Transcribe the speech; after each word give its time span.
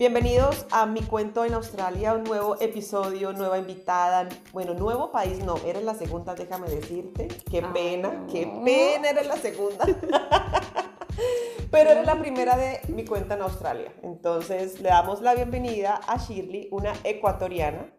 Bienvenidos 0.00 0.64
a 0.70 0.86
Mi 0.86 1.02
Cuento 1.02 1.44
en 1.44 1.52
Australia, 1.52 2.14
un 2.14 2.24
nuevo 2.24 2.58
episodio, 2.58 3.34
nueva 3.34 3.58
invitada. 3.58 4.30
Bueno, 4.50 4.72
nuevo 4.72 5.12
país 5.12 5.44
no, 5.44 5.58
eres 5.66 5.84
la 5.84 5.92
segunda, 5.92 6.34
déjame 6.34 6.70
decirte. 6.70 7.28
Qué 7.28 7.60
pena, 7.60 8.24
qué 8.32 8.50
pena, 8.64 9.10
eres 9.10 9.26
la 9.26 9.36
segunda. 9.36 9.84
Pero 11.70 11.90
eres 11.90 12.06
la 12.06 12.18
primera 12.18 12.56
de 12.56 12.80
Mi 12.88 13.04
Cuenta 13.04 13.34
en 13.34 13.42
Australia. 13.42 13.92
Entonces 14.02 14.80
le 14.80 14.88
damos 14.88 15.20
la 15.20 15.34
bienvenida 15.34 16.00
a 16.06 16.16
Shirley, 16.16 16.68
una 16.70 16.94
ecuatoriana. 17.04 17.92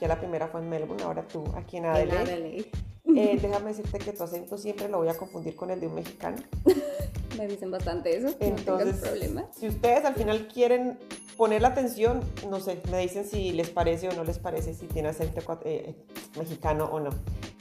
Ya 0.00 0.08
la 0.08 0.18
primera 0.18 0.48
fue 0.48 0.62
en 0.62 0.70
Melbourne, 0.70 1.02
ahora 1.02 1.28
tú 1.28 1.44
aquí 1.54 1.76
en 1.76 1.84
Adelaide. 1.84 2.70
Eh, 3.14 3.38
déjame 3.42 3.74
decirte 3.74 3.98
que 3.98 4.14
tu 4.14 4.24
acento 4.24 4.56
siempre 4.56 4.88
lo 4.88 4.96
voy 4.96 5.08
a 5.08 5.18
confundir 5.18 5.54
con 5.54 5.70
el 5.70 5.80
de 5.80 5.86
un 5.86 5.96
mexicano. 5.96 6.38
Me 7.36 7.46
dicen 7.46 7.70
bastante 7.70 8.16
eso. 8.16 8.34
Entonces, 8.40 8.96
no 8.96 9.00
problema. 9.02 9.46
si 9.58 9.68
ustedes 9.68 10.04
al 10.04 10.14
final 10.14 10.48
quieren 10.48 10.98
poner 11.36 11.62
la 11.62 11.68
atención, 11.68 12.20
no 12.48 12.60
sé, 12.60 12.80
me 12.90 12.98
dicen 12.98 13.24
si 13.24 13.52
les 13.52 13.70
parece 13.70 14.08
o 14.08 14.12
no 14.12 14.24
les 14.24 14.38
parece, 14.38 14.74
si 14.74 14.86
tiene 14.86 15.08
acento 15.08 15.40
eh, 15.64 15.94
mexicano 16.38 16.84
o 16.86 17.00
no. 17.00 17.10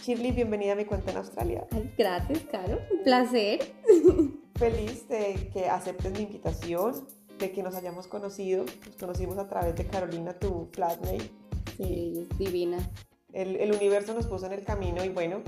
Shirley, 0.04 0.32
bienvenida 0.32 0.74
a 0.74 0.76
mi 0.76 0.86
cuenta 0.86 1.12
en 1.12 1.18
Australia. 1.18 1.68
gracias, 1.98 2.40
Caro. 2.52 2.80
Un 2.92 3.04
placer. 3.04 3.60
Feliz 4.56 5.08
de 5.08 5.50
que 5.54 5.70
aceptes 5.70 6.12
mi 6.12 6.24
invitación, 6.24 7.08
de 7.38 7.52
que 7.52 7.64
nos 7.64 7.76
hayamos 7.76 8.08
conocido. 8.08 8.66
Nos 8.86 8.96
conocimos 8.98 9.38
a 9.38 9.48
través 9.48 9.76
de 9.76 9.86
Carolina, 9.86 10.34
tu 10.34 10.68
flatmate. 10.72 11.20
Sí, 11.78 12.28
es 12.30 12.38
divina. 12.38 12.78
El, 13.32 13.56
el 13.56 13.72
universo 13.72 14.14
nos 14.14 14.28
puso 14.28 14.46
en 14.48 14.54
el 14.54 14.64
camino 14.64 15.04
y 15.04 15.10
bueno, 15.10 15.42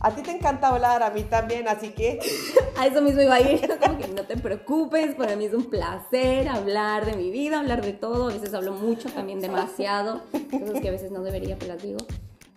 a 0.00 0.10
ti 0.14 0.22
te 0.22 0.30
encanta 0.30 0.68
hablar, 0.68 1.02
a 1.02 1.10
mí 1.10 1.24
también, 1.24 1.68
así 1.68 1.90
que... 1.90 2.18
a 2.76 2.86
eso 2.86 3.02
mismo 3.02 3.20
iba 3.20 3.34
a 3.34 3.40
ir, 3.40 3.60
como 3.84 3.98
que 3.98 4.08
no 4.08 4.22
te 4.24 4.36
preocupes, 4.36 5.14
para 5.14 5.36
mí 5.36 5.44
es 5.44 5.54
un 5.54 5.64
placer 5.64 6.48
hablar 6.48 7.04
de 7.04 7.16
mi 7.16 7.30
vida, 7.30 7.60
hablar 7.60 7.82
de 7.82 7.92
todo, 7.92 8.28
a 8.28 8.32
veces 8.32 8.54
hablo 8.54 8.72
mucho, 8.72 9.10
también 9.10 9.40
demasiado, 9.40 10.22
cosas 10.50 10.80
que 10.80 10.88
a 10.88 10.92
veces 10.92 11.10
no 11.10 11.22
debería, 11.22 11.56
pero 11.58 11.74
las 11.74 11.82
digo. 11.82 11.98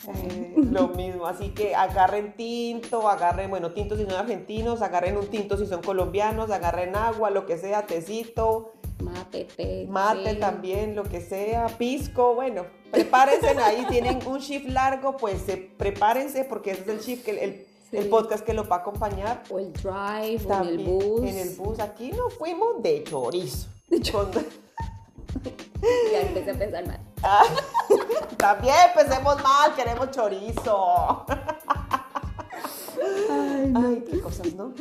Eh, 0.08 0.55
lo 0.58 0.89
mismo, 0.89 1.27
así 1.27 1.49
que 1.49 1.75
agarren 1.75 2.35
tinto, 2.35 3.09
agarren, 3.09 3.49
bueno, 3.49 3.71
tinto 3.71 3.95
si 3.95 4.03
son 4.03 4.13
argentinos, 4.13 4.81
agarren 4.81 5.17
un 5.17 5.27
tinto 5.27 5.58
si 5.58 5.65
son 5.65 5.81
colombianos, 5.81 6.52
agarren 6.52 6.95
agua, 6.95 7.30
lo 7.30 7.45
que 7.45 7.58
sea, 7.58 7.86
tecito. 7.86 8.73
Mate, 9.02 9.45
té. 9.45 9.88
Mate 9.89 10.36
también, 10.36 10.95
lo 10.95 11.03
que 11.03 11.21
sea, 11.21 11.67
pisco, 11.77 12.36
bueno, 12.36 12.65
prepárense 12.94 13.49
ahí, 13.59 13.86
tienen 13.89 14.19
un 14.27 14.38
shift 14.38 14.67
largo, 14.67 15.17
pues 15.17 15.41
prepárense 15.77 16.45
porque 16.45 16.72
ese 16.72 16.81
es 16.83 16.88
el 16.88 16.99
shift 16.99 17.25
que 17.25 17.67
el, 17.91 18.08
podcast 18.09 18.45
que 18.45 18.53
lo 18.53 18.67
va 18.67 18.77
a 18.77 18.80
acompañar. 18.80 19.44
O 19.49 19.59
el 19.59 19.73
drive, 19.73 20.41
o 20.47 20.53
en 20.53 20.67
el 20.67 20.77
bus. 20.80 21.21
En 21.23 21.38
el 21.38 21.49
bus, 21.55 21.80
aquí 21.80 22.11
nos 22.11 22.33
fuimos 22.36 22.81
de 22.81 23.03
chorizo. 23.03 23.67
De 23.89 23.99
chorizo. 23.99 24.41
ya 26.11 26.21
empecé 26.21 26.52
a 26.52 26.53
pensar 26.53 26.88
mal. 26.88 26.99
Ah, 27.23 27.44
también 28.38 28.75
empecemos 28.95 29.41
mal, 29.41 29.75
queremos 29.75 30.11
chorizo. 30.11 31.25
Ay, 33.30 33.73
Ay 33.75 34.05
qué 34.09 34.21
cosas, 34.21 34.53
¿no? 34.53 34.73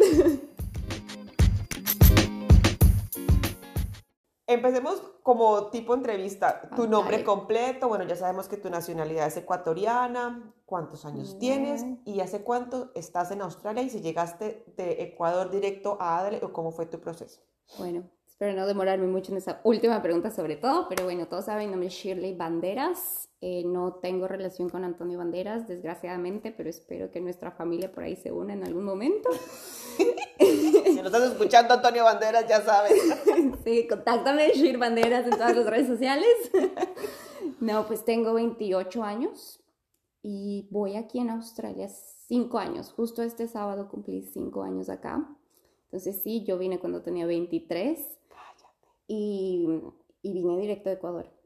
Empecemos 4.47 5.01
como 5.23 5.71
tipo 5.71 5.95
entrevista. 5.95 6.69
Tu 6.75 6.89
nombre 6.89 7.23
completo, 7.23 7.89
bueno, 7.89 8.05
ya 8.05 8.17
sabemos 8.17 8.49
que 8.49 8.57
tu 8.57 8.71
nacionalidad 8.71 9.27
es 9.27 9.37
ecuatoriana, 9.37 10.53
cuántos 10.67 11.05
años 11.05 11.39
tienes 11.39 11.85
y 12.05 12.21
hace 12.21 12.43
cuánto 12.43 12.91
estás 12.95 13.31
en 13.31 13.43
Australia 13.43 13.83
y 13.83 13.91
si 13.91 14.01
llegaste 14.01 14.65
de 14.77 15.03
Ecuador 15.03 15.51
directo 15.51 15.97
a 16.01 16.19
Adelaide 16.19 16.45
o 16.45 16.53
cómo 16.53 16.73
fue 16.73 16.87
tu 16.87 17.01
proceso. 17.01 17.41
Bueno, 17.79 18.11
espero 18.27 18.55
no 18.55 18.67
demorarme 18.67 19.07
mucho 19.07 19.31
en 19.33 19.39
esa 19.39 19.61
última 19.63 20.03
pregunta 20.03 20.31
sobre 20.31 20.57
todo, 20.57 20.89
pero 20.89 21.05
bueno, 21.05 21.29
todos 21.29 21.45
saben, 21.45 21.67
mi 21.67 21.71
nombre 21.71 21.89
es 21.89 21.95
Shirley 21.95 22.37
Banderas. 22.37 23.32
Eh, 23.45 23.65
no 23.67 23.95
tengo 23.95 24.29
relación 24.29 24.71
con 24.71 24.85
Antonio 24.85 25.19
Banderas, 25.19 25.67
desgraciadamente, 25.67 26.53
pero 26.53 26.71
espero 26.71 27.11
que 27.11 27.21
nuestra 27.21 27.51
familia 27.51 27.91
por 27.91 28.05
ahí 28.05 28.15
se 28.15 28.31
una 28.31 28.53
en 28.53 28.63
algún 28.63 28.85
momento. 28.85 29.29
si 30.39 30.95
nos 30.95 31.07
estás 31.07 31.33
escuchando, 31.33 31.75
Antonio 31.75 32.05
Banderas, 32.05 32.47
ya 32.47 32.61
sabes. 32.61 32.93
sí, 33.65 33.89
contáctame, 33.89 34.53
Shir 34.55 34.79
Banderas, 34.79 35.25
en 35.25 35.33
todas 35.33 35.57
las 35.57 35.67
redes 35.67 35.89
sociales. 35.89 36.53
no, 37.61 37.85
pues 37.89 38.05
tengo 38.05 38.33
28 38.35 39.03
años 39.03 39.61
y 40.23 40.69
voy 40.71 40.95
aquí 40.95 41.19
en 41.19 41.31
Australia 41.31 41.89
5 41.89 42.59
años. 42.59 42.93
Justo 42.93 43.25
este 43.25 43.49
sábado 43.49 43.89
cumplí 43.89 44.23
5 44.23 44.63
años 44.63 44.89
acá. 44.89 45.37
Entonces 45.87 46.23
sí, 46.23 46.45
yo 46.45 46.59
vine 46.59 46.79
cuando 46.79 47.03
tenía 47.03 47.27
23. 47.27 47.99
Y, 49.09 49.67
y 50.23 50.33
vine 50.33 50.61
directo 50.61 50.91
de 50.91 50.95
Ecuador. 50.95 51.42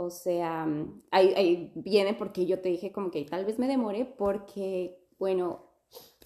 O 0.00 0.10
sea, 0.10 0.64
ahí, 1.10 1.72
viene 1.74 2.14
porque 2.14 2.46
yo 2.46 2.60
te 2.60 2.68
dije 2.68 2.92
como 2.92 3.10
que 3.10 3.24
tal 3.24 3.44
vez 3.44 3.58
me 3.58 3.66
demore 3.66 4.04
porque, 4.04 4.96
bueno, 5.18 5.72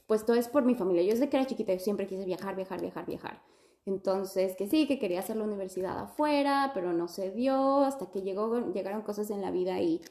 pues 0.06 0.27
todo 0.27 0.37
es 0.37 0.47
por 0.49 0.62
mi 0.62 0.75
familia. 0.75 1.03
Yo 1.03 1.12
desde 1.12 1.31
que 1.31 1.38
era 1.38 1.47
chiquita 1.47 1.72
yo 1.72 1.81
siempre 1.81 2.06
quise 2.06 2.27
viajar, 2.27 2.55
viajar, 2.55 2.83
viajar, 2.83 3.06
viajar. 3.06 3.43
Entonces, 3.87 4.56
que 4.56 4.69
sí, 4.69 4.87
que 4.87 4.99
quería 4.99 5.21
hacer 5.21 5.37
la 5.37 5.44
universidad 5.44 5.99
afuera, 5.99 6.72
pero 6.75 6.93
no 6.93 7.09
se 7.09 7.31
dio 7.31 7.78
hasta 7.81 8.10
que 8.10 8.21
llegaron 8.21 9.03
cosas 9.03 9.31
en 9.31 9.41
la 9.41 9.50
vida 9.50 9.81
y 9.81 10.03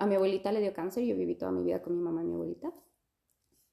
a 0.00 0.06
mi 0.06 0.14
abuelita 0.14 0.50
le 0.50 0.62
dio 0.62 0.72
cáncer. 0.72 1.04
Yo 1.04 1.16
viví 1.16 1.34
toda 1.34 1.52
mi 1.52 1.64
vida 1.64 1.82
con 1.82 1.98
mi 1.98 2.02
mamá 2.02 2.22
y 2.22 2.26
mi 2.26 2.32
abuelita. 2.32 2.72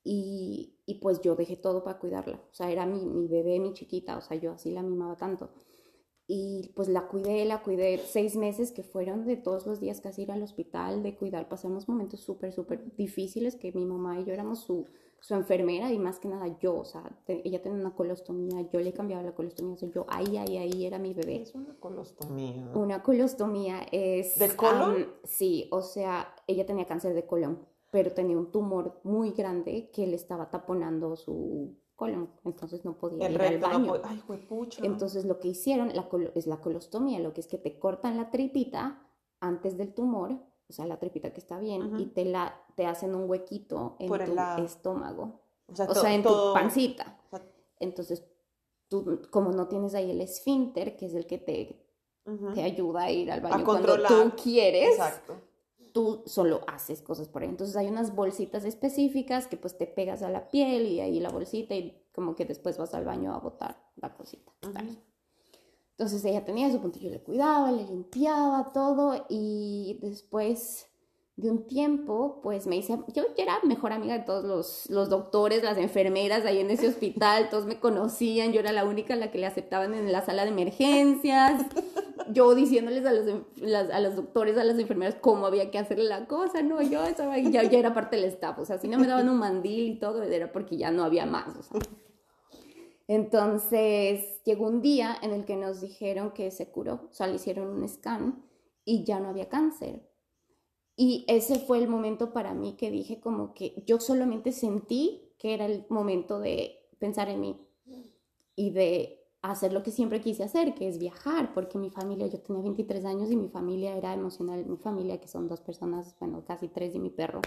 Y, 0.04 0.82
y 0.86 0.96
pues 0.96 1.22
yo 1.22 1.38
dejé 1.38 1.56
todo 1.56 1.82
para 1.82 1.98
cuidarla. 1.98 2.44
O 2.52 2.54
sea, 2.54 2.70
era 2.70 2.86
mi, 2.86 3.06
mi 3.06 3.30
bebé, 3.30 3.58
mi 3.62 3.72
chiquita. 3.72 4.18
O 4.18 4.22
sea, 4.22 4.36
yo 4.36 4.52
así 4.52 4.70
la 4.72 4.84
mimaba 4.84 5.16
tanto 5.16 5.50
y 6.28 6.72
pues 6.76 6.88
la 6.88 7.08
cuidé, 7.08 7.44
la 7.46 7.62
cuidé 7.62 7.98
seis 7.98 8.36
meses 8.36 8.72
que 8.72 8.84
fueron 8.84 9.26
de 9.26 9.36
todos 9.36 9.66
los 9.68 9.80
días 9.80 10.00
casi 10.00 10.24
ir 10.24 10.32
al 10.32 10.44
hospital, 10.44 11.04
de 11.04 11.16
cuidar, 11.16 11.50
pasamos 11.50 11.90
momentos 11.90 12.22
súper, 12.22 12.54
súper 12.54 12.96
difíciles 12.96 13.56
que 13.56 13.74
mi 13.74 13.86
mamá 13.86 14.20
y 14.20 14.24
yo 14.24 14.34
éramos 14.34 14.60
su, 14.60 14.86
su 15.20 15.34
enfermera 15.34 15.92
y 15.92 16.00
más 16.00 16.20
que 16.20 16.30
nada 16.30 16.48
yo, 16.60 16.78
o 16.78 16.86
sea, 16.86 17.04
ella 17.28 17.62
tenía 17.62 17.80
una 17.80 17.94
colostomía, 17.96 18.62
yo 18.72 18.80
le 18.80 18.94
cambiaba 18.94 19.22
la 19.22 19.34
colostomía, 19.34 19.76
o 19.82 19.86
yo 19.86 20.06
ahí, 20.08 20.38
ahí, 20.38 20.58
ahí 20.58 20.86
era 20.86 20.98
mi 20.98 21.14
bebé. 21.14 21.42
es 21.42 21.56
una 21.56 21.76
colostomía? 21.80 22.72
Una 22.74 23.04
colostomía 23.04 23.82
es... 23.92 24.40
¿De 24.40 24.56
colon? 24.56 25.08
sí, 25.24 25.68
o 25.72 25.82
sea, 25.82 26.34
ella 26.48 26.66
tenía 26.66 26.86
cáncer 26.86 27.14
de 27.14 27.26
colon, 27.26 27.60
pero 27.90 28.12
tenía 28.14 28.38
un 28.38 28.50
tumor 28.50 29.00
muy 29.04 29.32
grande 29.32 29.90
que 29.94 30.08
le 30.08 30.16
estaba 30.16 30.50
taponando 30.50 31.16
su 31.18 31.76
colon, 31.96 32.30
entonces 32.44 32.84
no 32.86 32.98
podía 32.98 33.30
ir 33.30 33.42
al 33.42 33.58
baño. 33.60 33.94
Ay, 34.04 34.22
entonces 34.82 35.26
lo 35.26 35.40
que 35.40 35.50
hicieron 35.50 35.92
es 35.92 36.48
la 36.48 36.62
colostomía, 36.62 37.20
lo 37.20 37.34
que 37.34 37.42
es 37.42 37.48
que 37.48 37.58
te 37.58 37.78
cortan 37.80 38.18
la 38.18 38.32
tripita 38.32 39.02
antes 39.40 39.78
del 39.78 39.94
tumor, 39.94 40.32
o 40.70 40.74
sea, 40.74 40.86
la 40.86 40.98
tripita 40.98 41.32
que 41.32 41.40
está 41.40 41.60
bien, 41.60 42.00
y 42.00 42.08
te, 42.08 42.26
la, 42.26 42.62
te 42.76 42.86
hacen 42.86 43.14
un 43.16 43.30
huequito 43.30 43.96
en 44.00 44.10
tu 44.10 44.64
estómago, 44.64 45.42
o 45.68 45.94
sea, 45.94 46.14
en 46.14 46.24
tu 46.24 46.54
pancita. 46.54 47.20
entonces, 47.80 48.24
tú, 48.88 49.22
como 49.30 49.52
no 49.52 49.68
tienes 49.68 49.94
ahí 49.96 50.12
el 50.12 50.22
esfínter, 50.22 50.96
que 50.96 51.06
es 51.08 51.14
el 51.14 51.26
que 51.26 51.38
te, 51.38 51.86
te 52.54 52.64
ayuda 52.64 53.04
a 53.04 53.12
ir 53.12 53.32
al 53.32 53.42
baño 53.42 53.64
cuando 53.64 53.96
tú 54.04 54.34
quieres. 54.42 54.94
Exacto 54.94 55.53
tú 55.94 56.24
solo 56.26 56.62
haces 56.68 57.02
cosas 57.02 57.30
por 57.30 57.44
ahí. 57.44 57.50
Entonces 57.50 57.76
hay 57.76 57.88
unas 57.88 58.14
bolsitas 58.16 58.66
específicas 58.66 59.48
que 59.48 59.58
pues 59.58 59.78
te 59.78 59.88
pegas 59.88 60.22
a 60.24 60.30
la 60.30 60.50
piel 60.50 60.88
y 60.88 61.00
ahí 61.00 61.20
la 61.20 61.30
bolsita 61.30 61.76
y 61.76 62.04
como 62.14 62.36
que 62.36 62.46
después 62.46 62.78
vas 62.78 62.94
al 62.94 63.06
baño 63.06 63.34
a 63.34 63.40
botar 63.40 63.90
la 63.96 64.14
cosita. 64.14 64.52
Entonces 65.92 66.26
ella 66.26 66.44
tenía 66.44 66.72
su 66.72 66.82
puntillo, 66.82 67.12
le 67.12 67.22
cuidaba, 67.22 67.72
le 67.72 67.86
limpiaba 67.86 68.74
todo 68.74 69.26
y 69.30 70.00
después 70.02 70.90
de 71.36 71.50
un 71.50 71.66
tiempo, 71.66 72.40
pues 72.44 72.68
me 72.68 72.76
hice, 72.76 73.00
yo, 73.14 73.24
era 73.38 73.60
mejor 73.64 73.92
amiga 73.92 74.14
de 74.14 74.24
todos 74.24 74.44
los, 74.44 74.90
los, 74.90 75.10
doctores, 75.10 75.64
las 75.64 75.80
enfermeras 75.80 76.46
ahí 76.46 76.60
en 76.60 76.70
ese 76.70 76.88
hospital, 76.88 77.50
todos 77.50 77.66
me 77.66 77.80
conocían, 77.80 78.52
yo 78.52 78.60
era 78.60 78.72
la 78.72 78.86
única 78.86 79.16
la 79.16 79.32
que 79.32 79.40
le 79.40 79.48
aceptaban 79.48 79.96
en 79.96 80.12
la 80.12 80.24
sala 80.24 80.44
de 80.44 80.52
emergencias, 80.52 81.66
yo 82.30 82.54
diciéndoles 82.54 83.06
a 83.08 83.14
los, 83.14 83.26
a 83.92 84.00
los 84.00 84.16
doctores, 84.16 84.58
a 84.60 84.64
las 84.64 84.78
enfermeras 84.78 85.16
cómo 85.20 85.48
había 85.48 85.72
que 85.72 85.80
hacer 85.80 85.98
la 85.98 86.28
cosa, 86.28 86.62
no, 86.62 86.84
yo 86.84 87.04
estaba, 87.04 87.40
ya, 87.40 87.64
ya 87.64 87.80
era 87.80 87.96
parte 87.96 88.16
del 88.16 88.26
staff, 88.26 88.60
o 88.60 88.66
sea, 88.66 88.78
si 88.78 88.88
no 88.88 89.00
me 89.00 89.08
daban 89.08 89.28
un 89.28 89.40
mandil 89.40 89.94
y 89.94 90.00
todo, 90.00 90.22
era 90.22 90.52
porque 90.52 90.78
ya 90.78 90.92
no 90.92 91.04
había 91.04 91.26
más. 91.26 91.48
Entonces 93.08 94.42
llegó 94.46 94.68
un 94.68 94.82
día 94.82 95.18
en 95.22 95.32
el 95.32 95.46
que 95.46 95.56
nos 95.56 95.82
dijeron 95.82 96.32
que 96.32 96.52
se 96.52 96.70
curó, 96.70 97.10
o 97.10 97.14
sea, 97.14 97.26
le 97.26 97.36
hicieron 97.36 97.70
un 97.70 97.90
scan 97.90 98.46
y 98.86 99.04
ya 99.04 99.20
no 99.20 99.30
había 99.30 99.50
cáncer 99.50 100.13
y 100.96 101.26
ese 101.28 101.60
fue 101.60 101.80
el 101.80 101.88
momento 101.88 102.34
para 102.34 102.54
mí 102.54 102.76
que 102.78 102.92
dije 102.92 103.20
como 103.20 103.54
que 103.54 103.84
yo 103.86 104.00
solamente 104.00 104.52
sentí 104.52 105.34
que 105.38 105.54
era 105.54 105.66
el 105.66 105.86
momento 105.90 106.40
de 106.40 106.80
pensar 107.00 107.30
en 107.30 107.42
mí 107.42 107.60
y 108.56 108.72
de 108.72 109.24
hacer 109.42 109.74
lo 109.74 109.84
que 109.84 109.92
siempre 109.92 110.22
quise 110.22 110.44
hacer, 110.44 110.74
que 110.74 110.88
es 110.88 111.00
viajar, 111.00 111.54
porque 111.54 111.78
mi 111.78 111.90
familia, 111.90 112.28
yo 112.28 112.40
tenía 112.40 112.62
23 112.62 113.04
años 113.04 113.30
y 113.30 113.36
mi 113.36 113.50
familia 113.50 113.98
era 113.98 114.14
emocional, 114.14 114.66
mi 114.66 114.78
familia 114.78 115.20
que 115.20 115.28
son 115.28 115.50
dos 115.50 115.60
personas, 115.60 116.16
bueno, 116.20 116.46
casi 116.46 116.70
tres 116.70 116.96
y 116.96 117.00
mi 117.00 117.10
perro, 117.10 117.42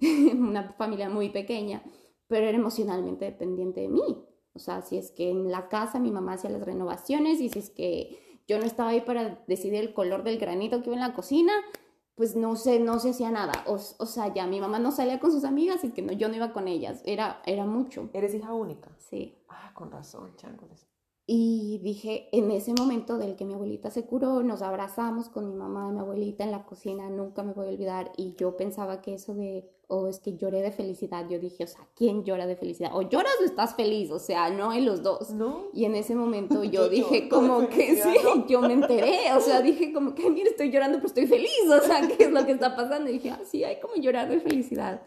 una 0.34 0.72
familia 0.72 1.10
muy 1.10 1.28
pequeña, 1.28 1.82
pero 2.26 2.46
era 2.46 2.56
emocionalmente 2.56 3.26
dependiente 3.26 3.82
de 3.82 3.88
mí. 3.88 4.24
O 4.54 4.58
sea, 4.58 4.80
si 4.80 4.96
es 4.96 5.10
que 5.10 5.30
en 5.30 5.50
la 5.50 5.68
casa 5.68 5.98
mi 5.98 6.10
mamá 6.10 6.34
hacía 6.34 6.50
las 6.50 6.64
renovaciones 6.64 7.40
y 7.40 7.50
si 7.50 7.58
es 7.58 7.68
que 7.68 8.18
yo 8.48 8.58
no 8.58 8.64
estaba 8.64 8.90
ahí 8.90 9.02
para 9.02 9.44
decidir 9.46 9.80
el 9.80 9.92
color 9.92 10.24
del 10.24 10.38
granito 10.38 10.80
que 10.82 10.88
iba 10.88 10.96
en 10.96 11.00
la 11.00 11.14
cocina, 11.14 11.52
pues 12.14 12.36
no 12.36 12.56
sé, 12.56 12.78
no 12.78 12.98
se 12.98 13.10
hacía 13.10 13.30
nada. 13.30 13.64
O, 13.66 13.74
o 13.74 14.06
sea, 14.06 14.32
ya 14.32 14.46
mi 14.46 14.60
mamá 14.60 14.78
no 14.78 14.92
salía 14.92 15.20
con 15.20 15.32
sus 15.32 15.44
amigas 15.44 15.82
y 15.84 15.90
que 15.90 16.02
no, 16.02 16.12
yo 16.12 16.28
no 16.28 16.36
iba 16.36 16.52
con 16.52 16.68
ellas. 16.68 17.02
Era, 17.04 17.42
era 17.46 17.64
mucho. 17.66 18.10
¿Eres 18.12 18.34
hija 18.34 18.52
única? 18.52 18.90
Sí. 18.98 19.38
Ah, 19.48 19.72
con 19.74 19.90
razón, 19.90 20.36
chángoles. 20.36 20.91
Y 21.24 21.78
dije, 21.84 22.28
en 22.32 22.50
ese 22.50 22.74
momento 22.74 23.16
del 23.16 23.36
que 23.36 23.44
mi 23.44 23.54
abuelita 23.54 23.90
se 23.90 24.04
curó, 24.04 24.42
nos 24.42 24.60
abrazamos 24.60 25.28
con 25.28 25.48
mi 25.48 25.54
mamá 25.54 25.88
y 25.88 25.94
mi 25.94 26.00
abuelita 26.00 26.42
en 26.42 26.50
la 26.50 26.64
cocina, 26.64 27.08
nunca 27.10 27.44
me 27.44 27.52
voy 27.52 27.66
a 27.66 27.70
olvidar. 27.70 28.10
Y 28.16 28.34
yo 28.34 28.56
pensaba 28.56 29.00
que 29.00 29.14
eso 29.14 29.32
de, 29.32 29.70
o 29.86 29.98
oh, 29.98 30.08
es 30.08 30.18
que 30.18 30.36
lloré 30.36 30.62
de 30.62 30.72
felicidad, 30.72 31.28
yo 31.28 31.38
dije, 31.38 31.62
o 31.62 31.66
sea, 31.68 31.86
¿quién 31.94 32.24
llora 32.24 32.48
de 32.48 32.56
felicidad? 32.56 32.90
O 32.94 33.02
lloras 33.02 33.34
o 33.40 33.44
estás 33.44 33.76
feliz, 33.76 34.10
o 34.10 34.18
sea, 34.18 34.50
no 34.50 34.70
hay 34.70 34.80
los 34.80 35.04
dos. 35.04 35.30
¿No? 35.30 35.66
Y 35.72 35.84
en 35.84 35.94
ese 35.94 36.16
momento 36.16 36.64
yo, 36.64 36.88
dije 36.88 37.28
como 37.28 37.68
que 37.68 38.02
sí, 38.02 38.14
yo 38.48 38.60
me 38.60 38.72
enteré, 38.72 39.32
o 39.36 39.40
sea, 39.40 39.62
dije 39.62 39.92
como 39.92 40.16
que, 40.16 40.28
mira, 40.28 40.50
estoy 40.50 40.72
llorando, 40.72 40.98
pero 40.98 41.06
estoy 41.06 41.28
feliz, 41.28 41.62
o 41.70 41.86
sea, 41.86 42.00
¿qué 42.08 42.24
es 42.24 42.32
lo 42.32 42.44
que 42.44 42.52
está 42.52 42.74
pasando? 42.74 43.08
Y 43.08 43.14
dije, 43.14 43.30
ah, 43.30 43.40
sí, 43.44 43.62
hay 43.62 43.78
como 43.80 43.94
llorar 43.94 44.28
de 44.28 44.40
felicidad. 44.40 45.02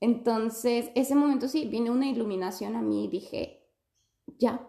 Entonces, 0.00 0.90
ese 0.94 1.16
momento 1.16 1.48
sí, 1.48 1.66
vino 1.66 1.90
una 1.90 2.08
iluminación 2.08 2.76
a 2.76 2.82
mí 2.82 3.06
y 3.06 3.08
dije, 3.08 3.66
ya, 4.38 4.68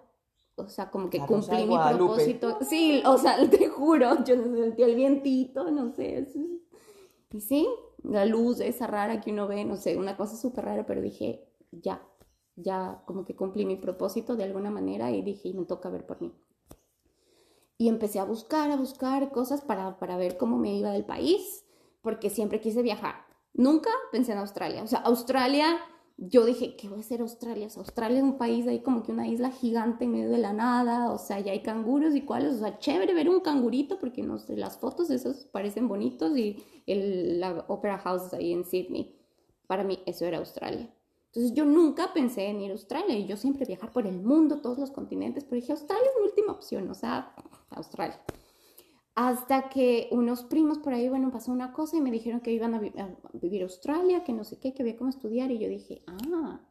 o 0.56 0.68
sea, 0.68 0.92
como 0.92 1.10
que 1.10 1.20
cumplí 1.20 1.66
mi 1.66 1.78
propósito. 1.78 2.60
Sí, 2.62 3.02
o 3.06 3.18
sea, 3.18 3.38
te 3.50 3.68
juro, 3.68 4.24
yo 4.24 4.36
sentí 4.36 4.84
el 4.84 4.96
vientito, 4.96 5.72
no 5.72 5.92
sé. 5.92 6.28
Y 7.32 7.42
sí, 7.42 7.68
la 8.04 8.26
luz 8.26 8.60
esa 8.60 8.88
rara 8.88 9.20
que 9.22 9.32
uno 9.32 9.48
ve, 9.48 9.66
no 9.66 9.76
sé, 9.76 9.98
una 9.98 10.16
cosa 10.16 10.38
súper 10.38 10.66
rara, 10.66 10.86
pero 10.86 11.02
dije, 11.02 11.48
ya, 11.72 12.06
ya 12.56 13.02
como 13.06 13.26
que 13.26 13.36
cumplí 13.36 13.66
mi 13.66 13.78
propósito 13.78 14.36
de 14.36 14.44
alguna 14.44 14.70
manera 14.70 15.12
y 15.12 15.22
dije, 15.22 15.54
me 15.54 15.66
toca 15.66 15.90
ver 15.90 16.06
por 16.06 16.22
mí. 16.22 16.32
Y 17.78 17.90
empecé 17.90 18.20
a 18.20 18.26
buscar, 18.26 18.70
a 18.72 18.78
buscar 18.78 19.32
cosas 19.32 19.62
para, 19.62 19.98
para 19.98 20.16
ver 20.18 20.38
cómo 20.38 20.58
me 20.58 20.76
iba 20.76 20.92
del 20.92 21.06
país, 21.06 21.66
porque 22.02 22.30
siempre 22.30 22.62
quise 22.62 22.84
viajar. 22.84 23.16
Nunca 23.54 23.90
pensé 24.12 24.34
en 24.34 24.38
Australia. 24.38 24.84
O 24.84 24.88
sea, 24.88 25.00
Australia 25.00 25.80
yo 26.18 26.46
dije, 26.46 26.76
¿qué 26.76 26.90
va 26.90 27.00
a 27.00 27.04
ser 27.04 27.22
Australia? 27.22 27.68
Australia 27.76 28.18
es 28.18 28.24
un 28.24 28.38
país 28.38 28.68
ahí 28.68 28.82
como 28.82 29.04
que 29.04 29.12
una 29.12 29.28
isla 29.28 29.50
gigante 29.52 30.06
en 30.06 30.12
medio 30.12 30.30
de 30.30 30.38
la 30.38 30.54
nada, 30.54 31.12
o 31.12 31.18
sea, 31.18 31.40
ya 31.40 31.52
hay 31.52 31.62
canguros 31.62 32.16
y 32.16 32.22
cuáles, 32.22 32.56
o 32.56 32.60
sea, 32.60 32.78
chévere 32.78 33.14
ver 33.14 33.30
un 33.30 33.40
cangurito 33.40 34.00
porque 34.00 34.22
no 34.22 34.38
sé, 34.38 34.56
las 34.56 34.78
fotos 34.78 35.10
esos 35.10 35.46
parecen 35.46 35.88
bonitos 35.88 36.38
y 36.38 36.64
el, 36.86 37.40
la 37.40 37.66
Opera 37.68 37.98
House 37.98 38.34
ahí 38.34 38.54
en 38.54 38.64
Sydney. 38.64 39.16
Para 39.68 39.84
mí 39.84 40.00
eso 40.06 40.26
era 40.26 40.38
Australia. 40.38 40.94
Entonces 41.28 41.54
yo 41.54 41.66
nunca 41.66 42.14
pensé 42.14 42.46
en 42.46 42.62
ir 42.62 42.70
a 42.70 42.74
Australia 42.74 43.18
y 43.18 43.26
yo 43.26 43.36
siempre 43.36 43.66
viajar 43.66 43.92
por 43.92 44.06
el 44.06 44.22
mundo, 44.22 44.62
todos 44.62 44.78
los 44.78 44.92
continentes, 44.92 45.44
pero 45.44 45.60
dije, 45.60 45.72
Australia 45.72 46.06
es 46.06 46.22
mi 46.22 46.28
última 46.28 46.54
opción, 46.54 46.90
o 46.92 46.94
sea, 46.94 47.34
Australia. 47.72 48.22
Hasta 49.16 49.70
que 49.70 50.08
unos 50.12 50.44
primos 50.44 50.80
por 50.80 50.94
ahí, 50.94 51.08
bueno, 51.08 51.32
pasó 51.32 51.52
una 51.52 51.72
cosa 51.72 51.98
y 51.98 52.02
me 52.02 52.10
dijeron 52.10 52.42
que 52.42 52.52
iban 52.52 52.74
a, 52.74 52.80
vivir 53.34 53.62
a 53.62 53.66
Australia, 53.66 54.24
que 54.24 54.34
no 54.34 54.44
sé 54.44 54.58
qué, 54.60 54.74
que 54.74 54.82
había 54.82 54.98
cómo 54.98 55.10
estudiar. 55.10 55.52
Y 55.52 55.60
yo 55.60 55.70
dije, 55.70 56.04
ah, 56.08 56.62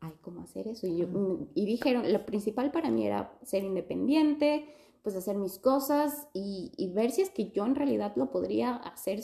hay 0.00 0.12
cómo 0.20 0.42
hacer 0.42 0.68
eso. 0.68 0.86
Y, 0.86 0.98
yo, 0.98 1.06
y 1.54 1.64
dijeron, 1.64 2.12
lo 2.12 2.26
principal 2.26 2.70
para 2.70 2.90
mí 2.90 3.06
era 3.06 3.32
ser 3.42 3.64
independiente, 3.64 4.74
pues 5.02 5.16
hacer 5.16 5.38
mis 5.38 5.58
cosas 5.58 6.28
y, 6.34 6.72
y, 6.76 6.92
ver 6.92 7.10
si 7.10 7.22
es 7.22 7.30
que 7.30 7.50
yo 7.50 7.64
en 7.64 7.74
realidad 7.74 8.12
lo 8.16 8.30
podría 8.30 8.76
hacer, 8.76 9.22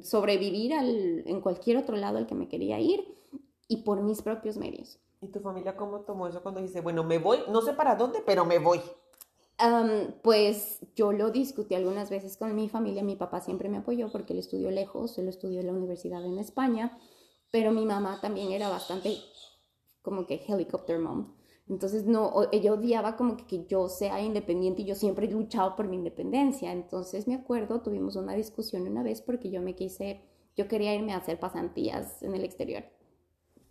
sobrevivir 0.00 0.74
al, 0.74 1.26
en 1.26 1.40
cualquier 1.40 1.76
otro 1.76 1.96
lado 1.96 2.18
al 2.18 2.26
que 2.26 2.36
me 2.36 2.48
quería 2.48 2.78
ir 2.78 3.04
y 3.66 3.78
por 3.78 4.02
mis 4.02 4.22
propios 4.22 4.56
medios. 4.56 5.00
¿Y 5.20 5.28
tu 5.28 5.40
familia 5.40 5.76
cómo 5.76 6.00
tomó 6.00 6.28
eso 6.28 6.42
cuando 6.42 6.62
dice, 6.62 6.80
bueno, 6.80 7.04
me 7.04 7.18
voy, 7.18 7.38
no 7.48 7.60
sé 7.60 7.74
para 7.74 7.94
dónde, 7.94 8.22
pero 8.24 8.44
me 8.44 8.58
voy? 8.58 8.80
Pues 10.22 10.80
yo 10.94 11.12
lo 11.12 11.30
discutí 11.30 11.74
algunas 11.74 12.10
veces 12.10 12.36
con 12.36 12.54
mi 12.54 12.68
familia. 12.68 13.02
Mi 13.02 13.16
papá 13.16 13.40
siempre 13.40 13.68
me 13.68 13.78
apoyó 13.78 14.10
porque 14.10 14.32
él 14.32 14.38
estudió 14.38 14.70
lejos, 14.70 15.18
él 15.18 15.28
estudió 15.28 15.60
en 15.60 15.66
la 15.66 15.72
universidad 15.72 16.24
en 16.24 16.38
España, 16.38 16.98
pero 17.50 17.72
mi 17.72 17.84
mamá 17.84 18.20
también 18.20 18.52
era 18.52 18.68
bastante 18.68 19.16
como 20.02 20.26
que 20.26 20.42
helicopter 20.46 20.98
mom. 20.98 21.34
Entonces, 21.68 22.04
no, 22.04 22.32
ella 22.50 22.72
odiaba 22.72 23.16
como 23.16 23.36
que, 23.36 23.46
que, 23.46 23.66
yo 23.66 23.88
sea 23.88 24.20
independiente 24.20 24.82
y 24.82 24.86
yo 24.86 24.96
siempre 24.96 25.26
he 25.26 25.30
luchado 25.30 25.76
por 25.76 25.86
mi 25.86 25.96
independencia. 25.96 26.72
Entonces, 26.72 27.28
me 27.28 27.36
acuerdo, 27.36 27.80
tuvimos 27.80 28.16
una 28.16 28.34
discusión 28.34 28.88
una 28.88 29.04
vez 29.04 29.22
porque 29.22 29.50
yo 29.50 29.62
me 29.62 29.76
quise, 29.76 30.20
yo 30.56 30.66
quería 30.66 30.94
irme 30.94 31.12
a 31.12 31.18
hacer 31.18 31.38
pasantías 31.38 32.22
en 32.24 32.34
el 32.34 32.44
exterior. 32.44 32.84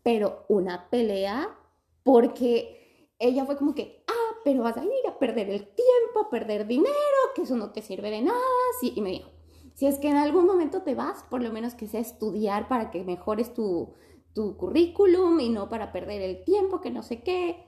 Pero 0.01 0.45
una 0.47 0.89
pelea 0.89 1.57
porque 2.03 2.79
ella 3.19 3.45
fue 3.45 3.57
como 3.57 3.75
que, 3.75 3.98
pero 4.43 4.63
vas 4.63 4.77
a 4.77 4.83
ir 4.83 5.07
a 5.07 5.19
perder 5.19 5.49
el 5.49 5.61
tiempo, 5.61 6.29
perder 6.29 6.67
dinero, 6.67 6.93
que 7.35 7.43
eso 7.43 7.55
no 7.55 7.71
te 7.71 7.81
sirve 7.81 8.11
de 8.11 8.21
nada. 8.21 8.39
Y 8.81 9.01
me 9.01 9.11
dijo, 9.11 9.29
si 9.73 9.87
es 9.87 9.97
que 9.99 10.09
en 10.09 10.17
algún 10.17 10.45
momento 10.45 10.81
te 10.81 10.95
vas, 10.95 11.23
por 11.23 11.41
lo 11.41 11.51
menos 11.51 11.73
que 11.75 11.87
sea 11.87 11.99
estudiar 11.99 12.67
para 12.67 12.91
que 12.91 13.03
mejores 13.03 13.53
tu, 13.53 13.93
tu 14.33 14.57
currículum 14.57 15.39
y 15.39 15.49
no 15.49 15.69
para 15.69 15.91
perder 15.91 16.21
el 16.21 16.43
tiempo, 16.43 16.81
que 16.81 16.91
no 16.91 17.03
sé 17.03 17.21
qué. 17.23 17.65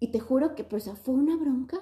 Y 0.00 0.08
te 0.12 0.20
juro 0.20 0.54
que 0.54 0.64
pues 0.64 0.90
fue 1.02 1.14
una 1.14 1.36
bronca 1.36 1.80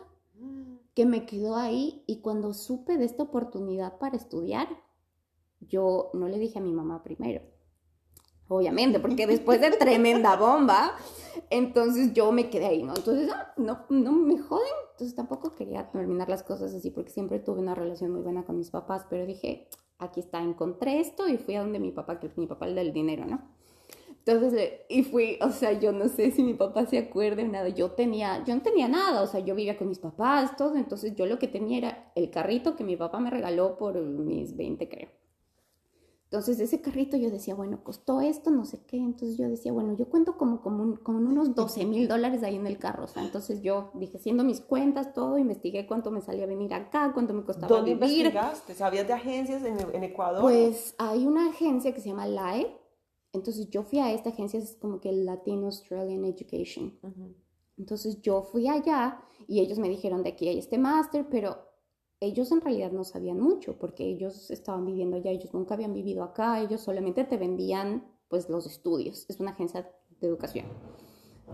que 0.95 1.07
me 1.07 1.25
quedó 1.25 1.57
ahí 1.57 2.05
y 2.07 2.21
cuando 2.21 2.53
supe 2.53 2.99
de 2.99 3.05
esta 3.05 3.23
oportunidad 3.23 3.99
para 3.99 4.17
estudiar, 4.17 4.69
yo 5.61 6.11
no 6.15 6.29
le 6.29 6.39
dije 6.39 6.59
a 6.59 6.63
mi 6.63 6.73
mamá 6.73 7.03
primero 7.03 7.43
obviamente, 8.51 8.99
porque 8.99 9.27
después 9.27 9.61
de 9.61 9.71
tremenda 9.71 10.37
bomba, 10.37 10.97
entonces 11.51 12.13
yo 12.13 12.33
me 12.33 12.51
quedé 12.51 12.67
ahí, 12.67 12.83
¿no? 12.83 12.95
Entonces, 12.97 13.31
ah, 13.33 13.53
no, 13.57 13.87
no 13.89 14.13
me 14.13 14.39
joden, 14.39 14.67
entonces 14.93 15.15
tampoco 15.15 15.55
quería 15.55 15.89
terminar 15.91 16.29
las 16.29 16.43
cosas 16.43 16.75
así, 16.75 16.91
porque 16.91 17.11
siempre 17.11 17.39
tuve 17.39 17.61
una 17.61 17.75
relación 17.75 18.11
muy 18.11 18.23
buena 18.23 18.45
con 18.45 18.57
mis 18.57 18.71
papás, 18.71 19.07
pero 19.09 19.25
dije, 19.25 19.69
aquí 19.99 20.21
está, 20.21 20.43
encontré 20.43 21.01
esto 21.01 21.29
y 21.29 21.39
fui 21.39 21.55
a 21.55 21.61
donde 21.61 21.79
mi 21.79 21.93
papá, 21.93 22.19
que 22.19 22.31
mi 22.37 22.47
papá 22.47 22.67
el 22.67 22.75
del 22.75 22.93
dinero, 22.93 23.25
¿no? 23.25 23.41
Entonces, 24.27 24.81
y 24.89 25.05
fui, 25.05 25.39
o 25.41 25.51
sea, 25.51 25.73
yo 25.73 25.93
no 25.93 26.09
sé 26.09 26.31
si 26.33 26.43
mi 26.43 26.55
papá 26.55 26.87
se 26.87 26.99
acuerde 26.99 27.45
o 27.45 27.49
nada, 27.49 27.69
yo 27.69 27.93
tenía, 27.93 28.45
yo 28.45 28.55
no 28.55 28.63
tenía 28.63 28.89
nada, 28.89 29.23
o 29.23 29.27
sea, 29.27 29.41
yo 29.41 29.55
vivía 29.55 29.79
con 29.79 29.89
mis 29.89 29.99
papás, 29.99 30.57
todo, 30.57 30.77
entonces 30.77 31.15
yo 31.15 31.25
lo 31.27 31.39
que 31.39 31.49
tenía 31.49 31.79
era 31.79 32.13
el 32.17 32.31
carrito 32.31 32.77
que 32.77 32.85
mi 32.85 32.97
papá 32.97 33.21
me 33.21 33.31
regaló 33.31 33.79
por 33.79 33.99
mis 34.01 34.57
20, 34.57 34.89
creo. 34.89 35.20
Entonces, 36.33 36.61
ese 36.61 36.81
carrito 36.81 37.17
yo 37.17 37.29
decía, 37.29 37.57
bueno, 37.57 37.83
costó 37.83 38.21
esto, 38.21 38.53
no 38.53 38.65
sé 38.65 38.81
qué. 38.87 38.99
Entonces 38.99 39.37
yo 39.37 39.49
decía, 39.49 39.73
bueno, 39.73 39.97
yo 39.97 40.09
cuento 40.09 40.39
como, 40.39 40.61
como, 40.61 40.85
unos 41.19 41.57
12 41.57 41.85
mil 41.87 42.07
dólares 42.07 42.45
ahí 42.45 42.55
en 42.55 42.69
el 42.69 42.79
carro. 42.79 43.03
O 43.03 43.09
sea, 43.09 43.25
entonces 43.25 43.63
yo 43.63 43.91
dije, 43.95 44.19
haciendo 44.19 44.45
mis 44.45 44.61
cuentas, 44.61 45.13
todo, 45.13 45.39
investigué 45.39 45.89
cuánto 45.89 46.13
me 46.13 46.21
salía 46.21 46.47
venir 46.47 46.73
acá, 46.73 47.11
cuánto 47.13 47.35
me 47.35 47.43
costaba 47.43 47.67
¿Dónde 47.67 47.97
vivir. 47.97 48.27
investigaste? 48.27 48.75
¿Sabías 48.77 49.09
de 49.09 49.13
agencias 49.13 49.65
en, 49.65 49.79
en, 49.93 50.05
Ecuador? 50.05 50.41
Pues 50.41 50.95
hay 50.99 51.27
una 51.27 51.51
agencia 51.51 51.93
que 51.93 52.01
se 52.01 52.11
llama 52.11 52.29
LAE. 52.29 52.79
Entonces 53.33 53.69
yo 53.69 53.83
fui 53.83 53.99
a 53.99 54.13
esta 54.13 54.31
agencia, 54.31 54.61
es 54.61 54.77
como 54.81 55.01
que 55.01 55.11
Latino 55.11 55.67
Australian 55.67 56.25
Education. 56.25 56.97
Entonces 57.77 58.23
yo 58.23 58.43
fui 58.45 58.69
allá 58.69 59.21
y 59.49 59.59
ellos 59.59 59.81
me 59.81 59.89
dijeron 59.89 60.23
de 60.23 60.29
aquí 60.29 60.47
hay 60.47 60.61
este 60.61 60.79
máster, 60.79 61.27
pero 61.29 61.70
ellos 62.21 62.53
en 62.53 62.61
realidad 62.61 62.93
no 62.93 63.05
sabían 63.05 63.41
mucho 63.41 63.79
porque 63.79 64.05
ellos 64.05 64.51
estaban 64.51 64.87
viviendo 64.87 65.17
allá, 65.17 65.31
ellos 65.31 65.53
nunca 65.55 65.75
habían 65.75 65.95
vivido 65.95 66.23
acá, 66.23 66.61
ellos 66.61 66.83
solamente 66.83 67.25
te 67.25 67.37
vendían 67.37 68.05
pues 68.29 68.49
los 68.49 68.67
estudios, 68.67 69.27
es 69.29 69.41
una 69.41 69.53
agencia 69.53 69.91
de 70.21 70.27
educación. 70.27 70.67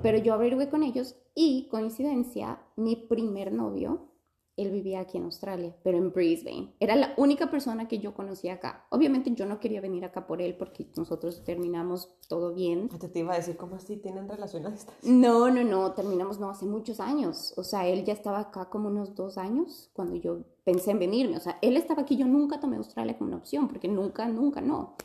Pero 0.03 0.19
yo 0.19 0.35
averigué 0.35 0.69
con 0.69 0.83
ellos 0.83 1.17
y 1.35 1.69
coincidencia, 1.69 2.61
mi 2.77 2.97
primer 2.97 3.53
novio 3.53 4.11
él 4.57 4.71
vivía 4.71 5.01
aquí 5.01 5.19
en 5.19 5.25
Australia, 5.25 5.77
pero 5.83 5.99
en 5.99 6.13
Brisbane. 6.13 6.75
Era 6.81 6.97
la 6.97 7.13
única 7.19 7.51
persona 7.51 7.89
que 7.89 7.99
yo 7.99 8.15
conocía 8.15 8.55
acá. 8.55 8.87
Obviamente 8.91 9.31
yo 9.35 9.45
no 9.45 9.61
quería 9.61 9.83
venir 9.83 10.05
acá 10.05 10.27
por 10.27 10.41
él 10.41 10.57
porque 10.57 10.91
nosotros 10.97 11.45
terminamos 11.45 12.09
todo 12.27 12.55
bien. 12.55 12.89
Te, 12.89 13.09
te 13.09 13.19
iba 13.19 13.35
a 13.35 13.37
decir, 13.37 13.57
¿cómo 13.57 13.77
así 13.77 13.99
tienen 13.99 14.29
relaciones 14.29 14.73
estas? 14.73 15.05
No, 15.05 15.51
no, 15.51 15.63
no, 15.63 15.93
terminamos 15.93 16.41
no 16.41 16.49
hace 16.49 16.65
muchos 16.65 17.01
años. 17.01 17.53
O 17.59 17.65
sea, 17.65 17.87
él 17.87 18.05
ya 18.05 18.15
estaba 18.15 18.41
acá 18.41 18.71
como 18.71 18.89
unos 18.89 19.15
dos 19.15 19.37
años 19.37 19.91
cuando 19.93 20.17
yo 20.17 20.45
pensé 20.67 20.91
en 20.91 20.99
venirme. 20.99 21.37
O 21.37 21.41
sea, 21.41 21.59
él 21.63 21.77
estaba 21.77 22.03
aquí, 22.03 22.17
yo 22.17 22.27
nunca 22.27 22.59
tomé 22.59 22.77
Australia 22.77 23.17
como 23.17 23.29
una 23.29 23.39
opción 23.39 23.69
porque 23.69 23.87
nunca, 23.87 24.27
nunca, 24.29 24.61
no. 24.61 24.97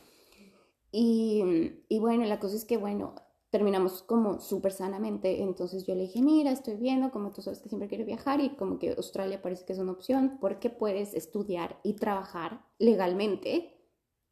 Y, 0.90 1.72
y 1.88 1.98
bueno, 2.00 2.24
la 2.24 2.40
cosa 2.40 2.56
es 2.56 2.64
que, 2.64 2.76
bueno, 2.76 3.14
terminamos 3.50 4.02
como 4.02 4.40
súper 4.40 4.72
sanamente. 4.72 5.40
Entonces 5.40 5.86
yo 5.86 5.94
le 5.94 6.02
dije, 6.02 6.20
mira, 6.20 6.50
estoy 6.50 6.74
viendo, 6.74 7.12
como 7.12 7.30
tú 7.30 7.42
sabes 7.42 7.60
que 7.60 7.68
siempre 7.68 7.88
quiero 7.88 8.04
viajar 8.04 8.40
y 8.40 8.56
como 8.56 8.80
que 8.80 8.90
Australia 8.90 9.40
parece 9.40 9.64
que 9.64 9.72
es 9.72 9.78
una 9.78 9.92
opción 9.92 10.38
porque 10.40 10.68
puedes 10.68 11.14
estudiar 11.14 11.78
y 11.84 11.92
trabajar 11.94 12.64
legalmente. 12.78 13.78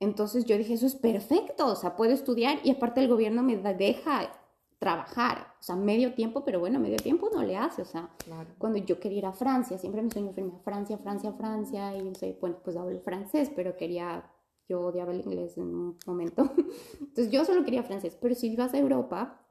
Entonces 0.00 0.46
yo 0.46 0.58
dije, 0.58 0.74
eso 0.74 0.86
es 0.86 0.96
perfecto, 0.96 1.66
o 1.66 1.76
sea, 1.76 1.94
puedo 1.94 2.12
estudiar 2.12 2.58
y 2.64 2.70
aparte 2.70 3.02
el 3.02 3.08
gobierno 3.08 3.42
me 3.42 3.56
deja 3.56 4.32
trabajar, 4.80 5.54
o 5.60 5.62
sea, 5.62 5.76
medio 5.76 6.14
tiempo, 6.14 6.42
pero 6.42 6.58
bueno, 6.58 6.80
medio 6.80 6.96
tiempo 6.96 7.28
no 7.32 7.42
le 7.42 7.56
hace, 7.56 7.82
o 7.82 7.84
sea, 7.84 8.08
cuando 8.56 8.78
yo 8.78 8.98
quería 8.98 9.18
ir 9.18 9.26
a 9.26 9.32
Francia, 9.32 9.76
siempre 9.76 10.00
me 10.00 10.10
sueño 10.10 10.32
firme 10.32 10.54
a 10.56 10.62
Francia, 10.64 10.96
Francia, 10.96 11.32
Francia, 11.34 11.94
y 11.94 12.02
no 12.02 12.14
sé, 12.14 12.36
bueno, 12.40 12.56
pues 12.64 12.76
hablo 12.78 12.98
francés, 13.00 13.52
pero 13.54 13.76
quería 13.76 14.24
yo 14.70 14.80
odiaba 14.80 15.12
el 15.12 15.20
inglés 15.20 15.58
en 15.58 15.64
un 15.64 15.98
momento. 16.06 16.50
Entonces 17.00 17.30
yo 17.30 17.44
solo 17.44 17.64
quería 17.64 17.82
francés, 17.82 18.16
pero 18.20 18.34
si 18.34 18.56
vas 18.56 18.72
a 18.72 18.78
Europa, 18.78 19.44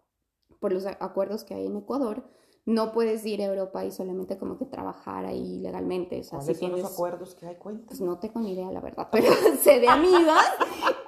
por 0.59 0.73
los 0.73 0.85
acuerdos 0.85 1.43
que 1.43 1.53
hay 1.53 1.67
en 1.67 1.75
Ecuador, 1.75 2.23
no 2.65 2.91
puedes 2.91 3.25
ir 3.25 3.41
a 3.41 3.45
Europa 3.45 3.85
y 3.85 3.91
solamente 3.91 4.37
como 4.37 4.57
que 4.57 4.65
trabajar 4.65 5.25
ahí 5.25 5.59
legalmente. 5.59 6.21
O 6.21 6.23
sea, 6.23 6.39
¿Cuáles 6.39 6.59
son 6.59 6.71
los 6.71 6.91
acuerdos 6.91 7.35
que 7.35 7.45
hay 7.45 7.55
cuenta? 7.55 7.85
Pues 7.87 8.01
no 8.01 8.17
tengo 8.19 8.39
ni 8.39 8.53
idea, 8.53 8.71
la 8.71 8.81
verdad, 8.81 9.09
pero 9.11 9.31
sé 9.61 9.79
de 9.79 9.89
amigas 9.89 10.45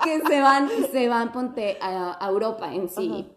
que 0.03 0.21
se 0.21 0.41
van, 0.41 0.69
se 0.91 1.07
van, 1.07 1.31
ponte, 1.31 1.77
a, 1.81 2.27
Europa 2.29 2.73
en 2.73 2.89
sí. 2.89 3.31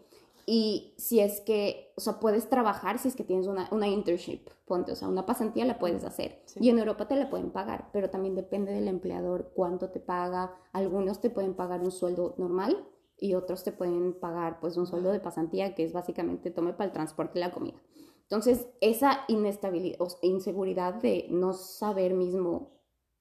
Y 0.45 0.93
si 0.97 1.19
es 1.19 1.41
que, 1.41 1.91
o 1.97 2.01
sea, 2.01 2.19
puedes 2.19 2.49
trabajar 2.49 2.99
si 2.99 3.07
es 3.07 3.15
que 3.15 3.23
tienes 3.23 3.47
una, 3.47 3.67
una 3.71 3.87
internship, 3.87 4.47
ponte, 4.65 4.91
o 4.91 4.95
sea, 4.95 5.07
una 5.07 5.25
pasantía 5.25 5.65
la 5.65 5.79
puedes 5.79 6.03
hacer. 6.03 6.43
Y 6.59 6.69
en 6.69 6.77
Europa 6.77 7.07
te 7.07 7.15
la 7.15 7.29
pueden 7.29 7.51
pagar, 7.51 7.89
pero 7.91 8.11
también 8.11 8.35
depende 8.35 8.71
del 8.71 8.87
empleador 8.87 9.51
cuánto 9.55 9.89
te 9.89 9.99
paga. 9.99 10.53
Algunos 10.71 11.19
te 11.19 11.31
pueden 11.31 11.55
pagar 11.55 11.81
un 11.81 11.91
sueldo 11.91 12.35
normal 12.37 12.87
y 13.17 13.33
otros 13.33 13.63
te 13.63 13.71
pueden 13.71 14.13
pagar 14.13 14.59
pues 14.59 14.77
un 14.77 14.85
sueldo 14.85 15.11
de 15.11 15.19
pasantía 15.19 15.73
que 15.73 15.83
es 15.83 15.93
básicamente 15.93 16.51
tome 16.51 16.73
para 16.73 16.85
el 16.85 16.93
transporte 16.93 17.39
y 17.39 17.41
la 17.41 17.51
comida. 17.51 17.81
Entonces, 18.23 18.67
esa 18.81 19.21
inestabilidad 19.27 20.01
o 20.01 20.07
inseguridad 20.21 20.95
de 20.95 21.27
no 21.29 21.53
saber 21.53 22.13
mismo 22.13 22.71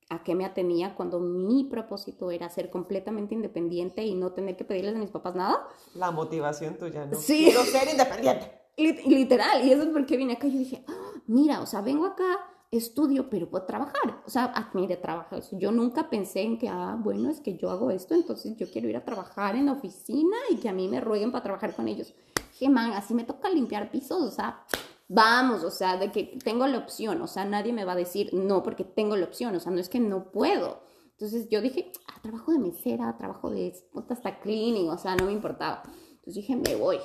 a 0.08 0.22
qué 0.22 0.34
me 0.34 0.44
atenía 0.44 0.94
cuando 0.94 1.18
mi 1.20 1.64
propósito 1.64 2.30
era 2.30 2.48
ser 2.48 2.70
completamente 2.70 3.34
independiente 3.34 4.04
y 4.04 4.14
no 4.14 4.32
tener 4.32 4.56
que 4.56 4.64
pedirles 4.64 4.96
a 4.96 4.98
mis 4.98 5.10
papás 5.10 5.34
nada. 5.34 5.66
La 5.94 6.10
motivación 6.10 6.76
tuya, 6.76 7.06
¿no? 7.06 7.16
Sí. 7.16 7.44
Quiero 7.44 7.64
ser 7.64 7.88
independiente. 7.88 8.64
Literal, 8.76 9.64
y 9.64 9.72
eso 9.72 9.82
es 9.84 9.88
porque 9.88 10.16
vine 10.16 10.34
acá 10.34 10.46
y 10.46 10.52
yo 10.52 10.58
dije, 10.58 10.84
ah, 10.88 11.12
mira, 11.26 11.60
o 11.60 11.66
sea, 11.66 11.80
vengo 11.80 12.06
acá, 12.06 12.40
estudio, 12.70 13.30
pero 13.30 13.48
puedo 13.48 13.64
trabajar. 13.64 14.22
O 14.26 14.30
sea, 14.30 14.46
admire 14.46 14.96
trabajo. 14.96 15.36
Yo 15.52 15.70
nunca 15.70 16.10
pensé 16.10 16.42
en 16.42 16.58
que, 16.58 16.68
ah, 16.68 16.98
bueno, 16.98 17.30
es 17.30 17.40
que 17.40 17.56
yo 17.56 17.70
hago 17.70 17.90
esto, 17.90 18.14
entonces 18.14 18.56
yo 18.56 18.70
quiero 18.70 18.88
ir 18.88 18.96
a 18.96 19.04
trabajar 19.04 19.54
en 19.56 19.66
la 19.66 19.72
oficina 19.72 20.36
y 20.50 20.56
que 20.56 20.68
a 20.68 20.72
mí 20.72 20.88
me 20.88 21.00
rueguen 21.00 21.30
para 21.30 21.44
trabajar 21.44 21.74
con 21.74 21.88
ellos. 21.88 22.14
Dije, 22.52 22.68
man, 22.68 22.92
así 22.92 23.14
me 23.14 23.24
toca 23.24 23.48
limpiar 23.48 23.90
pisos, 23.90 24.20
o 24.22 24.30
sea, 24.30 24.64
vamos, 25.08 25.64
o 25.64 25.70
sea, 25.70 25.96
de 25.96 26.10
que 26.10 26.38
tengo 26.42 26.66
la 26.66 26.78
opción, 26.78 27.20
o 27.22 27.26
sea, 27.26 27.44
nadie 27.44 27.72
me 27.72 27.84
va 27.84 27.92
a 27.92 27.96
decir 27.96 28.30
no 28.32 28.62
porque 28.62 28.84
tengo 28.84 29.16
la 29.16 29.26
opción, 29.26 29.54
o 29.54 29.60
sea, 29.60 29.72
no 29.72 29.80
es 29.80 29.88
que 29.88 30.00
no 30.00 30.30
puedo. 30.30 30.82
Entonces 31.12 31.48
yo 31.48 31.60
dije, 31.60 31.92
ah, 32.08 32.20
trabajo 32.22 32.52
de 32.52 32.58
mesera, 32.58 33.16
trabajo 33.16 33.50
de 33.50 33.74
hasta 34.08 34.40
cleaning, 34.40 34.88
o 34.90 34.98
sea, 34.98 35.14
no 35.16 35.26
me 35.26 35.32
importaba. 35.32 35.82
Entonces 36.10 36.34
dije, 36.34 36.56
me 36.56 36.74
voy. 36.76 36.98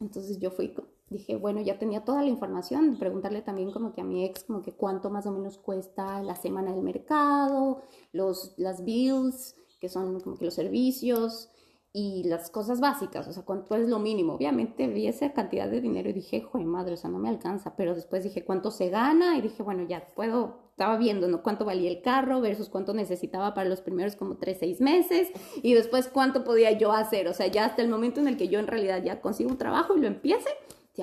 Entonces 0.00 0.38
yo 0.38 0.50
fui, 0.50 0.74
dije, 1.10 1.36
bueno, 1.36 1.60
ya 1.60 1.78
tenía 1.78 2.04
toda 2.04 2.22
la 2.22 2.28
información, 2.28 2.96
preguntarle 2.98 3.42
también 3.42 3.72
como 3.72 3.92
que 3.92 4.00
a 4.00 4.04
mi 4.04 4.24
ex, 4.24 4.44
como 4.44 4.62
que 4.62 4.72
cuánto 4.72 5.10
más 5.10 5.26
o 5.26 5.32
menos 5.32 5.58
cuesta 5.58 6.22
la 6.22 6.36
semana 6.36 6.72
del 6.72 6.82
mercado, 6.82 7.82
los, 8.12 8.54
las 8.56 8.84
bills, 8.84 9.56
que 9.80 9.88
son 9.88 10.20
como 10.20 10.36
que 10.36 10.44
los 10.44 10.54
servicios, 10.54 11.50
y 11.98 12.22
las 12.22 12.48
cosas 12.48 12.78
básicas, 12.78 13.26
o 13.26 13.32
sea, 13.32 13.42
cuánto 13.42 13.74
es 13.74 13.88
lo 13.88 13.98
mínimo. 13.98 14.34
Obviamente 14.34 14.86
vi 14.86 15.08
esa 15.08 15.32
cantidad 15.32 15.68
de 15.68 15.80
dinero 15.80 16.08
y 16.08 16.12
dije, 16.12 16.42
joder, 16.42 16.64
madre, 16.64 16.94
o 16.94 16.96
sea, 16.96 17.10
no 17.10 17.18
me 17.18 17.28
alcanza, 17.28 17.74
pero 17.74 17.96
después 17.96 18.22
dije, 18.22 18.44
¿cuánto 18.44 18.70
se 18.70 18.88
gana? 18.88 19.36
Y 19.36 19.40
dije, 19.40 19.64
bueno, 19.64 19.82
ya 19.82 20.06
puedo, 20.14 20.60
estaba 20.70 20.96
viendo, 20.96 21.26
¿no? 21.26 21.42
Cuánto 21.42 21.64
valía 21.64 21.90
el 21.90 22.00
carro 22.00 22.40
versus 22.40 22.68
cuánto 22.68 22.94
necesitaba 22.94 23.52
para 23.52 23.68
los 23.68 23.80
primeros 23.80 24.14
como 24.14 24.36
tres, 24.36 24.58
seis 24.60 24.80
meses 24.80 25.32
y 25.60 25.74
después 25.74 26.06
cuánto 26.06 26.44
podía 26.44 26.70
yo 26.70 26.92
hacer, 26.92 27.26
o 27.26 27.34
sea, 27.34 27.48
ya 27.48 27.64
hasta 27.64 27.82
el 27.82 27.88
momento 27.88 28.20
en 28.20 28.28
el 28.28 28.36
que 28.36 28.46
yo 28.46 28.60
en 28.60 28.68
realidad 28.68 29.02
ya 29.02 29.20
consigo 29.20 29.50
un 29.50 29.58
trabajo 29.58 29.96
y 29.96 30.00
lo 30.00 30.06
empiece, 30.06 30.50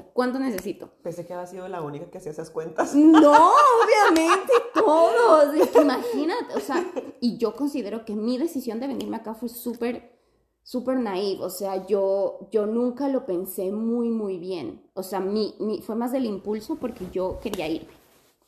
¿cuánto 0.04 0.40
necesito? 0.40 0.90
Pensé 1.02 1.26
que 1.26 1.34
había 1.34 1.48
sido 1.48 1.68
la 1.68 1.82
única 1.82 2.10
que 2.10 2.18
hacía 2.18 2.32
esas 2.32 2.50
cuentas. 2.50 2.96
No, 2.96 3.32
obviamente, 3.84 4.54
todos. 4.74 5.56
imagínate, 5.76 6.56
o 6.56 6.60
sea, 6.60 6.86
y 7.22 7.38
yo 7.38 7.56
considero 7.56 8.06
que 8.06 8.16
mi 8.16 8.38
decisión 8.38 8.80
de 8.80 8.88
venirme 8.88 9.18
acá 9.18 9.34
fue 9.34 9.50
súper 9.50 10.15
súper 10.66 10.98
naive, 10.98 11.44
o 11.44 11.50
sea, 11.52 11.86
yo, 11.86 12.50
yo 12.52 12.66
nunca 12.66 13.08
lo 13.08 13.28
pensé 13.28 13.72
muy, 13.72 14.10
muy 14.10 14.40
bien. 14.40 14.82
O 14.96 15.04
sea, 15.04 15.20
mi, 15.20 15.54
mi, 15.60 15.82
fue 15.84 15.96
más 15.96 16.12
del 16.12 16.26
impulso 16.26 16.78
porque 16.78 17.06
yo 17.14 17.40
quería 17.40 17.70
irme. 17.70 17.94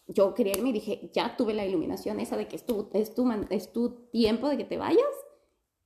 Yo 0.08 0.34
quería 0.34 0.58
irme 0.58 0.70
y 0.70 0.74
dije, 0.74 1.12
ya 1.14 1.38
tuve 1.38 1.54
la 1.54 1.66
iluminación 1.66 2.20
esa 2.20 2.36
de 2.36 2.48
que 2.48 2.56
es 2.56 2.66
tu, 2.66 2.90
es 2.94 3.14
tu, 3.14 3.32
es 3.52 3.72
tu 3.72 3.90
tiempo 4.10 4.50
de 4.50 4.58
que 4.58 4.66
te 4.66 4.78
vayas. 4.78 5.06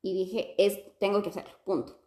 Y 0.01 0.13
dije, 0.13 0.55
es, 0.57 0.79
tengo 0.99 1.21
que 1.21 1.29
hacerlo, 1.29 1.51
punto. 1.65 1.97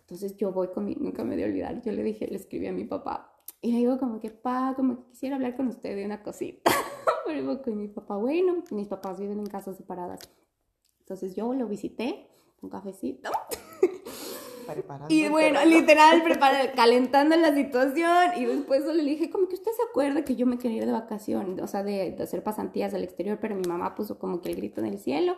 Entonces 0.00 0.36
yo 0.36 0.50
voy 0.50 0.68
con 0.68 0.84
mi, 0.84 0.96
nunca 0.96 1.22
me 1.22 1.36
de 1.36 1.44
olvidar, 1.44 1.80
yo 1.82 1.92
le 1.92 2.02
dije, 2.02 2.26
le 2.26 2.36
escribí 2.36 2.66
a 2.66 2.72
mi 2.72 2.84
papá. 2.84 3.40
Y 3.62 3.70
le 3.70 3.78
digo 3.78 3.98
como 3.98 4.18
que, 4.18 4.30
pa, 4.30 4.74
como 4.74 4.96
que 4.96 5.10
quisiera 5.10 5.36
hablar 5.36 5.56
con 5.56 5.68
usted 5.68 5.94
de 5.94 6.04
una 6.04 6.24
cosita. 6.24 6.72
Pero 7.24 7.62
con 7.62 7.78
mi 7.78 7.86
papá, 7.86 8.16
bueno, 8.16 8.64
mis 8.72 8.88
papás 8.88 9.20
viven 9.20 9.38
en 9.38 9.46
casas 9.46 9.76
separadas. 9.76 10.18
Entonces 10.98 11.36
yo 11.36 11.54
lo 11.54 11.68
visité 11.68 12.26
un 12.62 12.70
cafecito. 12.70 13.30
Y 15.08 15.28
bueno, 15.28 15.64
literal, 15.64 16.22
calentando 16.76 17.36
la 17.36 17.54
situación. 17.54 18.32
Y 18.36 18.44
después 18.44 18.84
le 18.84 19.02
dije, 19.02 19.30
como 19.30 19.48
que 19.48 19.54
usted 19.54 19.70
se 19.72 19.82
acuerda 19.88 20.24
que 20.24 20.36
yo 20.36 20.46
me 20.46 20.58
quería 20.58 20.78
ir 20.78 20.86
de 20.86 20.92
vacación, 20.92 21.58
o 21.60 21.66
sea, 21.66 21.82
de, 21.82 22.16
hacer 22.20 22.42
pasantías 22.42 22.94
al 22.94 23.04
exterior, 23.04 23.38
pero 23.40 23.54
mi 23.54 23.66
mamá 23.66 23.94
puso 23.94 24.18
como 24.18 24.40
que 24.40 24.50
el 24.50 24.56
grito 24.56 24.80
en 24.80 24.86
el 24.86 24.98
cielo. 24.98 25.36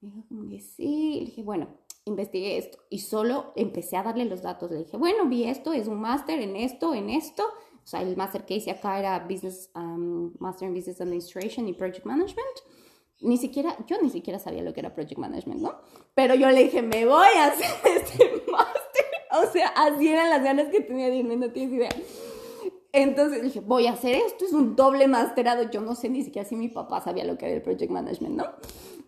Me 0.00 0.08
dijo, 0.08 0.24
como 0.28 0.48
que 0.48 0.60
sí. 0.60 1.18
Le 1.20 1.26
dije, 1.26 1.42
bueno, 1.42 1.68
investigué 2.04 2.58
esto. 2.58 2.78
Y 2.90 3.00
solo 3.00 3.52
empecé 3.56 3.96
a 3.96 4.02
darle 4.02 4.24
los 4.24 4.42
datos. 4.42 4.70
Le 4.70 4.78
dije, 4.78 4.96
bueno, 4.96 5.26
vi 5.26 5.44
esto, 5.44 5.72
es 5.72 5.88
un 5.88 6.00
máster 6.00 6.40
en 6.40 6.56
esto, 6.56 6.94
en 6.94 7.10
esto. 7.10 7.44
O 7.84 7.86
sea, 7.86 8.02
el 8.02 8.16
máster 8.16 8.44
que 8.44 8.54
hice 8.54 8.70
acá 8.70 8.98
era 8.98 9.18
Business, 9.20 9.70
um, 9.74 10.32
Master 10.38 10.68
in 10.68 10.74
Business 10.74 11.00
Administration 11.00 11.68
y 11.68 11.72
Project 11.72 12.06
Management 12.06 12.58
ni 13.22 13.38
siquiera, 13.38 13.76
yo 13.86 13.96
ni 14.02 14.10
siquiera 14.10 14.38
sabía 14.38 14.62
lo 14.62 14.72
que 14.72 14.80
era 14.80 14.94
Project 14.94 15.18
Management, 15.18 15.60
¿no? 15.60 15.74
Pero 16.14 16.34
yo 16.34 16.50
le 16.50 16.64
dije, 16.64 16.82
me 16.82 17.06
voy 17.06 17.28
a 17.38 17.46
hacer 17.46 17.70
este 17.96 18.42
máster. 18.50 19.04
O 19.32 19.50
sea, 19.50 19.68
así 19.68 20.08
eran 20.08 20.28
las 20.28 20.42
ganas 20.42 20.68
que 20.68 20.80
tenía 20.80 21.08
de 21.08 21.16
irme, 21.16 21.36
no 21.36 21.50
tienes 21.50 21.74
idea. 21.74 21.90
Entonces 22.92 23.42
dije, 23.42 23.60
voy 23.60 23.86
a 23.86 23.92
hacer 23.92 24.16
esto, 24.16 24.44
es 24.44 24.52
un 24.52 24.76
doble 24.76 25.08
masterado. 25.08 25.70
Yo 25.70 25.80
no 25.80 25.94
sé 25.94 26.10
ni 26.10 26.22
siquiera 26.22 26.46
si 26.46 26.56
mi 26.56 26.68
papá 26.68 27.00
sabía 27.00 27.24
lo 27.24 27.38
que 27.38 27.46
era 27.46 27.54
el 27.54 27.62
Project 27.62 27.90
Management, 27.90 28.36
¿no? 28.36 28.44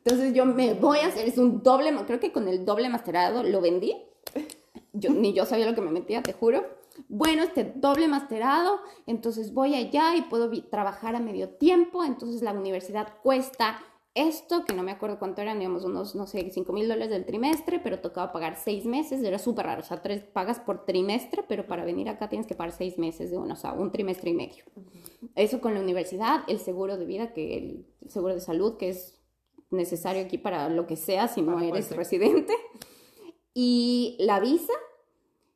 Entonces 0.05 0.33
yo 0.33 0.47
me 0.47 0.75
voy 0.75 0.99
a 0.99 1.09
hacer, 1.09 1.29
es 1.29 1.39
un 1.39 1.63
doble, 1.63 1.95
creo 2.07 2.21
que 2.21 2.33
con 2.33 2.49
el 2.49 2.65
doble 2.65 2.89
masterado 2.89 3.43
lo 3.43 3.61
vendí. 3.61 3.95
Ni 4.93 5.33
yo 5.35 5.45
sabía 5.45 5.67
lo 5.67 5.75
que 5.75 5.81
me 5.81 5.91
metía, 5.91 6.23
te 6.23 6.33
juro. 6.33 6.65
Bueno, 7.09 7.43
este 7.43 7.73
doble 7.75 8.07
masterado, 8.07 8.79
entonces 9.07 9.53
voy 9.53 9.75
allá 9.75 10.15
y 10.17 10.23
puedo 10.23 10.51
trabajar 10.71 11.17
a 11.17 11.21
medio 11.21 11.49
tiempo, 11.49 12.05
entonces 12.05 12.41
la 12.41 12.53
universidad 12.53 13.15
cuesta 13.23 13.81
esto, 14.15 14.65
que 14.65 14.73
no 14.73 14.85
me 14.85 14.93
acuerdo 14.93 15.19
cuánto 15.19 15.43
eran, 15.43 15.59
digamos, 15.59 15.85
unos, 15.85 16.15
no 16.15 16.29
sé, 16.29 16.49
5 16.49 16.73
mil 16.73 16.87
dólares 16.87 17.11
del 17.11 17.27
trimestre, 17.27 17.81
pero 17.81 17.99
tocaba 17.99 18.33
pagar 18.33 18.57
seis 18.57 18.87
meses, 18.87 19.23
era 19.25 19.41
súper 19.41 19.67
raro, 19.67 19.81
o 19.81 19.85
sea, 19.85 20.03
tres 20.03 20.23
pagas 20.23 20.61
por 20.61 20.85
trimestre, 20.85 21.43
pero 21.49 21.67
para 21.67 21.85
venir 21.85 22.09
acá 22.09 22.29
tienes 22.29 22.47
que 22.47 22.55
pagar 22.55 22.73
seis 22.73 22.97
meses 22.97 23.33
de 23.33 23.39
uno, 23.39 23.55
o 23.55 23.57
sea, 23.57 23.73
un 23.73 23.91
trimestre 23.91 24.31
y 24.31 24.35
medio. 24.35 24.65
Eso 25.35 25.61
con 25.61 25.75
la 25.75 25.81
universidad, 25.81 26.45
el 26.47 26.61
seguro 26.61 26.97
de 26.97 27.07
vida, 27.07 27.33
que 27.33 27.59
el, 27.59 27.87
seguro 28.09 28.35
de 28.35 28.41
salud, 28.41 28.77
que 28.77 28.91
es 28.91 29.21
necesario 29.71 30.23
aquí 30.23 30.39
para 30.39 30.69
lo 30.69 30.87
que 30.87 30.97
sea 30.97 31.27
si 31.27 31.43
no 31.43 31.61
eres 31.61 31.91
residente, 31.97 32.55
y 33.53 34.17
la 34.21 34.39
visa, 34.39 34.73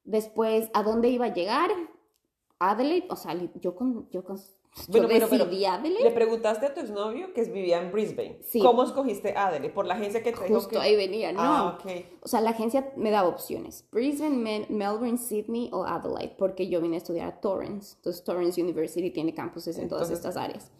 después 0.02 0.68
a 0.74 0.82
dónde 0.82 1.10
iba 1.10 1.26
a 1.26 1.34
llegar, 1.34 1.70
Adelaide, 2.58 3.06
o 3.08 3.14
sea, 3.14 3.38
yo 3.60 3.76
con, 3.76 4.10
yo 4.10 4.24
con 4.24 4.36
bueno, 4.88 5.08
pero, 5.08 5.28
pero, 5.28 5.46
Le 5.46 6.10
preguntaste 6.12 6.66
a 6.66 6.74
tu 6.74 6.80
exnovio 6.80 7.32
que 7.34 7.42
vivía 7.44 7.82
en 7.82 7.90
Brisbane. 7.90 8.38
Sí. 8.42 8.60
¿Cómo 8.60 8.84
escogiste 8.84 9.34
Adelaide? 9.36 9.72
¿Por 9.72 9.86
la 9.86 9.94
agencia 9.94 10.22
que 10.22 10.32
te 10.32 10.48
Justo 10.48 10.70
dijo 10.70 10.80
ahí 10.80 10.96
venía, 10.96 11.32
no. 11.32 11.40
Ah, 11.40 11.78
O 12.22 12.28
sea, 12.28 12.40
la 12.40 12.50
agencia 12.50 12.92
me 12.96 13.10
daba 13.10 13.28
opciones. 13.28 13.84
Brisbane, 13.90 14.66
Melbourne, 14.68 15.18
Sydney 15.18 15.70
o 15.72 15.84
Adelaide, 15.84 16.34
porque 16.38 16.68
yo 16.68 16.80
vine 16.80 16.96
a 16.96 16.98
estudiar 16.98 17.28
a 17.28 17.40
Torrance. 17.40 17.96
Entonces, 17.96 18.22
Torrance 18.24 18.62
University 18.62 19.10
tiene 19.10 19.34
campuses 19.34 19.78
en 19.78 19.88
todas 19.88 20.10
estas 20.10 20.36
áreas. 20.36 20.70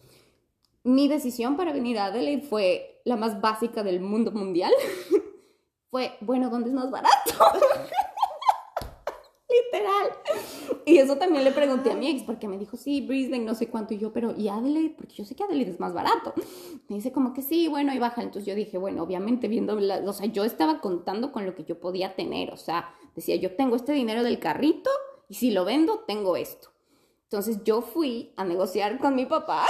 Mi 0.83 1.07
decisión 1.07 1.57
para 1.57 1.73
venir 1.73 1.99
a 1.99 2.05
Adelaide 2.05 2.41
fue 2.41 3.01
la 3.03 3.17
más 3.17 3.41
básica 3.41 3.83
del 3.83 3.99
mundo 3.99 4.31
mundial. 4.31 4.71
fue, 5.91 6.13
bueno, 6.21 6.49
¿dónde 6.49 6.69
es 6.69 6.75
más 6.75 6.89
barato? 6.89 7.31
Literal. 9.49 10.11
Y 10.85 10.97
eso 10.97 11.17
también 11.17 11.43
le 11.43 11.51
pregunté 11.51 11.91
a 11.91 11.95
mi 11.95 12.07
ex, 12.07 12.21
porque 12.23 12.47
me 12.47 12.57
dijo, 12.57 12.77
sí, 12.77 13.01
Brisbane, 13.01 13.43
no 13.43 13.55
sé 13.55 13.67
cuánto. 13.67 13.95
Y 13.95 13.97
yo, 13.97 14.13
pero, 14.13 14.35
¿y 14.37 14.47
Adelaide? 14.47 14.93
Porque 14.95 15.15
yo 15.15 15.25
sé 15.25 15.35
que 15.35 15.43
Adelaide 15.43 15.71
es 15.71 15.79
más 15.79 15.93
barato. 15.93 16.33
Me 16.87 16.97
dice 16.97 17.11
como 17.11 17.33
que 17.33 17.41
sí, 17.41 17.67
bueno, 17.67 17.93
y 17.93 17.99
baja. 17.99 18.21
Entonces 18.21 18.45
yo 18.45 18.53
dije, 18.53 18.77
bueno, 18.77 19.01
obviamente 19.01 19.47
viendo, 19.47 19.75
o 19.75 20.13
sea, 20.13 20.27
yo 20.27 20.43
estaba 20.43 20.81
contando 20.81 21.31
con 21.31 21.45
lo 21.45 21.55
que 21.55 21.63
yo 21.63 21.79
podía 21.79 22.15
tener. 22.15 22.51
O 22.51 22.57
sea, 22.57 22.93
decía, 23.15 23.35
yo 23.37 23.55
tengo 23.55 23.75
este 23.75 23.91
dinero 23.91 24.23
del 24.23 24.39
carrito 24.39 24.89
y 25.27 25.35
si 25.35 25.51
lo 25.51 25.65
vendo, 25.65 25.99
tengo 26.07 26.35
esto. 26.35 26.69
Entonces 27.23 27.63
yo 27.63 27.81
fui 27.81 28.33
a 28.37 28.43
negociar 28.43 28.99
con 28.99 29.15
mi 29.15 29.25
papá. 29.25 29.65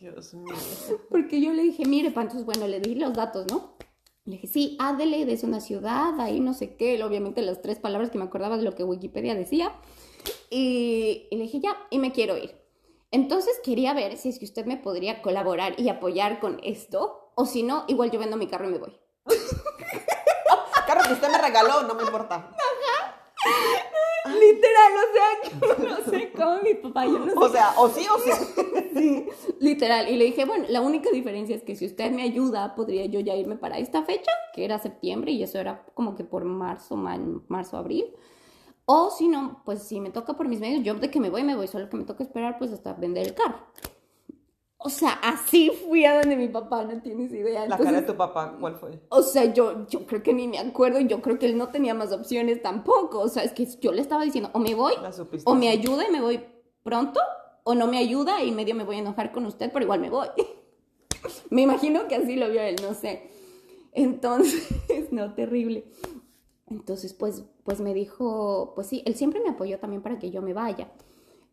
Dios 0.00 0.34
mío. 0.34 0.54
Porque 1.10 1.40
yo 1.40 1.52
le 1.52 1.62
dije, 1.62 1.84
mire, 1.86 2.10
pa, 2.10 2.22
entonces, 2.22 2.44
bueno, 2.44 2.66
le 2.66 2.80
di 2.80 2.94
los 2.94 3.14
datos, 3.14 3.46
¿no? 3.50 3.77
Le 4.28 4.34
dije, 4.34 4.46
sí, 4.46 4.76
Adelaide 4.78 5.32
es 5.32 5.42
una 5.42 5.58
ciudad, 5.58 6.20
ahí 6.20 6.38
no 6.38 6.52
sé 6.52 6.76
qué, 6.76 7.02
obviamente 7.02 7.40
las 7.40 7.62
tres 7.62 7.78
palabras 7.78 8.10
que 8.10 8.18
me 8.18 8.24
acordaba 8.24 8.58
de 8.58 8.62
lo 8.62 8.74
que 8.74 8.84
Wikipedia 8.84 9.34
decía. 9.34 9.72
Y, 10.50 11.28
le 11.30 11.44
dije, 11.44 11.60
ya, 11.60 11.78
y 11.88 11.98
me 11.98 12.12
quiero 12.12 12.36
ir. 12.36 12.54
Entonces 13.10 13.58
quería 13.64 13.94
ver 13.94 14.18
si 14.18 14.28
es 14.28 14.38
que 14.38 14.44
usted 14.44 14.66
me 14.66 14.76
podría 14.76 15.22
colaborar 15.22 15.80
y 15.80 15.88
apoyar 15.88 16.40
con 16.40 16.60
esto, 16.62 17.32
o 17.36 17.46
si 17.46 17.62
no, 17.62 17.86
igual 17.88 18.10
yo 18.10 18.18
vendo 18.18 18.36
mi 18.36 18.48
carro 18.48 18.68
y 18.68 18.72
me 18.72 18.78
voy. 18.78 18.98
carro 20.86 21.04
que 21.06 21.14
usted 21.14 21.30
me 21.30 21.38
regaló, 21.38 21.84
no 21.84 21.94
me 21.94 22.02
importa. 22.02 22.54
Literal, 24.28 24.92
o 24.96 25.12
sea, 25.12 25.78
yo 25.78 25.88
no 25.88 26.10
sé 26.10 26.32
cómo 26.32 26.62
mi 26.62 26.74
papá, 26.74 27.06
yo 27.06 27.18
no 27.18 27.26
sé. 27.26 27.32
O 27.36 27.48
sea, 27.48 27.74
o 27.78 27.88
sí 27.88 28.06
o 28.08 28.18
sí. 28.18 28.30
Sí, 28.98 29.28
literal. 29.60 30.08
Y 30.08 30.16
le 30.16 30.24
dije, 30.24 30.44
bueno, 30.44 30.64
la 30.68 30.80
única 30.80 31.10
diferencia 31.10 31.54
es 31.54 31.62
que 31.62 31.76
si 31.76 31.86
usted 31.86 32.10
me 32.10 32.22
ayuda, 32.22 32.74
podría 32.74 33.06
yo 33.06 33.20
ya 33.20 33.36
irme 33.36 33.56
para 33.56 33.78
esta 33.78 34.02
fecha, 34.02 34.32
que 34.52 34.64
era 34.64 34.80
septiembre, 34.80 35.30
y 35.30 35.42
eso 35.42 35.58
era 35.58 35.84
como 35.94 36.16
que 36.16 36.24
por 36.24 36.44
marzo, 36.44 36.96
marzo, 36.96 37.76
abril. 37.76 38.06
O 38.86 39.10
si 39.10 39.28
no, 39.28 39.62
pues 39.64 39.84
si 39.84 40.00
me 40.00 40.10
toca 40.10 40.34
por 40.36 40.48
mis 40.48 40.58
medios, 40.58 40.82
yo 40.82 40.94
de 40.94 41.10
que 41.10 41.20
me 41.20 41.30
voy, 41.30 41.44
me 41.44 41.54
voy, 41.54 41.68
solo 41.68 41.88
que 41.88 41.96
me 41.96 42.04
toca 42.04 42.24
esperar 42.24 42.58
pues 42.58 42.72
hasta 42.72 42.92
vender 42.94 43.26
el 43.28 43.34
carro. 43.34 43.58
O 44.80 44.90
sea, 44.90 45.10
así 45.10 45.70
fui 45.70 46.04
a 46.04 46.20
donde 46.20 46.36
mi 46.36 46.46
papá, 46.46 46.84
no 46.84 47.02
tienes 47.02 47.32
idea. 47.32 47.66
la 47.66 47.76
cara 47.76 48.00
de 48.00 48.06
tu 48.06 48.16
papá, 48.16 48.56
¿cuál 48.60 48.76
fue? 48.76 49.00
O 49.08 49.22
sea, 49.22 49.52
yo, 49.52 49.88
yo 49.88 50.06
creo 50.06 50.22
que 50.22 50.32
ni 50.32 50.46
me 50.46 50.60
acuerdo 50.60 51.00
y 51.00 51.08
yo 51.08 51.20
creo 51.20 51.36
que 51.36 51.46
él 51.46 51.58
no 51.58 51.68
tenía 51.68 51.94
más 51.94 52.12
opciones 52.12 52.62
tampoco. 52.62 53.18
O 53.18 53.28
sea, 53.28 53.42
es 53.42 53.52
que 53.52 53.66
yo 53.80 53.90
le 53.90 54.00
estaba 54.00 54.22
diciendo, 54.22 54.50
o 54.52 54.60
me 54.60 54.76
voy, 54.76 54.94
o 55.44 55.54
me 55.56 55.68
ayuda 55.68 56.06
y 56.08 56.12
me 56.12 56.20
voy 56.20 56.44
pronto, 56.84 57.20
o 57.64 57.74
no 57.74 57.88
me 57.88 57.98
ayuda 57.98 58.44
y 58.44 58.52
medio 58.52 58.76
me 58.76 58.84
voy 58.84 58.96
a 58.96 59.00
enojar 59.00 59.32
con 59.32 59.46
usted, 59.46 59.70
pero 59.72 59.84
igual 59.84 60.00
me 60.00 60.10
voy. 60.10 60.28
me 61.50 61.62
imagino 61.62 62.06
que 62.06 62.14
así 62.14 62.36
lo 62.36 62.48
vio 62.48 62.62
él, 62.62 62.76
no 62.80 62.94
sé. 62.94 63.30
Entonces, 63.92 64.68
no, 65.10 65.34
terrible. 65.34 65.86
Entonces, 66.68 67.14
pues, 67.14 67.42
pues 67.64 67.80
me 67.80 67.94
dijo, 67.94 68.74
pues 68.76 68.86
sí, 68.86 69.02
él 69.06 69.16
siempre 69.16 69.40
me 69.40 69.50
apoyó 69.50 69.80
también 69.80 70.02
para 70.02 70.20
que 70.20 70.30
yo 70.30 70.40
me 70.40 70.52
vaya. 70.52 70.88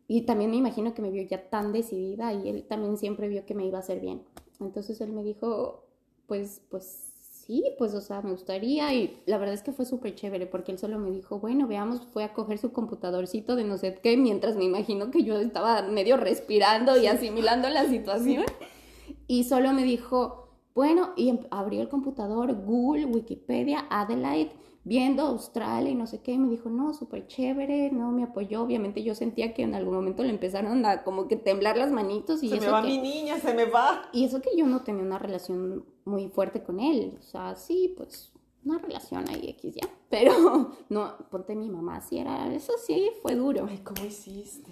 Y 0.07 0.21
también 0.21 0.51
me 0.51 0.57
imagino 0.57 0.93
que 0.93 1.01
me 1.01 1.09
vio 1.09 1.23
ya 1.23 1.49
tan 1.49 1.71
decidida 1.71 2.33
y 2.33 2.49
él 2.49 2.65
también 2.67 2.97
siempre 2.97 3.27
vio 3.27 3.45
que 3.45 3.55
me 3.55 3.65
iba 3.65 3.77
a 3.77 3.81
hacer 3.81 3.99
bien. 3.99 4.23
Entonces 4.59 5.01
él 5.01 5.11
me 5.11 5.23
dijo, 5.23 5.83
pues, 6.27 6.61
pues 6.69 7.05
sí, 7.45 7.63
pues, 7.77 7.93
o 7.93 8.01
sea, 8.01 8.21
me 8.21 8.31
gustaría. 8.31 8.93
Y 8.93 9.21
la 9.25 9.37
verdad 9.37 9.55
es 9.55 9.63
que 9.63 9.71
fue 9.71 9.85
súper 9.85 10.15
chévere 10.15 10.45
porque 10.45 10.71
él 10.71 10.79
solo 10.79 10.99
me 10.99 11.11
dijo, 11.11 11.39
bueno, 11.39 11.67
veamos, 11.67 12.05
fue 12.13 12.23
a 12.23 12.33
coger 12.33 12.57
su 12.57 12.71
computadorcito 12.71 13.55
de 13.55 13.63
no 13.63 13.77
sé 13.77 13.95
qué, 14.01 14.15
mientras 14.17 14.55
me 14.55 14.63
imagino 14.63 15.11
que 15.11 15.23
yo 15.23 15.37
estaba 15.39 15.81
medio 15.83 16.17
respirando 16.17 16.97
y 16.97 17.07
asimilando 17.07 17.69
la 17.69 17.85
situación. 17.89 18.45
Y 19.27 19.45
solo 19.45 19.73
me 19.73 19.83
dijo, 19.83 20.49
bueno, 20.75 21.13
y 21.15 21.29
em, 21.29 21.39
abrió 21.49 21.81
el 21.81 21.89
computador, 21.89 22.53
Google, 22.53 23.05
Wikipedia, 23.05 23.85
Adelaide 23.89 24.51
viendo 24.85 25.23
Australia 25.23 25.91
y 25.91 25.95
no 25.95 26.05
sé 26.05 26.21
qué, 26.21 26.37
me 26.37 26.47
dijo, 26.47 26.69
no, 26.69 26.93
súper 26.93 27.25
chévere, 27.25 27.89
no, 27.91 28.11
me 28.11 28.23
apoyó, 28.23 28.61
obviamente 28.61 29.03
yo 29.03 29.15
sentía 29.15 29.53
que 29.53 29.63
en 29.63 29.73
algún 29.73 29.95
momento 29.95 30.23
le 30.23 30.29
empezaron 30.29 30.85
a 30.85 31.03
como 31.03 31.27
que 31.27 31.35
temblar 31.35 31.75
las 31.75 31.91
manitos 31.91 32.43
y 32.43 32.49
se 32.49 32.57
eso 32.57 32.65
me 32.65 32.71
va 32.71 32.81
que, 32.83 32.87
mi 32.89 32.99
niña, 32.99 33.39
se 33.39 33.53
me 33.55 33.65
va. 33.65 34.03
Y 34.13 34.25
eso 34.25 34.41
que 34.41 34.55
yo 34.55 34.67
no 34.67 34.83
tenía 34.83 35.03
una 35.03 35.17
relación 35.17 35.85
muy 36.05 36.29
fuerte 36.29 36.61
con 36.61 36.79
él, 36.79 37.17
o 37.19 37.23
sea, 37.23 37.55
sí, 37.55 37.95
pues 37.97 38.31
una 38.63 38.77
relación 38.77 39.27
ahí 39.27 39.49
X 39.49 39.73
ya, 39.73 39.89
pero 40.09 40.71
no, 40.89 41.13
ponte 41.31 41.55
mi 41.55 41.67
mamá, 41.67 41.99
sí 42.01 42.19
era, 42.19 42.53
eso 42.53 42.73
sí, 42.77 43.09
fue 43.23 43.33
duro. 43.33 43.65
Ay, 43.67 43.79
¿cómo 43.79 44.05
hiciste? 44.05 44.69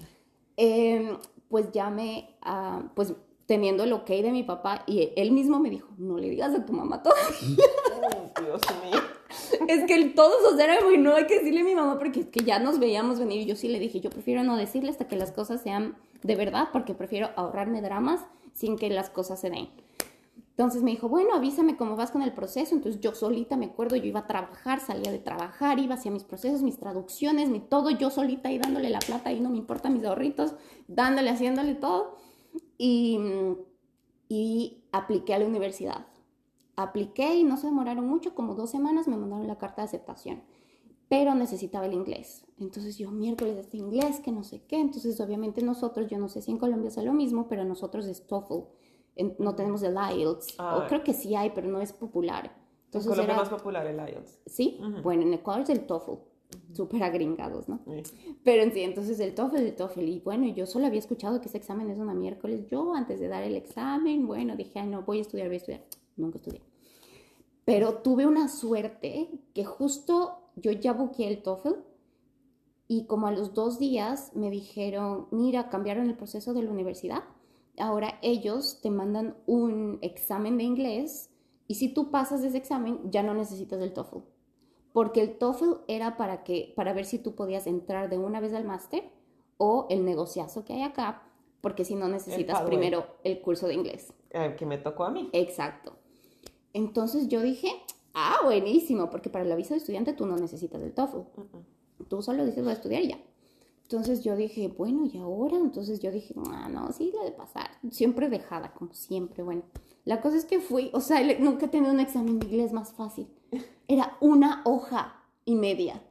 Em, 0.57 1.17
pues 1.49 1.71
ya 1.71 1.89
me, 1.89 2.37
uh, 2.45 2.87
pues 2.93 3.15
teniendo 3.47 3.83
el 3.83 3.93
ok 3.93 4.07
de 4.07 4.31
mi 4.31 4.43
papá 4.43 4.83
y 4.85 5.09
él 5.15 5.31
mismo 5.31 5.59
me 5.59 5.71
dijo, 5.71 5.89
no 5.97 6.19
le 6.19 6.29
digas 6.29 6.53
a 6.53 6.63
tu 6.63 6.71
mamá 6.71 7.01
todo. 7.01 7.15
Oh, 7.95 8.41
Dios 8.41 8.61
mío 8.83 9.12
es 9.67 9.83
que 9.85 10.05
todos, 10.09 10.53
o 10.53 10.57
sea, 10.57 10.79
muy, 10.83 10.97
no 10.97 11.15
hay 11.15 11.27
que 11.27 11.39
decirle 11.39 11.61
a 11.61 11.63
mi 11.63 11.75
mamá 11.75 11.97
porque 11.97 12.21
es 12.21 12.27
que 12.27 12.43
ya 12.43 12.59
nos 12.59 12.79
veíamos 12.79 13.19
venir 13.19 13.41
y 13.41 13.45
yo 13.45 13.55
sí 13.55 13.67
le 13.67 13.79
dije, 13.79 13.99
yo 13.99 14.09
prefiero 14.09 14.43
no 14.43 14.57
decirle 14.57 14.89
hasta 14.89 15.07
que 15.07 15.15
las 15.15 15.31
cosas 15.31 15.61
sean 15.61 15.95
de 16.23 16.35
verdad 16.35 16.69
porque 16.71 16.93
prefiero 16.93 17.29
ahorrarme 17.35 17.81
dramas 17.81 18.21
sin 18.53 18.77
que 18.77 18.89
las 18.89 19.09
cosas 19.09 19.39
se 19.39 19.49
den. 19.49 19.69
Entonces 20.51 20.83
me 20.83 20.91
dijo, 20.91 21.09
bueno, 21.09 21.33
avísame 21.33 21.77
cómo 21.77 21.95
vas 21.95 22.11
con 22.11 22.21
el 22.21 22.31
proceso. 22.31 22.75
Entonces 22.75 23.01
yo 23.01 23.15
solita 23.15 23.57
me 23.57 23.65
acuerdo, 23.65 23.95
yo 23.95 24.05
iba 24.05 24.19
a 24.19 24.27
trabajar, 24.27 24.79
salía 24.79 25.11
de 25.11 25.17
trabajar, 25.17 25.79
iba 25.79 25.95
hacia 25.95 26.11
mis 26.11 26.23
procesos, 26.23 26.61
mis 26.61 26.77
traducciones, 26.77 27.49
mi 27.49 27.59
todo, 27.59 27.89
yo 27.89 28.11
solita 28.11 28.49
ahí 28.49 28.59
dándole 28.59 28.89
la 28.91 28.99
plata, 28.99 29.31
y 29.31 29.39
no 29.39 29.49
me 29.49 29.57
importa 29.57 29.89
mis 29.89 30.05
ahorritos, 30.05 30.53
dándole, 30.87 31.31
haciéndole 31.31 31.73
todo. 31.73 32.17
Y, 32.77 33.17
y 34.29 34.83
apliqué 34.91 35.33
a 35.33 35.39
la 35.39 35.47
universidad 35.47 36.05
apliqué 36.75 37.35
y 37.35 37.43
no 37.43 37.57
se 37.57 37.67
demoraron 37.67 38.07
mucho, 38.07 38.33
como 38.35 38.55
dos 38.55 38.69
semanas 38.71 39.07
me 39.07 39.17
mandaron 39.17 39.47
la 39.47 39.57
carta 39.57 39.81
de 39.81 39.87
aceptación, 39.87 40.43
pero 41.09 41.35
necesitaba 41.35 41.85
el 41.85 41.93
inglés. 41.93 42.45
Entonces 42.59 42.97
yo 42.97 43.11
miércoles 43.11 43.57
este 43.57 43.77
inglés, 43.77 44.19
que 44.19 44.31
no 44.31 44.43
sé 44.43 44.63
qué, 44.67 44.79
entonces 44.79 45.19
obviamente 45.19 45.61
nosotros, 45.61 46.07
yo 46.09 46.17
no 46.17 46.29
sé 46.29 46.41
si 46.41 46.51
en 46.51 46.57
Colombia 46.57 46.87
es 46.87 46.97
lo 46.97 47.13
mismo, 47.13 47.47
pero 47.47 47.63
nosotros 47.63 48.05
es 48.07 48.25
TOEFL, 48.25 48.65
no 49.37 49.55
tenemos 49.55 49.83
el 49.83 49.95
IELTS, 49.95 50.59
o 50.59 50.63
ah. 50.63 50.85
creo 50.87 51.03
que 51.03 51.13
sí 51.13 51.35
hay, 51.35 51.51
pero 51.51 51.67
no 51.67 51.81
es 51.81 51.93
popular. 51.93 52.55
Entonces 52.85 53.11
en 53.11 53.15
Colombia 53.15 53.35
es 53.35 53.51
más 53.51 53.59
popular 53.59 53.85
el 53.85 53.97
IELTS. 53.97 54.39
Sí, 54.45 54.79
bueno, 55.03 55.23
en 55.23 55.33
Ecuador 55.33 55.63
es 55.63 55.69
el 55.69 55.85
TOEFL, 55.85 56.13
súper 56.73 57.03
agringados, 57.03 57.69
¿no? 57.69 57.79
Pero 58.43 58.63
en 58.63 58.71
sí, 58.71 58.81
entonces 58.81 59.19
el 59.19 59.35
TOEFL, 59.35 59.57
el 59.57 59.75
TOEFL, 59.75 60.01
y 60.01 60.19
bueno, 60.21 60.47
yo 60.47 60.65
solo 60.65 60.87
había 60.87 60.99
escuchado 60.99 61.41
que 61.41 61.47
ese 61.47 61.57
examen 61.57 61.91
es 61.91 61.99
una 61.99 62.15
miércoles, 62.15 62.65
yo 62.71 62.95
antes 62.95 63.19
de 63.19 63.27
dar 63.27 63.43
el 63.43 63.55
examen, 63.55 64.25
bueno, 64.25 64.55
dije, 64.55 64.79
Ay, 64.79 64.87
no, 64.87 65.03
voy 65.03 65.19
a 65.19 65.21
estudiar, 65.21 65.47
voy 65.47 65.55
a 65.55 65.57
estudiar 65.57 65.83
nunca 66.15 66.37
estudié. 66.37 66.61
Pero 67.65 67.99
tuve 67.99 68.25
una 68.25 68.49
suerte 68.49 69.29
que 69.53 69.63
justo 69.63 70.39
yo 70.55 70.71
ya 70.71 70.93
busqué 70.93 71.27
el 71.27 71.41
TOEFL 71.41 71.75
y 72.87 73.05
como 73.05 73.27
a 73.27 73.31
los 73.31 73.53
dos 73.53 73.79
días 73.79 74.31
me 74.35 74.49
dijeron, 74.49 75.27
mira, 75.31 75.69
cambiaron 75.69 76.07
el 76.07 76.15
proceso 76.15 76.53
de 76.53 76.63
la 76.63 76.71
universidad. 76.71 77.23
Ahora 77.77 78.19
ellos 78.21 78.81
te 78.81 78.89
mandan 78.89 79.35
un 79.45 79.97
examen 80.01 80.57
de 80.57 80.63
inglés 80.63 81.29
y 81.67 81.75
si 81.75 81.93
tú 81.93 82.11
pasas 82.11 82.43
ese 82.43 82.57
examen 82.57 82.99
ya 83.09 83.23
no 83.23 83.33
necesitas 83.33 83.81
el 83.81 83.93
TOEFL. 83.93 84.19
Porque 84.91 85.21
el 85.21 85.37
TOEFL 85.37 85.83
era 85.87 86.17
para, 86.17 86.43
que, 86.43 86.73
para 86.75 86.93
ver 86.93 87.05
si 87.05 87.17
tú 87.17 87.33
podías 87.33 87.65
entrar 87.65 88.09
de 88.09 88.17
una 88.17 88.39
vez 88.39 88.53
al 88.53 88.65
máster 88.65 89.09
o 89.57 89.87
el 89.89 90.05
negociazo 90.05 90.65
que 90.65 90.73
hay 90.73 90.83
acá, 90.83 91.23
porque 91.61 91.85
si 91.85 91.95
no 91.95 92.09
necesitas 92.09 92.61
primero 92.63 93.05
el 93.23 93.41
curso 93.41 93.67
de 93.67 93.75
inglés. 93.75 94.13
El 94.29 94.55
que 94.55 94.65
me 94.65 94.77
tocó 94.77 95.05
a 95.05 95.11
mí. 95.11 95.29
Exacto. 95.31 95.93
Entonces 96.73 97.27
yo 97.27 97.41
dije, 97.41 97.69
ah, 98.13 98.37
buenísimo, 98.43 99.09
porque 99.09 99.29
para 99.29 99.45
la 99.45 99.55
visa 99.55 99.73
de 99.73 99.79
estudiante 99.79 100.13
tú 100.13 100.25
no 100.25 100.35
necesitas 100.35 100.81
el 100.81 100.93
TOEFL. 100.93 101.19
Tú 102.09 102.21
solo 102.21 102.45
dices 102.45 102.63
voy 102.63 102.71
a 102.71 102.75
estudiar 102.75 103.03
y 103.03 103.09
ya. 103.09 103.19
Entonces 103.83 104.23
yo 104.23 104.35
dije, 104.35 104.69
bueno, 104.69 105.05
¿y 105.05 105.17
ahora? 105.17 105.57
Entonces 105.57 105.99
yo 105.99 106.11
dije, 106.11 106.33
ah, 106.47 106.67
no, 106.69 106.91
sí, 106.91 107.11
le 107.11 107.25
de 107.25 107.31
pasar. 107.31 107.69
Siempre 107.91 108.29
dejada, 108.29 108.73
como 108.73 108.93
siempre. 108.93 109.43
Bueno, 109.43 109.63
la 110.05 110.19
cosa 110.21 110.37
es 110.37 110.45
que 110.45 110.59
fui, 110.59 110.89
o 110.93 110.99
sea, 110.99 111.21
nunca 111.39 111.67
he 111.67 111.69
tenido 111.69 111.93
un 111.93 111.99
examen 111.99 112.39
de 112.39 112.47
inglés 112.47 112.73
más 112.73 112.93
fácil. 112.93 113.27
Era 113.87 114.17
una 114.19 114.61
hoja 114.65 115.23
y 115.45 115.55
media. 115.55 116.01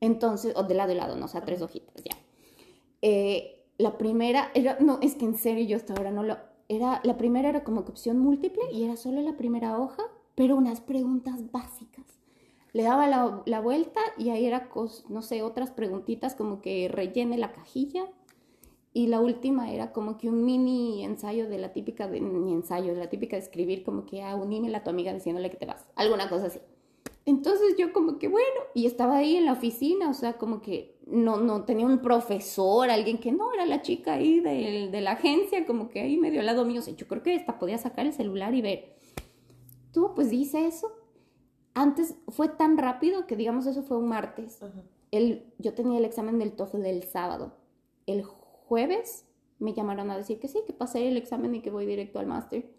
Entonces, 0.00 0.54
o 0.56 0.64
de 0.64 0.74
lado 0.74 0.92
y 0.92 0.96
lado, 0.96 1.16
no, 1.16 1.26
o 1.26 1.28
sea, 1.28 1.44
tres 1.44 1.62
hojitas, 1.62 1.94
ya. 2.04 2.16
Eh, 3.02 3.66
la 3.78 3.96
primera 3.96 4.50
era, 4.54 4.78
no, 4.80 4.98
es 5.00 5.14
que 5.14 5.24
en 5.24 5.36
serio 5.36 5.64
yo 5.64 5.76
hasta 5.76 5.94
ahora 5.94 6.10
no 6.10 6.22
lo, 6.22 6.36
era, 6.70 7.00
la 7.02 7.16
primera 7.16 7.48
era 7.48 7.64
como 7.64 7.84
que 7.84 7.90
opción 7.90 8.18
múltiple 8.18 8.62
y 8.72 8.84
era 8.84 8.96
solo 8.96 9.20
la 9.22 9.36
primera 9.36 9.76
hoja, 9.76 10.04
pero 10.36 10.54
unas 10.54 10.80
preguntas 10.80 11.50
básicas. 11.50 12.04
Le 12.72 12.84
daba 12.84 13.08
la, 13.08 13.42
la 13.44 13.60
vuelta 13.60 14.00
y 14.16 14.30
ahí 14.30 14.46
era, 14.46 14.70
no 15.08 15.22
sé, 15.22 15.42
otras 15.42 15.72
preguntitas 15.72 16.36
como 16.36 16.62
que 16.62 16.88
rellene 16.88 17.38
la 17.38 17.50
cajilla. 17.52 18.04
Y 18.92 19.08
la 19.08 19.20
última 19.20 19.72
era 19.72 19.92
como 19.92 20.16
que 20.16 20.28
un 20.28 20.44
mini 20.44 21.04
ensayo 21.04 21.48
de 21.48 21.58
la 21.58 21.72
típica, 21.72 22.06
de, 22.06 22.20
ni 22.20 22.52
ensayo, 22.52 22.94
de 22.94 23.00
la 23.00 23.10
típica 23.10 23.34
de 23.34 23.42
escribir 23.42 23.82
como 23.82 24.06
que 24.06 24.22
ah, 24.22 24.36
un 24.36 24.52
email 24.52 24.74
a 24.76 24.84
tu 24.84 24.90
amiga 24.90 25.12
diciéndole 25.12 25.50
que 25.50 25.56
te 25.56 25.66
vas. 25.66 25.88
Alguna 25.96 26.28
cosa 26.28 26.46
así. 26.46 26.60
Entonces 27.26 27.76
yo 27.78 27.92
como 27.92 28.18
que 28.18 28.28
bueno, 28.28 28.60
y 28.74 28.86
estaba 28.86 29.18
ahí 29.18 29.36
en 29.36 29.44
la 29.44 29.52
oficina, 29.52 30.08
o 30.08 30.14
sea, 30.14 30.34
como 30.34 30.60
que 30.60 30.98
no, 31.06 31.36
no 31.36 31.64
tenía 31.64 31.86
un 31.86 32.00
profesor, 32.00 32.90
alguien 32.90 33.18
que 33.18 33.30
no, 33.32 33.52
era 33.52 33.66
la 33.66 33.82
chica 33.82 34.14
ahí 34.14 34.40
de, 34.40 34.88
de 34.90 35.00
la 35.00 35.12
agencia, 35.12 35.66
como 35.66 35.88
que 35.88 36.00
ahí 36.00 36.16
medio 36.16 36.40
al 36.40 36.46
lado 36.46 36.64
mío, 36.64 36.80
o 36.80 36.82
sea, 36.82 36.94
yo 36.94 37.06
creo 37.06 37.22
que 37.22 37.34
esta 37.34 37.58
podía 37.58 37.78
sacar 37.78 38.06
el 38.06 38.12
celular 38.12 38.54
y 38.54 38.62
ver. 38.62 38.96
Tú 39.92 40.12
pues 40.14 40.30
dice 40.30 40.66
eso. 40.66 40.92
Antes 41.74 42.16
fue 42.28 42.48
tan 42.48 42.78
rápido 42.78 43.26
que 43.26 43.36
digamos 43.36 43.66
eso 43.66 43.82
fue 43.82 43.96
un 43.96 44.08
martes. 44.08 44.60
El, 45.10 45.52
yo 45.58 45.74
tenía 45.74 45.98
el 45.98 46.04
examen 46.04 46.38
del 46.38 46.52
TOEFL 46.52 46.82
del 46.82 47.02
sábado. 47.04 47.56
El 48.06 48.22
jueves 48.22 49.26
me 49.58 49.74
llamaron 49.74 50.10
a 50.10 50.16
decir 50.16 50.40
que 50.40 50.48
sí, 50.48 50.60
que 50.66 50.72
pasé 50.72 51.08
el 51.08 51.16
examen 51.16 51.54
y 51.54 51.60
que 51.60 51.70
voy 51.70 51.86
directo 51.86 52.18
al 52.18 52.26
máster. 52.26 52.72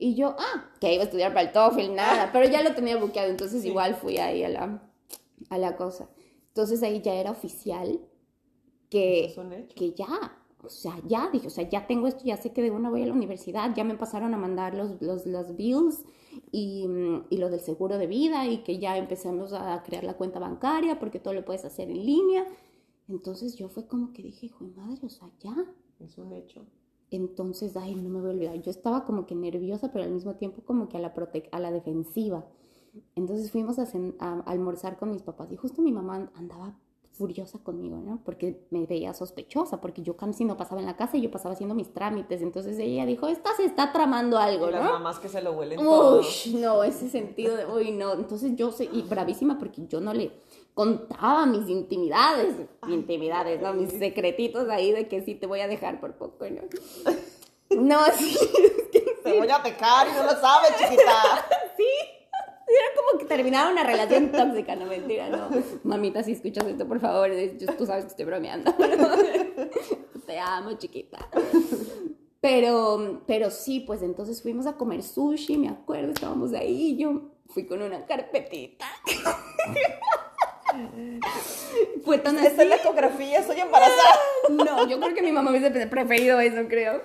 Y 0.00 0.14
yo, 0.14 0.34
ah, 0.38 0.70
que 0.80 0.94
iba 0.94 1.02
a 1.02 1.04
estudiar 1.04 1.34
para 1.34 1.48
el 1.48 1.52
TOEFL, 1.52 1.94
nada, 1.94 2.30
pero 2.32 2.50
ya 2.50 2.62
lo 2.62 2.74
tenía 2.74 2.96
buqueado, 2.96 3.30
entonces 3.30 3.64
igual 3.64 3.94
fui 3.94 4.16
ahí 4.16 4.42
a 4.42 4.48
la, 4.48 4.82
a 5.50 5.58
la 5.58 5.76
cosa. 5.76 6.08
Entonces 6.48 6.82
ahí 6.82 7.02
ya 7.02 7.14
era 7.14 7.30
oficial 7.30 8.00
que, 8.88 9.32
que 9.76 9.92
ya, 9.92 10.08
o 10.64 10.70
sea, 10.70 10.98
ya 11.06 11.28
dije, 11.30 11.46
o 11.46 11.50
sea, 11.50 11.68
ya 11.68 11.86
tengo 11.86 12.08
esto, 12.08 12.24
ya 12.24 12.38
sé 12.38 12.52
que 12.52 12.62
de 12.62 12.70
una 12.70 12.88
voy 12.88 13.02
a 13.02 13.06
la 13.06 13.12
universidad, 13.12 13.74
ya 13.76 13.84
me 13.84 13.94
pasaron 13.94 14.32
a 14.32 14.38
mandar 14.38 14.74
los, 14.74 15.00
los, 15.02 15.26
los 15.26 15.54
bills 15.54 16.02
y, 16.50 16.86
y, 17.28 17.36
lo 17.36 17.50
del 17.50 17.60
seguro 17.60 17.98
de 17.98 18.06
vida 18.06 18.46
y 18.46 18.64
que 18.64 18.78
ya 18.78 18.96
empezamos 18.96 19.52
a 19.52 19.82
crear 19.82 20.04
la 20.04 20.16
cuenta 20.16 20.38
bancaria 20.38 20.98
porque 20.98 21.20
todo 21.20 21.34
lo 21.34 21.44
puedes 21.44 21.64
hacer 21.66 21.90
en 21.90 22.04
línea. 22.06 22.46
Entonces 23.06 23.54
yo 23.56 23.68
fue 23.68 23.86
como 23.86 24.12
que 24.14 24.22
dije, 24.22 24.46
hijo 24.46 24.64
de 24.64 24.70
madre, 24.70 25.00
o 25.02 25.10
sea, 25.10 25.28
ya. 25.40 25.54
Es 25.98 26.16
un 26.16 26.32
hecho. 26.32 26.64
Entonces, 27.10 27.76
ay, 27.76 27.94
no 27.94 28.08
me 28.08 28.20
voy 28.20 28.30
a 28.30 28.32
olvidar. 28.32 28.60
Yo 28.60 28.70
estaba 28.70 29.04
como 29.04 29.26
que 29.26 29.34
nerviosa, 29.34 29.90
pero 29.92 30.04
al 30.04 30.10
mismo 30.10 30.36
tiempo 30.36 30.62
como 30.62 30.88
que 30.88 30.96
a 30.96 31.00
la, 31.00 31.12
a 31.52 31.60
la 31.60 31.72
defensiva. 31.72 32.46
Entonces 33.14 33.50
fuimos 33.50 33.78
a, 33.78 33.84
almorzar 34.46 34.98
con 34.98 35.10
mis 35.10 35.22
papás 35.22 35.50
y 35.52 35.56
justo 35.56 35.82
mi 35.82 35.92
mamá 35.92 36.30
andaba 36.34 36.76
furiosa 37.12 37.58
conmigo, 37.58 37.98
¿no? 37.98 38.20
Porque 38.24 38.66
me 38.70 38.86
veía 38.86 39.12
sospechosa, 39.12 39.80
porque 39.80 40.02
yo 40.02 40.16
casi 40.16 40.44
no 40.44 40.56
pasaba 40.56 40.80
en 40.80 40.86
la 40.86 40.96
casa 40.96 41.18
y 41.18 41.20
yo 41.20 41.30
pasaba 41.30 41.52
haciendo 41.52 41.74
mis 41.74 41.92
trámites. 41.92 42.40
Entonces 42.40 42.78
ella 42.78 43.04
dijo, 43.04 43.26
esta 43.26 43.54
se 43.56 43.64
está 43.64 43.92
tramando 43.92 44.38
algo, 44.38 44.68
Y 44.68 44.72
¿no? 44.72 44.78
las 44.78 44.92
mamás 44.92 45.18
que 45.18 45.28
se 45.28 45.42
lo 45.42 45.52
huelen 45.52 45.78
todo. 45.78 46.20
Uy, 46.20 46.54
no, 46.54 46.82
ese 46.82 47.10
sentido 47.10 47.56
de, 47.56 47.66
uy, 47.66 47.92
no. 47.92 48.14
Entonces 48.14 48.56
yo 48.56 48.72
soy 48.72 48.88
y 48.92 49.02
bravísima 49.02 49.58
porque 49.58 49.86
yo 49.86 50.00
no 50.00 50.14
le 50.14 50.32
contaba 50.80 51.44
mis 51.44 51.68
intimidades, 51.68 52.54
intimidades, 52.88 53.60
¿no? 53.60 53.74
Mis 53.74 53.90
secretitos 53.90 54.66
ahí 54.70 54.92
de 54.92 55.08
que 55.08 55.20
sí 55.20 55.34
te 55.34 55.46
voy 55.46 55.60
a 55.60 55.68
dejar 55.68 56.00
por 56.00 56.14
poco, 56.14 56.46
¿no? 56.48 56.62
No, 57.70 58.00
sí, 58.16 58.36
es 58.36 58.88
que 58.90 59.00
Te 59.22 59.38
voy 59.38 59.48
a 59.48 59.62
pecar 59.62 60.08
y 60.08 60.12
no 60.12 60.24
lo 60.24 60.30
sabes, 60.40 60.70
chiquita. 60.76 61.46
sí. 61.76 61.84
Era 62.66 62.86
como 62.96 63.18
que 63.20 63.26
terminaba 63.26 63.70
una 63.70 63.84
relación 63.84 64.32
tóxica, 64.32 64.74
no 64.74 64.86
mentira, 64.86 65.28
no. 65.28 65.50
Mamita, 65.84 66.22
si 66.24 66.32
escuchas 66.32 66.64
esto, 66.64 66.88
por 66.88 66.98
favor, 66.98 67.30
tú 67.78 67.86
sabes 67.86 68.06
que 68.06 68.10
estoy 68.10 68.24
bromeando. 68.24 68.74
Te 70.26 70.38
amo, 70.38 70.72
chiquita. 70.78 71.28
Pero, 72.40 73.22
pero 73.26 73.50
sí, 73.50 73.80
pues 73.80 74.02
entonces 74.02 74.42
fuimos 74.42 74.66
a 74.66 74.78
comer 74.78 75.02
sushi, 75.02 75.58
me 75.58 75.68
acuerdo, 75.68 76.12
estábamos 76.12 76.54
ahí, 76.54 76.96
yo 76.96 77.20
fui 77.48 77.66
con 77.66 77.82
una 77.82 78.06
carpetita. 78.06 78.86
Fue 82.04 82.18
tan 82.18 82.36
así. 82.38 82.46
Esta 82.48 82.62
es 82.62 82.68
la 82.68 82.76
ecografía, 82.76 83.38
estoy 83.40 83.60
embarazada. 83.60 84.14
No, 84.48 84.86
yo 84.88 84.98
creo 85.00 85.14
que 85.14 85.22
mi 85.22 85.32
mamá 85.32 85.50
hubiese 85.50 85.70
preferido 85.86 86.40
eso, 86.40 86.66
creo. 86.68 87.02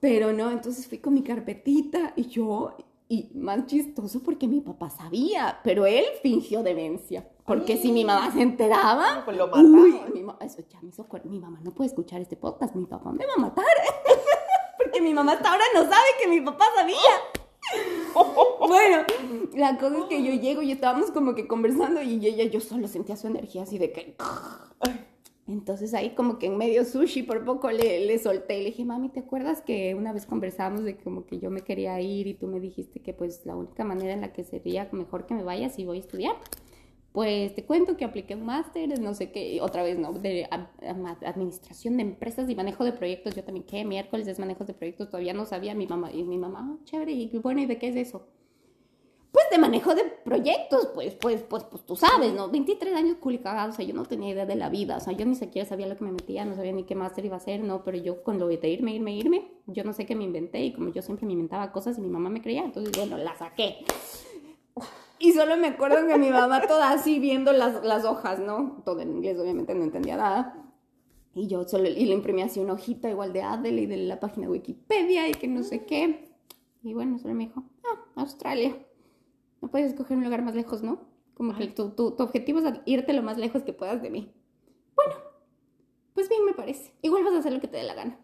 Pero 0.00 0.32
no, 0.32 0.50
entonces 0.50 0.86
fui 0.88 0.98
con 0.98 1.14
mi 1.14 1.22
carpetita 1.22 2.12
y 2.16 2.26
yo, 2.28 2.76
y 3.08 3.30
más 3.34 3.66
chistoso 3.66 4.22
porque 4.22 4.46
mi 4.48 4.60
papá 4.60 4.90
sabía, 4.90 5.60
pero 5.62 5.86
él 5.86 6.04
fingió 6.22 6.62
demencia. 6.62 7.28
Porque 7.46 7.76
si 7.76 7.92
mi 7.92 8.04
mamá 8.04 8.32
se 8.32 8.40
enteraba, 8.40 9.22
Pues 9.24 9.36
lo 9.36 9.46
mataba. 9.48 9.64
uy, 9.68 10.00
mi, 10.14 10.22
ma- 10.22 10.38
eso 10.40 10.62
ya 10.70 10.80
me 10.80 10.88
hizo. 10.88 11.06
Mi 11.24 11.38
mamá 11.38 11.60
no 11.62 11.72
puede 11.72 11.88
escuchar 11.88 12.20
este 12.22 12.36
podcast, 12.36 12.74
mi 12.74 12.86
papá 12.86 13.12
me 13.12 13.26
va 13.26 13.32
a 13.36 13.40
matar. 13.40 13.64
porque 14.78 15.02
mi 15.02 15.12
mamá 15.12 15.32
hasta 15.32 15.50
ahora 15.50 15.64
no 15.74 15.82
sabe 15.82 16.06
que 16.20 16.28
mi 16.28 16.40
papá 16.40 16.64
sabía. 16.74 16.96
Bueno, 18.66 19.02
la 19.54 19.76
cosa 19.78 19.98
es 19.98 20.04
que 20.04 20.22
yo 20.22 20.32
llego 20.32 20.62
y 20.62 20.72
estábamos 20.72 21.10
como 21.10 21.34
que 21.34 21.46
conversando 21.46 22.02
y 22.02 22.24
ella, 22.26 22.44
yo 22.44 22.60
solo 22.60 22.88
sentía 22.88 23.16
su 23.16 23.26
energía 23.26 23.62
así 23.62 23.78
de 23.78 23.92
que... 23.92 24.16
Entonces 25.46 25.92
ahí 25.92 26.14
como 26.14 26.38
que 26.38 26.46
en 26.46 26.56
medio 26.56 26.86
sushi 26.86 27.22
por 27.22 27.44
poco 27.44 27.70
le, 27.70 28.06
le 28.06 28.18
solté 28.18 28.58
y 28.58 28.62
le 28.62 28.70
dije, 28.70 28.84
mami, 28.86 29.10
¿te 29.10 29.20
acuerdas 29.20 29.60
que 29.60 29.94
una 29.94 30.14
vez 30.14 30.24
conversamos 30.24 30.84
de 30.84 30.96
como 30.96 31.26
que 31.26 31.38
yo 31.38 31.50
me 31.50 31.60
quería 31.60 32.00
ir 32.00 32.26
y 32.26 32.34
tú 32.34 32.46
me 32.46 32.60
dijiste 32.60 33.00
que 33.00 33.12
pues 33.12 33.44
la 33.44 33.54
única 33.54 33.84
manera 33.84 34.14
en 34.14 34.22
la 34.22 34.32
que 34.32 34.42
sería 34.42 34.88
mejor 34.92 35.26
que 35.26 35.34
me 35.34 35.44
vayas 35.44 35.78
y 35.78 35.84
voy 35.84 35.98
a 35.98 36.00
estudiar? 36.00 36.36
Pues 37.14 37.54
te 37.54 37.64
cuento 37.64 37.96
que 37.96 38.04
apliqué 38.04 38.34
un 38.34 38.44
máster, 38.44 38.98
no 38.98 39.14
sé 39.14 39.30
qué, 39.30 39.60
otra 39.62 39.84
vez, 39.84 39.96
¿no? 39.96 40.12
De 40.14 40.48
administración 41.24 41.96
de 41.96 42.02
empresas 42.02 42.50
y 42.50 42.56
manejo 42.56 42.82
de 42.82 42.90
proyectos. 42.90 43.36
Yo 43.36 43.44
también, 43.44 43.64
¿qué? 43.64 43.84
Miércoles 43.84 44.26
es 44.26 44.40
manejo 44.40 44.64
de 44.64 44.74
proyectos, 44.74 45.10
todavía 45.10 45.32
no 45.32 45.44
sabía 45.46 45.76
mi 45.76 45.86
mamá. 45.86 46.10
Y 46.10 46.24
mi 46.24 46.38
mamá, 46.38 46.68
"Ah, 46.72 46.84
chévere, 46.84 47.12
y 47.12 47.28
bueno, 47.38 47.60
¿y 47.60 47.66
de 47.66 47.78
qué 47.78 47.86
es 47.90 47.94
eso? 47.94 48.26
Pues 49.30 49.44
de 49.48 49.58
manejo 49.58 49.94
de 49.94 50.02
proyectos, 50.24 50.88
pues, 50.92 51.14
pues, 51.14 51.42
pues, 51.42 51.62
pues 51.62 51.86
tú 51.86 51.94
sabes, 51.94 52.34
¿no? 52.34 52.50
23 52.50 52.94
años 52.94 53.18
culicagada, 53.20 53.68
o 53.68 53.72
sea, 53.72 53.84
yo 53.84 53.94
no 53.94 54.04
tenía 54.06 54.30
idea 54.30 54.46
de 54.46 54.56
la 54.56 54.68
vida, 54.68 54.96
o 54.96 55.00
sea, 55.00 55.12
yo 55.12 55.24
ni 55.24 55.36
siquiera 55.36 55.68
sabía 55.68 55.86
lo 55.86 55.96
que 55.96 56.04
me 56.04 56.10
metía, 56.10 56.44
no 56.44 56.56
sabía 56.56 56.72
ni 56.72 56.82
qué 56.82 56.96
máster 56.96 57.24
iba 57.24 57.36
a 57.36 57.38
hacer, 57.38 57.60
no, 57.60 57.84
pero 57.84 57.96
yo 57.96 58.24
con 58.24 58.40
lo 58.40 58.48
de 58.48 58.68
irme, 58.68 58.92
irme, 58.92 59.14
irme, 59.16 59.52
yo 59.66 59.84
no 59.84 59.92
sé 59.92 60.04
qué 60.04 60.16
me 60.16 60.24
inventé 60.24 60.64
y 60.64 60.72
como 60.72 60.92
yo 60.92 61.00
siempre 61.00 61.26
me 61.26 61.32
inventaba 61.34 61.70
cosas 61.70 61.96
y 61.96 62.00
mi 62.00 62.08
mamá 62.08 62.28
me 62.28 62.42
creía, 62.42 62.64
entonces, 62.64 62.92
bueno, 62.96 63.16
la 63.18 63.36
saqué. 63.36 63.76
Y 65.18 65.32
solo 65.32 65.56
me 65.56 65.68
acuerdo 65.68 66.06
que 66.06 66.18
mi 66.18 66.30
mamá 66.30 66.66
toda 66.66 66.90
así 66.90 67.18
viendo 67.18 67.52
las, 67.52 67.82
las 67.84 68.04
hojas, 68.04 68.40
¿no? 68.40 68.82
Todo 68.84 69.00
en 69.00 69.12
inglés, 69.12 69.38
obviamente 69.38 69.74
no 69.74 69.84
entendía 69.84 70.16
nada. 70.16 70.64
Y 71.34 71.46
yo 71.46 71.66
solo, 71.66 71.88
y 71.88 72.04
le 72.04 72.14
imprimí 72.14 72.42
así 72.42 72.60
una 72.60 72.74
hojita 72.74 73.08
igual 73.08 73.32
de 73.32 73.42
Adele 73.42 73.82
y 73.82 73.86
de 73.86 73.96
la 73.96 74.20
página 74.20 74.46
de 74.46 74.52
Wikipedia 74.52 75.28
y 75.28 75.32
que 75.32 75.48
no 75.48 75.62
sé 75.62 75.84
qué. 75.84 76.30
Y 76.82 76.94
bueno, 76.94 77.18
solo 77.18 77.34
me 77.34 77.46
dijo, 77.46 77.64
ah, 77.84 78.04
Australia. 78.16 78.76
No 79.60 79.68
puedes 79.68 79.92
escoger 79.92 80.16
un 80.16 80.24
lugar 80.24 80.42
más 80.42 80.54
lejos, 80.54 80.82
¿no? 80.82 81.00
Como 81.34 81.56
que 81.56 81.68
tu, 81.68 81.90
tu, 81.90 82.12
tu 82.12 82.22
objetivo 82.22 82.60
es 82.60 82.80
irte 82.84 83.12
lo 83.12 83.22
más 83.22 83.38
lejos 83.38 83.62
que 83.62 83.72
puedas 83.72 84.02
de 84.02 84.10
mí. 84.10 84.32
Bueno, 84.94 85.14
pues 86.12 86.28
bien 86.28 86.44
me 86.44 86.52
parece. 86.52 86.92
Igual 87.02 87.24
vas 87.24 87.34
a 87.34 87.38
hacer 87.38 87.52
lo 87.52 87.60
que 87.60 87.68
te 87.68 87.78
dé 87.78 87.82
la 87.82 87.94
gana. 87.94 88.20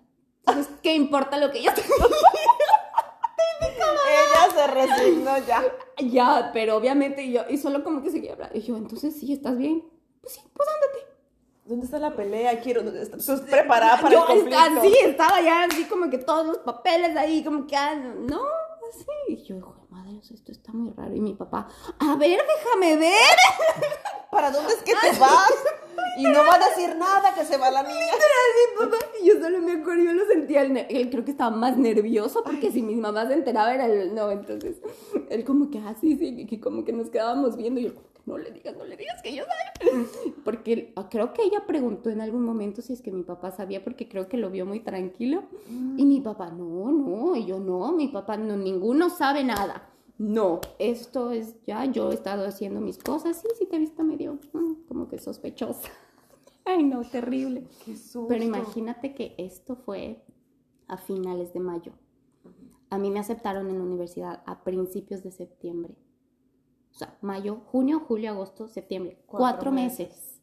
Entonces, 0.47 0.73
¿qué 0.83 0.95
importa 0.95 1.39
lo 1.39 1.51
que 1.51 1.63
yo 1.63 1.73
te 1.75 1.83
Ella 3.91 4.55
se 4.55 4.67
resignó 4.67 5.39
ya. 5.47 5.65
Ya, 5.99 6.51
pero 6.53 6.77
obviamente 6.77 7.31
yo, 7.31 7.43
y 7.49 7.59
solo 7.59 7.85
como 7.85 8.03
que 8.03 8.11
seguía 8.11 8.33
hablando. 8.33 8.57
Y 8.57 8.63
yo, 8.63 8.77
entonces 8.77 9.15
sí, 9.19 9.33
¿estás 9.33 9.57
bien? 9.57 9.85
Pues 10.21 10.35
sí, 10.35 10.41
pues 10.55 10.69
ándate. 10.69 11.11
¿Dónde 11.65 11.85
está 11.85 11.99
la 11.99 12.17
pelea? 12.17 12.61
Quiero. 12.61 12.81
¿Estás 12.81 13.43
preparada 13.43 14.01
para 14.01 14.13
yo 14.13 14.21
el 14.23 14.27
conflicto? 14.27 14.59
así, 14.59 14.93
estaba 15.05 15.41
ya 15.41 15.65
así 15.65 15.85
como 15.85 16.11
que 16.11 16.19
todos 16.19 16.47
los 16.47 16.59
papeles 16.59 17.17
ahí, 17.17 17.45
como 17.45 17.67
que, 17.67 17.77
ah, 17.77 17.95
no, 17.95 18.43
así. 18.89 19.07
Y 19.29 19.45
yo, 19.45 19.57
hijo 19.57 19.75
de 19.75 19.87
madre, 19.89 20.19
esto 20.19 20.51
está 20.51 20.73
muy 20.73 20.93
raro. 20.93 21.15
Y 21.15 21.21
mi 21.21 21.35
papá, 21.35 21.69
a 21.99 22.17
ver, 22.17 22.41
déjame 22.57 22.97
ver. 22.97 23.37
¿Para 24.33 24.51
dónde 24.51 24.73
es 24.73 24.83
que 24.83 24.95
te 25.01 25.19
vas? 25.19 25.53
Y 26.17 26.25
no 26.25 26.45
va 26.45 26.55
a 26.55 26.69
decir 26.71 26.97
nada 26.97 27.35
que 27.35 27.45
se 27.45 27.57
va 27.57 27.71
la 27.71 27.83
niña. 27.83 28.15
Así, 28.15 28.77
papá. 28.79 28.97
Y 29.23 29.29
yo 29.29 29.41
solo 29.41 29.61
me 29.61 29.70
acuerdo, 29.81 30.05
yo 30.05 30.13
lo 30.13 30.25
sentía, 30.27 30.63
él, 30.63 30.77
él 30.89 31.11
creo 31.11 31.25
que 31.25 31.33
estaba 31.33 31.55
más 31.55 31.77
nervioso 31.77 32.43
porque 32.45 32.71
si 32.73 32.81
mi 32.83 32.97
mamá 32.97 33.27
se 33.27 33.35
enteraba 33.35 33.75
era 33.75 33.87
el, 33.87 34.15
no, 34.15 34.31
entonces, 34.31 34.81
él 35.29 35.45
como 35.45 35.71
que 35.71 35.79
así, 35.81 36.17
sí, 36.17 36.47
que 36.47 36.61
como 36.61 36.85
que 36.85 36.93
nos 36.93 37.11
quedábamos 37.11 37.57
viendo 37.57 37.81
y 37.81 37.85
yo 37.85 37.95
como 37.95 38.07
que 38.13 38.21
no 38.27 38.39
le 38.39 38.51
digas, 38.53 38.77
no 38.77 38.85
le 38.85 38.97
digas 38.97 39.21
que 39.23 39.35
yo 39.35 39.43
sabía. 39.45 40.07
Porque 40.45 40.73
él- 40.73 40.93
ah, 40.97 41.09
creo 41.11 41.33
que 41.33 41.43
ella 41.43 41.65
preguntó 41.67 42.11
en 42.11 42.21
algún 42.21 42.45
momento 42.45 42.81
si 42.83 42.93
es 42.93 43.03
que 43.03 43.11
mi 43.11 43.23
papá 43.23 43.51
sabía 43.51 43.83
porque 43.83 44.09
creo 44.09 44.29
que 44.29 44.37
lo 44.37 44.51
vio 44.51 44.67
muy 44.67 44.81
tranquilo. 44.81 45.43
Y 45.97 46.05
mi 46.05 46.21
papá, 46.21 46.51
no, 46.51 46.93
no, 46.93 47.35
y 47.37 47.47
yo 47.47 47.59
no, 47.59 47.93
mi 47.93 48.09
papá, 48.09 48.37
no, 48.37 48.57
ninguno 48.57 49.11
sabe 49.11 49.43
nada. 49.43 49.89
No, 50.19 50.61
esto 50.79 51.31
es 51.31 51.57
ya, 51.67 51.87
yo 51.87 52.11
he 52.11 52.15
estado 52.15 52.47
haciendo 52.47 52.81
mis 52.81 52.99
cosas, 52.99 53.39
sí, 53.41 53.49
sí 53.59 53.65
te 53.67 53.77
he 53.77 53.79
visto 53.79 54.05
medio, 54.05 54.39
mm, 54.53 54.87
como 54.87 55.09
que 55.09 55.19
sospechosa. 55.19 55.89
Ay, 56.65 56.83
no, 56.85 57.03
terrible. 57.03 57.67
Qué 57.85 57.97
susto. 57.97 58.29
Pero 58.29 58.45
imagínate 58.45 59.15
que 59.15 59.35
esto 59.39 59.77
fue 59.77 60.23
a 60.89 60.97
finales 60.97 61.53
de 61.53 61.61
mayo. 61.61 61.93
A 62.91 62.99
mí 62.99 63.11
me 63.11 63.21
aceptaron 63.21 63.69
en 63.71 63.79
la 63.79 63.85
universidad 63.85 64.43
a 64.47 64.63
principios 64.65 65.23
de 65.23 65.31
septiembre. 65.31 65.95
O 66.91 66.95
sea, 66.95 67.17
mayo, 67.23 67.61
junio, 67.67 68.01
julio, 68.01 68.31
agosto, 68.31 68.67
septiembre. 68.69 69.17
Cuatro 69.27 69.39
Cuatro, 69.39 69.73
meses. 69.73 70.41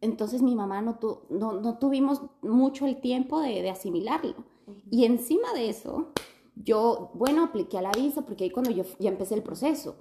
Entonces 0.00 0.42
mi 0.42 0.54
mamá 0.54 0.80
no, 0.80 0.98
tu- 0.98 1.22
no, 1.28 1.52
no 1.60 1.78
tuvimos 1.78 2.22
mucho 2.42 2.86
el 2.86 3.00
tiempo 3.00 3.40
de, 3.40 3.62
de 3.62 3.70
asimilarlo. 3.70 4.34
Y 4.90 5.04
encima 5.06 5.52
de 5.54 5.70
eso, 5.70 6.08
yo, 6.54 7.10
bueno, 7.14 7.44
apliqué 7.44 7.78
a 7.78 7.82
la 7.82 7.90
visa, 7.90 8.22
porque 8.22 8.44
ahí 8.44 8.50
cuando 8.50 8.70
yo 8.70 8.84
ya 8.98 9.08
empecé 9.10 9.34
el 9.34 9.42
proceso. 9.42 9.96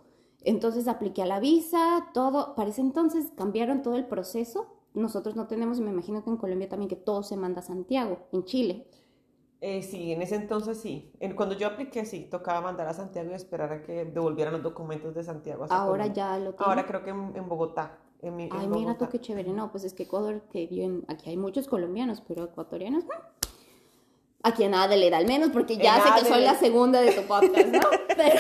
Entonces 0.50 0.88
apliqué 0.88 1.22
a 1.24 1.26
la 1.26 1.40
visa, 1.42 2.08
todo, 2.14 2.56
para 2.56 2.70
ese 2.70 2.80
entonces 2.82 3.32
cambiaron 3.36 3.82
todo 3.82 3.96
el 3.98 4.06
proceso. 4.06 4.68
Nosotros 4.94 5.36
no 5.36 5.46
tenemos, 5.48 5.78
y 5.78 5.82
me 5.82 5.92
imagino 5.92 6.24
que 6.24 6.30
en 6.30 6.38
Colombia 6.38 6.70
también, 6.70 6.88
que 6.88 6.96
todo 6.96 7.22
se 7.22 7.36
manda 7.36 7.60
a 7.60 7.64
Santiago, 7.64 8.20
en 8.32 8.46
Chile. 8.46 8.88
Eh, 9.60 9.84
sí, 9.84 10.14
en 10.14 10.22
ese 10.22 10.36
entonces 10.36 10.80
sí. 10.80 11.12
En- 11.20 11.36
cuando 11.36 11.56
yo 11.56 11.68
apliqué, 11.68 12.06
sí, 12.06 12.28
tocaba 12.32 12.62
mandar 12.62 12.88
a 12.88 12.94
Santiago 12.94 13.32
y 13.32 13.34
esperar 13.34 13.74
a 13.74 13.84
que 13.84 14.06
devolvieran 14.06 14.54
los 14.54 14.64
documentos 14.64 15.14
de 15.16 15.24
Santiago. 15.24 15.66
hacia 15.66 15.76
Ahora 15.76 16.04
Colombia. 16.04 16.14
ya 16.14 16.40
lo 16.40 16.54
tienen. 16.54 16.70
Ahora 16.70 16.86
creo 16.86 17.04
que 17.04 17.10
en, 17.10 17.36
en 17.36 17.50
Bogotá. 17.50 17.98
En, 18.22 18.40
Ay, 18.52 18.68
mira 18.70 18.98
tú 18.98 19.08
qué 19.10 19.20
chévere. 19.20 19.52
No, 19.52 19.70
pues 19.70 19.84
es 19.84 19.94
que 19.94 20.04
Ecuador, 20.04 20.42
que 20.52 20.66
viven, 20.68 21.04
aquí 21.10 21.30
hay 21.30 21.38
muchos 21.38 21.68
colombianos, 21.68 22.22
pero 22.28 22.46
ecuatorianos, 22.46 23.04
no. 23.06 23.14
Aquí 24.48 24.64
a 24.64 24.70
nada 24.70 24.96
le 24.96 25.10
da 25.10 25.18
al 25.18 25.28
menos, 25.28 25.50
porque 25.50 25.78
ya 25.78 25.98
En 25.98 26.04
sé 26.04 26.10
que 26.16 26.20
soy 26.22 26.28
Adelaide. 26.44 26.46
la 26.54 26.60
segunda 26.60 27.02
de 27.02 27.12
tu 27.12 27.22
podcast, 27.24 27.68
¿no? 27.68 27.80
Pero... 28.08 28.40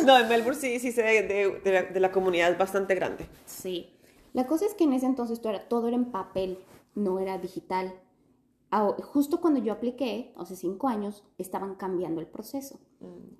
No, 0.06 0.18
en 0.18 0.28
Melbourne 0.28 0.58
sí, 0.60 0.78
sí 0.78 0.92
sé 0.92 1.02
de, 1.02 1.60
de- 1.64 1.72
la, 1.72 1.82
de 1.82 2.00
la 2.00 2.12
comunidad 2.12 2.50
es 2.52 2.58
bastante 2.58 2.94
grande. 2.94 3.26
Sí. 3.46 3.90
La 4.32 4.46
cosa 4.46 4.66
es 4.66 4.74
que 4.74 4.84
en 4.84 4.92
ese 4.92 5.06
entonces 5.06 5.40
todo 5.40 5.52
era, 5.54 5.68
todo 5.68 5.88
era 5.88 5.96
en 5.96 6.10
papel, 6.12 6.58
no 6.94 7.18
era 7.18 7.38
digital. 7.38 7.92
Ah, 8.70 8.94
Justo 9.02 9.40
cuando 9.40 9.60
yo 9.60 9.72
apliqué, 9.72 10.32
hace 10.36 10.54
cinco 10.54 10.86
años, 10.88 11.24
estaban 11.38 11.74
cambiando 11.74 12.20
el 12.20 12.26
proceso. 12.26 12.78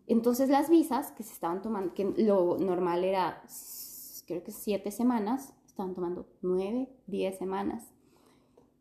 Entonces 0.06 0.48
las 0.48 0.70
visas 0.70 1.12
que 1.12 1.22
se 1.22 1.32
estaban 1.34 1.60
tomando, 1.62 1.92
que 1.94 2.04
lo 2.16 2.56
normal 2.58 3.04
era, 3.04 3.42
creo 4.26 4.42
que 4.42 4.50
siete 4.52 4.90
semanas, 4.90 5.52
estaban 5.66 5.94
tomando 5.94 6.26
nueve, 6.42 6.88
diez 7.06 7.36
semanas. 7.38 7.84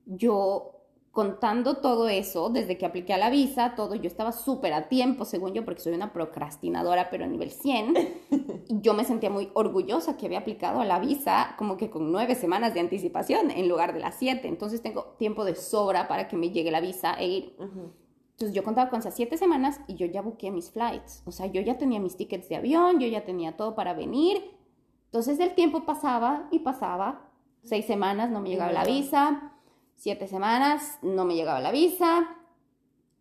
Yo 0.05 0.76
contando 1.17 1.77
todo 1.77 2.09
eso, 2.09 2.51
desde 2.51 2.77
que 2.77 2.85
apliqué 2.85 3.11
a 3.11 3.17
la 3.17 3.31
visa, 3.31 3.73
todo, 3.73 3.95
yo 3.95 4.05
estaba 4.05 4.31
súper 4.31 4.71
a 4.73 4.87
tiempo, 4.87 5.25
según 5.25 5.51
yo, 5.51 5.65
porque 5.65 5.81
soy 5.81 5.93
una 5.95 6.13
procrastinadora, 6.13 7.09
pero 7.09 7.25
a 7.25 7.27
nivel 7.27 7.49
100. 7.49 7.95
Y 8.69 8.81
yo 8.81 8.93
me 8.93 9.03
sentía 9.03 9.31
muy 9.31 9.49
orgullosa 9.55 10.15
que 10.15 10.27
había 10.27 10.39
aplicado 10.39 10.79
a 10.79 10.85
la 10.85 10.99
visa 10.99 11.55
como 11.57 11.75
que 11.75 11.89
con 11.89 12.11
nueve 12.11 12.35
semanas 12.35 12.75
de 12.75 12.81
anticipación 12.81 13.49
en 13.49 13.67
lugar 13.67 13.93
de 13.93 13.99
las 13.99 14.13
siete. 14.13 14.47
Entonces 14.47 14.83
tengo 14.83 15.15
tiempo 15.17 15.43
de 15.43 15.55
sobra 15.55 16.07
para 16.07 16.27
que 16.27 16.37
me 16.37 16.51
llegue 16.51 16.69
la 16.69 16.81
visa 16.81 17.13
e 17.13 17.27
ir. 17.27 17.55
Entonces 17.57 18.53
yo 18.53 18.63
contaba 18.63 18.91
con 18.91 18.99
esas 18.99 19.15
siete 19.15 19.37
semanas 19.37 19.79
y 19.87 19.95
yo 19.95 20.05
ya 20.05 20.21
busqué 20.21 20.51
mis 20.51 20.69
flights. 20.69 21.23
O 21.25 21.31
sea, 21.31 21.47
yo 21.47 21.61
ya 21.61 21.79
tenía 21.79 21.99
mis 21.99 22.15
tickets 22.15 22.49
de 22.49 22.57
avión, 22.57 22.99
yo 22.99 23.07
ya 23.07 23.23
tenía 23.23 23.57
todo 23.57 23.73
para 23.73 23.93
venir. 23.93 24.51
Entonces 25.05 25.39
el 25.39 25.55
tiempo 25.55 25.85
pasaba 25.85 26.47
y 26.51 26.59
pasaba 26.59 27.27
Seis 27.67 27.85
semanas 27.85 28.29
no 28.29 28.39
me 28.39 28.49
llegaba 28.49 28.71
la 28.71 28.85
visa. 28.85 29.51
Siete 29.97 30.27
semanas 30.27 30.99
no 31.01 31.25
me 31.25 31.35
llegaba 31.35 31.59
la 31.59 31.71
visa. 31.71 32.29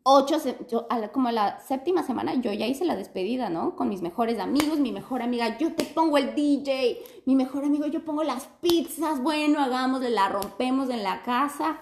Ocho, 0.02 0.36
como 1.10 1.30
la 1.30 1.58
séptima 1.58 2.02
semana 2.02 2.34
yo 2.34 2.52
ya 2.52 2.66
hice 2.66 2.84
la 2.84 2.94
despedida, 2.94 3.48
¿no? 3.48 3.74
Con 3.74 3.88
mis 3.88 4.02
mejores 4.02 4.38
amigos, 4.38 4.78
mi 4.78 4.92
mejor 4.92 5.22
amiga, 5.22 5.56
yo 5.56 5.74
te 5.74 5.84
pongo 5.84 6.18
el 6.18 6.34
DJ, 6.34 6.98
mi 7.24 7.34
mejor 7.34 7.64
amigo, 7.64 7.86
yo 7.86 8.04
pongo 8.04 8.22
las 8.22 8.46
pizzas, 8.60 9.22
bueno, 9.22 9.58
hagámosle, 9.58 10.10
la 10.10 10.28
rompemos 10.28 10.90
en 10.90 11.02
la 11.02 11.22
casa. 11.22 11.78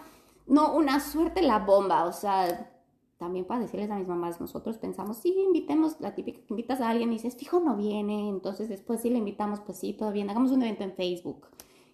No, 0.46 0.72
una 0.74 1.00
suerte 1.00 1.42
la 1.42 1.58
bomba, 1.58 2.04
o 2.04 2.12
sea, 2.12 2.72
también 3.18 3.46
para 3.46 3.60
decirles 3.62 3.90
a 3.90 3.96
mis 3.96 4.06
mamás, 4.06 4.40
nosotros 4.40 4.78
pensamos, 4.78 5.16
sí, 5.16 5.34
invitemos, 5.44 6.00
la 6.00 6.14
típica 6.14 6.38
que 6.38 6.46
invitas 6.50 6.80
a 6.80 6.88
alguien 6.88 7.10
y 7.10 7.16
dices, 7.16 7.36
fijo, 7.36 7.58
no 7.58 7.76
viene, 7.76 8.28
entonces 8.28 8.68
después 8.68 9.02
sí 9.02 9.10
le 9.10 9.18
invitamos, 9.18 9.58
pues 9.60 9.76
sí, 9.76 9.92
todavía, 9.92 10.24
hagamos 10.24 10.52
un 10.52 10.62
evento 10.62 10.84
en 10.84 10.94
Facebook. 10.94 11.48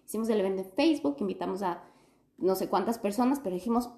Hicimos 0.05 0.29
el 0.29 0.39
evento 0.39 0.61
en 0.61 0.71
Facebook, 0.71 1.15
invitamos 1.19 1.63
a 1.63 1.81
no 2.41 2.55
sé 2.55 2.67
cuántas 2.67 2.97
personas, 2.97 3.39
pero 3.39 3.55
dijimos, 3.55 3.89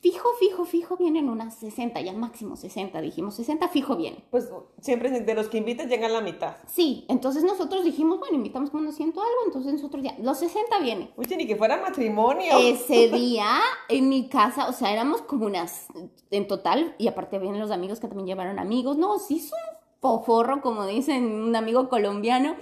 fijo, 0.00 0.28
fijo, 0.38 0.64
fijo, 0.64 0.96
vienen 0.96 1.28
unas 1.28 1.54
60, 1.56 2.00
ya 2.00 2.12
máximo 2.12 2.56
60, 2.56 3.00
dijimos, 3.00 3.34
60 3.34 3.68
fijo 3.68 3.96
viene. 3.96 4.24
Pues 4.30 4.48
siempre 4.80 5.10
de 5.10 5.34
los 5.34 5.48
que 5.48 5.58
invitas 5.58 5.88
llegan 5.88 6.12
la 6.12 6.20
mitad. 6.20 6.56
Sí, 6.66 7.04
entonces 7.08 7.42
nosotros 7.42 7.84
dijimos, 7.84 8.18
bueno, 8.18 8.36
invitamos 8.36 8.70
como 8.70 8.82
unos 8.82 8.94
ciento 8.94 9.20
algo, 9.20 9.46
entonces 9.46 9.72
nosotros 9.72 10.02
ya, 10.02 10.16
los 10.20 10.38
60 10.38 10.78
vienen. 10.80 11.10
Oye, 11.16 11.36
ni 11.36 11.46
que 11.46 11.56
fuera 11.56 11.80
matrimonio. 11.80 12.58
Ese 12.58 13.08
día 13.08 13.58
en 13.88 14.08
mi 14.08 14.28
casa, 14.28 14.68
o 14.68 14.72
sea, 14.72 14.92
éramos 14.92 15.22
como 15.22 15.46
unas, 15.46 15.86
en 16.30 16.46
total, 16.46 16.94
y 16.98 17.08
aparte 17.08 17.38
vienen 17.38 17.60
los 17.60 17.70
amigos 17.70 17.98
que 18.00 18.08
también 18.08 18.26
llevaron 18.26 18.58
amigos, 18.58 18.96
no, 18.96 19.18
sí 19.18 19.38
es 19.38 19.52
un 19.52 19.78
foforro, 20.00 20.60
como 20.60 20.86
dicen 20.86 21.24
un 21.24 21.56
amigo 21.56 21.88
colombiano, 21.88 22.56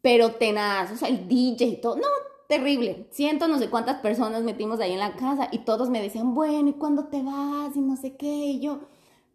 pero 0.00 0.32
tenaz, 0.32 0.92
o 0.92 0.96
sea, 0.96 1.08
el 1.08 1.28
DJ 1.28 1.64
y 1.66 1.80
todo, 1.80 1.96
no, 1.96 2.08
terrible. 2.48 3.06
Siento 3.10 3.48
no 3.48 3.58
sé 3.58 3.70
cuántas 3.70 4.00
personas 4.00 4.42
metimos 4.42 4.80
ahí 4.80 4.92
en 4.92 4.98
la 4.98 5.16
casa 5.16 5.48
y 5.50 5.58
todos 5.58 5.90
me 5.90 6.02
decían, 6.02 6.34
bueno, 6.34 6.68
¿y 6.68 6.74
cuándo 6.74 7.06
te 7.06 7.22
vas? 7.22 7.74
Y 7.74 7.80
no 7.80 7.96
sé 7.96 8.16
qué. 8.16 8.26
Y 8.26 8.60
yo, 8.60 8.80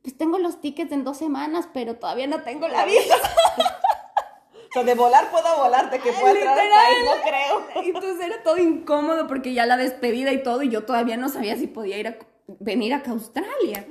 pues 0.02 0.18
tengo 0.18 0.38
los 0.38 0.62
tickets 0.62 0.92
en 0.92 1.04
dos 1.04 1.18
semanas, 1.18 1.68
pero 1.74 1.96
todavía 1.96 2.28
no 2.28 2.42
tengo 2.42 2.68
la 2.68 2.86
visa. 2.86 3.16
o 4.70 4.74
sea, 4.74 4.84
de 4.84 4.96
volar 4.96 5.32
puedo 5.32 5.58
volar, 5.58 5.90
de 5.90 6.00
que 6.00 6.12
pueda 6.14 6.34
entrar 6.34 6.60
al 6.60 6.70
país, 6.70 6.98
no 7.06 7.30
creo. 7.30 7.84
Entonces 7.84 8.26
era 8.26 8.44
todo 8.44 8.58
incómodo 8.58 9.28
porque 9.28 9.54
ya 9.54 9.66
la 9.66 9.78
despedida 9.78 10.32
y 10.32 10.44
todo, 10.44 10.64
y 10.64 10.70
yo 10.70 10.86
todavía 10.86 11.18
no 11.18 11.30
sabía 11.30 11.58
si 11.58 11.68
podía 11.68 11.98
ir 11.98 12.08
a 12.08 12.18
venir 12.60 12.94
acá 12.94 13.12
a 13.12 13.14
Australia. 13.14 13.88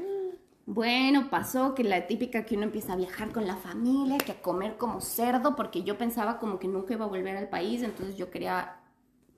Bueno, 0.71 1.31
pasó 1.31 1.75
que 1.75 1.83
la 1.83 2.07
típica 2.07 2.45
que 2.45 2.55
uno 2.55 2.65
empieza 2.65 2.93
a 2.93 2.97
viajar 2.97 3.33
con 3.33 3.47
la 3.47 3.57
familia, 3.57 4.19
que 4.19 4.33
a 4.33 4.43
comer 4.43 4.77
como 4.77 5.01
cerdo, 5.01 5.57
porque 5.57 5.83
yo 5.83 5.97
pensaba 5.97 6.39
como 6.39 6.59
que 6.59 6.69
nunca 6.69 6.93
iba 6.93 7.07
a 7.07 7.09
volver 7.09 7.39
al 7.39 7.49
país, 7.49 7.83
entonces 7.83 8.17
yo 8.17 8.31
quería 8.31 8.77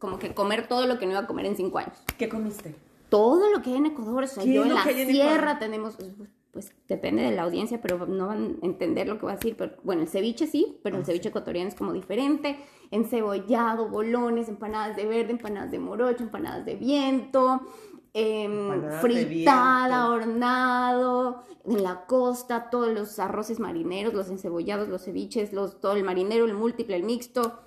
como 0.01 0.19
que 0.19 0.35
comer 0.35 0.67
todo 0.67 0.87
lo 0.87 0.99
que 0.99 1.07
no 1.07 1.13
iba 1.13 1.21
a 1.21 1.27
comer 1.27 1.47
en 1.47 1.55
cinco 1.55 1.79
años. 1.79 1.97
¿Qué 2.19 2.29
comiste? 2.29 2.75
Todo 3.09 3.53
lo 3.53 3.63
que 3.63 3.71
hay 3.71 3.77
en 3.77 3.87
Ecuador, 3.87 4.25
o 4.25 4.27
sea, 4.27 4.43
yo 4.43 4.65
en 4.65 4.75
la 4.75 4.83
sierra 4.85 5.59
tenemos, 5.59 5.97
pues 6.53 6.73
depende 6.89 7.23
de 7.23 7.33
la 7.33 7.43
audiencia, 7.43 7.81
pero 7.83 8.07
no 8.07 8.29
van 8.29 8.59
a 8.63 8.67
entender 8.67 9.07
lo 9.07 9.17
que 9.17 9.23
voy 9.23 9.33
a 9.33 9.37
decir, 9.37 9.57
pero 9.57 9.73
bueno, 9.83 10.03
el 10.03 10.09
ceviche 10.09 10.47
sí, 10.47 10.79
pero 10.83 10.97
el 10.97 11.03
ah, 11.03 11.05
ceviche 11.05 11.29
ecuatoriano 11.29 11.69
es 11.69 11.75
como 11.75 11.93
diferente, 11.93 12.59
encebollado, 12.91 13.89
bolones, 13.89 14.49
empanadas 14.49 14.97
de 14.97 15.07
verde, 15.07 15.33
empanadas 15.33 15.71
de 15.71 15.79
morocho, 15.79 16.23
empanadas 16.23 16.65
de 16.65 16.77
viento, 16.77 17.61
em, 18.15 18.91
fritada, 19.01 20.09
hornado, 20.09 21.43
en 21.67 21.83
la 21.83 22.07
costa, 22.07 22.71
todos 22.71 22.89
los 22.89 23.19
arroces 23.19 23.61
marineros, 23.61 24.15
los 24.15 24.31
encebollados, 24.31 24.89
los 24.89 25.05
ceviches, 25.05 25.53
los, 25.53 25.81
todo 25.81 25.93
el 25.93 26.05
marinero, 26.05 26.47
el 26.47 26.55
múltiple, 26.55 26.97
el 26.97 27.03
mixto, 27.03 27.61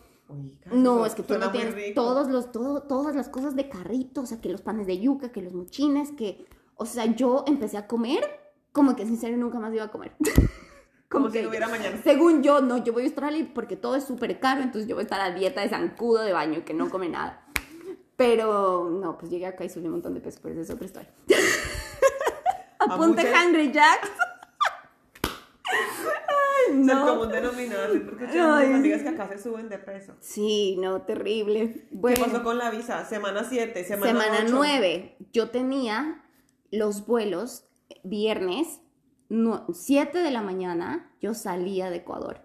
no, 0.72 1.06
es 1.06 1.16
que 1.16 1.24
tú 1.24 1.38
no 1.38 1.52
tienes 1.52 1.94
todos 1.94 2.30
los, 2.30 2.52
todo, 2.52 2.84
todas 2.84 3.16
las 3.16 3.30
cosas 3.30 3.56
de 3.56 3.70
carrito, 3.70 4.22
o 4.22 4.26
sea, 4.26 4.42
que 4.42 4.50
los 4.50 4.62
panes 4.62 4.88
de 4.88 5.00
yuca, 5.00 5.32
que 5.32 5.42
los 5.42 5.54
muchines, 5.54 6.12
que, 6.12 6.46
o 6.76 6.86
sea, 6.86 7.06
yo 7.06 7.44
empecé 7.48 7.78
a 7.78 7.88
comer 7.88 8.42
como 8.72 8.96
que 8.96 9.06
sincero 9.06 9.38
nunca 9.38 9.60
más 9.60 9.74
iba 9.74 9.86
a 9.86 9.92
comer. 9.92 10.14
como, 11.10 11.30
que, 11.30 11.42
si 11.42 11.48
hubiera 11.48 11.68
mañana. 11.68 12.00
Según 12.04 12.44
yo, 12.44 12.62
no, 12.62 12.84
yo 12.84 12.92
voy 12.92 13.04
a 13.04 13.06
Australia 13.06 13.50
porque 13.54 13.76
todo 13.76 13.96
es 13.96 14.04
súper 14.04 14.40
caro, 14.40 14.62
entonces 14.62 14.90
yo 14.90 14.96
voy 14.96 15.04
a 15.04 15.06
estar 15.06 15.22
a 15.22 15.32
dieta 15.32 15.62
de 15.62 15.70
zancudo 15.70 16.24
de 16.24 16.34
baño, 16.34 16.66
que 16.66 16.74
no 16.74 16.90
come 16.90 17.10
nada. 17.10 17.40
Pero, 18.16 18.90
no, 18.90 19.18
pues 19.18 19.32
llegué 19.32 19.48
acá 19.48 19.64
y 19.64 19.70
subí 19.70 19.86
un 19.86 19.94
montón 19.94 20.14
de 20.14 20.22
peso, 20.22 20.40
pero 20.42 20.54
eso 20.54 20.62
es 20.62 20.70
otra 20.70 20.86
historia. 20.86 21.12
Apunte 22.80 23.32
Hungry 23.32 23.72
Jacks 23.72 24.12
no. 26.74 27.08
como 27.08 27.22
un 27.24 27.30
denominador, 27.30 28.06
porque 28.06 28.28
tengo 28.28 28.54
amigas 28.54 29.02
que 29.02 29.10
acá 29.10 29.28
se 29.30 29.38
suben 29.38 29.70
de 29.70 29.78
peso. 29.78 30.14
Sí, 30.20 30.78
no, 30.80 31.02
terrible. 31.04 31.88
¿Qué 31.90 32.16
pasó 32.20 32.44
con 32.44 32.58
la 32.58 32.70
visa? 32.72 33.06
Semana 33.06 33.44
7, 33.44 33.84
semana 33.84 34.12
Semana 34.12 34.46
9. 34.50 35.18
Yo 35.32 35.50
tenía 35.50 36.24
los 36.72 37.06
vuelos 37.06 37.66
viernes, 38.04 38.82
7 39.72 40.20
de 40.20 40.32
la 40.32 40.42
mañana, 40.42 41.12
yo 41.22 41.34
salía 41.34 41.90
de 41.90 41.98
Ecuador. 41.98 42.42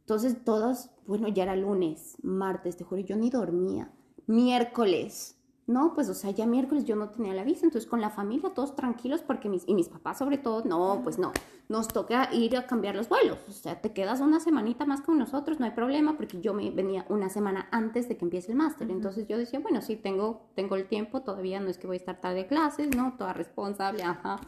Entonces 0.00 0.44
todos, 0.44 0.90
bueno, 1.06 1.28
ya 1.28 1.44
era 1.44 1.56
lunes, 1.56 2.16
martes, 2.22 2.76
te 2.76 2.84
juro, 2.84 3.00
yo 3.00 3.16
ni 3.16 3.30
dormía. 3.30 3.90
Miércoles, 4.26 5.39
no, 5.70 5.94
pues, 5.94 6.08
o 6.08 6.14
sea, 6.14 6.32
ya 6.32 6.46
miércoles 6.46 6.84
yo 6.84 6.96
no 6.96 7.10
tenía 7.10 7.32
la 7.32 7.44
visa, 7.44 7.64
entonces 7.64 7.88
con 7.88 8.00
la 8.00 8.10
familia 8.10 8.50
todos 8.50 8.74
tranquilos 8.74 9.22
porque 9.22 9.48
mis, 9.48 9.62
y 9.68 9.74
mis 9.74 9.88
papás 9.88 10.18
sobre 10.18 10.36
todo, 10.36 10.64
no, 10.64 11.00
pues 11.04 11.16
no, 11.18 11.32
nos 11.68 11.86
toca 11.86 12.28
ir 12.34 12.56
a 12.56 12.66
cambiar 12.66 12.96
los 12.96 13.08
vuelos, 13.08 13.38
o 13.48 13.52
sea, 13.52 13.80
te 13.80 13.92
quedas 13.92 14.20
una 14.20 14.40
semanita 14.40 14.84
más 14.84 15.00
con 15.00 15.16
nosotros, 15.16 15.60
no 15.60 15.66
hay 15.66 15.70
problema, 15.70 16.16
porque 16.16 16.40
yo 16.40 16.54
me 16.54 16.70
venía 16.72 17.06
una 17.08 17.28
semana 17.28 17.68
antes 17.70 18.08
de 18.08 18.16
que 18.16 18.24
empiece 18.24 18.50
el 18.50 18.58
máster, 18.58 18.90
entonces 18.90 19.28
yo 19.28 19.38
decía, 19.38 19.60
bueno, 19.60 19.80
sí, 19.80 19.94
tengo, 19.94 20.50
tengo 20.56 20.74
el 20.74 20.88
tiempo, 20.88 21.22
todavía 21.22 21.60
no 21.60 21.68
es 21.68 21.78
que 21.78 21.86
voy 21.86 21.96
a 21.96 22.00
estar 22.00 22.20
tarde 22.20 22.38
de 22.38 22.46
clases, 22.48 22.96
¿no? 22.96 23.14
Toda 23.16 23.32
responsable, 23.32 24.02
ajá. 24.02 24.40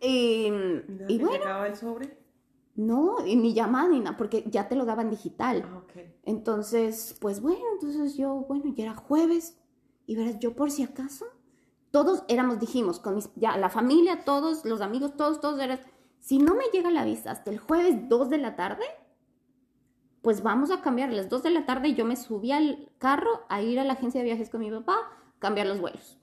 Y, 0.00 0.52
y 1.08 1.18
bueno. 1.18 1.64
el 1.64 1.76
sobre? 1.76 2.16
No, 2.76 3.26
y 3.26 3.34
ni 3.34 3.54
llamada 3.54 3.88
ni 3.88 3.98
nada, 3.98 4.16
porque 4.16 4.44
ya 4.46 4.68
te 4.68 4.76
lo 4.76 4.84
daban 4.84 5.10
digital. 5.10 5.64
Ah, 5.66 5.82
entonces, 6.22 7.16
pues 7.20 7.40
bueno, 7.40 7.64
entonces 7.72 8.16
yo, 8.16 8.44
bueno, 8.48 8.72
ya 8.76 8.84
era 8.84 8.94
jueves, 8.94 9.58
y 10.08 10.16
verás, 10.16 10.38
yo 10.38 10.56
por 10.56 10.70
si 10.70 10.82
acaso, 10.82 11.26
todos 11.90 12.24
éramos, 12.28 12.58
dijimos, 12.58 12.98
con 12.98 13.14
mis, 13.14 13.30
ya 13.36 13.58
la 13.58 13.68
familia, 13.68 14.24
todos, 14.24 14.64
los 14.64 14.80
amigos, 14.80 15.16
todos, 15.16 15.38
todos 15.40 15.60
eran, 15.60 15.80
si 16.18 16.38
no 16.38 16.54
me 16.54 16.64
llega 16.72 16.90
la 16.90 17.04
visa 17.04 17.30
hasta 17.30 17.50
el 17.50 17.58
jueves 17.58 18.08
2 18.08 18.30
de 18.30 18.38
la 18.38 18.56
tarde, 18.56 18.84
pues 20.22 20.42
vamos 20.42 20.70
a 20.70 20.80
cambiar 20.80 21.12
las 21.12 21.28
2 21.28 21.42
de 21.42 21.50
la 21.50 21.66
tarde 21.66 21.92
yo 21.92 22.06
me 22.06 22.16
subí 22.16 22.52
al 22.52 22.88
carro 22.96 23.42
a 23.50 23.60
ir 23.60 23.78
a 23.78 23.84
la 23.84 23.92
agencia 23.92 24.20
de 24.20 24.24
viajes 24.24 24.48
con 24.48 24.60
mi 24.60 24.70
papá, 24.70 24.96
cambiar 25.38 25.66
los 25.66 25.78
vuelos. 25.78 26.18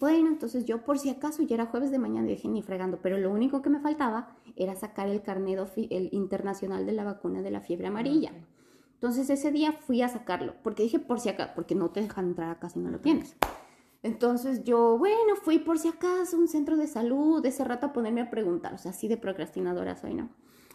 Bueno, 0.00 0.28
entonces 0.28 0.64
yo 0.64 0.82
por 0.82 0.98
si 0.98 1.10
acaso 1.10 1.42
ya 1.42 1.54
era 1.56 1.66
jueves 1.66 1.90
de 1.90 1.98
mañana 1.98 2.26
dije 2.26 2.48
ni 2.48 2.62
fregando, 2.62 2.98
pero 3.02 3.18
lo 3.18 3.30
único 3.30 3.60
que 3.60 3.68
me 3.68 3.80
faltaba 3.80 4.34
era 4.56 4.74
sacar 4.74 5.08
el 5.08 5.20
carnet 5.20 5.58
el 5.90 6.08
internacional 6.12 6.86
de 6.86 6.92
la 6.92 7.04
vacuna 7.04 7.42
de 7.42 7.50
la 7.50 7.60
fiebre 7.60 7.88
amarilla. 7.88 8.32
Entonces 8.96 9.28
ese 9.28 9.52
día 9.52 9.72
fui 9.72 10.00
a 10.00 10.08
sacarlo, 10.08 10.54
porque 10.62 10.82
dije 10.82 10.98
por 10.98 11.20
si 11.20 11.28
acaso, 11.28 11.52
porque 11.54 11.74
no 11.74 11.90
te 11.90 12.00
dejan 12.00 12.28
entrar 12.28 12.50
acá 12.50 12.70
si 12.70 12.78
no 12.78 12.90
lo 12.90 12.98
tienes. 12.98 13.36
Entonces 14.02 14.64
yo, 14.64 14.96
bueno, 14.96 15.36
fui 15.42 15.58
por 15.58 15.78
si 15.78 15.88
acaso 15.88 16.36
a 16.36 16.40
un 16.40 16.48
centro 16.48 16.78
de 16.78 16.86
salud, 16.86 17.44
ese 17.44 17.62
rato 17.62 17.86
a 17.86 17.92
ponerme 17.92 18.22
a 18.22 18.30
preguntar, 18.30 18.72
o 18.72 18.78
sea, 18.78 18.92
así 18.92 19.06
de 19.06 19.18
procrastinadora 19.18 19.96
soy, 19.96 20.14
¿no? 20.14 20.30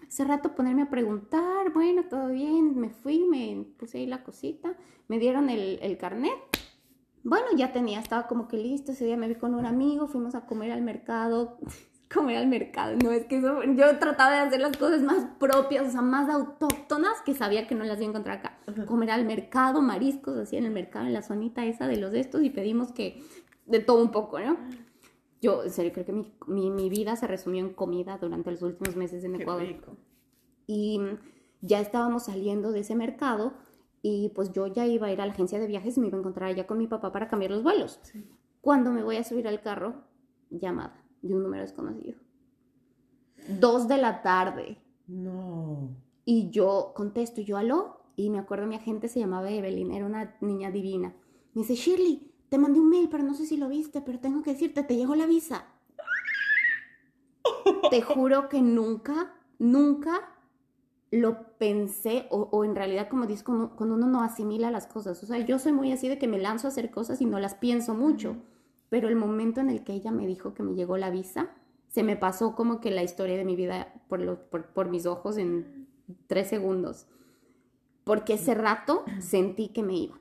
Ese 0.08 0.24
rato 0.24 0.50
a 0.50 0.56
ponerme 0.56 0.84
a 0.84 0.90
preguntar, 0.90 1.74
bueno, 1.74 2.04
todo 2.10 2.28
bien, 2.28 2.78
me 2.78 2.90
fui, 2.90 3.26
me 3.26 3.66
puse 3.80 3.98
ahí 3.98 4.06
la 4.06 4.24
cosita, 4.24 4.76
me 5.08 5.18
dieron 5.18 5.50
el, 5.50 5.80
el 5.82 5.98
carnet. 5.98 6.38
Bueno, 7.24 7.48
ya 7.56 7.72
tenía, 7.72 8.00
estaba 8.00 8.28
como 8.28 8.48
que 8.48 8.58
listo, 8.58 8.92
ese 8.92 9.06
día 9.06 9.18
me 9.18 9.28
vi 9.28 9.36
con 9.36 9.56
un 9.56 9.66
amigo, 9.66 10.08
fuimos 10.08 10.36
a 10.36 10.46
comer 10.46 10.72
al 10.72 10.84
mercado, 10.84 11.58
comer 12.14 12.38
al 12.38 12.48
mercado. 12.48 12.96
No, 13.04 13.12
es 13.12 13.26
que 13.26 13.38
eso, 13.38 13.64
yo 13.64 13.98
trataba 14.00 14.32
de 14.32 14.38
hacer 14.38 14.60
las 14.60 14.76
cosas 14.78 15.02
más 15.02 15.26
propias, 15.40 15.88
o 15.88 15.92
sea, 15.92 16.02
más 16.02 16.30
autóctonas 16.30 17.22
que 17.26 17.34
sabía 17.34 17.68
que 17.68 17.76
no 17.76 17.84
las 17.84 17.98
iba 17.98 18.08
a 18.08 18.10
encontrar 18.10 18.38
acá. 18.40 18.60
Comer 18.86 19.12
al 19.12 19.26
mercado, 19.26 19.82
mariscos, 19.82 20.38
así 20.38 20.58
en 20.58 20.66
el 20.66 20.72
mercado, 20.72 21.06
en 21.08 21.14
la 21.14 21.22
zonita 21.22 21.66
esa 21.66 21.88
de 21.88 21.98
los 21.98 22.12
de 22.12 22.20
estos, 22.20 22.44
y 22.44 22.50
pedimos 22.50 22.92
que 22.92 23.24
de 23.66 23.80
todo 23.80 24.02
un 24.02 24.12
poco, 24.12 24.40
¿no? 24.40 24.58
Yo, 25.42 25.64
en 25.64 25.72
serio, 25.72 25.92
creo 25.92 26.06
que 26.06 26.14
mi, 26.14 26.34
mi, 26.48 26.70
mi 26.70 26.90
vida 26.90 27.16
se 27.16 27.28
resumió 27.28 27.66
en 27.66 27.74
comida 27.74 28.18
durante 28.20 28.52
los 28.52 28.62
últimos 28.62 28.96
meses 28.96 29.24
en 29.24 29.36
Ecuador. 29.36 29.66
Y 30.68 31.00
ya 31.62 31.80
estábamos 31.80 32.26
saliendo 32.26 32.72
de 32.72 32.82
ese 32.82 32.96
mercado 32.96 33.54
y 34.04 34.32
pues 34.36 34.52
yo 34.52 34.68
ya 34.68 34.86
iba 34.86 35.08
a 35.08 35.12
ir 35.12 35.22
a 35.22 35.26
la 35.26 35.34
agencia 35.34 35.60
de 35.60 35.68
viajes 35.68 35.98
y 35.98 36.00
me 36.00 36.08
iba 36.08 36.18
a 36.18 36.20
encontrar 36.20 36.50
allá 36.50 36.68
con 36.68 36.78
mi 36.78 36.88
papá 36.88 37.12
para 37.12 37.28
cambiar 37.28 37.52
los 37.52 37.64
vuelos. 37.64 38.00
Cuando 38.62 38.92
me 38.92 39.04
voy 39.04 39.18
a 39.18 39.24
subir 39.24 39.48
al 39.48 39.62
carro, 39.62 40.04
llamada 40.50 41.01
de 41.22 41.36
un 41.36 41.44
número 41.44 41.64
desconocido. 41.64 42.18
Dos 43.60 43.88
de 43.88 43.98
la 43.98 44.22
tarde. 44.22 44.78
No. 45.08 45.90
Y 46.26 46.50
yo 46.52 46.94
contesto, 46.96 47.42
yo 47.42 47.58
aló, 47.58 48.02
y 48.16 48.30
me 48.30 48.40
acuerdo 48.40 48.68
mi 48.68 48.76
agente 48.76 49.08
se 49.08 49.20
llamaba 49.20 49.50
Evelyn, 49.50 49.92
era 49.92 50.06
una 50.06 50.36
niña 50.42 50.72
divina. 50.72 51.14
Me 51.54 51.62
dice, 51.62 51.76
Shirley, 51.76 52.32
te 52.50 52.58
mandé 52.58 52.80
un 52.80 52.90
mail, 52.90 53.10
pero 53.10 53.24
no 53.24 53.34
sé 53.34 53.46
si 53.46 53.58
lo 53.58 53.68
viste, 53.68 54.02
pero 54.02 54.20
tengo 54.20 54.44
que 54.44 54.52
decirte, 54.52 54.84
te 54.84 54.96
llegó 54.96 55.16
la 55.16 55.26
visa. 55.26 55.66
te 57.90 58.02
juro 58.02 58.50
que 58.50 58.62
nunca, 58.62 59.34
nunca 59.58 60.38
lo 61.12 61.58
pensé, 61.58 62.28
o, 62.30 62.64
en 62.64 62.76
realidad 62.76 63.10
como 63.10 63.26
dices, 63.26 63.44
cuando, 63.44 63.74
uno 63.80 64.08
no 64.08 64.22
asimila 64.22 64.72
las 64.72 64.88
cosas. 64.88 65.22
O 65.24 65.26
sea, 65.26 65.40
yo 65.40 65.60
soy 65.60 65.74
muy 65.74 65.92
así 65.92 66.08
de 66.08 66.18
que 66.18 66.28
me 66.28 66.40
lanzo 66.40 66.68
a 66.68 66.70
hacer 66.70 66.90
cosas 66.90 67.22
y 67.22 67.26
no 67.26 67.40
las 67.40 67.56
pienso 67.56 67.94
mucho. 67.94 68.38
Pero 68.92 69.08
el 69.08 69.16
momento 69.16 69.62
en 69.62 69.70
el 69.70 69.86
que 69.86 69.94
ella 69.94 70.12
me 70.12 70.28
dijo 70.28 70.54
que 70.54 70.64
me 70.64 70.76
llegó 70.76 70.98
la 70.98 71.10
visa, 71.10 71.50
se 71.88 72.04
me 72.04 72.18
pasó 72.18 72.56
como 72.56 72.82
que 72.82 72.92
la 72.92 73.04
historia 73.04 73.38
de 73.38 73.46
mi 73.46 73.56
vida 73.56 73.94
por, 74.10 74.50
por, 74.50 74.90
mis 74.90 75.06
ojos 75.06 75.38
en 75.38 75.88
tres 76.28 76.50
segundos. 76.50 77.08
Porque 78.04 78.34
ese 78.34 78.54
rato 78.54 79.06
sentí 79.20 79.70
que 79.70 79.82
me 79.82 79.96
iba. 79.96 80.20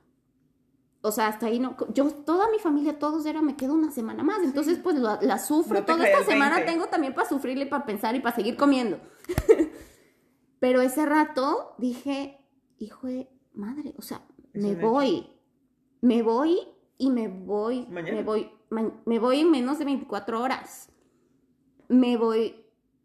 O 1.01 1.11
sea, 1.11 1.27
hasta 1.27 1.47
ahí 1.47 1.59
no. 1.59 1.75
Yo, 1.93 2.11
toda 2.11 2.49
mi 2.49 2.59
familia, 2.59 2.97
todos 2.97 3.25
era, 3.25 3.41
me 3.41 3.57
quedo 3.57 3.73
una 3.73 3.91
semana 3.91 4.23
más. 4.23 4.41
Entonces, 4.41 4.79
pues 4.81 4.95
la, 4.95 5.37
sufro. 5.37 5.83
toda 5.83 6.07
esta 6.07 6.23
semana 6.23 6.63
tengo 6.63 6.87
también 6.87 7.13
para 7.13 7.27
sufrirle, 7.27 7.65
para 7.65 7.85
pensar 7.85 8.15
y 8.15 8.21
para 8.21 8.37
seguir 8.37 8.55
comiendo. 8.55 9.01
Pero 10.61 10.79
ese 10.79 11.05
rato 11.05 11.75
dije, 11.77 12.39
hijo 12.77 13.07
de 13.07 13.29
madre, 13.53 13.93
o 13.97 14.01
sea, 14.01 14.25
me 14.53 14.75
voy, 14.75 15.27
me 15.99 16.21
voy 16.21 16.57
y 16.97 17.09
me 17.09 17.27
voy, 17.27 17.85
me 17.87 18.23
voy, 18.23 18.49
me 18.71 19.19
voy 19.19 19.41
en 19.41 19.51
menos 19.51 19.79
de 19.79 19.85
24 19.85 20.41
horas. 20.41 20.89
Me 21.87 22.17
voy 22.17 22.55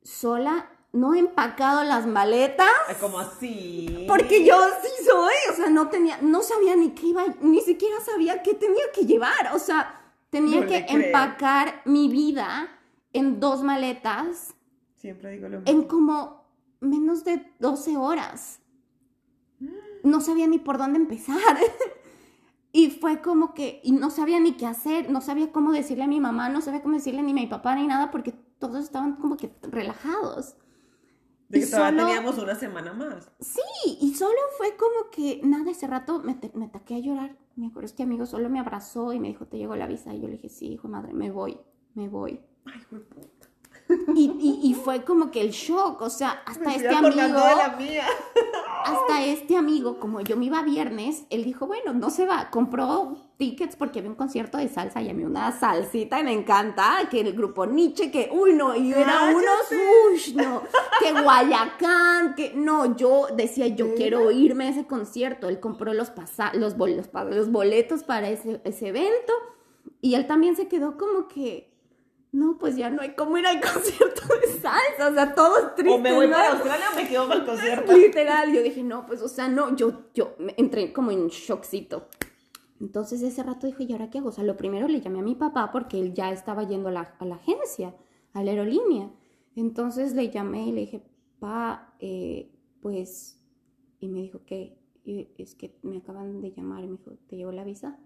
sola, 0.03 0.71
no 0.93 1.15
he 1.15 1.19
empacado 1.19 1.85
las 1.85 2.07
maletas. 2.07 2.69
Como 3.01 3.19
así. 3.19 4.07
Porque 4.09 4.45
yo 4.45 4.57
sí 4.83 5.05
soy, 5.05 5.35
o 5.53 5.57
sea, 5.57 5.69
no 5.69 5.89
tenía, 5.89 6.19
no 6.23 6.43
sabía 6.43 6.75
ni 6.77 6.91
qué 6.91 7.09
iba, 7.09 7.25
ni 7.41 7.61
siquiera 7.61 8.01
sabía 8.01 8.43
qué 8.43 8.55
tenía 8.55 8.85
que 8.95 9.05
llevar, 9.05 9.55
o 9.55 9.59
sea, 9.59 10.01
tenía 10.31 10.67
que 10.67 10.87
empacar 10.89 11.83
mi 11.85 12.09
vida 12.09 12.69
en 13.13 13.41
dos 13.41 13.63
maletas. 13.63 14.55
Siempre 14.97 15.33
digo 15.33 15.49
lo 15.49 15.61
mismo. 15.61 15.71
En 15.71 15.87
como 15.87 16.47
menos 16.81 17.25
de 17.25 17.53
12 17.59 17.97
horas. 17.97 18.61
No 20.03 20.21
sabía 20.21 20.47
ni 20.47 20.59
por 20.59 20.79
dónde 20.79 20.99
empezar. 20.99 21.37
y 22.77 22.91
fue 22.91 23.23
como 23.23 23.55
que, 23.55 23.81
y 23.83 23.93
no 23.93 24.11
sabía 24.11 24.39
ni 24.39 24.53
qué 24.53 24.67
hacer, 24.67 25.09
no 25.11 25.23
sabía 25.23 25.51
cómo 25.51 25.73
decirle 25.73 26.05
a 26.05 26.09
mi 26.09 26.21
mamá, 26.21 26.51
no 26.51 26.61
sabía 26.61 26.83
cómo 26.83 26.95
decirle 26.95 27.23
ni 27.23 27.33
a 27.33 27.35
mi 27.35 27.47
papá 27.47 27.75
ni 27.75 27.87
nada, 27.87 28.11
porque 28.11 28.33
todos 28.59 28.85
estaban 28.85 29.17
como 29.17 29.39
que 29.39 29.51
relajados. 29.63 30.59
De 31.49 31.61
que 31.61 31.67
todavía 31.67 32.05
teníamos 32.05 32.37
una 32.37 32.55
semana 32.55 32.93
más. 32.93 33.31
Sí, 33.41 33.97
y 34.03 34.13
solo 34.13 34.37
fue 34.59 34.77
como 34.77 35.09
que 35.11 35.41
nada, 35.43 35.71
ese 35.71 35.87
rato 35.87 36.23
me, 36.23 36.39
me 36.53 36.69
taqué 36.69 36.97
a 36.97 36.99
llorar. 36.99 37.39
Me 37.55 37.69
acuerdo, 37.69 37.87
este 37.87 38.03
amigo 38.03 38.27
solo 38.27 38.51
me 38.51 38.61
abrazó 38.61 39.15
y 39.15 39.21
me 39.21 39.29
dijo, 39.29 39.47
¿te 39.47 39.57
llegó 39.57 39.75
la 39.75 39.87
visa? 39.87 40.13
Y 40.13 40.21
yo 40.21 40.27
le 40.27 40.35
dije, 40.35 40.51
sí, 40.51 40.73
hijo 40.73 40.87
madre, 40.87 41.15
me 41.15 41.31
voy, 41.31 41.59
me 41.95 42.11
voy. 42.11 42.41
Ay, 42.67 42.83
y, 44.15 44.61
y, 44.63 44.75
fue 44.75 45.05
como 45.05 45.31
que 45.31 45.41
el 45.41 45.51
shock, 45.51 46.01
o 46.03 46.11
sea, 46.11 46.43
hasta 46.45 46.75
este 46.75 46.89
amigo. 46.89 47.39
Hasta 48.85 49.25
este 49.25 49.57
amigo, 49.57 49.99
como 49.99 50.21
yo 50.21 50.37
me 50.37 50.47
iba 50.47 50.63
viernes, 50.63 51.25
él 51.31 51.45
dijo, 51.45 51.67
bueno, 51.67 51.93
no 51.93 52.11
se 52.11 52.27
va, 52.27 52.51
compró 52.51 53.17
tickets 53.37 53.77
porque 53.77 53.99
había 53.99 54.11
un 54.11 54.17
concierto 54.17 54.59
de 54.59 54.69
salsa 54.69 55.03
y 55.03 55.11
a 55.11 55.15
mí 55.15 55.25
una 55.25 55.53
salsita 55.53 56.21
y 56.21 56.25
me 56.25 56.33
encanta, 56.33 56.97
que 57.11 57.21
el 57.21 57.33
grupo 57.33 57.67
Nietzsche, 57.67 58.11
que, 58.11 58.29
uy, 58.33 58.55
no, 58.55 58.75
y 58.77 58.93
era 58.93 59.31
unos, 59.31 59.71
uy, 59.71 60.35
no, 60.35 60.63
que 61.01 61.13
Guayacán, 61.21 62.35
que, 62.35 62.55
no, 62.55 62.97
yo 62.97 63.27
decía, 63.37 63.67
yo 63.69 63.95
quiero 63.95 64.31
irme 64.31 64.67
a 64.67 64.71
ese 64.71 64.87
concierto, 64.87 65.49
él 65.49 65.61
compró 65.61 65.93
los, 65.93 66.13
los, 66.55 66.77
boletos, 66.77 67.11
los 67.31 67.51
boletos 67.51 68.03
para 68.03 68.31
ese, 68.31 68.61
ese 68.65 68.89
evento 68.89 69.33
y 70.01 70.15
él 70.15 70.27
también 70.27 70.57
se 70.57 70.69
quedó 70.69 70.97
como 70.97 71.29
que 71.29 71.76
no, 72.37 72.59
pues 72.59 72.77
ya 72.77 72.91
no 72.91 73.01
hay 73.01 73.15
cómo 73.15 73.39
ir 73.39 73.47
al 73.47 73.61
concierto 73.73 74.23
de 74.41 74.61
salsa, 74.61 75.09
o 75.11 75.15
sea, 75.15 75.35
todo 75.35 75.73
triste. 75.75 75.95
O 75.95 75.99
me 75.99 76.13
voy 76.13 76.29
para 76.29 76.53
Australia 76.53 76.87
o 76.93 76.97
me 76.97 77.09
quedo 77.09 77.27
para 77.27 77.41
el 77.41 77.47
concierto. 77.47 77.93
Literal, 77.93 78.53
yo 78.53 78.63
dije, 78.63 78.83
no, 78.83 79.07
pues, 79.07 79.23
o 79.23 79.29
sea, 79.29 79.49
no, 79.49 79.75
yo, 79.75 80.11
yo 80.15 80.37
entré 80.57 80.93
como 80.93 81.11
en 81.11 81.29
shockcito. 81.29 82.09
Entonces 82.79 83.23
ese 83.23 83.43
rato 83.43 83.67
dije, 83.67 83.85
¿y 83.85 83.93
ahora 83.93 84.11
qué 84.11 84.19
hago? 84.19 84.29
O 84.29 84.33
sea, 84.33 84.45
lo 84.45 84.57
primero 84.57 84.87
le 84.87 85.01
llamé 85.01 85.21
a 85.21 85.23
mi 85.23 85.35
papá 85.35 85.71
porque 85.73 85.99
él 85.99 86.13
ya 86.13 86.31
estaba 86.31 86.65
yendo 86.65 86.91
a 86.91 86.93
la, 86.93 87.17
a 87.19 87.25
la 87.25 87.37
agencia, 87.37 87.95
a 88.35 88.45
la 88.45 88.51
aerolínea. 88.51 89.11
Entonces 89.55 90.15
le 90.15 90.29
llamé 90.29 90.67
y 90.67 90.73
le 90.73 90.81
dije, 90.83 91.03
pa, 91.39 91.95
eh, 92.01 92.53
pues, 92.83 93.41
y 93.99 94.09
me 94.09 94.21
dijo, 94.21 94.43
¿qué? 94.45 94.79
es 95.07 95.55
que 95.55 95.79
me 95.83 95.99
acaban 95.99 96.41
de 96.41 96.51
llamar 96.51 96.83
y 96.83 96.89
me 96.89 96.97
dijo, 96.97 97.13
¿te 97.29 97.37
llegó 97.37 97.53
la 97.53 97.65
visa? 97.65 97.99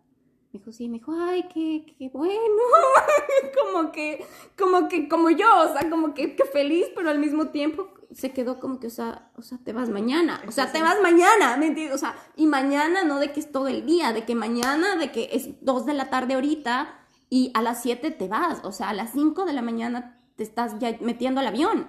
Me 0.53 0.59
dijo, 0.59 0.73
sí, 0.73 0.89
me 0.89 0.99
dijo, 0.99 1.13
ay, 1.17 1.45
qué, 1.55 1.95
qué 1.97 2.09
bueno. 2.13 2.35
como 3.63 3.93
que, 3.93 4.27
como 4.59 4.89
que, 4.89 5.09
como 5.09 5.31
yo, 5.31 5.47
o 5.61 5.73
sea, 5.73 5.89
como 5.89 6.13
que, 6.13 6.35
que, 6.35 6.45
feliz, 6.45 6.87
pero 6.97 7.09
al 7.09 7.21
mismo 7.21 7.49
tiempo 7.49 7.89
se 8.13 8.33
quedó 8.33 8.59
como 8.59 8.81
que, 8.81 8.89
o 8.89 8.91
sea, 8.91 9.31
o 9.37 9.43
sea, 9.43 9.59
te 9.63 9.73
vas 9.73 9.91
mañana. 9.91 10.43
O 10.49 10.51
sea, 10.51 10.73
te 10.73 10.83
vas 10.83 11.01
mañana, 11.01 11.57
¿me 11.57 11.69
entiendes? 11.69 11.95
O 11.95 11.99
sea, 11.99 12.17
y 12.35 12.47
mañana 12.47 13.05
no 13.05 13.21
de 13.21 13.33
que 13.33 13.39
es 13.39 13.53
todo 13.53 13.69
el 13.69 13.87
día, 13.87 14.13
de 14.13 14.25
que 14.25 14.35
mañana, 14.35 14.97
de 14.97 15.13
que 15.13 15.29
es 15.33 15.65
dos 15.65 15.87
de 15.87 15.95
la 15.95 16.11
tarde 16.11 16.35
ahorita 16.35 16.99
y 17.29 17.53
a 17.55 17.63
las 17.63 17.81
siete 17.81 18.11
te 18.11 18.27
vas. 18.27 18.61
O 18.65 18.73
sea, 18.73 18.89
a 18.89 18.95
las 18.95 19.13
cinco 19.13 19.45
de 19.45 19.53
la 19.53 19.63
mañana 19.63 20.21
te 20.35 20.43
estás 20.43 20.81
ya 20.81 20.97
metiendo 21.01 21.41
al 21.41 21.47
avión. 21.47 21.87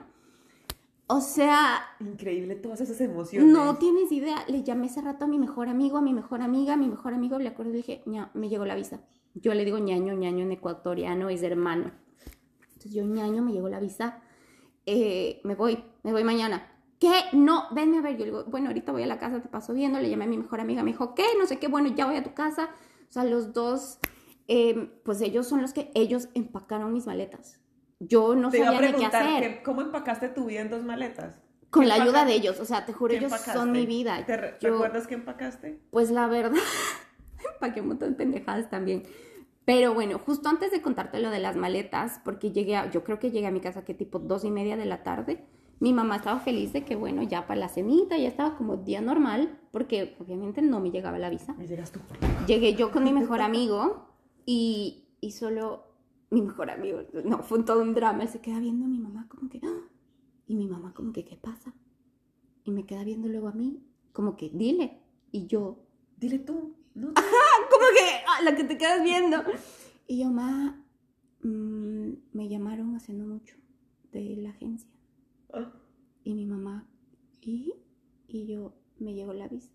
O 1.13 1.19
sea... 1.19 1.81
Increíble 1.99 2.55
todas 2.55 2.79
esas 2.79 3.01
emociones. 3.01 3.51
No 3.51 3.75
tienes 3.75 4.09
idea. 4.13 4.45
Le 4.47 4.63
llamé 4.63 4.87
ese 4.87 5.01
rato 5.01 5.25
a 5.25 5.27
mi 5.27 5.39
mejor 5.39 5.67
amigo, 5.67 5.97
a 5.97 6.01
mi 6.01 6.13
mejor 6.13 6.41
amiga, 6.41 6.75
a 6.75 6.77
mi 6.77 6.87
mejor 6.87 7.13
amigo, 7.13 7.37
le 7.37 7.49
acuerdo 7.49 7.73
y 7.73 7.77
dije, 7.77 8.01
ña, 8.05 8.31
me 8.33 8.47
llegó 8.47 8.63
la 8.63 8.75
visa. 8.75 9.01
Yo 9.33 9.53
le 9.53 9.65
digo 9.65 9.77
ñaño, 9.77 10.13
ñaño 10.13 10.45
en 10.45 10.53
ecuatoriano 10.53 11.27
es 11.27 11.43
hermano. 11.43 11.91
Entonces 12.61 12.93
yo 12.93 13.03
ñaño, 13.03 13.41
me 13.41 13.51
llegó 13.51 13.67
la 13.67 13.81
visa. 13.81 14.21
Eh, 14.85 15.41
me 15.43 15.55
voy, 15.55 15.83
me 16.03 16.13
voy 16.13 16.23
mañana. 16.23 16.71
¿Qué? 16.97 17.11
No, 17.33 17.65
venme 17.71 17.97
a 17.97 18.01
ver. 18.01 18.13
Yo 18.13 18.19
le 18.19 18.31
digo, 18.31 18.45
bueno, 18.45 18.67
ahorita 18.67 18.93
voy 18.93 19.03
a 19.03 19.07
la 19.07 19.19
casa, 19.19 19.41
te 19.41 19.49
paso 19.49 19.73
viendo. 19.73 19.99
Le 19.99 20.09
llamé 20.09 20.23
a 20.23 20.27
mi 20.29 20.37
mejor 20.37 20.61
amiga, 20.61 20.81
me 20.81 20.91
dijo, 20.91 21.13
¿qué? 21.13 21.25
No 21.37 21.45
sé 21.45 21.59
qué, 21.59 21.67
bueno, 21.67 21.93
ya 21.93 22.05
voy 22.05 22.15
a 22.15 22.23
tu 22.23 22.33
casa. 22.33 22.69
O 23.09 23.11
sea, 23.11 23.25
los 23.25 23.51
dos, 23.51 23.99
eh, 24.47 25.01
pues 25.03 25.19
ellos 25.19 25.45
son 25.45 25.61
los 25.61 25.73
que, 25.73 25.91
ellos 25.93 26.29
empacaron 26.35 26.93
mis 26.93 27.05
maletas 27.05 27.60
yo 28.01 28.35
no 28.35 28.49
sabía 28.49 28.81
ni 28.81 28.93
qué 28.93 29.05
hacer. 29.05 29.63
¿Cómo 29.63 29.81
empacaste 29.81 30.29
tu 30.29 30.45
vida 30.45 30.61
en 30.61 30.69
dos 30.69 30.83
maletas? 30.83 31.39
Con 31.69 31.87
la 31.87 31.95
ayuda 31.95 32.25
de 32.25 32.33
ellos, 32.33 32.59
o 32.59 32.65
sea, 32.65 32.85
te 32.85 32.91
juro, 32.91 33.13
ellos 33.13 33.31
son 33.31 33.71
mi 33.71 33.85
vida. 33.85 34.25
¿Te 34.25 34.35
recuerdas 34.35 35.07
qué 35.07 35.13
empacaste? 35.13 35.79
Pues 35.89 36.11
la 36.11 36.27
verdad, 36.27 36.59
empaqué 37.53 37.79
un 37.79 37.89
montón 37.89 38.09
de 38.09 38.15
pendejadas 38.15 38.69
también. 38.69 39.03
Pero 39.63 39.93
bueno, 39.93 40.19
justo 40.19 40.49
antes 40.49 40.71
de 40.71 40.81
contarte 40.81 41.19
lo 41.19 41.29
de 41.29 41.39
las 41.39 41.55
maletas, 41.55 42.19
porque 42.25 42.51
llegué 42.51 42.75
a, 42.75 42.89
yo 42.89 43.03
creo 43.03 43.19
que 43.19 43.31
llegué 43.31 43.47
a 43.47 43.51
mi 43.51 43.61
casa 43.61 43.85
que 43.85 43.93
tipo 43.93 44.19
dos 44.19 44.43
y 44.43 44.51
media 44.51 44.75
de 44.75 44.85
la 44.85 45.03
tarde, 45.03 45.45
mi 45.79 45.93
mamá 45.93 46.17
estaba 46.17 46.39
feliz 46.39 46.73
de 46.73 46.83
que 46.83 46.95
bueno, 46.95 47.23
ya 47.23 47.47
para 47.47 47.59
la 47.59 47.69
cenita, 47.69 48.17
ya 48.17 48.27
estaba 48.27 48.57
como 48.57 48.77
día 48.77 48.99
normal, 48.99 49.59
porque 49.71 50.17
obviamente 50.19 50.61
no 50.61 50.79
me 50.79 50.91
llegaba 50.91 51.19
la 51.19 51.29
visa. 51.29 51.55
¿Y 51.59 51.67
llegas 51.67 51.91
tú? 51.91 51.99
Llegué 52.47 52.73
yo 52.73 52.91
con 52.91 53.03
mi 53.03 53.13
mejor 53.13 53.41
amigo 53.41 54.07
y, 54.45 55.05
y 55.21 55.31
solo 55.31 55.90
mi 56.31 56.41
mejor 56.41 56.71
amigo, 56.71 57.03
no, 57.25 57.43
fue 57.43 57.61
todo 57.63 57.81
un 57.81 57.93
drama, 57.93 58.23
él 58.23 58.29
se 58.29 58.39
queda 58.39 58.59
viendo 58.59 58.85
a 58.85 58.89
mi 58.89 58.99
mamá 58.99 59.27
como 59.27 59.49
que, 59.49 59.59
¡ah! 59.63 59.87
y 60.47 60.55
mi 60.55 60.65
mamá 60.65 60.93
como 60.93 61.11
que, 61.11 61.25
¿qué 61.25 61.35
pasa? 61.35 61.73
Y 62.63 62.71
me 62.71 62.85
queda 62.85 63.03
viendo 63.03 63.27
luego 63.27 63.49
a 63.49 63.51
mí, 63.51 63.83
como 64.13 64.37
que, 64.37 64.49
dile, 64.49 65.01
y 65.31 65.47
yo, 65.47 65.85
dile 66.17 66.39
tú, 66.39 66.75
¿no? 66.95 67.09
Ajá, 67.15 67.69
como 67.69 67.85
que, 67.93 68.23
ah, 68.27 68.41
la 68.43 68.55
que 68.55 68.63
te 68.63 68.77
quedas 68.77 69.03
viendo. 69.03 69.43
Y 70.07 70.19
yo, 70.19 70.29
mamá, 70.29 70.83
mm, 71.43 72.11
me 72.33 72.47
llamaron 72.47 72.95
hace 72.95 73.13
no 73.13 73.25
mucho 73.25 73.55
de 74.11 74.37
la 74.37 74.51
agencia. 74.51 74.89
Ah. 75.53 75.71
Y 76.23 76.33
mi 76.33 76.45
mamá, 76.45 76.87
¿y? 77.41 77.73
Y 78.27 78.45
yo, 78.47 78.73
me 78.99 79.13
llegó 79.13 79.33
la 79.33 79.47
visa. 79.47 79.71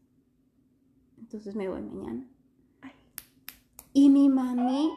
Entonces 1.19 1.55
me 1.55 1.69
voy 1.69 1.83
mañana. 1.83 2.27
Y 3.92 4.11
mi 4.11 4.29
mami 4.29 4.90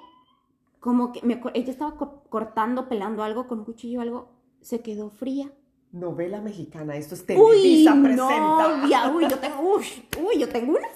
como 0.79 1.11
que 1.11 1.21
me, 1.23 1.41
ella 1.53 1.71
estaba 1.71 1.95
cortando, 2.29 2.87
pelando 2.87 3.23
algo 3.23 3.47
con 3.47 3.59
un 3.59 3.65
cuchillo 3.65 3.99
o 3.99 4.01
algo, 4.01 4.29
se 4.61 4.81
quedó 4.81 5.09
fría. 5.09 5.51
Novela 5.91 6.39
mexicana, 6.39 6.95
esto 6.95 7.15
es 7.15 7.25
Televisa 7.25 7.93
uy, 7.93 8.01
presenta. 8.01 8.27
No, 8.27 9.15
uy, 9.15 9.27
yo 9.27 9.39
tengo, 9.41 9.75
uy, 9.75 10.39
yo 10.39 10.49
tengo 10.49 10.73
unas, 10.73 10.91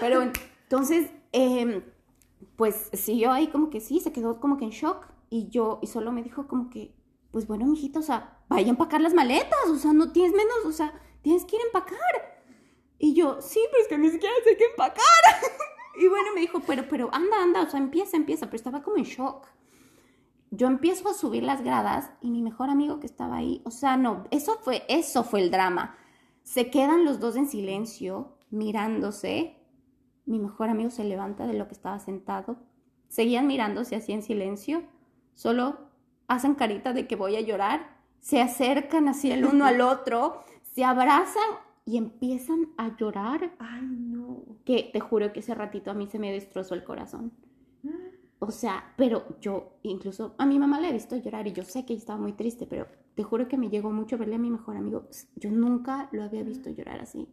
Pero 0.00 0.22
entonces, 0.22 1.10
eh, 1.32 1.82
pues 2.56 2.90
siguió 2.92 3.32
ahí 3.32 3.46
como 3.48 3.70
que 3.70 3.80
sí, 3.80 4.00
se 4.00 4.12
quedó 4.12 4.40
como 4.40 4.56
que 4.56 4.64
en 4.64 4.70
shock 4.70 5.06
y 5.30 5.48
yo, 5.48 5.78
y 5.82 5.86
solo 5.86 6.12
me 6.12 6.22
dijo 6.22 6.48
como 6.48 6.70
que, 6.70 6.94
pues 7.30 7.46
bueno, 7.46 7.66
mijito, 7.66 8.00
o 8.00 8.02
sea, 8.02 8.38
vaya 8.48 8.66
a 8.66 8.70
empacar 8.70 9.00
las 9.00 9.14
maletas, 9.14 9.68
o 9.68 9.76
sea, 9.76 9.92
no 9.92 10.12
tienes 10.12 10.32
menos, 10.32 10.64
o 10.64 10.72
sea, 10.72 11.00
tienes 11.22 11.44
que 11.44 11.56
ir 11.56 11.62
a 11.62 11.66
empacar. 11.66 12.42
Y 12.98 13.14
yo, 13.14 13.40
sí, 13.40 13.60
pero 13.70 13.82
es 13.82 13.88
que 13.88 13.98
ni 13.98 14.10
siquiera 14.10 14.34
sé 14.44 14.56
qué 14.56 14.64
empacar. 14.64 15.02
Y 15.98 16.08
bueno, 16.08 16.28
me 16.34 16.40
dijo, 16.40 16.60
pero, 16.66 16.86
pero, 16.88 17.08
anda, 17.12 17.42
anda, 17.42 17.62
o 17.62 17.70
sea, 17.70 17.80
empieza, 17.80 18.16
empieza, 18.16 18.46
pero 18.46 18.56
estaba 18.56 18.82
como 18.82 18.96
en 18.96 19.04
shock. 19.04 19.46
Yo 20.50 20.66
empiezo 20.66 21.08
a 21.08 21.14
subir 21.14 21.42
las 21.42 21.62
gradas 21.62 22.10
y 22.20 22.30
mi 22.30 22.42
mejor 22.42 22.70
amigo 22.70 23.00
que 23.00 23.06
estaba 23.06 23.36
ahí, 23.36 23.62
o 23.64 23.70
sea, 23.70 23.96
no, 23.96 24.24
eso 24.30 24.58
fue, 24.62 24.84
eso 24.88 25.24
fue 25.24 25.40
el 25.40 25.50
drama. 25.50 25.96
Se 26.42 26.70
quedan 26.70 27.04
los 27.04 27.18
dos 27.18 27.36
en 27.36 27.48
silencio, 27.48 28.38
mirándose. 28.50 29.56
Mi 30.24 30.38
mejor 30.38 30.68
amigo 30.68 30.90
se 30.90 31.04
levanta 31.04 31.46
de 31.46 31.54
lo 31.54 31.66
que 31.66 31.74
estaba 31.74 31.98
sentado. 31.98 32.58
Seguían 33.08 33.46
mirándose 33.46 33.96
así 33.96 34.12
en 34.12 34.22
silencio. 34.22 34.84
Solo 35.34 35.90
hacen 36.28 36.54
carita 36.54 36.92
de 36.92 37.06
que 37.06 37.16
voy 37.16 37.36
a 37.36 37.40
llorar. 37.40 37.96
Se 38.20 38.40
acercan 38.40 39.08
así 39.08 39.30
el 39.30 39.44
uno 39.44 39.66
al 39.66 39.80
otro 39.80 40.44
se 40.76 40.84
abrazan 40.84 41.48
y 41.86 41.96
empiezan 41.96 42.68
a 42.76 42.94
llorar. 42.96 43.54
Ay, 43.58 43.86
no. 43.88 44.42
Que 44.64 44.90
te 44.92 45.00
juro 45.00 45.32
que 45.32 45.40
ese 45.40 45.54
ratito 45.54 45.90
a 45.90 45.94
mí 45.94 46.06
se 46.08 46.18
me 46.18 46.32
destrozó 46.32 46.74
el 46.74 46.84
corazón. 46.84 47.32
O 48.38 48.50
sea, 48.50 48.92
pero 48.96 49.24
yo 49.40 49.78
incluso 49.82 50.34
a 50.36 50.44
mi 50.44 50.58
mamá 50.58 50.78
la 50.80 50.90
he 50.90 50.92
visto 50.92 51.16
llorar 51.16 51.46
y 51.46 51.52
yo 51.52 51.62
sé 51.62 51.86
que 51.86 51.94
ella 51.94 52.00
estaba 52.00 52.20
muy 52.20 52.32
triste, 52.32 52.66
pero 52.66 52.86
te 53.14 53.22
juro 53.22 53.48
que 53.48 53.56
me 53.56 53.70
llegó 53.70 53.90
mucho 53.90 54.18
verle 54.18 54.34
a 54.34 54.38
mi 54.38 54.50
mejor 54.50 54.76
amigo. 54.76 55.06
Yo 55.36 55.50
nunca 55.50 56.08
lo 56.12 56.22
había 56.24 56.42
visto 56.42 56.68
llorar 56.68 57.00
así. 57.00 57.26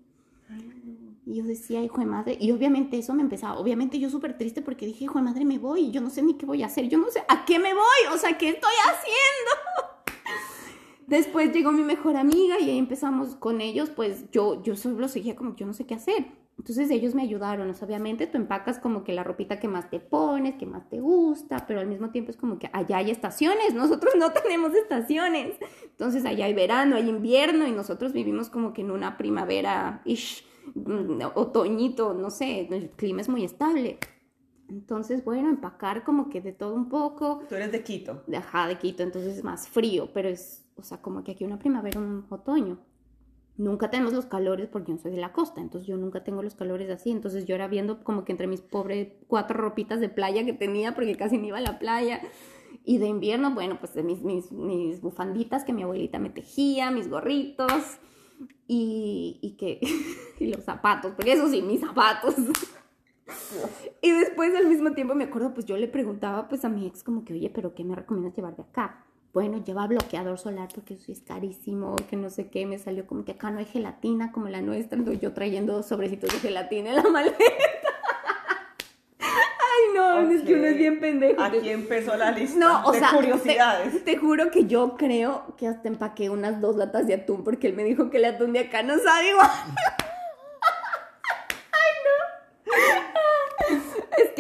Y 1.26 1.36
yo 1.36 1.44
decía, 1.44 1.82
hijo 1.82 2.00
de 2.00 2.06
madre, 2.06 2.38
y 2.40 2.52
obviamente 2.52 2.98
eso 2.98 3.14
me 3.14 3.24
empezaba, 3.24 3.58
obviamente 3.58 4.00
yo 4.00 4.10
súper 4.10 4.38
triste 4.38 4.62
porque 4.62 4.86
dije, 4.86 5.06
hijo 5.06 5.18
de 5.18 5.26
madre, 5.26 5.46
me 5.46 5.58
voy, 5.58 5.90
yo 5.90 6.00
no 6.00 6.10
sé 6.10 6.22
ni 6.22 6.36
qué 6.36 6.46
voy 6.46 6.62
a 6.64 6.68
hacer, 6.68 6.88
yo 6.90 6.98
no 6.98 7.10
sé 7.10 7.24
a 7.28 7.44
qué 7.46 7.60
me 7.60 7.74
voy, 7.74 8.14
o 8.14 8.18
sea, 8.18 8.38
¿qué 8.38 8.50
estoy 8.50 8.74
haciendo? 8.86 9.93
Después 11.08 11.54
llegó 11.54 11.72
mi 11.72 11.84
mejor 11.84 12.16
amiga 12.16 12.60
y 12.60 12.70
ahí 12.70 12.78
empezamos 12.78 13.36
con 13.36 13.62
ellos, 13.62 13.90
pues 13.90 14.32
yo, 14.32 14.62
yo 14.64 14.76
solo 14.76 15.08
seguía 15.08 15.36
como, 15.36 15.56
yo 15.56 15.66
no 15.66 15.74
sé 15.74 15.86
qué 15.86 15.96
hacer. 15.96 16.26
Entonces 16.58 16.92
ellos 16.92 17.16
me 17.16 17.24
ayudaron, 17.24 17.74
obviamente 17.82 18.28
tú 18.28 18.38
empacas 18.38 18.78
como 18.78 19.04
que 19.04 19.12
la 19.12 19.24
ropita 19.24 19.60
que 19.60 19.68
más 19.68 19.90
te 19.90 20.00
pones, 20.00 20.56
que 20.56 20.68
más 20.68 20.88
te 20.88 21.00
gusta, 21.00 21.66
pero 21.68 21.80
al 21.80 21.88
mismo 21.88 22.12
tiempo 22.12 22.30
es 22.30 22.38
como 22.38 22.60
que 22.60 22.70
allá 22.74 22.98
hay 22.98 23.10
estaciones, 23.10 23.74
nosotros 23.74 24.14
no 24.18 24.32
tenemos 24.32 24.74
estaciones. 24.74 25.58
Entonces 25.84 26.26
allá 26.26 26.46
hay 26.46 26.54
verano, 26.54 26.96
hay 26.96 27.10
invierno 27.10 27.68
y 27.68 27.72
nosotros 27.72 28.14
vivimos 28.14 28.50
como 28.50 28.72
que 28.72 28.82
en 28.82 28.92
una 28.92 29.18
primavera, 29.18 30.02
ish, 30.06 30.46
mm, 30.76 31.22
otoñito, 31.34 32.14
no 32.14 32.30
sé, 32.30 32.68
el 32.70 32.92
clima 32.92 33.22
es 33.22 33.30
muy 33.30 33.44
estable. 33.44 33.98
Entonces, 34.74 35.24
bueno, 35.24 35.50
empacar 35.50 36.04
como 36.04 36.30
que 36.30 36.42
de 36.42 36.52
todo 36.52 36.74
un 36.76 36.90
poco. 36.90 37.42
Tú 37.48 37.56
eres 37.56 37.72
de 37.72 37.84
Quito. 37.84 38.24
Ajá, 38.36 38.68
de 38.68 38.78
Quito, 38.78 39.04
entonces 39.04 39.38
es 39.38 39.44
más 39.44 39.68
frío, 39.68 40.10
pero 40.14 40.30
es, 40.30 40.66
o 40.76 40.84
sea, 40.84 41.02
como 41.02 41.24
que 41.24 41.32
aquí 41.32 41.44
una 41.44 41.60
primavera, 41.60 42.00
un 42.00 42.26
otoño 42.30 42.80
nunca 43.58 43.90
tenemos 43.90 44.14
los 44.14 44.26
calores 44.26 44.68
porque 44.68 44.92
yo 44.92 44.98
soy 44.98 45.12
de 45.12 45.22
la 45.22 45.32
costa, 45.32 45.62
entonces 45.62 45.88
yo 45.88 45.98
nunca 45.98 46.24
tengo 46.24 46.42
los 46.42 46.56
calores 46.56 46.90
así, 46.90 47.12
entonces 47.12 47.46
yo 47.46 47.56
era 47.56 47.68
viendo 47.68 48.04
como 48.04 48.26
que 48.26 48.32
entre 48.32 48.48
mis 48.48 48.62
pobres 48.62 49.10
cuatro 49.28 49.60
ropitas 49.60 50.00
de 50.00 50.10
playa 50.10 50.46
que 50.46 50.54
tenía 50.54 50.96
porque 50.96 51.16
casi 51.16 51.38
ni 51.38 51.50
iba 51.50 51.58
a 51.58 51.62
la 51.62 51.80
playa. 51.80 52.22
Y 52.86 52.98
de 52.98 53.08
invierno, 53.08 53.54
bueno, 53.54 53.78
pues 53.80 53.94
de 53.94 54.04
mis, 54.04 54.24
mis, 54.24 54.52
mis 54.52 55.00
bufanditas 55.00 55.64
que 55.64 55.72
mi 55.72 55.84
abuelita 55.84 56.20
me 56.20 56.30
tejía, 56.30 56.92
mis 56.92 57.10
gorritos 57.10 58.00
y, 58.68 59.40
y 59.42 59.52
que 59.52 59.80
y 60.40 60.48
los 60.48 60.66
zapatos, 60.66 61.14
porque 61.14 61.34
eso 61.34 61.48
sí, 61.48 61.62
mis 61.62 61.80
zapatos. 61.80 62.36
Y 64.04 64.12
después 64.12 64.54
al 64.54 64.68
mismo 64.68 64.92
tiempo 64.92 65.16
me 65.16 65.24
acuerdo, 65.24 65.56
pues 65.56 65.66
yo 65.66 65.78
le 65.78 65.88
preguntaba 65.88 66.48
pues 66.48 66.64
a 66.64 66.70
mi 66.70 66.86
ex 66.86 67.02
como 67.02 67.26
que, 67.26 67.34
oye, 67.34 67.50
pero 67.50 67.74
¿qué 67.74 67.84
me 67.84 67.96
recomiendas 67.96 68.36
llevar 68.36 68.56
de 68.56 68.62
acá? 68.62 69.04
bueno, 69.34 69.64
lleva 69.64 69.88
bloqueador 69.88 70.38
solar 70.38 70.70
porque 70.74 70.94
eso 70.94 71.12
es 71.12 71.22
carísimo, 71.22 71.96
que 72.08 72.16
no 72.16 72.30
sé 72.30 72.50
qué, 72.50 72.68
me 72.68 72.78
salió 72.78 73.08
como 73.08 73.26
que 73.26 73.32
acá 73.32 73.50
no 73.50 73.58
hay 73.58 73.66
gelatina 73.66 74.32
como 74.32 74.48
la 74.48 74.62
nuestra, 74.62 74.98
entonces 74.98 75.22
yo 75.22 75.34
trayendo 75.34 75.82
sobrecitos 75.82 76.32
de 76.32 76.40
gelatina 76.40 76.92
en 76.92 76.96
la 76.98 77.04
maleta. 77.10 77.38
Ay, 79.20 79.96
no, 79.96 80.20
es 80.30 80.44
que 80.44 80.54
uno 80.54 80.66
es 80.66 80.78
bien 80.78 81.00
pendejo. 81.00 81.42
Aquí 81.42 81.68
empezó 81.70 82.16
la 82.16 82.30
lista 82.30 82.60
no, 82.60 82.86
o 82.86 82.92
de 82.92 83.02
curiosidades. 83.12 84.06
Te, 84.06 84.18
juro 84.18 84.52
que 84.52 84.68
yo 84.68 84.98
creo 84.98 85.56
que 85.58 85.68
hasta 85.68 85.88
empaqué 85.88 86.30
unas 86.30 86.62
dos 86.62 86.76
latas 86.76 87.08
de 87.08 87.16
atún 87.16 87.44
porque 87.44 87.68
él 87.68 87.74
me 87.74 87.84
dijo 87.84 88.12
que 88.12 88.18
el 88.18 88.26
atún 88.26 88.54
de 88.54 88.60
acá 88.60 88.84
no 88.84 89.00
sabe 89.00 89.32
igual. 89.32 89.50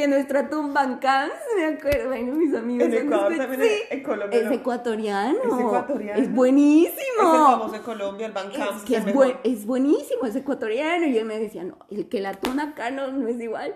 que 0.03 0.09
nuestra 0.09 0.49
tumba 0.49 0.83
en 0.83 0.99
me 0.99 1.65
acuerdo, 1.65 2.09
bueno, 2.09 2.33
mis 2.33 2.53
amigos. 2.53 2.87
En 2.87 2.93
Ecuador 2.93 3.37
también 3.37 3.61
sí. 3.61 3.69
en 3.89 4.03
Colombia. 4.03 4.39
Es 4.39 4.51
ecuatoriano. 4.51 5.39
Es 5.39 5.59
ecuatoriano. 5.59 6.21
Es 6.21 6.33
buenísimo. 6.33 6.93
Es 7.19 7.19
el 7.19 7.25
famoso 7.25 7.71
de 7.71 7.79
Colombia, 7.79 8.27
el 8.27 8.33
Bancams. 8.33 8.77
Es 8.77 8.83
que 8.83 8.97
es, 8.97 9.13
buen, 9.13 9.37
es, 9.45 9.65
buenísimo, 9.65 10.25
es 10.25 10.35
ecuatoriano. 10.35 11.05
Y 11.05 11.17
él 11.17 11.23
me 11.23 11.39
decía, 11.39 11.63
no, 11.63 11.77
el 11.89 12.09
que 12.09 12.19
la 12.19 12.33
tuna 12.33 12.71
acá 12.71 12.91
no, 12.91 13.07
no 13.07 13.29
es 13.29 13.39
igual. 13.39 13.75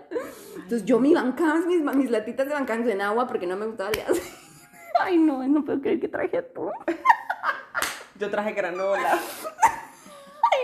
Entonces 0.56 0.84
yo 0.84 1.00
mi 1.00 1.14
Bancams, 1.14 1.66
mis, 1.66 1.82
mis 1.96 2.12
latitas 2.12 2.46
de 2.46 2.54
Bancams 2.54 2.90
en 2.90 3.02
agua 3.02 3.26
porque 3.26 3.48
no 3.48 3.56
me 3.56 3.66
gustaba 3.66 3.92
el 3.92 4.02
Ay, 5.00 5.18
no, 5.18 5.48
no 5.48 5.64
puedo 5.64 5.80
creer 5.80 6.02
que 6.02 6.10
traje 6.10 6.40
atún. 6.40 6.72
Yo 8.20 8.30
traje 8.30 8.52
granola 8.52 9.18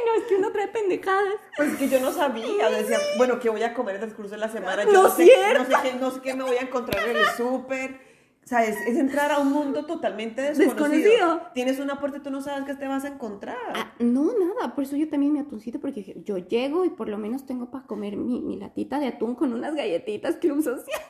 no, 0.06 0.22
es 0.22 0.24
que 0.28 0.36
uno 0.36 0.52
trae 0.52 0.68
pendejadas. 0.68 1.36
Pues 1.58 1.76
que 1.76 1.90
yo 1.90 2.00
no 2.00 2.12
sabía, 2.12 2.70
decía, 2.70 3.00
bueno, 3.18 3.40
¿qué 3.40 3.50
voy 3.50 3.64
a 3.64 3.74
comer 3.74 3.98
en 3.98 4.04
el 4.04 4.14
curso 4.14 4.32
de 4.32 4.38
la 4.38 4.50
semana? 4.50 4.84
Yo 4.84 4.92
no, 4.92 5.10
sé, 5.10 5.26
no, 5.54 5.66
sé 5.66 5.74
qué, 5.84 5.94
no 5.94 6.12
sé 6.12 6.22
qué 6.22 6.34
me 6.34 6.44
voy 6.44 6.58
a 6.58 6.62
encontrar 6.62 7.08
en 7.08 7.18
el 7.18 7.26
súper. 7.38 8.14
O 8.44 8.48
sea, 8.48 8.66
es, 8.66 8.78
entrar 8.86 9.32
a 9.32 9.40
un 9.40 9.52
mundo 9.52 9.86
totalmente 9.86 10.42
desconocido. 10.42 11.42
Tienes 11.54 11.80
una 11.80 12.00
puerta 12.00 12.18
y 12.18 12.22
tú 12.22 12.30
no 12.30 12.42
sabes 12.42 12.66
qué 12.66 12.76
te 12.76 12.88
vas 12.88 13.06
a 13.06 13.08
encontrar. 13.08 13.56
Ah, 13.74 13.94
no, 14.00 14.32
nada. 14.38 14.76
Por 14.76 14.84
eso 14.84 14.98
yo 14.98 15.10
también 15.10 15.32
me 15.32 15.40
atuncito, 15.40 15.80
porque 15.80 16.22
yo 16.26 16.38
llego 16.38 16.84
y 16.84 16.90
por 16.90 17.08
lo 17.08 17.18
menos 17.18 17.46
tengo 17.46 17.72
para 17.72 17.86
comer 17.86 18.18
mi, 18.18 18.42
mi 18.42 18.58
latita 18.58 19.00
de 19.00 19.08
atún 19.08 19.36
con 19.36 19.54
unas 19.54 19.76
galletitas 19.76 20.36
Club 20.36 20.62
Social. 20.62 21.02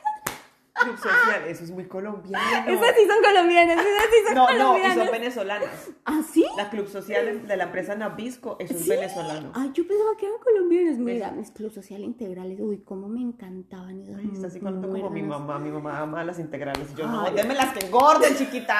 Club 0.74 0.96
Social, 0.96 1.44
eso 1.46 1.64
es 1.64 1.70
muy 1.70 1.84
colombiano. 1.84 2.70
Esas 2.70 2.96
sí 2.96 3.06
son 3.06 3.22
colombianas, 3.22 3.78
esas 3.78 4.10
sí 4.10 4.26
son 4.26 4.34
no, 4.34 4.46
colombianas. 4.46 4.96
No, 4.96 5.02
y 5.02 5.06
son 5.06 5.12
venezolanas. 5.12 5.90
¿Ah, 6.04 6.20
sí? 6.28 6.44
La 6.56 6.68
Club 6.68 6.88
Social 6.88 7.46
de 7.46 7.56
la 7.56 7.64
empresa 7.64 7.94
Nabisco, 7.94 8.56
eso 8.58 8.74
es 8.74 8.88
venezolano. 8.88 9.52
Ay, 9.54 9.70
yo 9.72 9.86
pensaba 9.86 10.16
que 10.18 10.26
eran 10.26 10.38
colombianas. 10.40 10.98
Mira, 10.98 11.30
mis 11.30 11.52
Club 11.52 11.72
Social 11.72 12.02
integrales, 12.02 12.58
uy, 12.60 12.82
cómo 12.84 13.08
me 13.08 13.20
encantaban. 13.20 14.02
Ay, 14.18 14.30
está 14.32 14.48
así 14.48 14.58
como 14.58 15.10
mi 15.10 15.22
mamá, 15.22 15.58
mi 15.60 15.70
mamá 15.70 16.00
ama 16.00 16.24
las 16.24 16.40
integrales. 16.40 16.90
Y 16.92 16.96
yo, 16.96 17.06
no, 17.06 17.30
déme 17.30 17.54
las 17.54 17.72
que 17.72 17.86
engorden, 17.86 18.34
chiquita. 18.36 18.76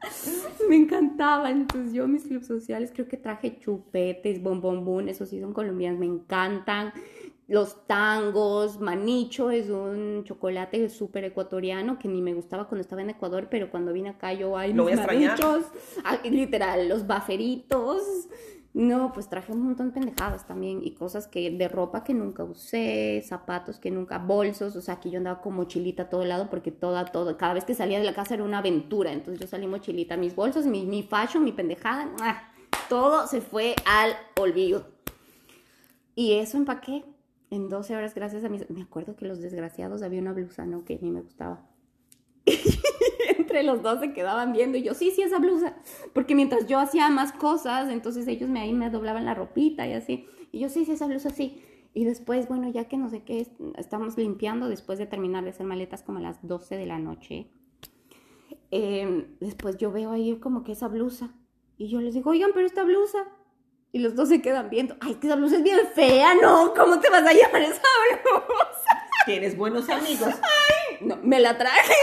me 0.68 0.76
encantaban. 0.76 1.60
Entonces, 1.60 1.92
yo 1.92 2.08
mis 2.08 2.24
clubes 2.24 2.46
sociales 2.46 2.90
creo 2.92 3.06
que 3.06 3.18
traje 3.18 3.58
chupetes, 3.58 4.42
bombombón, 4.42 5.10
esos 5.10 5.28
sí 5.28 5.40
son 5.40 5.52
colombianos, 5.52 6.00
me 6.00 6.06
encantan 6.06 6.94
los 7.50 7.84
tangos, 7.88 8.78
manicho 8.78 9.50
es 9.50 9.70
un 9.70 10.22
chocolate 10.22 10.88
súper 10.88 11.24
ecuatoriano 11.24 11.98
que 11.98 12.06
ni 12.06 12.22
me 12.22 12.32
gustaba 12.32 12.68
cuando 12.68 12.82
estaba 12.82 13.02
en 13.02 13.10
Ecuador, 13.10 13.48
pero 13.50 13.72
cuando 13.72 13.92
vine 13.92 14.10
acá 14.10 14.32
yo, 14.32 14.56
hay 14.56 14.72
Lo 14.72 14.84
manichos, 14.84 15.64
ah, 16.04 16.20
literal, 16.22 16.88
los 16.88 17.08
baferitos. 17.08 18.28
No, 18.72 19.12
pues 19.12 19.28
traje 19.28 19.50
un 19.50 19.62
montón 19.62 19.88
de 19.88 19.94
pendejadas 19.94 20.46
también 20.46 20.80
y 20.84 20.92
cosas 20.92 21.26
que 21.26 21.50
de 21.50 21.66
ropa 21.66 22.04
que 22.04 22.14
nunca 22.14 22.44
usé, 22.44 23.20
zapatos 23.26 23.80
que 23.80 23.90
nunca, 23.90 24.18
bolsos, 24.18 24.76
o 24.76 24.80
sea, 24.80 25.00
que 25.00 25.10
yo 25.10 25.18
andaba 25.18 25.40
con 25.40 25.54
mochilita 25.54 26.04
a 26.04 26.08
todo 26.08 26.24
lado 26.24 26.48
porque 26.50 26.70
toda, 26.70 27.04
todo, 27.06 27.36
cada 27.36 27.54
vez 27.54 27.64
que 27.64 27.74
salía 27.74 27.98
de 27.98 28.04
la 28.04 28.14
casa 28.14 28.34
era 28.34 28.44
una 28.44 28.58
aventura, 28.58 29.10
entonces 29.10 29.40
yo 29.40 29.48
salí 29.48 29.66
mochilita, 29.66 30.16
mis 30.16 30.36
bolsos, 30.36 30.66
mi, 30.66 30.86
mi 30.86 31.02
fashion, 31.02 31.42
mi 31.42 31.50
pendejada, 31.50 32.08
todo 32.88 33.26
se 33.26 33.40
fue 33.40 33.74
al 33.86 34.12
olvido. 34.38 34.86
Y 36.14 36.34
eso 36.34 36.56
empaqué 36.56 37.02
en 37.50 37.68
12 37.68 37.96
horas 37.96 38.14
gracias 38.14 38.44
a 38.44 38.48
mis... 38.48 38.68
Me 38.70 38.82
acuerdo 38.82 39.16
que 39.16 39.26
los 39.26 39.40
desgraciados 39.40 40.02
había 40.02 40.20
una 40.20 40.32
blusa, 40.32 40.66
¿no? 40.66 40.84
Que 40.84 40.98
ni 41.00 41.10
me 41.10 41.20
gustaba. 41.20 41.68
Entre 43.38 43.62
los 43.62 43.82
dos 43.82 44.00
se 44.00 44.12
quedaban 44.12 44.52
viendo 44.52 44.78
y 44.78 44.82
yo, 44.82 44.94
sí, 44.94 45.10
sí, 45.10 45.22
esa 45.22 45.38
blusa. 45.38 45.76
Porque 46.14 46.34
mientras 46.34 46.66
yo 46.66 46.78
hacía 46.78 47.08
más 47.10 47.32
cosas, 47.32 47.90
entonces 47.90 48.26
ellos 48.28 48.48
me, 48.48 48.60
ahí 48.60 48.72
me 48.72 48.90
doblaban 48.90 49.24
la 49.24 49.34
ropita 49.34 49.86
y 49.86 49.92
así. 49.92 50.26
Y 50.52 50.60
yo, 50.60 50.68
sí, 50.68 50.84
sí, 50.84 50.92
esa 50.92 51.06
blusa, 51.06 51.30
sí. 51.30 51.62
Y 51.92 52.04
después, 52.04 52.46
bueno, 52.48 52.70
ya 52.70 52.84
que 52.84 52.96
no 52.96 53.08
sé 53.08 53.24
qué, 53.24 53.48
estamos 53.76 54.16
limpiando 54.16 54.68
después 54.68 54.98
de 54.98 55.06
terminar 55.06 55.42
de 55.42 55.50
hacer 55.50 55.66
maletas 55.66 56.02
como 56.02 56.18
a 56.18 56.22
las 56.22 56.46
12 56.46 56.76
de 56.76 56.86
la 56.86 56.98
noche. 56.98 57.50
Em, 58.70 59.26
después 59.40 59.76
yo 59.76 59.90
veo 59.90 60.12
ahí 60.12 60.36
como 60.38 60.62
que 60.62 60.72
esa 60.72 60.86
blusa. 60.86 61.34
Y 61.76 61.88
yo 61.88 62.00
les 62.00 62.14
digo, 62.14 62.30
oigan, 62.30 62.50
pero 62.54 62.66
esta 62.66 62.84
blusa. 62.84 63.26
Y 63.92 63.98
los 63.98 64.14
dos 64.14 64.28
se 64.28 64.40
quedan 64.40 64.70
viendo. 64.70 64.96
Ay, 65.00 65.16
que 65.16 65.26
esa 65.26 65.36
blusa 65.36 65.56
es 65.56 65.62
bien 65.62 65.80
fea, 65.94 66.34
¿no? 66.36 66.72
¿Cómo 66.74 67.00
te 67.00 67.10
vas 67.10 67.26
a 67.26 67.32
llamar 67.32 67.62
esa 67.62 67.82
blusa? 68.22 69.08
Tienes 69.26 69.56
buenos 69.56 69.88
amigos. 69.88 70.28
Ay, 70.28 70.98
no, 71.00 71.16
me 71.22 71.40
la 71.40 71.58
traje. 71.58 71.94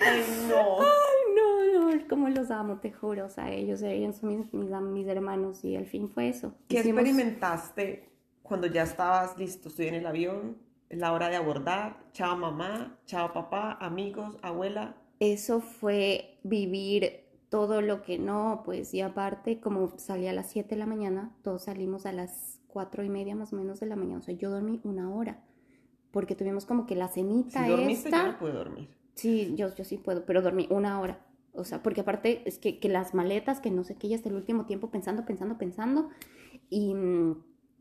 Ay, 0.00 0.24
no. 0.48 0.80
Ay, 0.80 1.34
no, 1.36 1.90
no. 1.90 2.08
Como 2.08 2.28
los 2.28 2.50
amo, 2.50 2.78
te 2.80 2.92
juro. 2.92 3.26
O 3.26 3.28
sea, 3.28 3.50
ellos, 3.52 3.82
ellos 3.82 4.16
son 4.16 4.38
mis, 4.38 4.52
mis, 4.52 5.06
hermanos 5.06 5.64
y 5.64 5.76
al 5.76 5.86
fin 5.86 6.08
fue 6.08 6.28
eso. 6.28 6.54
¿Qué 6.68 6.80
experimentaste 6.80 8.10
cuando 8.42 8.66
ya 8.66 8.82
estabas 8.82 9.38
listo? 9.38 9.68
Estoy 9.68 9.88
en 9.88 9.94
el 9.94 10.06
avión, 10.06 10.58
es 10.88 10.98
la 10.98 11.12
hora 11.12 11.28
de 11.28 11.36
abordar. 11.36 11.96
Chao 12.12 12.36
mamá, 12.36 12.98
chao 13.06 13.32
papá, 13.32 13.78
amigos, 13.80 14.36
abuela. 14.42 14.96
Eso 15.18 15.60
fue 15.60 16.38
vivir 16.42 17.25
todo 17.56 17.80
lo 17.80 18.02
que 18.02 18.18
no, 18.18 18.60
pues 18.66 18.92
y 18.92 19.00
aparte 19.00 19.60
como 19.60 19.96
salí 19.96 20.26
a 20.26 20.34
las 20.34 20.50
7 20.50 20.74
de 20.74 20.78
la 20.78 20.84
mañana, 20.84 21.34
todos 21.42 21.64
salimos 21.64 22.04
a 22.04 22.12
las 22.12 22.60
4 22.66 23.02
y 23.02 23.08
media 23.08 23.34
más 23.34 23.54
o 23.54 23.56
menos 23.56 23.80
de 23.80 23.86
la 23.86 23.96
mañana, 23.96 24.18
o 24.18 24.22
sea, 24.22 24.34
yo 24.34 24.50
dormí 24.50 24.78
una 24.84 25.10
hora, 25.10 25.42
porque 26.10 26.34
tuvimos 26.34 26.66
como 26.66 26.84
que 26.84 26.94
la 26.96 27.08
cenita 27.08 27.64
si 27.64 27.70
dormiste, 27.70 28.10
esta... 28.10 28.26
yo 28.26 28.32
no 28.32 28.38
puedo 28.38 28.58
dormir. 28.58 28.90
Sí, 29.14 29.54
yo, 29.56 29.74
yo 29.74 29.84
sí 29.84 29.96
puedo, 29.96 30.26
pero 30.26 30.42
dormí 30.42 30.68
una 30.70 31.00
hora, 31.00 31.24
o 31.54 31.64
sea, 31.64 31.82
porque 31.82 32.02
aparte 32.02 32.42
es 32.44 32.58
que, 32.58 32.78
que 32.78 32.90
las 32.90 33.14
maletas, 33.14 33.60
que 33.60 33.70
no 33.70 33.84
sé 33.84 33.94
qué, 33.94 34.08
ya 34.08 34.16
hasta 34.16 34.28
el 34.28 34.34
último 34.34 34.66
tiempo 34.66 34.90
pensando, 34.90 35.24
pensando, 35.24 35.56
pensando, 35.56 36.10
y, 36.68 36.94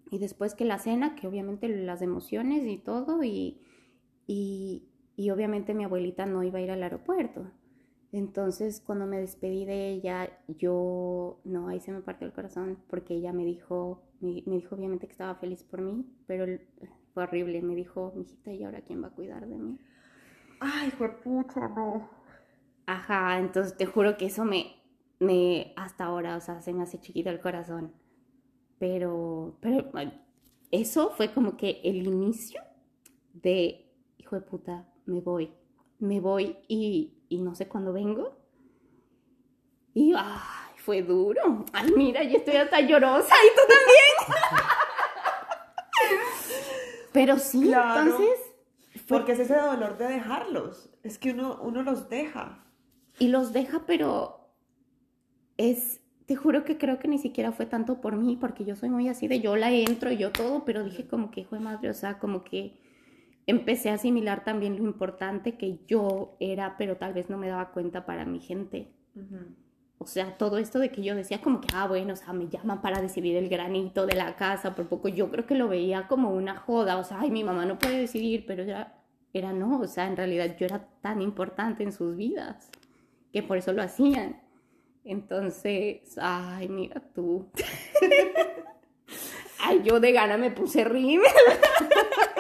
y 0.10 0.20
después 0.20 0.56
que 0.56 0.64
la 0.64 0.80
cena, 0.80 1.16
que 1.16 1.28
obviamente 1.28 1.68
las 1.68 2.02
emociones 2.02 2.66
y 2.66 2.78
todo, 2.78 3.26
y, 3.26 3.60
y, 4.26 4.88
y 5.18 5.32
obviamente 5.32 5.74
mi 5.74 5.84
abuelita 5.84 6.26
no 6.26 6.44
iba 6.44 6.60
a 6.60 6.62
ir 6.62 6.72
al 6.72 6.82
aeropuerto. 6.82 7.52
Entonces, 8.16 8.80
cuando 8.80 9.06
me 9.08 9.20
despedí 9.20 9.66
de 9.66 9.90
ella, 9.90 10.30
yo, 10.48 11.42
no, 11.44 11.68
ahí 11.68 11.82
se 11.82 11.92
me 11.92 12.00
partió 12.00 12.26
el 12.26 12.32
corazón 12.32 12.80
porque 12.88 13.14
ella 13.14 13.34
me 13.34 13.44
dijo, 13.44 14.04
me, 14.22 14.42
dijo 14.46 14.74
obviamente 14.74 15.06
que 15.06 15.12
estaba 15.12 15.36
feliz 15.36 15.64
por 15.64 15.82
mí, 15.82 16.06
pero 16.26 16.46
fue 17.14 17.24
horrible. 17.24 17.62
Me 17.62 17.76
dijo, 17.76 18.14
mijita, 18.16 18.54
¿y 18.54 18.64
ahora 18.64 18.80
quién 18.80 19.04
va 19.04 19.08
a 19.08 19.12
cuidar 19.12 19.46
de 19.46 19.58
mí? 19.58 19.78
Ay, 20.62 20.92
fue 20.92 21.10
puta, 21.10 21.68
no. 21.68 22.10
Ajá, 22.86 23.38
entonces 23.38 23.76
te 23.76 23.86
juro 23.86 24.16
que 24.16 24.28
eso 24.28 24.46
me, 24.46 24.78
me, 25.20 25.74
hasta 25.76 26.06
ahora, 26.06 26.38
o 26.38 26.40
sea, 26.40 26.62
se 26.62 26.72
me 26.72 26.84
hace 26.84 27.02
chiquito 27.02 27.30
el 27.30 27.42
corazón. 27.42 27.92
Pero, 28.80 29.58
pero 29.60 29.92
eso 30.72 31.10
fue 31.10 31.34
como 31.34 31.58
que 31.58 31.82
el 31.84 32.08
inicio 32.08 32.62
de, 33.34 33.92
hijo 34.18 34.38
de 34.38 34.42
puta, 34.42 34.88
me 35.06 35.20
voy, 35.20 35.52
me 36.00 36.22
voy 36.22 36.56
y, 36.70 37.15
y 37.30 37.42
no 37.42 37.56
sé 37.56 37.68
cuándo 37.68 37.94
vengo. 37.94 38.38
Y, 39.94 40.14
ay, 40.16 40.76
fue 40.78 41.02
duro. 41.02 41.66
Ay, 41.74 41.92
mira, 41.96 42.24
yo 42.24 42.38
estoy 42.38 42.56
hasta 42.58 42.82
llorosa 42.82 43.34
y 43.34 43.56
tú 43.56 43.62
también. 43.68 44.42
pero 47.14 47.40
sí, 47.40 47.72
entonces... 47.72 48.40
Porque 49.08 49.34
es 49.34 49.40
ese 49.40 49.56
dolor 49.56 49.98
de 49.98 50.08
dejarlos. 50.08 50.90
Es 51.04 51.20
que 51.20 51.32
uno, 51.32 51.60
uno 51.62 51.84
los 51.84 52.10
deja. 52.10 52.66
Y 53.20 53.28
los 53.28 53.54
deja, 53.54 53.84
pero 53.86 54.50
es, 55.58 56.02
te 56.26 56.36
juro 56.36 56.66
que 56.66 56.78
creo 56.78 57.00
que 57.00 57.08
ni 57.08 57.18
siquiera 57.18 57.52
fue 57.52 57.66
tanto 57.66 58.02
por 58.02 58.16
mí, 58.16 58.36
porque 58.36 58.66
yo 58.66 58.76
soy 58.76 58.90
muy 58.90 59.08
así 59.08 59.28
de 59.28 59.40
yo 59.40 59.56
la 59.56 59.72
entro 59.72 60.12
y 60.12 60.18
yo 60.18 60.32
todo, 60.32 60.66
pero 60.66 60.84
dije 60.84 61.08
como 61.08 61.32
que, 61.32 61.42
hijo 61.42 61.56
de 61.56 61.62
madre, 61.62 61.90
o 61.90 61.94
sea, 61.94 62.20
como 62.20 62.44
que 62.44 62.78
empecé 63.48 63.90
a 63.90 63.96
asimilar 63.96 64.44
también 64.44 64.78
lo 64.78 64.84
importante 64.84 65.58
que 65.58 65.80
yo 65.88 66.36
era, 66.40 66.78
pero 66.78 66.98
tal 66.98 67.14
vez 67.14 67.30
no 67.30 67.38
me 67.38 67.48
daba 67.48 67.72
cuenta 67.72 68.06
para 68.06 68.26
mi 68.26 68.40
gente. 68.40 68.92
O 69.98 70.08
sea, 70.08 70.38
todo 70.38 70.58
esto 70.58 70.80
de 70.80 70.92
que 70.92 71.02
yo 71.04 71.16
decía 71.16 71.42
como 71.42 71.62
que, 71.62 71.70
ah, 71.74 71.88
bueno, 71.88 72.14
o 72.14 72.16
sea, 72.16 72.34
me 72.34 72.50
llaman 72.50 72.82
para 72.82 73.02
decidir 73.02 73.38
el 73.38 73.48
granito 73.48 74.06
de 74.06 74.16
la 74.16 74.36
casa, 74.36 74.76
por 74.76 74.88
poco 74.88 75.08
yo 75.08 75.32
creo 75.32 75.46
que 75.46 75.56
lo 75.56 75.68
veía 75.68 76.08
como 76.08 76.32
una 76.32 76.58
joda, 76.58 76.98
o 76.98 77.04
sea, 77.04 77.22
ay, 77.22 77.32
mi 77.32 77.44
mamá 77.44 77.66
no 77.66 77.80
puede 77.80 78.00
decidir, 78.00 78.46
pero 78.46 78.64
era, 78.64 79.02
era 79.34 79.54
no, 79.54 79.80
o 79.80 79.88
sea, 79.88 80.08
en 80.08 80.18
realidad 80.18 80.56
yo 80.60 80.66
era 80.66 80.88
tan 81.02 81.22
importante 81.22 81.84
en 81.84 81.94
sus 81.94 82.16
vidas 82.16 82.70
que 83.32 83.42
por 83.44 83.58
eso 83.58 83.74
lo 83.74 83.82
hacían. 83.82 84.42
Entonces, 85.04 86.18
ay, 86.20 86.68
mira 86.68 87.02
tú. 87.14 87.50
ay, 89.60 89.82
yo 89.84 90.00
de 90.00 90.12
gana 90.12 90.38
me 90.38 90.52
puse 90.52 90.84
rímel. 90.84 91.28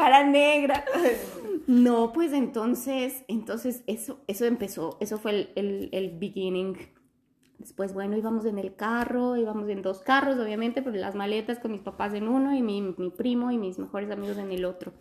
Cara 0.00 0.24
negra. 0.24 0.84
No, 1.66 2.12
pues 2.12 2.32
entonces, 2.32 3.22
entonces 3.28 3.84
eso, 3.86 4.18
eso 4.26 4.44
empezó, 4.46 4.96
eso 4.98 5.18
fue 5.18 5.52
el, 5.54 5.90
el, 5.92 6.18
beginning. 6.18 6.76
Después, 7.58 7.92
bueno, 7.92 8.16
íbamos 8.16 8.46
en 8.46 8.58
el 8.58 8.74
carro, 8.74 9.36
íbamos 9.36 9.68
en 9.68 9.82
dos 9.82 10.00
carros, 10.00 10.38
obviamente, 10.38 10.80
pero 10.80 10.96
las 10.96 11.14
maletas 11.14 11.58
con 11.58 11.72
mis 11.72 11.82
papás 11.82 12.14
en 12.14 12.28
uno 12.28 12.56
y 12.56 12.62
mi, 12.62 12.80
mi 12.80 13.10
primo 13.10 13.50
y 13.50 13.58
mis 13.58 13.78
mejores 13.78 14.10
amigos 14.10 14.38
en 14.38 14.50
el 14.50 14.64
otro. 14.64 14.94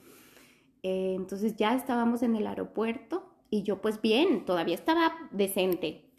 Eh, 0.83 1.13
entonces 1.15 1.55
ya 1.55 1.73
estábamos 1.75 2.21
en 2.21 2.35
el 2.35 2.45
aeropuerto 2.45 3.23
y 3.49 3.63
yo 3.63 3.81
pues 3.81 4.01
bien, 4.01 4.45
todavía 4.45 4.75
estaba 4.75 5.13
decente. 5.31 6.11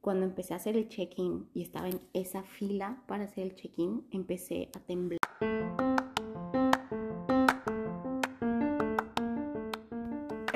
Cuando 0.00 0.26
empecé 0.26 0.52
a 0.52 0.56
hacer 0.56 0.76
el 0.76 0.88
check-in 0.88 1.48
y 1.54 1.62
estaba 1.62 1.88
en 1.88 2.00
esa 2.12 2.42
fila 2.42 3.02
para 3.06 3.24
hacer 3.24 3.44
el 3.44 3.54
check-in, 3.54 4.04
empecé 4.10 4.68
a 4.74 4.80
temblar. 4.80 5.85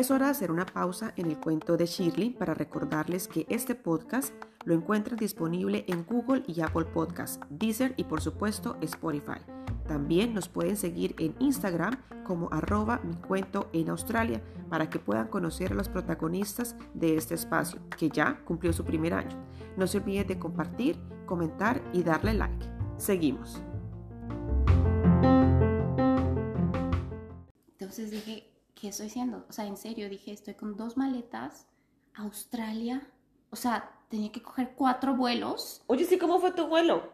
Es 0.01 0.11
hora 0.11 0.25
de 0.25 0.31
hacer 0.31 0.51
una 0.51 0.65
pausa 0.65 1.13
en 1.17 1.27
el 1.27 1.39
cuento 1.39 1.77
de 1.77 1.85
Shirley 1.85 2.31
para 2.31 2.55
recordarles 2.55 3.29
que 3.29 3.45
este 3.51 3.75
podcast 3.75 4.33
lo 4.65 4.73
encuentran 4.73 5.19
disponible 5.19 5.85
en 5.89 6.07
Google 6.07 6.43
y 6.47 6.63
Apple 6.63 6.87
Podcasts, 6.87 7.39
Deezer 7.51 7.93
y 7.99 8.05
por 8.05 8.23
supuesto 8.23 8.79
Spotify. 8.81 9.43
También 9.87 10.33
nos 10.33 10.49
pueden 10.49 10.79
seguir 10.79 11.15
en 11.19 11.37
Instagram 11.39 12.03
como 12.25 12.49
arroba 12.51 13.03
mi 13.05 13.15
cuento 13.17 13.69
en 13.75 13.91
Australia 13.91 14.43
para 14.71 14.89
que 14.89 15.01
puedan 15.01 15.29
conocer 15.29 15.73
a 15.73 15.75
los 15.75 15.91
protagonistas 15.91 16.77
de 16.95 17.19
este 17.19 17.35
espacio, 17.35 17.79
que 17.99 18.09
ya 18.09 18.43
cumplió 18.47 18.73
su 18.73 18.87
primer 18.87 19.13
año. 19.13 19.37
No 19.77 19.87
se 19.87 19.99
olviden 19.99 20.27
de 20.27 20.39
compartir, 20.39 20.99
comentar 21.27 21.83
y 21.93 22.03
darle 22.03 22.33
like. 22.33 22.67
Seguimos. 22.97 23.63
Entonces 27.77 28.11
dije, 28.11 28.51
¿qué 28.81 28.89
estoy 28.89 29.09
haciendo? 29.09 29.45
O 29.49 29.53
sea, 29.53 29.67
en 29.67 29.77
serio, 29.77 30.09
dije, 30.09 30.33
estoy 30.33 30.55
con 30.55 30.77
dos 30.77 30.97
maletas, 30.97 31.67
Australia, 32.15 33.07
o 33.51 33.57
sea, 33.57 33.91
tenía 34.09 34.33
que 34.33 34.43
coger 34.43 34.75
cuatro 34.75 35.15
vuelos. 35.15 35.83
Oye, 35.87 36.05
sí, 36.05 36.19
¿cómo 36.19 36.41
fue 36.41 36.53
tu 36.53 36.67
vuelo? 36.67 37.13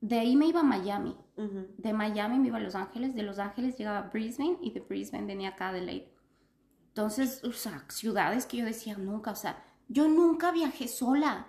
De 0.00 0.18
ahí 0.18 0.36
me 0.36 0.46
iba 0.46 0.60
a 0.60 0.64
Miami. 0.64 1.16
De 1.78 1.92
Miami 1.92 2.38
me 2.38 2.48
iba 2.48 2.58
a 2.58 2.60
Los 2.60 2.74
Ángeles. 2.74 3.14
De 3.14 3.22
Los 3.22 3.38
Ángeles 3.38 3.76
llegaba 3.76 3.98
a 3.98 4.10
Brisbane 4.10 4.58
y 4.60 4.70
de 4.70 4.80
Brisbane 4.80 5.26
venía 5.26 5.50
acá 5.50 5.66
a 5.66 5.68
Adelaide. 5.70 6.12
Entonces, 6.88 7.42
o 7.44 7.52
sea, 7.52 7.84
ciudades 7.88 8.46
que 8.46 8.58
yo 8.58 8.64
decía 8.64 8.96
nunca, 8.96 9.30
o 9.30 9.36
sea, 9.36 9.64
yo 9.88 10.08
nunca 10.08 10.52
viajé 10.52 10.88
sola. 10.88 11.46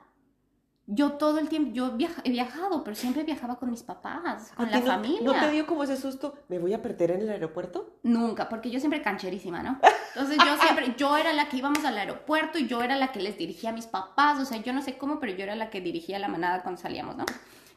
Yo 0.85 1.13
todo 1.13 1.39
el 1.39 1.47
tiempo, 1.47 1.71
yo 1.73 1.95
he 2.25 2.29
viajado, 2.29 2.83
pero 2.83 2.93
siempre 2.93 3.23
viajaba 3.23 3.55
con 3.55 3.69
mis 3.69 3.83
papás, 3.83 4.51
con 4.55 4.69
la 4.69 4.81
familia. 4.81 5.21
¿No 5.21 5.33
te 5.33 5.49
dio 5.49 5.65
como 5.65 5.83
ese 5.83 5.95
susto? 5.95 6.35
¿Me 6.49 6.59
voy 6.59 6.73
a 6.73 6.81
perder 6.81 7.11
en 7.11 7.21
el 7.21 7.29
aeropuerto? 7.29 7.97
Nunca, 8.03 8.49
porque 8.49 8.69
yo 8.69 8.79
siempre 8.79 9.01
cancherísima, 9.01 9.63
¿no? 9.63 9.79
Entonces 10.13 10.37
yo 10.45 10.57
siempre, 10.57 10.93
yo 10.97 11.15
era 11.15 11.31
la 11.31 11.47
que 11.47 11.57
íbamos 11.57 11.85
al 11.85 11.97
aeropuerto 11.97 12.59
y 12.59 12.67
yo 12.67 12.83
era 12.83 12.97
la 12.97 13.13
que 13.13 13.21
les 13.21 13.37
dirigía 13.37 13.69
a 13.69 13.73
mis 13.73 13.87
papás, 13.87 14.39
o 14.41 14.45
sea, 14.45 14.57
yo 14.57 14.73
no 14.73 14.81
sé 14.81 14.97
cómo, 14.97 15.21
pero 15.21 15.33
yo 15.33 15.43
era 15.43 15.55
la 15.55 15.69
que 15.69 15.79
dirigía 15.79 16.19
la 16.19 16.27
manada 16.27 16.63
cuando 16.63 16.81
salíamos, 16.81 17.15
¿no? 17.15 17.25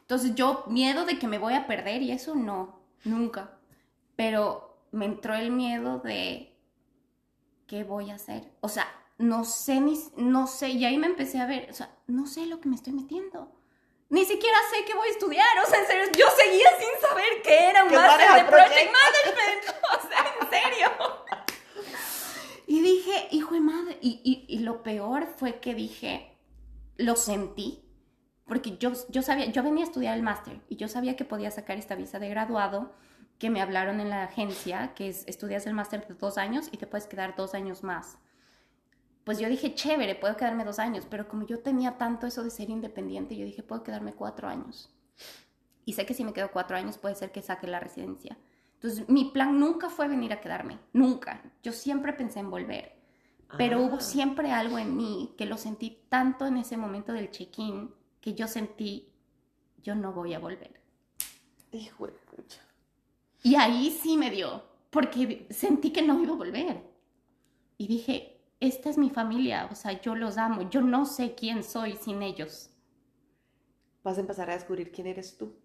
Entonces 0.01 0.35
yo, 0.35 0.65
miedo 0.67 1.05
de 1.05 1.17
que 1.17 1.27
me 1.27 1.37
voy 1.37 1.53
a 1.53 1.65
perder 1.65 2.01
y 2.01 2.11
eso 2.11 2.35
no, 2.35 2.81
nunca. 3.05 3.51
Pero 4.17 4.81
me 4.91 5.05
entró 5.05 5.33
el 5.33 5.51
miedo 5.51 5.99
de, 5.99 6.57
¿qué 7.67 7.85
voy 7.85 8.11
a 8.11 8.15
hacer? 8.15 8.51
O 8.59 8.67
sea, 8.67 8.85
no 9.17 9.45
sé, 9.45 9.79
ni, 9.79 9.99
no 10.15 10.47
sé, 10.47 10.69
y 10.69 10.85
ahí 10.85 10.97
me 10.97 11.07
empecé 11.07 11.39
a 11.39 11.45
ver, 11.45 11.69
o 11.69 11.73
sea, 11.73 11.89
no 12.07 12.27
sé 12.27 12.45
lo 12.45 12.59
que 12.59 12.69
me 12.69 12.75
estoy 12.75 12.93
metiendo. 12.93 13.51
Ni 14.09 14.23
siquiera 14.23 14.57
sé 14.71 14.85
qué 14.85 14.93
voy 14.93 15.07
a 15.07 15.11
estudiar, 15.11 15.59
o 15.65 15.69
sea, 15.69 15.79
en 15.79 15.87
serio, 15.87 16.05
yo 16.17 16.25
seguía 16.35 16.69
sin 16.79 17.01
saber 17.01 17.41
qué 17.43 17.69
era 17.69 17.83
un 17.83 17.93
máster 17.93 18.35
de 18.35 18.49
Project 18.49 18.91
Management, 18.91 19.77
o 19.97 20.07
sea, 20.07 20.25
en 20.41 20.49
serio. 20.49 20.87
Y 22.67 22.81
dije, 22.81 23.27
hijo 23.31 23.53
de 23.53 23.59
madre, 23.59 23.97
y, 24.01 24.45
y 24.47 24.59
lo 24.59 24.83
peor 24.83 25.27
fue 25.37 25.59
que 25.59 25.73
dije, 25.73 26.37
lo 26.97 27.15
sentí, 27.15 27.83
porque 28.47 28.77
yo, 28.77 28.93
yo 29.09 29.21
sabía, 29.21 29.47
yo 29.47 29.61
venía 29.61 29.83
a 29.83 29.87
estudiar 29.87 30.15
el 30.15 30.23
máster 30.23 30.61
y 30.69 30.77
yo 30.77 30.87
sabía 30.87 31.15
que 31.15 31.25
podía 31.25 31.51
sacar 31.51 31.77
esta 31.77 31.95
visa 31.95 32.17
de 32.17 32.29
graduado 32.29 32.93
que 33.39 33.49
me 33.49 33.61
hablaron 33.61 33.99
en 33.99 34.09
la 34.09 34.23
agencia, 34.23 34.93
que 34.95 35.09
es 35.09 35.27
estudias 35.27 35.67
el 35.67 35.73
máster 35.73 36.07
de 36.07 36.15
dos 36.15 36.37
años 36.37 36.69
y 36.71 36.77
te 36.77 36.87
puedes 36.87 37.07
quedar 37.07 37.35
dos 37.35 37.53
años 37.53 37.83
más. 37.83 38.17
Pues 39.27 39.39
yo 39.39 39.49
dije, 39.49 39.75
chévere, 39.75 40.15
puedo 40.15 40.37
quedarme 40.37 40.63
dos 40.63 40.79
años, 40.79 41.05
pero 41.09 41.27
como 41.27 41.45
yo 41.45 41.59
tenía 41.59 41.97
tanto 41.97 42.27
eso 42.27 42.45
de 42.45 42.49
ser 42.49 42.69
independiente, 42.69 43.35
yo 43.35 43.43
dije, 43.43 43.61
puedo 43.61 43.83
quedarme 43.83 44.13
cuatro 44.13 44.47
años. 44.47 44.89
Y 45.83 45.91
sé 45.91 46.05
que 46.05 46.13
si 46.13 46.23
me 46.23 46.31
quedo 46.31 46.49
cuatro 46.49 46.77
años 46.77 46.97
puede 46.97 47.15
ser 47.15 47.33
que 47.33 47.41
saque 47.41 47.67
la 47.67 47.81
residencia. 47.81 48.37
Entonces, 48.75 49.09
mi 49.09 49.25
plan 49.25 49.59
nunca 49.59 49.89
fue 49.89 50.07
venir 50.07 50.31
a 50.31 50.39
quedarme, 50.39 50.79
nunca. 50.93 51.43
Yo 51.61 51.73
siempre 51.73 52.13
pensé 52.13 52.39
en 52.39 52.49
volver. 52.49 52.95
Pero 53.57 53.81
hubo 53.81 53.97
ah. 53.97 53.99
siempre 53.99 54.53
algo 54.53 54.79
en 54.79 54.95
mí 54.95 55.35
que 55.37 55.45
lo 55.45 55.57
sentí 55.57 56.05
tanto 56.07 56.45
en 56.45 56.55
ese 56.55 56.77
momento 56.77 57.11
del 57.11 57.29
check-in 57.29 57.93
que 58.21 58.33
yo 58.33 58.47
sentí, 58.47 59.11
yo 59.83 59.93
no 59.93 60.13
voy 60.13 60.35
a 60.35 60.39
volver. 60.39 60.79
Hijo 61.73 62.07
de 62.07 62.13
pucha. 62.13 62.61
Y 63.43 63.55
ahí 63.55 63.91
sí 63.91 64.15
me 64.15 64.31
dio, 64.31 64.63
porque 64.89 65.47
sentí 65.49 65.91
que 65.91 66.01
no 66.01 66.17
iba 66.23 66.31
a 66.31 66.37
volver. 66.37 66.81
Y 67.77 67.87
dije, 67.87 68.36
esta 68.59 68.89
es 68.89 68.97
mi 68.97 69.09
familia, 69.09 69.67
o 69.71 69.75
sea, 69.75 69.99
yo 70.01 70.15
los 70.15 70.37
amo, 70.37 70.69
yo 70.69 70.81
no 70.81 71.05
sé 71.05 71.35
quién 71.35 71.63
soy 71.63 71.95
sin 71.95 72.21
ellos. 72.23 72.69
Vas 74.03 74.17
a 74.17 74.21
empezar 74.21 74.49
a 74.49 74.53
descubrir 74.53 74.91
quién 74.91 75.07
eres 75.07 75.37
tú. 75.37 75.55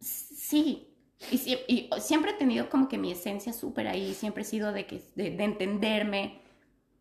Sí, 0.00 0.94
y, 1.30 1.88
siempre 2.00 2.32
he 2.32 2.34
tenido 2.34 2.68
como 2.68 2.88
que 2.88 2.98
mi 2.98 3.12
esencia 3.12 3.52
súper 3.52 3.88
ahí, 3.88 4.14
siempre 4.14 4.42
he 4.42 4.46
sido 4.46 4.72
de, 4.72 4.86
que, 4.86 5.02
de 5.14 5.42
entenderme, 5.42 6.40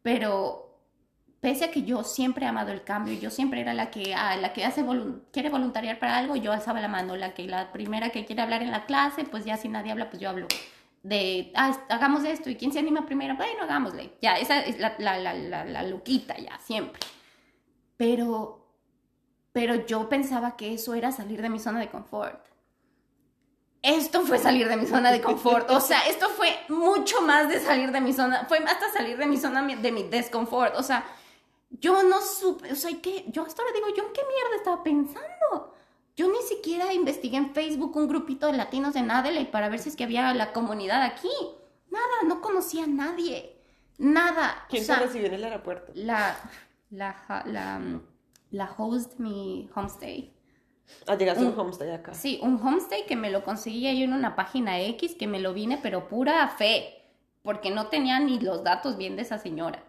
pero 0.02 0.66
pese 1.46 1.66
a 1.66 1.70
que 1.70 1.84
yo 1.84 2.04
siempre 2.04 2.44
he 2.46 2.50
amado 2.50 2.72
el 2.72 2.84
cambio, 2.84 3.14
yo 3.14 3.30
siempre 3.30 3.62
era 3.62 3.76
la 3.76 3.92
que, 3.92 4.16
ah, 4.16 4.36
la 4.36 4.52
que 4.52 4.66
hace 4.66 4.84
quiere 5.32 5.50
voluntariar 5.50 6.00
para 6.00 6.18
algo, 6.18 6.36
yo 6.36 6.52
alzaba 6.52 6.82
la 6.82 6.88
mano, 6.88 7.16
la 7.16 7.36
que 7.36 7.46
la 7.46 7.72
primera 7.72 8.10
que 8.10 8.26
quiere 8.26 8.42
hablar 8.42 8.64
en 8.64 8.72
la 8.72 8.88
clase, 8.88 9.26
pues 9.26 9.46
ya 9.46 9.56
si 9.56 9.70
nadie 9.70 9.92
habla, 9.92 10.10
pues 10.10 10.20
yo 10.20 10.30
hablo. 10.30 10.48
De, 11.06 11.52
ah, 11.54 11.78
hagamos 11.90 12.24
esto, 12.24 12.50
y 12.50 12.56
quién 12.56 12.74
se 12.74 12.80
anima 12.80 13.06
primero, 13.06 13.36
bueno, 13.36 13.62
hagámosle. 13.62 14.14
Ya, 14.24 14.40
esa 14.40 14.60
es 14.62 14.80
la, 14.80 14.96
la, 14.98 15.20
la, 15.20 15.64
la, 15.64 15.84
loquita, 15.84 16.36
ya, 16.36 16.58
siempre. 16.58 17.00
Pero, 17.96 18.66
pero 19.52 19.86
yo 19.86 20.10
pensaba 20.10 20.58
que 20.58 20.74
eso 20.74 20.96
era 20.96 21.12
salir 21.12 21.44
de 21.44 21.50
mi 21.50 21.60
zona 21.60 21.80
de 21.80 21.90
confort. 21.90 22.44
Esto 23.84 24.22
fue 24.22 24.40
salir 24.40 24.68
de 24.68 24.78
mi 24.78 24.88
zona 24.88 25.12
de 25.12 25.22
confort. 25.22 25.70
O 25.70 25.80
sea, 25.80 26.08
esto 26.08 26.28
fue 26.30 26.50
mucho 26.70 27.22
más 27.22 27.50
de 27.50 27.60
salir 27.60 27.92
de 27.92 28.02
mi 28.02 28.12
zona, 28.12 28.46
fue 28.48 28.58
hasta 28.58 28.92
salir 28.92 29.16
de 29.16 29.28
mi 29.28 29.38
zona 29.38 29.62
de 29.62 29.92
mi 29.92 30.04
desconfort. 30.10 30.76
O 30.76 30.82
sea, 30.82 31.06
yo 31.70 32.02
no 32.02 32.20
supe, 32.20 32.72
o 32.72 32.76
sea, 32.76 32.90
¿qué? 33.00 33.26
yo 33.28 33.46
hasta 33.46 33.62
ahora 33.62 33.76
digo, 33.76 33.90
¿yo 33.96 34.08
en 34.08 34.12
qué 34.12 34.22
mierda 34.24 34.56
estaba 34.56 34.82
pensando? 34.82 35.75
Yo 36.16 36.30
ni 36.30 36.42
siquiera 36.48 36.94
investigué 36.94 37.38
en 37.38 37.54
Facebook 37.54 37.96
un 37.98 38.08
grupito 38.08 38.48
de 38.48 38.54
latinos 38.54 38.94
de 38.94 39.02
Adelaide 39.02 39.52
para 39.52 39.68
ver 39.68 39.80
si 39.80 39.90
es 39.90 39.96
que 39.96 40.06
había 40.06 40.34
la 40.34 40.54
comunidad 40.54 41.04
aquí. 41.04 41.30
Nada, 41.90 42.24
no 42.26 42.42
conocía 42.42 42.86
a 42.86 42.88
nadie. 42.88 43.58
Nada. 43.98 44.66
¿Quién 44.70 44.86
te 44.86 44.96
recibió 44.96 45.28
en 45.28 45.34
el 45.34 45.44
aeropuerto? 45.44 45.92
La, 45.96 46.38
la, 46.90 47.44
la, 47.46 47.82
la 48.52 48.76
host 48.78 49.14
de 49.14 49.24
mi 49.24 49.70
homestay. 49.76 50.34
Ah, 51.08 51.16
llegaste 51.16 51.44
a 51.44 51.48
un 51.48 51.60
homestay 51.60 51.92
acá. 51.92 52.14
Sí, 52.14 52.40
un 52.42 52.66
homestay 52.66 53.06
que 53.06 53.16
me 53.16 53.30
lo 53.30 53.44
conseguí 53.44 53.82
yo 53.82 54.06
en 54.06 54.14
una 54.14 54.36
página 54.36 54.80
X, 54.80 55.16
que 55.16 55.28
me 55.28 55.40
lo 55.40 55.54
vine, 55.54 55.80
pero 55.82 56.08
pura 56.08 56.48
fe, 56.48 57.04
porque 57.42 57.72
no 57.72 57.88
tenía 57.88 58.20
ni 58.20 58.40
los 58.40 58.64
datos 58.64 58.98
bien 58.98 59.16
de 59.16 59.24
esa 59.24 59.38
señora 59.38 59.85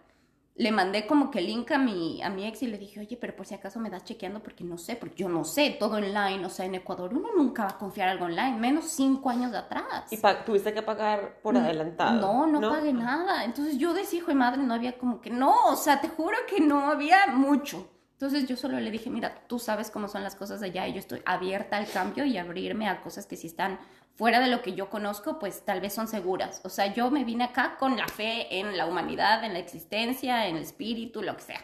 le 0.58 0.72
mandé 0.72 1.06
como 1.06 1.30
que 1.30 1.40
el 1.40 1.46
link 1.46 1.70
a 1.70 1.78
mi, 1.78 2.22
a 2.22 2.30
mi 2.30 2.46
ex 2.46 2.62
y 2.62 2.66
le 2.66 2.78
dije, 2.78 3.00
oye, 3.00 3.16
pero 3.20 3.36
por 3.36 3.46
si 3.46 3.54
acaso 3.54 3.78
me 3.78 3.90
das 3.90 4.04
chequeando 4.04 4.40
porque 4.42 4.64
no 4.64 4.78
sé, 4.78 4.96
porque 4.96 5.16
yo 5.16 5.28
no 5.28 5.44
sé, 5.44 5.76
todo 5.78 5.96
online, 5.96 6.44
o 6.44 6.48
sea, 6.48 6.64
en 6.64 6.74
Ecuador 6.74 7.12
uno 7.12 7.28
nunca 7.36 7.64
va 7.64 7.70
a 7.70 7.78
confiar 7.78 8.08
algo 8.08 8.24
online, 8.24 8.56
menos 8.56 8.86
cinco 8.86 9.28
años 9.28 9.54
atrás. 9.54 10.10
¿Y 10.10 10.18
tuviste 10.44 10.72
que 10.72 10.82
pagar 10.82 11.40
por 11.42 11.56
adelantado? 11.56 12.20
No, 12.20 12.46
no, 12.46 12.70
pagué 12.70 12.92
nada. 12.92 13.44
Entonces 13.44 13.76
yo 13.76 13.92
decía, 13.92 14.18
hijo 14.18 14.28
de 14.28 14.34
madre, 14.34 14.62
no 14.62 14.72
había 14.72 14.96
como 14.96 15.20
que, 15.20 15.30
no, 15.30 15.54
o 15.66 15.76
sea, 15.76 16.00
te 16.00 16.08
juro 16.08 16.36
que 16.48 16.60
no 16.60 16.90
había 16.90 17.26
mucho. 17.26 17.86
Entonces 18.16 18.48
yo 18.48 18.56
solo 18.56 18.80
le 18.80 18.90
dije, 18.90 19.10
mira, 19.10 19.42
tú 19.46 19.58
sabes 19.58 19.90
cómo 19.90 20.08
son 20.08 20.22
las 20.22 20.36
cosas 20.36 20.62
allá 20.62 20.88
y 20.88 20.94
yo 20.94 21.00
estoy 21.00 21.20
abierta 21.26 21.76
al 21.76 21.86
cambio 21.86 22.24
y 22.24 22.38
abrirme 22.38 22.88
a 22.88 23.02
cosas 23.02 23.26
que 23.26 23.36
sí 23.36 23.46
están 23.46 23.78
fuera 24.14 24.40
de 24.40 24.46
lo 24.46 24.62
que 24.62 24.72
yo 24.72 24.88
conozco, 24.88 25.38
pues 25.38 25.66
tal 25.66 25.82
vez 25.82 25.92
son 25.92 26.08
seguras. 26.08 26.62
O 26.64 26.70
sea, 26.70 26.94
yo 26.94 27.10
me 27.10 27.24
vine 27.24 27.44
acá 27.44 27.76
con 27.78 27.98
la 27.98 28.08
fe 28.08 28.58
en 28.58 28.74
la 28.74 28.86
humanidad, 28.86 29.44
en 29.44 29.52
la 29.52 29.58
existencia, 29.58 30.48
en 30.48 30.56
el 30.56 30.62
espíritu, 30.62 31.20
lo 31.20 31.36
que 31.36 31.42
sea. 31.42 31.62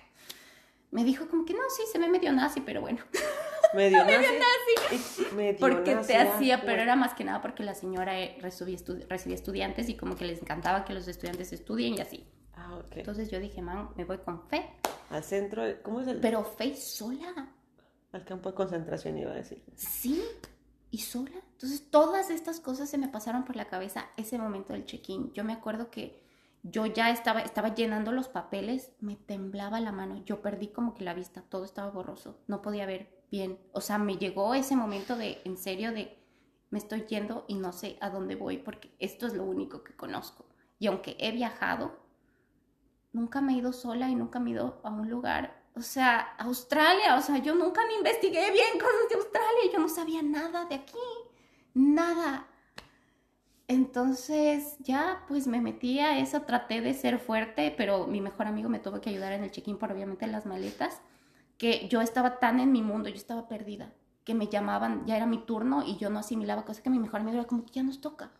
Me 0.90 1.04
dijo 1.04 1.26
como 1.26 1.46
que 1.46 1.54
no, 1.54 1.60
sí, 1.74 1.84
se 1.90 1.98
ve 1.98 2.06
medio 2.06 2.30
nazi, 2.32 2.60
pero 2.60 2.82
bueno. 2.82 2.98
Medio, 3.74 4.04
medio 4.04 4.28
nazi. 4.28 5.24
Medio 5.34 5.58
porque 5.58 5.96
te 5.96 6.18
hacía, 6.18 6.60
pero 6.60 6.82
era 6.82 6.94
más 6.94 7.14
que 7.14 7.24
nada 7.24 7.40
porque 7.40 7.62
la 7.62 7.74
señora 7.74 8.20
eh, 8.20 8.36
recibía, 8.42 8.76
recibía, 9.08 9.34
estudiantes 9.34 9.88
y 9.88 9.96
como 9.96 10.14
que 10.14 10.26
les 10.26 10.42
encantaba 10.42 10.84
que 10.84 10.92
los 10.92 11.08
estudiantes 11.08 11.54
estudien 11.54 11.94
y 11.94 12.02
así. 12.02 12.26
Ah, 12.54 12.76
ok. 12.76 12.96
Entonces 12.96 13.30
yo 13.30 13.40
dije, 13.40 13.62
man, 13.62 13.88
me 13.96 14.04
voy 14.04 14.18
con 14.18 14.46
fe. 14.48 14.68
Al 15.12 15.22
centro, 15.22 15.62
¿cómo 15.82 16.00
es 16.00 16.08
el...? 16.08 16.20
Pero 16.20 16.42
fe 16.42 16.74
sola. 16.74 17.54
Al 18.12 18.24
campo 18.24 18.50
de 18.50 18.54
concentración 18.54 19.18
iba 19.18 19.30
a 19.30 19.34
decir. 19.34 19.62
Sí, 19.74 20.22
y 20.90 20.98
sola. 20.98 21.36
Entonces 21.52 21.90
todas 21.90 22.30
estas 22.30 22.60
cosas 22.60 22.88
se 22.88 22.98
me 22.98 23.08
pasaron 23.08 23.44
por 23.44 23.56
la 23.56 23.68
cabeza 23.68 24.06
ese 24.16 24.38
momento 24.38 24.72
del 24.72 24.86
check-in. 24.86 25.32
Yo 25.32 25.44
me 25.44 25.52
acuerdo 25.52 25.90
que 25.90 26.22
yo 26.62 26.86
ya 26.86 27.10
estaba, 27.10 27.40
estaba 27.40 27.74
llenando 27.74 28.12
los 28.12 28.28
papeles, 28.28 28.92
me 29.00 29.16
temblaba 29.16 29.80
la 29.80 29.92
mano, 29.92 30.22
yo 30.24 30.42
perdí 30.42 30.68
como 30.68 30.94
que 30.94 31.04
la 31.04 31.14
vista, 31.14 31.42
todo 31.42 31.64
estaba 31.64 31.90
borroso, 31.90 32.38
no 32.46 32.62
podía 32.62 32.86
ver 32.86 33.22
bien. 33.30 33.58
O 33.72 33.80
sea, 33.80 33.98
me 33.98 34.16
llegó 34.16 34.54
ese 34.54 34.76
momento 34.76 35.16
de, 35.16 35.40
en 35.44 35.56
serio, 35.56 35.92
de 35.92 36.18
me 36.70 36.78
estoy 36.78 37.02
yendo 37.02 37.44
y 37.48 37.54
no 37.54 37.72
sé 37.72 37.98
a 38.00 38.10
dónde 38.10 38.34
voy 38.34 38.58
porque 38.58 38.94
esto 38.98 39.26
es 39.26 39.34
lo 39.34 39.44
único 39.44 39.82
que 39.84 39.94
conozco. 39.94 40.46
Y 40.78 40.86
aunque 40.86 41.16
he 41.18 41.32
viajado, 41.32 42.01
nunca 43.12 43.40
me 43.40 43.54
he 43.54 43.56
ido 43.58 43.72
sola 43.72 44.08
y 44.08 44.14
nunca 44.14 44.40
me 44.40 44.50
he 44.50 44.52
ido 44.54 44.80
a 44.82 44.90
un 44.90 45.10
lugar 45.10 45.62
o 45.74 45.80
sea, 45.80 46.34
Australia, 46.38 47.16
o 47.16 47.22
sea, 47.22 47.38
yo 47.38 47.54
nunca 47.54 47.80
me 47.86 47.94
investigué 47.94 48.50
bien 48.52 48.78
cosas 48.78 49.08
de 49.08 49.14
Australia, 49.16 49.72
yo 49.72 49.78
no 49.78 49.88
sabía 49.88 50.22
nada 50.22 50.66
de 50.66 50.74
aquí, 50.74 50.98
nada. 51.72 52.46
Entonces 53.68 54.76
ya 54.80 55.24
pues 55.28 55.46
me 55.46 55.62
metí 55.62 55.98
a 55.98 56.18
eso, 56.18 56.42
traté 56.42 56.82
de 56.82 56.92
ser 56.92 57.18
fuerte, 57.18 57.72
pero 57.74 58.06
mi 58.06 58.20
mejor 58.20 58.46
amigo 58.48 58.68
me 58.68 58.80
tuvo 58.80 59.00
que 59.00 59.08
ayudar 59.08 59.32
en 59.32 59.44
el 59.44 59.50
check-in 59.50 59.78
por 59.78 59.90
obviamente 59.90 60.26
las 60.26 60.44
maletas, 60.44 61.00
que 61.56 61.88
yo 61.88 62.02
estaba 62.02 62.38
tan 62.38 62.60
en 62.60 62.70
mi 62.70 62.82
mundo, 62.82 63.08
yo 63.08 63.14
estaba 63.14 63.48
perdida, 63.48 63.94
que 64.24 64.34
me 64.34 64.48
llamaban, 64.48 65.06
ya 65.06 65.16
era 65.16 65.26
mi 65.26 65.38
turno 65.38 65.84
y 65.86 65.96
yo 65.96 66.10
no 66.10 66.18
asimilaba 66.18 66.66
cosas 66.66 66.82
que 66.82 66.90
mi 66.90 66.98
mejor 66.98 67.20
amigo 67.20 67.38
era 67.38 67.46
como, 67.46 67.64
ya 67.66 67.82
nos 67.82 68.00
toca. 68.02 68.30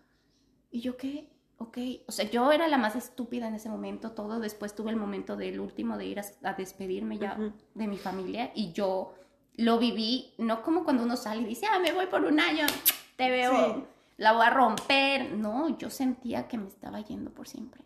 Y 0.71 0.81
yo, 0.81 0.99
¿qué? 0.99 1.32
Ok, 1.63 1.79
o 2.07 2.13
sea, 2.13 2.29
yo 2.29 2.51
era 2.53 2.69
la 2.69 2.79
más 2.79 2.97
estúpida 2.97 3.49
en 3.49 3.55
ese 3.55 3.69
momento, 3.69 4.13
todo, 4.13 4.41
después 4.41 4.75
tuve 4.75 4.91
el 4.91 4.97
momento 4.97 5.37
del 5.37 5.61
último 5.61 5.97
de 5.97 6.07
ir 6.07 6.21
a, 6.21 6.53
despedirme 6.55 7.19
ya 7.19 7.39
de 7.75 7.87
mi 7.87 7.99
familia 7.99 8.53
y 8.55 8.73
yo 8.73 9.15
lo 9.57 9.79
viví, 9.79 10.33
no 10.39 10.63
como 10.63 10.85
cuando 10.85 11.03
uno 11.03 11.17
sale 11.17 11.43
y 11.43 11.47
dice, 11.47 11.67
ah, 11.71 11.79
me 11.79 11.93
voy 11.93 12.07
por 12.07 12.25
un 12.25 12.41
año, 12.41 12.67
te 13.17 13.31
veo, 13.31 13.87
la 14.17 14.33
voy 14.33 14.47
a 14.47 14.51
romper, 14.51 15.33
no, 15.33 15.77
yo 15.79 15.91
sentía 15.91 16.49
que 16.49 16.59
me 16.59 16.69
estaba 16.69 17.01
yendo 17.01 17.31
por 17.31 17.49
siempre. 17.49 17.83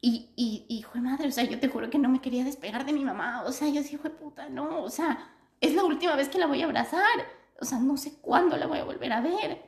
Y, 0.00 0.30
y, 0.36 0.66
hijo 0.68 0.92
de 0.94 1.00
madre, 1.00 1.28
o 1.28 1.32
sea, 1.32 1.44
yo 1.44 1.58
te 1.58 1.68
juro 1.68 1.88
que 1.88 1.98
no 1.98 2.10
me 2.10 2.20
quería 2.20 2.44
despegar 2.44 2.84
de 2.84 2.92
mi 2.92 3.04
mamá, 3.04 3.42
o 3.46 3.52
sea, 3.52 3.68
yo 3.68 3.82
dije, 3.82 3.94
hijo 3.94 4.08
de 4.08 4.10
puta, 4.10 4.50
no, 4.50 4.82
o 4.82 4.90
sea, 4.90 5.30
es 5.60 5.74
la 5.74 5.82
última 5.82 6.14
vez 6.14 6.28
que 6.28 6.38
la 6.38 6.46
voy 6.46 6.60
a 6.60 6.66
abrazar, 6.66 7.26
o 7.58 7.64
sea, 7.64 7.78
no 7.78 7.96
sé 7.96 8.20
cuándo 8.20 8.56
la 8.58 8.66
voy 8.66 8.78
a 8.78 8.84
volver 8.84 9.12
a 9.12 9.22
ver. 9.22 9.62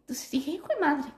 Entonces 0.00 0.30
dije, 0.30 0.50
hijo 0.52 0.66
de 0.68 0.80
madre, 0.80 1.12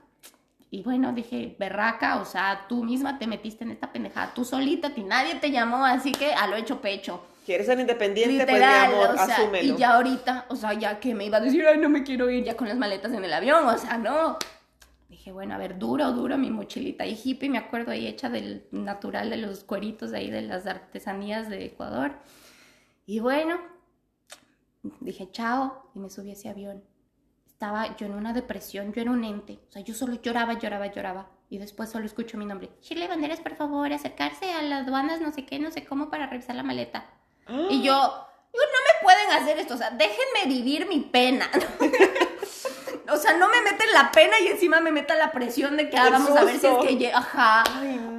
y 0.73 0.83
bueno, 0.83 1.11
dije, 1.11 1.53
berraca, 1.59 2.21
o 2.21 2.25
sea, 2.25 2.65
tú 2.69 2.85
misma 2.85 3.19
te 3.19 3.27
metiste 3.27 3.65
en 3.65 3.71
esta 3.71 3.91
pendejada, 3.91 4.33
tú 4.33 4.45
solita, 4.45 4.89
y 4.95 5.03
nadie 5.03 5.35
te 5.35 5.51
llamó, 5.51 5.83
así 5.83 6.13
que 6.13 6.33
a 6.33 6.47
lo 6.47 6.55
hecho 6.55 6.79
pecho. 6.79 7.25
¿Quieres 7.45 7.67
ser 7.67 7.77
independiente? 7.77 8.45
pues 8.45 8.57
mi 8.57 8.65
amor, 8.65 9.09
o 9.09 9.25
sea, 9.25 9.61
Y 9.61 9.75
ya 9.75 9.95
ahorita, 9.95 10.45
o 10.47 10.55
sea, 10.55 10.73
ya 10.73 10.97
que 10.97 11.13
me 11.13 11.25
iba 11.25 11.39
a 11.39 11.41
decir, 11.41 11.67
ay, 11.67 11.77
no 11.77 11.89
me 11.89 12.03
quiero 12.03 12.29
ir 12.29 12.45
ya 12.45 12.55
con 12.55 12.69
las 12.69 12.77
maletas 12.77 13.11
en 13.11 13.25
el 13.25 13.33
avión, 13.33 13.65
o 13.65 13.77
sea, 13.77 13.97
no. 13.97 14.37
Dije, 15.09 15.33
bueno, 15.33 15.55
a 15.55 15.57
ver, 15.57 15.77
duro, 15.77 16.13
duro 16.13 16.37
mi 16.37 16.49
mochilita. 16.49 17.05
Y 17.05 17.19
hippie, 17.21 17.49
me 17.49 17.57
acuerdo 17.57 17.91
ahí 17.91 18.07
hecha 18.07 18.29
del 18.29 18.63
natural 18.71 19.29
de 19.29 19.37
los 19.37 19.65
cueritos 19.65 20.11
de 20.11 20.19
ahí 20.19 20.31
de 20.31 20.41
las 20.41 20.67
artesanías 20.67 21.49
de 21.49 21.65
Ecuador. 21.65 22.13
Y 23.05 23.19
bueno, 23.19 23.59
dije, 25.01 25.27
chao, 25.33 25.91
y 25.93 25.99
me 25.99 26.09
subí 26.09 26.29
a 26.29 26.33
ese 26.33 26.47
avión 26.47 26.81
estaba 27.61 27.95
yo 27.95 28.07
en 28.07 28.15
una 28.15 28.33
depresión, 28.33 28.91
yo 28.91 29.03
era 29.03 29.11
un 29.11 29.23
ente, 29.23 29.59
o 29.69 29.71
sea, 29.71 29.83
yo 29.83 29.93
solo 29.93 30.19
lloraba, 30.19 30.57
lloraba, 30.57 30.87
lloraba. 30.87 31.29
Y 31.47 31.59
después 31.59 31.91
solo 31.91 32.07
escucho 32.07 32.35
mi 32.35 32.45
nombre. 32.47 32.71
Shirley 32.81 33.07
Banderas, 33.07 33.39
por 33.39 33.55
favor, 33.55 33.93
acercarse 33.93 34.51
a 34.51 34.63
las 34.63 34.87
aduanas, 34.87 35.21
no 35.21 35.31
sé 35.31 35.45
qué, 35.45 35.59
no 35.59 35.69
sé 35.69 35.85
cómo, 35.85 36.09
para 36.09 36.25
revisar 36.25 36.55
la 36.55 36.63
maleta. 36.63 37.05
Y 37.69 37.83
yo, 37.83 37.93
no 37.93 38.59
me 38.61 39.03
pueden 39.03 39.29
hacer 39.29 39.59
esto, 39.59 39.75
o 39.75 39.77
sea, 39.77 39.91
déjenme 39.91 40.47
vivir 40.47 40.87
mi 40.87 41.01
pena. 41.01 41.51
o 43.09 43.17
sea, 43.17 43.37
no 43.37 43.47
me 43.49 43.61
meten 43.61 43.87
la 43.93 44.11
pena 44.11 44.33
y 44.43 44.47
encima 44.47 44.79
me 44.81 44.91
meta 44.91 45.15
la 45.15 45.31
presión 45.31 45.77
de 45.77 45.89
que 45.89 45.97
ah, 45.97 46.09
vamos 46.09 46.31
a 46.31 46.43
ver 46.43 46.59
si 46.59 46.67
es 46.67 46.77
que 46.85 46.97
llega. 46.97 47.17
Ajá. 47.17 47.63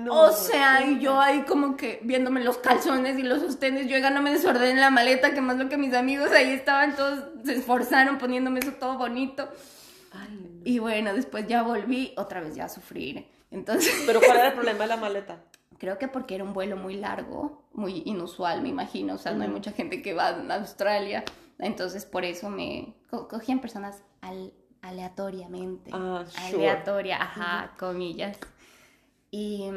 o 0.08 0.32
sea, 0.32 0.84
y 0.86 1.00
yo 1.00 1.20
ahí 1.20 1.42
como 1.42 1.76
que 1.76 2.00
viéndome 2.02 2.42
los 2.42 2.58
calzones 2.58 3.18
y 3.18 3.22
los 3.22 3.40
sostenes, 3.40 3.88
yo 3.88 3.98
no 4.10 4.22
me 4.22 4.32
desordené 4.32 4.80
la 4.80 4.90
maleta, 4.90 5.34
que 5.34 5.40
más 5.40 5.56
lo 5.56 5.68
que 5.68 5.76
mis 5.76 5.94
amigos 5.94 6.30
ahí 6.32 6.50
estaban 6.50 6.96
todos, 6.96 7.24
se 7.44 7.54
esforzaron 7.54 8.18
poniéndome 8.18 8.60
eso 8.60 8.72
todo 8.72 8.98
bonito. 8.98 9.48
Y 10.64 10.78
bueno, 10.78 11.14
después 11.14 11.46
ya 11.46 11.62
volví 11.62 12.12
otra 12.16 12.40
vez 12.40 12.54
ya 12.54 12.66
a 12.66 12.68
sufrir. 12.68 13.26
Entonces. 13.50 14.02
¿Pero 14.06 14.20
cuál 14.20 14.38
era 14.38 14.48
el 14.48 14.52
problema 14.54 14.80
de 14.80 14.88
la 14.88 14.96
maleta? 14.96 15.42
Creo 15.78 15.98
que 15.98 16.06
porque 16.06 16.36
era 16.36 16.44
un 16.44 16.52
vuelo 16.52 16.76
muy 16.76 16.94
largo, 16.94 17.64
muy 17.72 18.02
inusual, 18.06 18.62
me 18.62 18.68
imagino. 18.68 19.14
O 19.14 19.18
sea, 19.18 19.32
no 19.32 19.42
hay 19.42 19.48
mucha 19.48 19.72
gente 19.72 20.00
que 20.02 20.14
va 20.14 20.28
a 20.28 20.54
Australia. 20.54 21.24
Entonces, 21.58 22.04
por 22.04 22.24
eso 22.24 22.50
me 22.50 22.94
cogían 23.08 23.60
personas 23.60 24.02
al 24.20 24.52
aleatoriamente. 24.82 25.90
Ah, 25.94 26.24
Aleatoria, 26.36 27.22
ajá, 27.22 27.74
comillas. 27.78 28.38
Y, 29.30 29.70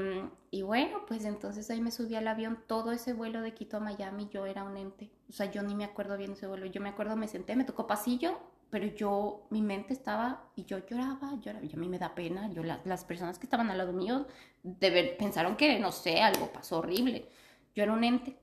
y, 0.51 0.63
bueno, 0.63 1.05
pues 1.07 1.23
entonces 1.23 1.69
ahí 1.69 1.79
me 1.79 1.91
subí 1.91 2.15
al 2.15 2.27
avión, 2.27 2.59
todo 2.67 2.91
ese 2.91 3.13
vuelo 3.13 3.41
de 3.41 3.53
Quito 3.53 3.77
a 3.77 3.79
Miami, 3.79 4.27
yo 4.29 4.45
era 4.45 4.65
un 4.65 4.75
ente. 4.75 5.09
O 5.29 5.31
sea, 5.31 5.49
yo 5.49 5.63
ni 5.63 5.75
me 5.75 5.85
acuerdo 5.85 6.17
bien 6.17 6.33
ese 6.33 6.47
vuelo. 6.47 6.65
Yo 6.65 6.81
me 6.81 6.89
acuerdo, 6.89 7.15
me 7.15 7.29
senté, 7.29 7.55
me 7.55 7.63
tocó 7.63 7.87
pasillo, 7.87 8.37
pero 8.69 8.87
yo, 8.87 9.47
mi 9.51 9.61
mente 9.61 9.93
estaba, 9.93 10.49
y 10.57 10.65
yo 10.65 10.79
lloraba, 10.85 11.39
lloraba, 11.39 11.63
y 11.63 11.73
a 11.73 11.77
mí 11.77 11.87
me 11.87 11.99
da 11.99 12.13
pena. 12.13 12.51
Yo, 12.51 12.63
las 12.63 13.05
personas 13.05 13.39
que 13.39 13.45
estaban 13.45 13.69
al 13.69 13.77
lado 13.77 13.93
mío 13.93 14.27
de 14.63 14.89
ver, 14.89 15.17
pensaron 15.17 15.55
que, 15.55 15.79
no 15.79 15.93
sé, 15.93 16.19
algo 16.19 16.51
pasó 16.51 16.79
horrible. 16.79 17.29
Yo 17.73 17.83
era 17.83 17.93
un 17.93 18.03
ente. 18.03 18.37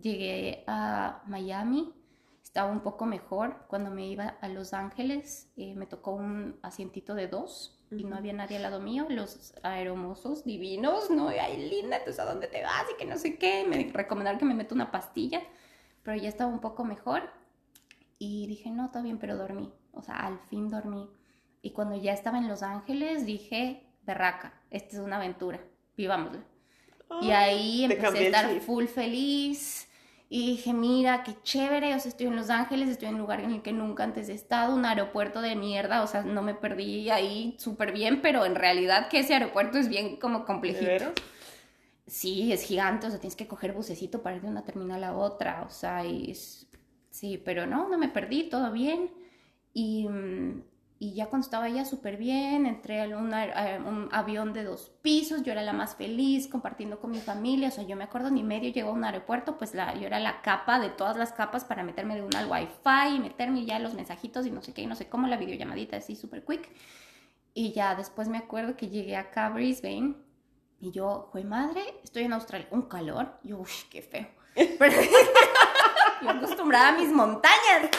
Llegué 0.00 0.64
a 0.66 1.22
Miami, 1.26 1.92
estaba 2.54 2.70
un 2.70 2.82
poco 2.82 3.04
mejor. 3.04 3.66
Cuando 3.66 3.90
me 3.90 4.06
iba 4.06 4.36
a 4.40 4.46
Los 4.46 4.74
Ángeles, 4.74 5.50
eh, 5.56 5.74
me 5.74 5.86
tocó 5.86 6.12
un 6.12 6.56
asientito 6.62 7.16
de 7.16 7.26
dos 7.26 7.84
y 7.90 8.04
no 8.04 8.14
había 8.14 8.32
nadie 8.32 8.58
al 8.58 8.62
lado 8.62 8.80
mío. 8.80 9.06
Los 9.10 9.54
aeromosos 9.64 10.44
divinos, 10.44 11.10
¿no? 11.10 11.30
Ay, 11.30 11.68
linda, 11.68 11.96
entonces 11.96 12.20
a 12.20 12.26
dónde 12.26 12.46
te 12.46 12.62
vas 12.62 12.84
y 12.92 12.96
que 12.96 13.06
no 13.06 13.18
sé 13.18 13.38
qué. 13.38 13.66
Me 13.68 13.90
recomendaron 13.92 14.38
que 14.38 14.44
me 14.44 14.54
meta 14.54 14.72
una 14.72 14.92
pastilla, 14.92 15.42
pero 16.04 16.16
ya 16.16 16.28
estaba 16.28 16.48
un 16.48 16.60
poco 16.60 16.84
mejor. 16.84 17.28
Y 18.20 18.46
dije, 18.46 18.70
no, 18.70 18.84
está 18.84 19.02
bien, 19.02 19.18
pero 19.18 19.36
dormí. 19.36 19.72
O 19.90 20.02
sea, 20.02 20.14
al 20.14 20.38
fin 20.48 20.70
dormí. 20.70 21.10
Y 21.60 21.72
cuando 21.72 21.96
ya 21.96 22.12
estaba 22.12 22.38
en 22.38 22.46
Los 22.46 22.62
Ángeles, 22.62 23.26
dije, 23.26 23.84
berraca, 24.02 24.62
esta 24.70 24.94
es 24.94 25.02
una 25.02 25.16
aventura, 25.16 25.60
vivámosla. 25.96 26.44
y 27.20 27.32
ahí 27.32 27.82
empecé 27.82 28.18
a 28.18 28.22
estar 28.26 28.60
full 28.60 28.86
feliz 28.86 29.88
y 30.34 30.48
dije, 30.48 30.72
mira, 30.72 31.22
qué 31.22 31.36
chévere, 31.44 31.94
o 31.94 32.00
sea, 32.00 32.08
estoy 32.08 32.26
en 32.26 32.34
Los 32.34 32.50
Ángeles, 32.50 32.88
estoy 32.88 33.06
en 33.06 33.14
un 33.14 33.20
lugar 33.20 33.38
en 33.38 33.52
el 33.52 33.62
que 33.62 33.70
nunca 33.70 34.02
antes 34.02 34.28
he 34.28 34.32
estado, 34.32 34.74
un 34.74 34.84
aeropuerto 34.84 35.40
de 35.40 35.54
mierda, 35.54 36.02
o 36.02 36.08
sea, 36.08 36.24
no 36.24 36.42
me 36.42 36.54
perdí 36.54 37.08
ahí 37.08 37.54
súper 37.56 37.92
bien, 37.92 38.20
pero 38.20 38.44
en 38.44 38.56
realidad 38.56 39.06
que 39.08 39.20
ese 39.20 39.34
aeropuerto 39.34 39.78
es 39.78 39.88
bien 39.88 40.16
como 40.16 40.44
complejito. 40.44 41.12
sí, 42.08 42.52
es 42.52 42.64
gigante, 42.64 43.06
o 43.06 43.10
sea, 43.10 43.20
tienes 43.20 43.36
que 43.36 43.46
coger 43.46 43.74
bucecito 43.74 44.22
para 44.22 44.34
ir 44.34 44.42
de 44.42 44.48
una 44.48 44.64
terminal 44.64 45.04
a 45.04 45.16
otra, 45.16 45.62
o 45.62 45.70
sea, 45.70 46.04
es, 46.04 46.66
sí, 47.10 47.40
pero 47.44 47.64
no, 47.68 47.88
no 47.88 47.96
me 47.96 48.08
perdí, 48.08 48.48
todo 48.48 48.72
bien. 48.72 49.12
Y, 49.72 50.08
mm, 50.08 50.64
y 50.98 51.14
ya 51.14 51.26
cuando 51.26 51.44
estaba 51.44 51.68
ya 51.68 51.84
súper 51.84 52.16
bien, 52.16 52.66
entré 52.66 53.02
a, 53.02 53.18
un 53.18 54.08
avión 54.12 54.52
de 54.52 54.62
dos 54.62 54.92
pisos, 55.02 55.42
yo 55.42 55.52
era 55.52 55.62
la 55.62 55.72
más 55.72 55.96
feliz 55.96 56.46
compartiendo 56.46 57.00
con 57.00 57.10
mi 57.10 57.18
familia, 57.18 57.68
o 57.68 57.70
sea, 57.72 57.84
yo 57.84 57.96
me 57.96 58.04
acuerdo 58.04 58.30
ni 58.30 58.44
medio 58.44 58.70
llegó 58.70 58.90
a 58.90 58.92
un 58.92 59.04
aeropuerto, 59.04 59.58
pues 59.58 59.74
la, 59.74 59.94
yo 59.94 60.06
era 60.06 60.20
la 60.20 60.40
capa 60.40 60.78
de 60.78 60.90
todas 60.90 61.16
las 61.16 61.32
capas 61.32 61.64
para 61.64 61.82
meterme 61.82 62.14
de 62.14 62.22
una 62.22 62.38
al 62.38 62.50
wifi 62.50 63.16
y 63.16 63.18
meterme 63.18 63.64
ya 63.64 63.78
los 63.80 63.94
mensajitos 63.94 64.46
y 64.46 64.50
no 64.50 64.62
sé 64.62 64.72
qué, 64.72 64.82
y 64.82 64.86
no 64.86 64.94
sé 64.94 65.08
cómo, 65.08 65.26
la 65.26 65.36
videollamadita 65.36 65.96
así 65.96 66.14
súper 66.14 66.44
quick. 66.44 66.70
Y 67.54 67.72
ya 67.72 67.94
después 67.94 68.28
me 68.28 68.38
acuerdo 68.38 68.76
que 68.76 68.88
llegué 68.88 69.16
acá 69.16 69.46
a 69.46 69.50
Brisbane 69.50 70.14
y 70.80 70.92
yo, 70.92 71.28
fue 71.32 71.44
madre, 71.44 71.82
estoy 72.04 72.22
en 72.24 72.32
Australia, 72.32 72.68
un 72.70 72.82
calor, 72.82 73.38
yo, 73.42 73.58
uy, 73.58 73.68
qué 73.90 74.00
feo. 74.00 74.28
yo 76.22 76.30
acostumbrada 76.30 76.88
a 76.88 76.98
mis 76.98 77.10
montañas. 77.10 77.90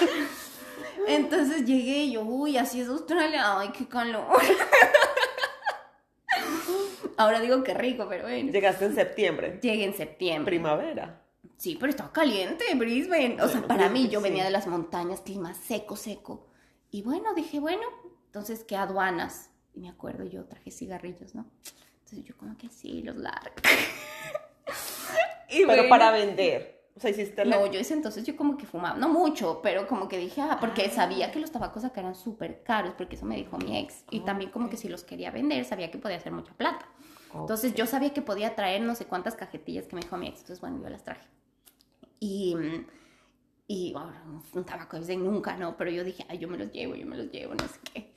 Entonces 1.07 1.65
llegué 1.65 2.03
y 2.03 2.13
yo, 2.13 2.21
uy, 2.21 2.57
así 2.57 2.81
es 2.81 2.87
Australia, 2.87 3.59
ay, 3.59 3.69
qué 3.69 3.87
calor. 3.87 4.27
Ahora 7.17 7.39
digo 7.39 7.63
que 7.63 7.73
rico, 7.73 8.07
pero 8.09 8.23
bueno. 8.23 8.51
Llegaste 8.51 8.85
en 8.85 8.95
septiembre. 8.95 9.59
Llegué 9.61 9.85
en 9.85 9.93
septiembre. 9.93 10.51
Primavera. 10.51 11.21
Sí, 11.57 11.77
pero 11.79 11.89
estaba 11.89 12.11
caliente, 12.11 12.65
Brisbane. 12.75 13.41
O 13.41 13.47
sea, 13.47 13.65
para 13.65 13.89
mí, 13.89 14.09
yo 14.09 14.19
venía 14.19 14.43
de 14.43 14.49
las 14.49 14.67
montañas, 14.67 15.21
clima 15.21 15.53
seco, 15.53 15.95
seco. 15.95 16.47
Y 16.91 17.01
bueno, 17.01 17.33
dije, 17.33 17.59
bueno, 17.59 17.83
entonces, 18.25 18.65
¿qué 18.65 18.75
aduanas? 18.75 19.49
Y 19.73 19.79
me 19.79 19.89
acuerdo, 19.89 20.25
yo 20.25 20.45
traje 20.45 20.71
cigarrillos, 20.71 21.35
¿no? 21.35 21.45
Entonces 21.99 22.23
yo 22.23 22.37
como 22.37 22.57
que 22.57 22.69
sí, 22.69 23.01
los 23.01 23.15
largo. 23.15 23.55
pero 25.49 25.89
para 25.89 26.11
vender. 26.11 26.74
O 26.97 26.99
sea, 26.99 27.11
hiciste 27.11 27.43
la... 27.43 27.57
No, 27.57 27.65
yo 27.67 27.79
ese 27.79 27.93
entonces 27.93 28.23
yo 28.23 28.37
como 28.37 28.57
que 28.57 28.65
fumaba, 28.65 28.97
no 28.97 29.09
mucho, 29.09 29.59
pero 29.61 29.85
como 29.85 30.07
que 30.07 30.17
dije, 30.17 30.41
ah, 30.41 30.57
porque 30.61 30.85
ah. 30.85 30.89
sabía 30.89 31.29
que 31.29 31.39
los 31.41 31.51
tabacos 31.51 31.83
acá 31.83 31.99
eran 31.99 32.15
súper 32.15 32.63
caros, 32.63 32.93
porque 32.97 33.17
eso 33.17 33.25
me 33.25 33.35
dijo 33.35 33.57
mi 33.57 33.77
ex. 33.77 34.05
Y 34.11 34.21
también 34.21 34.49
como 34.49 34.69
que 34.69 34.77
si 34.77 34.87
los 34.87 35.03
quería 35.03 35.29
vender, 35.29 35.65
sabía 35.65 35.91
que 35.91 35.97
podía 35.97 36.17
hacer 36.17 36.31
mucha 36.31 36.53
plata. 36.53 36.87
Entonces 37.33 37.73
yo 37.73 37.85
sabía 37.85 38.13
que 38.13 38.21
podía 38.21 38.55
traer 38.55 38.81
no 38.81 38.95
sé 38.95 39.05
cuántas 39.05 39.35
cajetillas 39.35 39.87
que 39.87 39.95
me 39.97 40.03
dijo 40.03 40.15
mi 40.15 40.27
ex. 40.27 40.39
Entonces, 40.39 40.61
bueno, 40.61 40.81
yo 40.81 40.89
las 40.89 41.03
traje. 41.03 41.27
Y, 42.21 42.55
y 43.67 43.91
bueno, 43.91 44.41
un 44.53 44.63
tabaco 44.63 44.97
de 44.97 45.17
nunca, 45.17 45.57
¿no? 45.57 45.75
Pero 45.75 45.91
yo 45.91 46.05
dije, 46.05 46.25
ay, 46.29 46.37
yo 46.37 46.47
me 46.47 46.57
los 46.57 46.71
llevo, 46.71 46.95
yo 46.95 47.05
me 47.05 47.17
los 47.17 47.29
llevo, 47.29 47.55
no 47.55 47.67
sé 47.67 47.79
qué. 47.83 48.13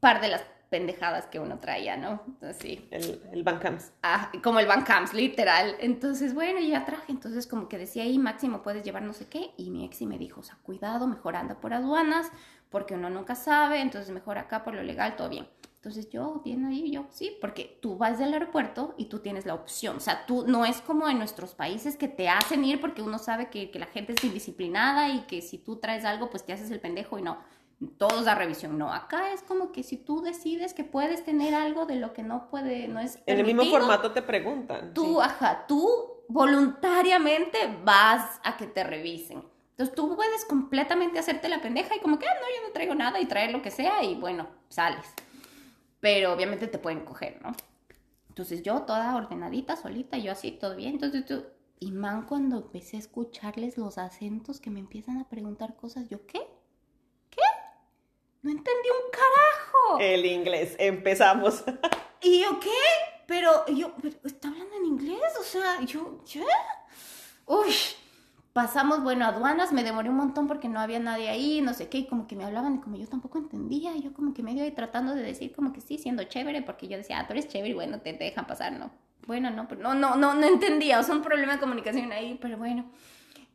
Par 0.00 0.20
de 0.20 0.26
las 0.26 0.42
pendejadas 0.68 1.26
que 1.26 1.38
uno 1.38 1.58
traía, 1.58 1.96
¿no? 1.96 2.22
Así. 2.42 2.86
El, 2.90 3.22
el 3.32 3.42
Bancams. 3.42 3.92
Ah, 4.02 4.30
como 4.42 4.58
el 4.58 4.66
Bancams, 4.66 5.14
literal. 5.14 5.76
Entonces, 5.80 6.34
bueno, 6.34 6.60
ya 6.60 6.84
traje. 6.84 7.12
Entonces, 7.12 7.46
como 7.46 7.68
que 7.68 7.78
decía 7.78 8.02
ahí, 8.02 8.18
máximo 8.18 8.62
puedes 8.62 8.84
llevar 8.84 9.02
no 9.02 9.12
sé 9.12 9.28
qué. 9.28 9.52
Y 9.56 9.70
mi 9.70 9.84
ex 9.84 10.02
y 10.02 10.06
me 10.06 10.18
dijo, 10.18 10.40
o 10.40 10.42
sea, 10.42 10.58
cuidado, 10.62 11.06
mejor 11.06 11.36
anda 11.36 11.60
por 11.60 11.72
aduanas, 11.72 12.30
porque 12.70 12.94
uno 12.94 13.10
nunca 13.10 13.34
sabe. 13.34 13.80
Entonces, 13.80 14.12
mejor 14.12 14.38
acá 14.38 14.64
por 14.64 14.74
lo 14.74 14.82
legal, 14.82 15.16
todo 15.16 15.28
bien. 15.28 15.46
Entonces, 15.76 16.10
yo, 16.10 16.42
bien 16.44 16.64
ahí, 16.64 16.90
yo, 16.90 17.06
sí, 17.10 17.36
porque 17.40 17.78
tú 17.80 17.96
vas 17.96 18.18
del 18.18 18.32
aeropuerto 18.32 18.94
y 18.98 19.04
tú 19.04 19.20
tienes 19.20 19.46
la 19.46 19.54
opción. 19.54 19.98
O 19.98 20.00
sea, 20.00 20.26
tú 20.26 20.44
no 20.48 20.64
es 20.66 20.80
como 20.80 21.08
en 21.08 21.18
nuestros 21.18 21.54
países 21.54 21.96
que 21.96 22.08
te 22.08 22.28
hacen 22.28 22.64
ir 22.64 22.80
porque 22.80 23.02
uno 23.02 23.18
sabe 23.18 23.50
que, 23.50 23.70
que 23.70 23.78
la 23.78 23.86
gente 23.86 24.12
es 24.12 24.24
indisciplinada 24.24 25.10
y 25.10 25.20
que 25.26 25.42
si 25.42 25.58
tú 25.58 25.76
traes 25.76 26.04
algo, 26.04 26.28
pues 26.28 26.44
te 26.44 26.52
haces 26.52 26.72
el 26.72 26.80
pendejo 26.80 27.20
y 27.20 27.22
no 27.22 27.38
todos 27.98 28.24
da 28.24 28.34
revisión. 28.34 28.78
No, 28.78 28.92
acá 28.92 29.32
es 29.32 29.42
como 29.42 29.72
que 29.72 29.82
si 29.82 29.96
tú 29.96 30.22
decides 30.22 30.74
que 30.74 30.84
puedes 30.84 31.24
tener 31.24 31.54
algo 31.54 31.86
de 31.86 31.96
lo 31.96 32.12
que 32.12 32.22
no 32.22 32.48
puede, 32.48 32.88
no 32.88 33.00
es. 33.00 33.18
En 33.26 33.38
el 33.38 33.46
mismo 33.46 33.64
formato 33.64 34.12
te 34.12 34.22
preguntan. 34.22 34.94
Tú, 34.94 35.20
ajá, 35.20 35.66
tú 35.66 36.24
voluntariamente 36.28 37.58
vas 37.84 38.40
a 38.42 38.56
que 38.56 38.66
te 38.66 38.82
revisen. 38.82 39.44
Entonces 39.70 39.94
tú 39.94 40.16
puedes 40.16 40.44
completamente 40.46 41.18
hacerte 41.18 41.50
la 41.50 41.60
pendeja 41.60 41.94
y 41.94 42.00
como 42.00 42.18
que, 42.18 42.26
ah, 42.26 42.34
no, 42.34 42.46
yo 42.48 42.66
no 42.66 42.72
traigo 42.72 42.94
nada 42.94 43.20
y 43.20 43.26
traer 43.26 43.52
lo 43.52 43.60
que 43.60 43.70
sea 43.70 44.02
y 44.02 44.14
bueno, 44.14 44.48
sales. 44.70 45.06
Pero 46.00 46.32
obviamente 46.32 46.66
te 46.66 46.78
pueden 46.78 47.04
coger, 47.04 47.40
¿no? 47.42 47.52
Entonces 48.30 48.62
yo 48.62 48.82
toda 48.82 49.16
ordenadita, 49.16 49.76
solita, 49.76 50.16
yo 50.16 50.32
así, 50.32 50.52
todo 50.52 50.76
bien. 50.76 50.94
Entonces 50.94 51.26
tú, 51.26 51.44
y 51.78 51.92
man, 51.92 52.26
cuando 52.26 52.56
empecé 52.56 52.96
a 52.96 53.00
escucharles 53.00 53.76
los 53.76 53.98
acentos 53.98 54.60
que 54.60 54.70
me 54.70 54.80
empiezan 54.80 55.18
a 55.18 55.28
preguntar 55.28 55.76
cosas, 55.76 56.08
yo, 56.08 56.26
¿qué? 56.26 56.40
No 58.46 58.52
entendí 58.52 58.88
un 58.90 59.10
carajo. 59.10 59.98
El 59.98 60.24
inglés, 60.24 60.76
empezamos. 60.78 61.64
¿Y 62.22 62.42
yo 62.42 62.60
qué? 62.60 62.70
Pero 63.26 63.66
yo, 63.66 63.92
¿está 64.22 64.48
hablando 64.48 64.76
en 64.76 64.84
inglés? 64.84 65.32
O 65.40 65.42
sea, 65.42 65.80
yo, 65.80 66.22
¿qué? 66.30 66.44
Uy, 67.46 67.74
pasamos, 68.52 69.02
bueno, 69.02 69.24
aduanas, 69.24 69.72
me 69.72 69.82
demoré 69.82 70.10
un 70.10 70.16
montón 70.16 70.46
porque 70.46 70.68
no 70.68 70.78
había 70.78 71.00
nadie 71.00 71.28
ahí, 71.28 71.60
no 71.60 71.74
sé 71.74 71.88
qué, 71.88 71.98
y 71.98 72.06
como 72.06 72.28
que 72.28 72.36
me 72.36 72.44
hablaban 72.44 72.76
y 72.76 72.78
como 72.78 72.96
yo 72.96 73.08
tampoco 73.08 73.38
entendía, 73.38 73.96
y 73.96 74.02
yo 74.02 74.12
como 74.12 74.32
que 74.32 74.44
medio 74.44 74.62
ahí 74.62 74.70
tratando 74.70 75.16
de 75.16 75.22
decir 75.22 75.52
como 75.52 75.72
que 75.72 75.80
sí, 75.80 75.98
siendo 75.98 76.22
chévere, 76.22 76.62
porque 76.62 76.86
yo 76.86 76.96
decía, 76.96 77.18
ah, 77.18 77.26
tú 77.26 77.32
eres 77.32 77.48
chévere 77.48 77.70
y 77.70 77.74
bueno, 77.74 78.00
te, 78.00 78.12
dejan 78.12 78.46
pasar, 78.46 78.74
¿no? 78.74 78.92
Bueno, 79.26 79.50
no, 79.50 79.66
pero 79.66 79.82
no, 79.82 79.94
no, 79.94 80.14
no, 80.14 80.34
no 80.34 80.46
entendía, 80.46 81.00
o 81.00 81.02
sea, 81.02 81.16
un 81.16 81.22
problema 81.22 81.54
de 81.54 81.58
comunicación 81.58 82.12
ahí, 82.12 82.38
pero 82.40 82.56
bueno. 82.58 82.84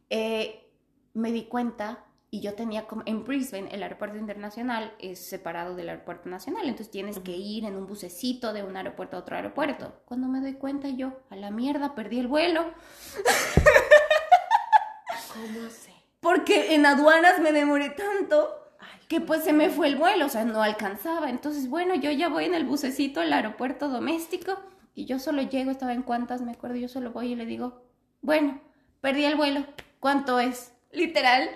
Eh, 0.09 0.67
me 1.13 1.31
di 1.31 1.43
cuenta 1.43 2.05
y 2.33 2.39
yo 2.39 2.53
tenía 2.53 2.87
como 2.87 3.03
en 3.05 3.25
Brisbane 3.25 3.67
el 3.71 3.83
aeropuerto 3.83 4.17
internacional 4.17 4.95
es 4.99 5.19
separado 5.19 5.75
del 5.75 5.89
aeropuerto 5.89 6.29
nacional, 6.29 6.63
entonces 6.63 6.89
tienes 6.89 7.19
que 7.19 7.35
ir 7.35 7.65
en 7.65 7.75
un 7.75 7.85
bucecito 7.85 8.53
de 8.53 8.63
un 8.63 8.77
aeropuerto 8.77 9.17
a 9.17 9.19
otro 9.19 9.35
aeropuerto. 9.35 10.01
Cuando 10.05 10.29
me 10.29 10.39
doy 10.39 10.53
cuenta 10.53 10.87
yo, 10.87 11.11
a 11.29 11.35
la 11.35 11.51
mierda, 11.51 11.93
perdí 11.93 12.19
el 12.19 12.27
vuelo. 12.27 12.73
¿Cómo 15.33 15.69
sé? 15.69 15.93
Porque 16.21 16.73
en 16.73 16.85
aduanas 16.85 17.41
me 17.41 17.51
demoré 17.51 17.89
tanto 17.89 18.49
que 19.09 19.19
pues 19.19 19.43
se 19.43 19.51
me 19.51 19.69
fue 19.69 19.89
el 19.89 19.97
vuelo, 19.97 20.27
o 20.27 20.29
sea, 20.29 20.45
no 20.45 20.63
alcanzaba. 20.63 21.29
Entonces, 21.29 21.69
bueno, 21.69 21.95
yo 21.95 22.11
ya 22.11 22.29
voy 22.29 22.45
en 22.45 22.55
el 22.55 22.63
bucecito 22.63 23.19
al 23.19 23.33
aeropuerto 23.33 23.89
doméstico 23.89 24.57
y 24.95 25.03
yo 25.03 25.19
solo 25.19 25.41
llego, 25.41 25.69
estaba 25.69 25.91
en 25.91 26.03
cuantas, 26.03 26.41
me 26.41 26.53
acuerdo, 26.53 26.77
yo 26.77 26.87
solo 26.87 27.11
voy 27.11 27.33
y 27.33 27.35
le 27.35 27.45
digo, 27.45 27.83
bueno, 28.21 28.61
perdí 29.01 29.25
el 29.25 29.35
vuelo, 29.35 29.65
¿cuánto 29.99 30.39
es? 30.39 30.71
Literal, 30.93 31.49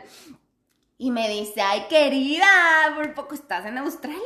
y 0.98 1.12
me 1.12 1.28
dice, 1.30 1.62
ay 1.62 1.86
querida, 1.90 2.46
por 2.96 3.14
poco 3.14 3.36
estás 3.36 3.66
en 3.66 3.78
Australia, 3.78 4.20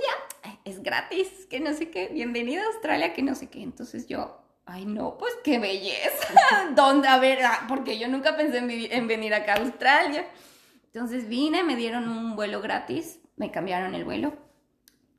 es 0.65 0.83
gratis, 0.83 1.47
que 1.49 1.59
no 1.59 1.73
sé 1.73 1.89
qué, 1.89 2.09
bienvenida 2.09 2.61
a 2.61 2.67
Australia, 2.67 3.13
que 3.13 3.23
no 3.23 3.33
sé 3.35 3.49
qué. 3.49 3.63
Entonces 3.63 4.07
yo, 4.07 4.41
ay 4.65 4.85
no, 4.85 5.17
pues 5.17 5.33
qué 5.43 5.57
belleza, 5.57 6.27
¿dónde? 6.75 7.07
A 7.07 7.17
ver, 7.17 7.43
ah, 7.43 7.65
porque 7.67 7.97
yo 7.97 8.07
nunca 8.07 8.37
pensé 8.37 8.59
en, 8.59 9.07
venir 9.07 9.33
acá 9.33 9.53
a 9.53 9.59
Australia. 9.61 10.27
Entonces 10.85 11.27
vine, 11.27 11.63
me 11.63 11.75
dieron 11.75 12.07
un 12.07 12.35
vuelo 12.35 12.61
gratis, 12.61 13.19
me 13.35 13.51
cambiaron 13.51 13.95
el 13.95 14.05
vuelo 14.05 14.33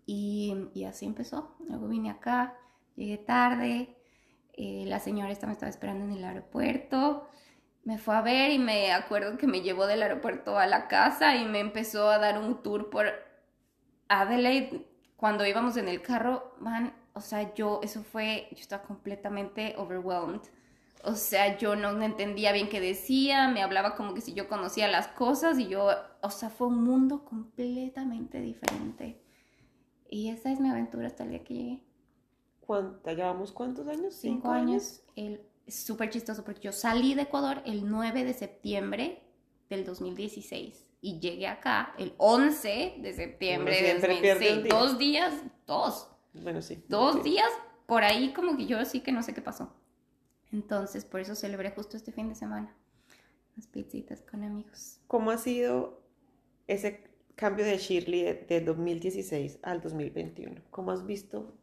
y, 0.07 0.69
y 0.73 0.85
así 0.85 1.05
empezó. 1.05 1.57
Luego 1.67 1.89
vine 1.89 2.11
acá, 2.11 2.57
llegué 2.95 3.19
tarde, 3.19 3.97
eh, 4.53 4.85
la 4.87 5.01
señora 5.01 5.33
esta 5.33 5.47
me 5.47 5.53
estaba 5.53 5.71
esperando 5.71 6.05
en 6.05 6.13
el 6.13 6.25
aeropuerto 6.25 7.29
me 7.85 7.99
fue 7.99 8.15
a 8.15 8.23
ver 8.23 8.51
y 8.51 8.59
me 8.59 8.93
acuerdo 8.93 9.39
que 9.39 9.47
me 9.47 9.63
llevó 9.63 9.87
del 9.87 10.03
aeropuerto 10.03 10.59
a 10.59 10.67
la 10.67 10.89
casa 10.89 11.37
y 11.37 11.47
me 11.47 11.61
empezó 11.61 12.11
a 12.11 12.19
dar 12.19 12.39
un 12.39 12.63
tour 12.63 12.91
por 12.91 13.07
Adelaide. 14.09 14.87
Cuando 15.17 15.47
íbamos 15.47 15.77
en 15.77 15.89
el 15.89 16.03
carro, 16.03 16.55
man, 16.61 16.95
o 17.15 17.21
sea, 17.21 17.55
yo, 17.55 17.81
eso 17.83 18.03
fue, 18.03 18.49
yo 18.53 18.59
estaba 18.59 18.83
completamente 18.83 19.75
overwhelmed. 19.77 20.41
O 21.03 21.15
sea, 21.15 21.57
yo 21.57 21.77
no 21.77 22.01
entendía 22.03 22.53
bien 22.53 22.69
qué 22.69 22.81
decía, 22.81 23.49
me 23.49 23.63
hablaba 23.63 23.97
como 23.97 24.13
que 24.13 24.21
si 24.21 24.35
yo 24.35 24.49
conocía 24.49 24.87
las 24.87 25.09
cosas 25.09 25.59
y 25.59 25.67
yo, 25.69 25.89
o 26.21 26.31
sea, 26.31 26.51
fue 26.51 26.67
un 26.67 26.85
mundo 26.85 27.25
completamente 27.25 28.41
diferente. 28.41 29.23
Y 30.11 30.29
esa 30.29 30.53
es 30.53 30.61
mi 30.61 30.69
aventura 30.69 31.07
hasta 31.07 31.25
el 31.25 31.31
día 31.31 31.45
que 31.45 31.55
llegué. 31.55 31.83
¿Cuánto, 32.61 33.11
llevamos 33.13 33.53
cuántos 33.53 33.89
años? 33.89 34.15
¿Cinco, 34.15 34.51
años? 34.51 35.03
El 35.17 35.35
es 35.35 35.41
súper 35.71 36.11
chistoso 36.11 36.45
porque 36.45 36.63
yo 36.63 36.73
salí 36.73 37.15
de 37.15 37.23
Ecuador 37.23 37.63
el 37.65 37.89
9 37.89 38.25
de 38.25 38.35
septiembre 38.35 39.23
del 39.69 39.85
2016 39.85 40.91
y 41.01 41.19
llegué 41.19 41.47
acá 41.47 41.95
el 41.99 42.15
11 42.19 42.97
de 42.99 43.13
septiembre 43.15 43.83
del 43.83 44.01
2016. 44.01 44.69
Dos 44.69 44.99
días, 44.99 45.35
dos. 45.67 46.09
Bueno, 46.35 46.61
sí. 46.63 46.83
Dos 46.89 47.23
días 47.25 47.49
por 47.87 48.05
ahí 48.05 48.33
como 48.33 48.57
que 48.57 48.67
yo 48.67 48.85
sí 48.85 49.01
que 49.01 49.13
no 49.13 49.23
sé 49.23 49.35
qué 49.35 49.41
pasó. 49.41 49.75
Entonces, 50.53 51.05
por 51.05 51.21
eso 51.21 51.35
celebré 51.35 51.71
justo 51.71 51.97
este 51.97 52.13
fin 52.13 52.29
de 52.29 52.35
semana. 52.35 52.75
Las 53.57 53.67
pizzitas 53.67 54.21
con 54.23 54.45
amigos. 54.45 55.01
¿Cómo 55.07 55.31
ha 55.31 55.39
sido 55.39 56.03
ese 56.67 57.05
cambio 57.35 57.65
de 57.65 57.79
Shirley 57.79 58.23
de, 58.23 58.35
de 58.35 58.61
2016 58.61 59.61
al 59.63 59.81
2021? 59.81 60.63
¿Cómo 60.71 60.91
has 60.91 61.07
visto? 61.07 61.55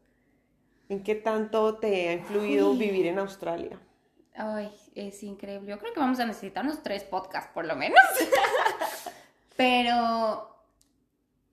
¿En 0.89 1.03
qué 1.03 1.15
tanto 1.15 1.77
te 1.77 2.09
ha 2.09 2.13
influido 2.13 2.73
vivir 2.75 3.07
en 3.07 3.19
Australia? 3.19 3.79
Ay, 4.37 4.71
es 4.93 5.23
increíble. 5.23 5.71
Yo 5.71 5.79
creo 5.79 5.93
que 5.93 5.99
vamos 5.99 6.19
a 6.19 6.25
necesitar 6.25 6.63
unos 6.63 6.83
tres 6.83 7.03
podcasts 7.03 7.49
por 7.53 7.65
lo 7.65 7.75
menos. 7.75 7.99
Pero 9.57 10.55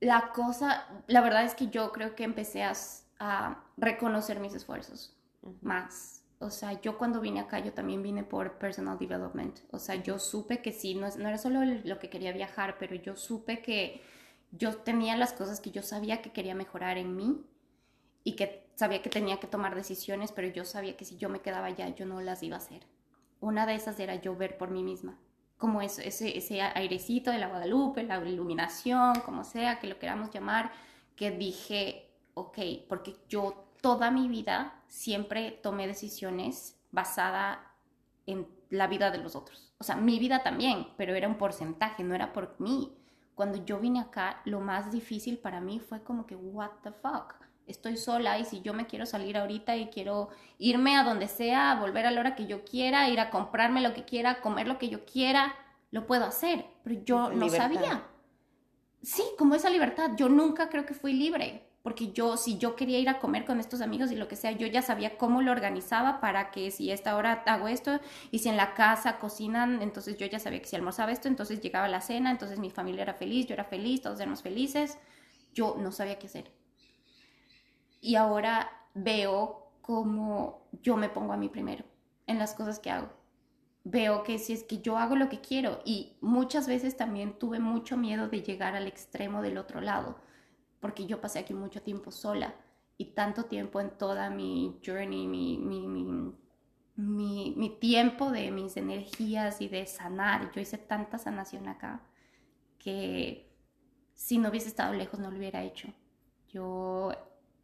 la 0.01 0.33
cosa, 0.35 0.87
la 1.07 1.23
verdad 1.23 1.45
es 1.45 1.55
que 1.55 1.69
yo 1.69 1.91
creo 1.93 2.15
que 2.15 2.25
empecé 2.25 2.63
a, 2.63 2.75
reconocer 3.79 4.39
mis 4.39 4.55
esfuerzos 4.55 5.17
más. 5.63 6.23
O 6.41 6.51
sea, 6.51 6.79
yo 6.83 6.99
cuando 6.99 7.23
vine 7.23 7.41
acá, 7.41 7.59
yo 7.59 7.73
también 7.73 8.03
vine 8.03 8.23
por 8.23 8.59
personal 8.59 8.99
development. 8.99 9.61
O 9.71 9.79
sea, 9.79 9.95
yo 9.95 10.19
supe 10.19 10.61
que 10.61 10.73
sí, 10.73 10.95
no, 10.95 11.09
no 11.17 11.29
era 11.29 11.39
solo 11.39 11.65
lo 11.65 11.99
que 11.99 12.11
quería 12.11 12.33
viajar, 12.33 12.77
pero 12.79 12.95
yo 12.97 13.17
supe 13.17 13.63
que 13.63 14.03
yo 14.53 14.77
tenía 14.77 15.17
las 15.17 15.33
cosas 15.33 15.61
que 15.61 15.71
yo 15.71 15.83
sabía 15.83 16.21
que 16.21 16.33
quería 16.33 16.55
mejorar 16.55 16.99
en 16.99 17.17
mí 17.17 17.47
y 18.25 18.37
que 18.37 18.64
sabía 18.75 19.03
que 19.03 19.11
tenía 19.11 19.39
que 19.39 19.47
tomar 19.47 19.75
decisiones, 19.75 20.33
pero 20.33 20.49
yo 20.49 20.65
sabía 20.65 20.97
que 20.97 21.05
si 21.05 21.17
yo 21.17 21.29
me 21.29 21.41
quedaba 21.41 21.67
allá, 21.67 21.89
yo 21.89 22.07
no 22.07 22.21
las 22.21 22.43
iba 22.43 22.57
a 22.57 22.59
hacer. 22.59 22.87
Una 23.41 23.67
de 23.67 23.75
esas 23.75 23.99
era 24.01 24.17
yo 24.17 24.37
ver 24.37 24.57
por 24.57 24.71
mí 24.71 24.83
misma, 24.83 25.19
como 25.59 25.81
eso, 25.81 26.03
ese, 26.03 26.37
ese 26.37 26.61
airecito 26.63 27.31
de 27.31 27.39
la 27.39 27.49
Guadalupe, 27.49 28.03
la 28.03 28.19
iluminación, 28.27 29.21
como 29.21 29.45
sea, 29.45 29.79
que 29.79 29.87
lo 29.87 29.99
queramos 29.99 30.31
llamar, 30.31 30.73
que 31.17 31.31
dije, 31.31 32.11
ok, 32.35 32.59
porque 32.89 33.17
yo 33.29 33.67
toda 33.81 34.11
mi 34.11 34.29
vida 34.29 34.83
siempre 34.89 35.53
tomé 35.63 35.87
decisiones 35.87 36.81
basada 36.91 37.73
en 38.27 38.49
la 38.71 38.87
vida 38.87 39.11
de 39.11 39.19
los 39.19 39.37
otros. 39.37 39.75
O 39.79 39.85
sea, 39.85 39.97
mi 39.97 40.19
vida 40.19 40.43
también, 40.43 40.89
pero 40.97 41.15
era 41.15 41.29
un 41.29 41.37
porcentaje, 41.37 42.03
no 42.03 42.15
era 42.15 42.33
por 42.33 42.59
mí. 42.61 42.97
Cuando 43.35 43.65
yo 43.65 43.79
vine 43.79 44.01
acá, 44.01 44.41
lo 44.45 44.61
más 44.61 44.91
difícil 44.91 45.39
para 45.39 45.61
mí 45.61 45.81
fue 45.81 46.03
como 46.03 46.27
que, 46.27 46.35
what 46.35 46.71
the 46.83 46.93
fuck 46.93 47.35
estoy 47.67 47.97
sola 47.97 48.39
y 48.39 48.45
si 48.45 48.61
yo 48.61 48.75
me 48.75 48.87
quiero 48.87 49.07
salir 49.07 49.37
ahorita 49.37 49.77
y 49.77 49.87
quiero 49.89 50.29
irme 50.59 50.97
a 50.97 51.05
donde 51.05 51.29
sea, 51.29 51.77
volver 51.77 52.07
a 52.07 52.11
la 52.11 52.21
hora 52.21 52.35
que 52.35 52.47
yo 52.47 52.65
quiera, 52.65 53.09
ir 53.09 53.21
a 53.21 53.31
comprarme 53.31 53.81
lo 53.81 53.95
que 53.95 54.05
quiera, 54.05 54.41
comer 54.41 54.67
lo 54.67 54.79
que 54.79 54.89
yo 54.89 55.05
quiera, 55.05 55.55
lo 55.91 56.07
puedo 56.07 56.25
hacer, 56.25 56.67
pero 56.83 57.03
yo 57.05 57.31
no 57.31 57.49
sabía. 57.49 58.05
Sí, 59.03 59.23
como 59.39 59.55
esa 59.55 59.71
libertad, 59.71 60.13
yo 60.17 60.29
nunca 60.29 60.69
creo 60.69 60.87
que 60.87 60.95
fui 60.95 61.13
libre, 61.13 61.69
porque 61.83 62.13
yo, 62.13 62.39
si 62.39 62.57
yo 62.57 62.75
quería 62.75 62.99
ir 62.99 63.11
a 63.11 63.19
comer 63.19 63.45
con 63.45 63.61
estos 63.61 63.83
amigos 63.83 64.11
y 64.11 64.17
lo 64.17 64.27
que 64.27 64.37
sea, 64.37 64.53
yo 64.53 64.67
ya 64.67 64.81
sabía 64.81 65.19
cómo 65.19 65.43
lo 65.43 65.53
organizaba 65.53 66.21
para 66.21 66.51
que 66.51 66.71
si 66.71 66.91
a 66.91 66.95
esta 66.95 67.15
hora 67.15 67.43
hago 67.47 67.69
esto 67.69 68.01
y 68.31 68.39
si 68.39 68.49
en 68.49 68.57
la 68.57 68.73
casa 68.73 69.19
cocinan, 69.19 69.83
entonces 69.83 70.17
yo 70.17 70.27
ya 70.27 70.39
sabía 70.39 70.61
que 70.61 70.69
si 70.69 70.77
almorzaba 70.77 71.13
esto, 71.13 71.29
entonces 71.29 71.61
llegaba 71.61 71.87
la 71.89 72.01
cena, 72.01 72.31
entonces 72.31 72.59
mi 72.59 72.71
familia 72.71 73.03
era 73.03 73.15
feliz, 73.15 73.47
yo 73.47 73.55
era 73.55 73.65
feliz, 73.65 74.01
todos 74.01 74.19
éramos 74.19 74.43
felices, 74.43 74.99
yo 75.53 75.77
no 75.79 75.93
sabía 75.93 76.19
qué 76.19 76.27
hacer 76.27 76.64
y 78.05 78.17
ahora 78.17 78.71
veo 78.93 79.71
cómo 79.81 80.69
yo 80.83 80.97
me 80.97 81.09
pongo 81.09 81.33
a 81.33 81.39
mí 81.39 81.49
primero 81.49 81.85
en 82.27 82.39
las 82.39 82.53
cosas 82.53 82.79
que 82.79 82.91
hago. 82.91 83.09
Veo 83.83 84.23
que 84.23 84.39
si 84.39 84.53
es 84.53 84.63
que 84.63 84.79
yo 84.79 84.99
hago 84.99 85.17
lo 85.17 85.31
que 85.31 85.41
quiero 85.41 85.81
y 85.87 86.19
muchas 86.21 86.67
veces 86.67 86.99
también 86.99 87.39
tuve 87.39 87.61
mucho 87.61 87.97
miedo 87.97 88.29
de 88.29 88.43
llegar 88.43 88.77
al 88.77 88.87
extremo 88.87 89.41
del 89.41 89.57
otro 89.57 89.81
lado, 89.81 90.17
porque 90.81 91.07
yo 91.07 91.23
pasé 91.23 91.39
aquí 91.39 91.55
mucho 91.55 91.81
tiempo 91.81 92.11
sola 92.11 92.55
y 92.99 93.07
tanto 93.15 93.47
tiempo 93.47 93.81
en 93.81 93.91
toda 93.97 94.29
mi 94.29 94.79
journey, 94.85 95.27
mi, 95.27 95.57
mi, 95.57 95.87
mi, 96.97 97.55
mi, 97.57 97.71
tiempo 97.81 98.31
de 98.31 98.51
mis 98.51 98.77
energías 98.77 99.63
y 99.63 99.69
de 99.69 99.87
sanar. 99.87 100.53
Yo 100.53 100.61
hice 100.61 100.77
tanta 100.77 101.17
sanación 101.17 101.69
acá 101.69 102.03
que 102.79 103.51
si 104.13 104.37
no 104.37 104.51
hubiese 104.51 104.69
estado 104.69 104.93
lejos 104.93 105.19
no 105.21 105.31
lo 105.31 105.39
hubiera 105.39 105.63
hecho. 105.63 105.89
Yo 106.49 107.13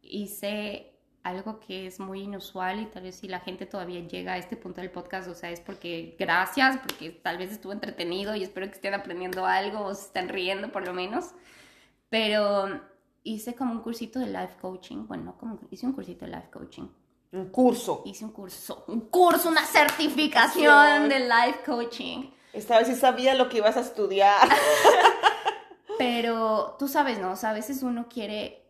hice 0.01 0.91
algo 1.23 1.59
que 1.59 1.87
es 1.87 1.99
muy 1.99 2.21
inusual 2.21 2.79
y 2.79 2.85
tal 2.87 3.03
vez 3.03 3.15
si 3.15 3.27
la 3.27 3.39
gente 3.39 3.65
todavía 3.65 3.99
llega 4.07 4.33
a 4.33 4.37
este 4.37 4.57
punto 4.57 4.81
del 4.81 4.89
podcast, 4.89 5.27
o 5.27 5.35
sea, 5.35 5.51
es 5.51 5.59
porque 5.59 6.15
gracias, 6.17 6.77
porque 6.77 7.11
tal 7.11 7.37
vez 7.37 7.51
estuvo 7.51 7.73
entretenido 7.73 8.35
y 8.35 8.43
espero 8.43 8.67
que 8.67 8.73
estén 8.73 8.93
aprendiendo 8.93 9.45
algo 9.45 9.85
o 9.85 9.93
se 9.93 10.07
estén 10.07 10.29
riendo 10.29 10.71
por 10.71 10.85
lo 10.85 10.93
menos. 10.93 11.31
Pero 12.09 12.81
hice 13.23 13.55
como 13.55 13.71
un 13.71 13.81
cursito 13.81 14.19
de 14.19 14.27
life 14.27 14.55
coaching, 14.59 15.05
bueno, 15.07 15.35
como 15.37 15.59
hice 15.69 15.85
un 15.85 15.93
cursito 15.93 16.25
de 16.25 16.31
life 16.31 16.49
coaching. 16.51 16.87
Un 17.33 17.49
curso. 17.49 18.01
Hice 18.05 18.25
un 18.25 18.31
curso, 18.31 18.83
un 18.87 19.01
curso, 19.01 19.47
una 19.47 19.65
certificación 19.65 21.07
de 21.07 21.19
life 21.19 21.61
coaching. 21.65 22.29
Esta 22.51 22.77
vez 22.79 22.87
sí 22.87 22.95
sabía 22.95 23.35
lo 23.35 23.47
que 23.47 23.57
ibas 23.57 23.77
a 23.77 23.81
estudiar. 23.81 24.49
Pero 25.97 26.75
tú 26.77 26.87
sabes, 26.87 27.19
¿no? 27.19 27.31
O 27.31 27.35
sea, 27.35 27.51
a 27.51 27.53
veces 27.53 27.83
uno 27.83 28.07
quiere 28.09 28.60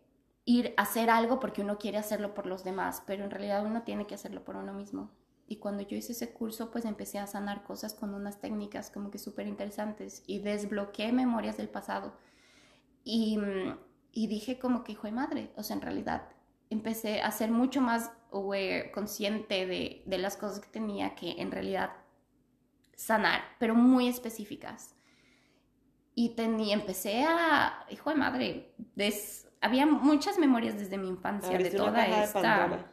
ir 0.45 0.73
a 0.77 0.83
hacer 0.83 1.09
algo 1.09 1.39
porque 1.39 1.61
uno 1.61 1.77
quiere 1.77 1.97
hacerlo 1.97 2.33
por 2.33 2.45
los 2.45 2.63
demás, 2.63 3.03
pero 3.05 3.23
en 3.23 3.31
realidad 3.31 3.65
uno 3.65 3.83
tiene 3.83 4.07
que 4.07 4.15
hacerlo 4.15 4.43
por 4.43 4.55
uno 4.55 4.73
mismo. 4.73 5.11
Y 5.47 5.57
cuando 5.57 5.83
yo 5.83 5.97
hice 5.97 6.13
ese 6.13 6.33
curso, 6.33 6.71
pues 6.71 6.85
empecé 6.85 7.19
a 7.19 7.27
sanar 7.27 7.63
cosas 7.63 7.93
con 7.93 8.13
unas 8.13 8.39
técnicas 8.39 8.89
como 8.89 9.11
que 9.11 9.17
súper 9.17 9.47
interesantes 9.47 10.23
y 10.25 10.39
desbloqueé 10.39 11.11
memorias 11.11 11.57
del 11.57 11.69
pasado. 11.69 12.15
Y, 13.03 13.37
mm, 13.37 13.77
y 14.13 14.27
dije 14.27 14.59
como 14.59 14.83
que, 14.83 14.93
hijo 14.93 15.07
de 15.07 15.13
madre, 15.13 15.51
o 15.57 15.63
sea, 15.63 15.75
en 15.75 15.81
realidad 15.81 16.29
empecé 16.69 17.21
a 17.21 17.31
ser 17.31 17.51
mucho 17.51 17.81
más 17.81 18.11
consciente 18.93 19.65
de, 19.65 20.03
de 20.05 20.17
las 20.17 20.37
cosas 20.37 20.61
que 20.61 20.69
tenía 20.69 21.15
que 21.15 21.41
en 21.41 21.51
realidad 21.51 21.91
sanar, 22.95 23.41
pero 23.59 23.75
muy 23.75 24.07
específicas. 24.07 24.95
Y, 26.15 26.35
tenía 26.35 26.73
empecé 26.73 27.25
a, 27.27 27.85
hijo 27.89 28.09
de 28.09 28.15
madre, 28.15 28.73
des, 28.95 29.49
había 29.61 29.85
muchas 29.85 30.39
memorias 30.39 30.77
desde 30.77 30.97
mi 30.97 31.07
infancia 31.07 31.57
de 31.57 31.69
toda 31.69 32.23
esta... 32.23 32.91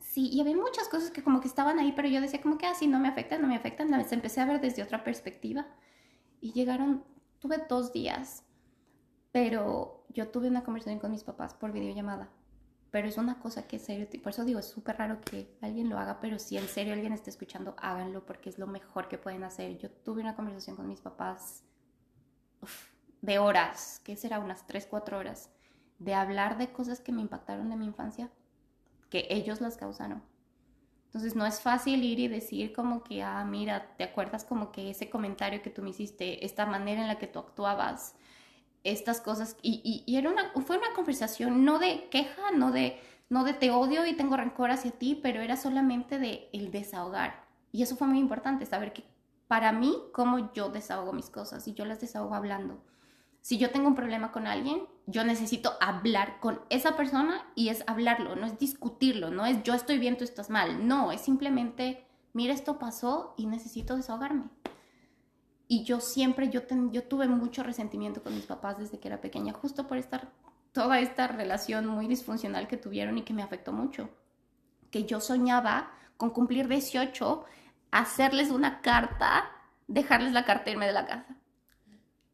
Sí, 0.00 0.30
y 0.32 0.40
había 0.40 0.56
muchas 0.56 0.88
cosas 0.88 1.10
que 1.10 1.22
como 1.22 1.40
que 1.42 1.48
estaban 1.48 1.78
ahí, 1.78 1.92
pero 1.92 2.08
yo 2.08 2.22
decía 2.22 2.40
como 2.40 2.56
que 2.56 2.66
así 2.66 2.86
ah, 2.86 2.88
no 2.88 2.98
me 2.98 3.08
afectan, 3.08 3.42
no 3.42 3.48
me 3.48 3.56
afectan. 3.56 3.90
Las 3.90 4.10
empecé 4.12 4.40
a 4.40 4.46
ver 4.46 4.62
desde 4.62 4.82
otra 4.82 5.04
perspectiva. 5.04 5.66
Y 6.40 6.52
llegaron, 6.52 7.04
tuve 7.38 7.58
dos 7.68 7.92
días, 7.92 8.42
pero 9.30 10.06
yo 10.08 10.28
tuve 10.28 10.48
una 10.48 10.64
conversación 10.64 11.00
con 11.00 11.10
mis 11.10 11.22
papás 11.22 11.52
por 11.52 11.70
videollamada. 11.70 12.30
Pero 12.90 13.08
es 13.08 13.18
una 13.18 13.38
cosa 13.40 13.68
que 13.68 13.76
es 13.76 13.84
serio, 13.84 14.08
por 14.22 14.32
eso 14.32 14.46
digo, 14.46 14.58
es 14.58 14.66
súper 14.66 14.96
raro 14.96 15.20
que 15.20 15.54
alguien 15.60 15.90
lo 15.90 15.98
haga, 15.98 16.18
pero 16.18 16.38
si 16.38 16.56
en 16.56 16.66
serio 16.66 16.94
alguien 16.94 17.12
está 17.12 17.28
escuchando, 17.28 17.74
háganlo 17.78 18.24
porque 18.24 18.48
es 18.48 18.58
lo 18.58 18.66
mejor 18.66 19.08
que 19.08 19.18
pueden 19.18 19.44
hacer. 19.44 19.76
Yo 19.76 19.90
tuve 19.90 20.22
una 20.22 20.34
conversación 20.34 20.76
con 20.76 20.88
mis 20.88 21.02
papás 21.02 21.62
de 23.20 23.38
horas, 23.38 24.00
que 24.02 24.16
será 24.16 24.38
unas 24.38 24.66
3, 24.66 24.86
4 24.86 25.18
horas 25.18 25.50
de 25.98 26.14
hablar 26.14 26.58
de 26.58 26.72
cosas 26.72 27.00
que 27.00 27.12
me 27.12 27.22
impactaron 27.22 27.70
de 27.70 27.76
mi 27.76 27.86
infancia, 27.86 28.30
que 29.10 29.26
ellos 29.30 29.60
las 29.60 29.76
causaron. 29.76 30.22
Entonces 31.06 31.34
no 31.34 31.46
es 31.46 31.60
fácil 31.60 32.04
ir 32.04 32.18
y 32.18 32.28
decir 32.28 32.72
como 32.72 33.02
que, 33.02 33.22
ah, 33.22 33.44
mira, 33.44 33.96
¿te 33.96 34.04
acuerdas 34.04 34.44
como 34.44 34.70
que 34.72 34.90
ese 34.90 35.08
comentario 35.08 35.62
que 35.62 35.70
tú 35.70 35.82
me 35.82 35.90
hiciste, 35.90 36.44
esta 36.44 36.66
manera 36.66 37.00
en 37.00 37.08
la 37.08 37.18
que 37.18 37.26
tú 37.26 37.38
actuabas, 37.38 38.16
estas 38.84 39.20
cosas? 39.20 39.56
Y, 39.62 40.04
y, 40.06 40.16
era 40.16 40.30
una, 40.30 40.52
fue 40.62 40.76
una 40.76 40.92
conversación 40.94 41.64
no 41.64 41.78
de 41.78 42.08
queja, 42.10 42.50
no 42.54 42.70
de, 42.70 43.00
no 43.30 43.44
de 43.44 43.54
te 43.54 43.70
odio 43.70 44.04
y 44.06 44.14
tengo 44.14 44.36
rencor 44.36 44.70
hacia 44.70 44.90
ti, 44.90 45.18
pero 45.22 45.40
era 45.40 45.56
solamente 45.56 46.18
de 46.18 46.50
el 46.52 46.70
desahogar. 46.70 47.46
Y 47.72 47.82
eso 47.82 47.96
fue 47.96 48.08
muy 48.08 48.18
importante, 48.18 48.66
saber 48.66 48.92
que 48.92 49.04
para 49.48 49.72
mí, 49.72 49.96
cómo 50.12 50.52
yo 50.52 50.68
desahogo 50.68 51.12
mis 51.12 51.30
cosas 51.30 51.66
y 51.68 51.74
yo 51.74 51.84
las 51.84 52.00
desahogo 52.00 52.34
hablando. 52.34 52.82
Si 53.46 53.58
yo 53.58 53.70
tengo 53.70 53.86
un 53.86 53.94
problema 53.94 54.32
con 54.32 54.48
alguien, 54.48 54.82
yo 55.06 55.22
necesito 55.22 55.74
hablar 55.80 56.40
con 56.40 56.62
esa 56.68 56.96
persona 56.96 57.46
y 57.54 57.68
es 57.68 57.84
hablarlo, 57.86 58.34
no 58.34 58.44
es 58.44 58.58
discutirlo, 58.58 59.30
no 59.30 59.46
es 59.46 59.62
yo 59.62 59.72
estoy 59.72 60.00
bien, 60.00 60.16
tú 60.16 60.24
estás 60.24 60.50
mal, 60.50 60.88
no, 60.88 61.12
es 61.12 61.20
simplemente, 61.20 62.04
mira, 62.32 62.52
esto 62.52 62.80
pasó 62.80 63.34
y 63.36 63.46
necesito 63.46 63.94
desahogarme. 63.94 64.50
Y 65.68 65.84
yo 65.84 66.00
siempre, 66.00 66.50
yo, 66.50 66.62
yo 66.90 67.04
tuve 67.04 67.28
mucho 67.28 67.62
resentimiento 67.62 68.20
con 68.20 68.34
mis 68.34 68.46
papás 68.46 68.78
desde 68.78 68.98
que 68.98 69.06
era 69.06 69.20
pequeña, 69.20 69.52
justo 69.52 69.86
por 69.86 69.98
estar 69.98 70.32
toda 70.72 70.98
esta 70.98 71.28
relación 71.28 71.86
muy 71.86 72.08
disfuncional 72.08 72.66
que 72.66 72.76
tuvieron 72.76 73.16
y 73.16 73.22
que 73.22 73.32
me 73.32 73.44
afectó 73.44 73.72
mucho. 73.72 74.10
Que 74.90 75.04
yo 75.04 75.20
soñaba 75.20 75.92
con 76.16 76.30
cumplir 76.30 76.66
18, 76.66 77.44
hacerles 77.92 78.50
una 78.50 78.80
carta, 78.80 79.44
dejarles 79.86 80.32
la 80.32 80.44
carta 80.44 80.68
e 80.68 80.72
irme 80.72 80.88
de 80.88 80.92
la 80.92 81.06
casa 81.06 81.35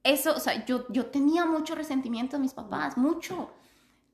eso, 0.05 0.35
o 0.35 0.41
sea, 0.41 0.65
yo, 0.65 0.87
yo 0.89 1.07
tenía 1.07 1.45
mucho 1.45 1.75
resentimiento 1.75 2.37
de 2.37 2.43
mis 2.43 2.55
papás, 2.55 2.97
mucho. 2.97 3.53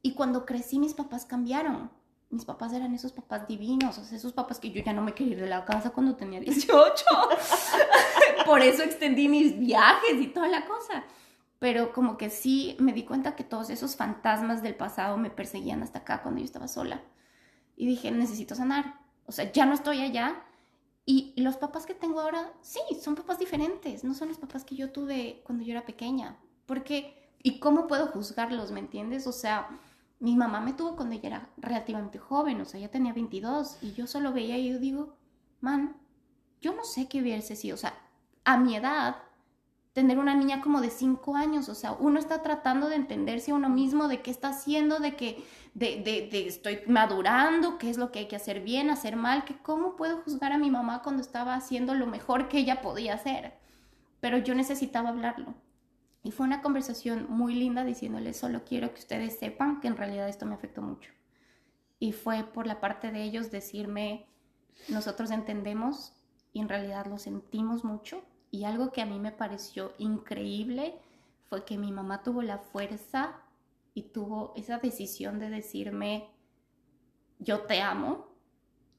Y 0.03 0.15
cuando 0.15 0.45
crecí, 0.45 0.79
mis 0.79 0.95
papás 0.95 1.25
cambiaron. 1.25 1.91
Mis 2.31 2.45
papás 2.45 2.75
eran 2.75 2.95
esos 2.95 3.13
papás 3.13 3.49
divinos, 3.49 3.97
o 3.97 4.05
sea, 4.05 4.19
esos 4.19 4.35
papás 4.35 4.59
que 4.59 4.71
yo 4.71 4.83
ya 4.83 4.93
no 4.93 5.01
me 5.01 5.15
quería 5.15 5.33
ir 5.33 5.41
de 5.41 5.49
la 5.49 5.65
casa 5.65 5.91
cuando 5.91 6.15
tenía 6.15 6.41
18. 6.41 7.05
Por 8.45 8.61
eso 8.61 8.83
extendí 8.83 9.29
mis 9.29 9.59
viajes 9.59 10.21
y 10.21 10.27
toda 10.27 10.49
la 10.49 10.67
cosa. 10.67 11.05
Pero 11.59 11.93
como 11.93 12.19
que 12.19 12.29
sí 12.29 12.77
me 12.79 12.93
di 12.93 13.05
cuenta 13.05 13.35
que 13.35 13.45
todos 13.45 13.71
esos 13.71 13.97
fantasmas 13.97 14.63
del 14.63 14.75
pasado 14.75 15.17
me 15.17 15.31
perseguían 15.31 15.83
hasta 15.83 16.01
acá 16.01 16.23
cuando 16.23 16.41
yo 16.41 16.45
estaba 16.45 16.69
sola. 16.69 17.03
Y 17.77 17.87
dije, 17.87 18.11
necesito 18.11 18.55
sanar. 18.55 19.01
O 19.25 19.33
sea, 19.33 19.51
ya 19.51 19.65
no 19.65 19.73
estoy 19.73 20.03
allá, 20.03 20.45
y 21.11 21.33
los 21.41 21.57
papás 21.57 21.87
que 21.87 21.95
tengo 21.95 22.21
ahora, 22.21 22.53
sí, 22.61 22.81
son 23.01 23.15
papás 23.15 23.39
diferentes, 23.39 24.05
no 24.05 24.13
son 24.13 24.29
los 24.29 24.37
papás 24.37 24.63
que 24.63 24.77
yo 24.77 24.93
tuve 24.93 25.41
cuando 25.43 25.65
yo 25.65 25.73
era 25.73 25.87
pequeña. 25.87 26.39
Porque, 26.67 27.33
¿y 27.43 27.61
cómo 27.61 27.87
puedo 27.87 28.09
juzgarlos, 28.09 28.73
me 28.73 28.81
entiendes? 28.81 29.27
O 29.27 29.33
sea, 29.33 29.71
mi 30.21 30.37
mamá 30.37 30.61
me 30.61 30.75
tuvo 30.75 30.97
cuando 30.97 31.15
ella 31.15 31.29
era 31.29 31.51
relativamente 31.57 32.19
joven, 32.19 32.61
o 32.61 32.67
sea, 32.67 32.79
ya 32.79 32.91
tenía 32.91 33.15
22, 33.15 33.79
y 33.81 33.95
yo 33.95 34.07
solo 34.07 34.35
veía 34.35 34.59
y 34.59 34.69
yo 34.69 34.79
digo, 34.79 35.17
man, 35.63 35.97
yo 36.61 36.75
no 36.75 36.85
sé 36.85 37.09
qué 37.09 37.23
hubiese 37.23 37.57
sido, 37.57 37.77
o 37.77 37.79
sea, 37.79 37.95
a 38.45 38.59
mi 38.59 38.77
edad 38.77 39.17
tener 39.95 40.19
una 40.19 40.35
niña 40.35 40.61
como 40.61 40.83
de 40.83 40.91
cinco 40.91 41.37
años, 41.37 41.71
o 41.71 41.75
sea, 41.75 41.93
uno 41.93 42.19
está 42.19 42.43
tratando 42.43 42.91
de 42.91 42.97
entenderse 42.97 43.53
a 43.53 43.55
uno 43.55 43.71
mismo, 43.71 44.09
de 44.09 44.21
qué 44.21 44.31
está 44.31 44.51
haciendo, 44.51 44.99
de 44.99 45.17
que, 45.17 45.43
de, 45.79 46.29
de, 46.31 46.47
estoy 46.49 46.81
madurando, 46.87 47.79
qué 47.79 47.89
es 47.89 47.99
lo 47.99 48.11
que 48.11 48.21
hay 48.21 48.27
que 48.27 48.37
hacer 48.37 48.61
bien, 48.61 48.91
hacer 48.91 49.15
mal, 49.15 49.45
que 49.45 49.57
cómo 49.59 49.95
puedo 49.95 50.19
juzgar 50.23 50.53
a 50.53 50.59
mi 50.59 50.71
mamá 50.71 51.03
cuando 51.03 51.23
estaba 51.23 51.55
haciendo 51.55 51.95
lo 51.95 52.07
mejor 52.07 52.49
que 52.49 52.59
ella 52.59 52.83
podía 52.83 53.15
hacer. 53.15 53.55
Pero 54.21 54.39
yo 54.39 54.55
necesitaba 54.55 55.11
hablarlo. 55.11 55.55
Y 56.25 56.33
fue 56.33 56.47
una 56.47 56.63
conversación 56.63 57.27
muy 57.29 57.55
linda 57.55 57.85
diciéndole, 57.85 58.35
solo 58.35 58.65
quiero 58.65 58.93
que 58.93 58.99
ustedes 58.99 59.39
sepan 59.39 59.81
que 59.81 59.87
en 59.87 59.97
realidad 59.97 60.29
esto 60.29 60.47
me 60.47 60.57
afectó 60.57 60.83
mucho. 60.83 61.13
Y 62.01 62.13
fue 62.13 62.43
por 62.43 62.67
la 62.67 62.81
parte 62.81 63.13
de 63.13 63.23
ellos 63.23 63.53
decirme, 63.53 64.27
nosotros 64.89 65.31
entendemos 65.31 66.13
y 66.53 66.61
en 66.61 66.69
realidad 66.69 67.07
lo 67.07 67.19
sentimos 67.19 67.85
mucho 67.85 68.23
y 68.51 68.65
algo 68.65 68.91
que 68.91 69.03
a 69.03 69.07
mí 69.07 69.21
me 69.21 69.33
pareció 69.33 69.93
increíble 69.99 70.97
fue 71.49 71.65
que 71.65 71.79
mi 71.79 71.93
mamá 71.93 72.23
tuvo 72.23 72.43
la 72.43 72.59
fuerza 72.59 73.37
y 73.99 74.03
tuvo 74.13 74.53
esa 74.55 74.79
decisión 74.79 75.41
de 75.41 75.51
decirme, 75.51 76.31
yo 77.41 77.63
te 77.63 77.81
amo 77.81 78.29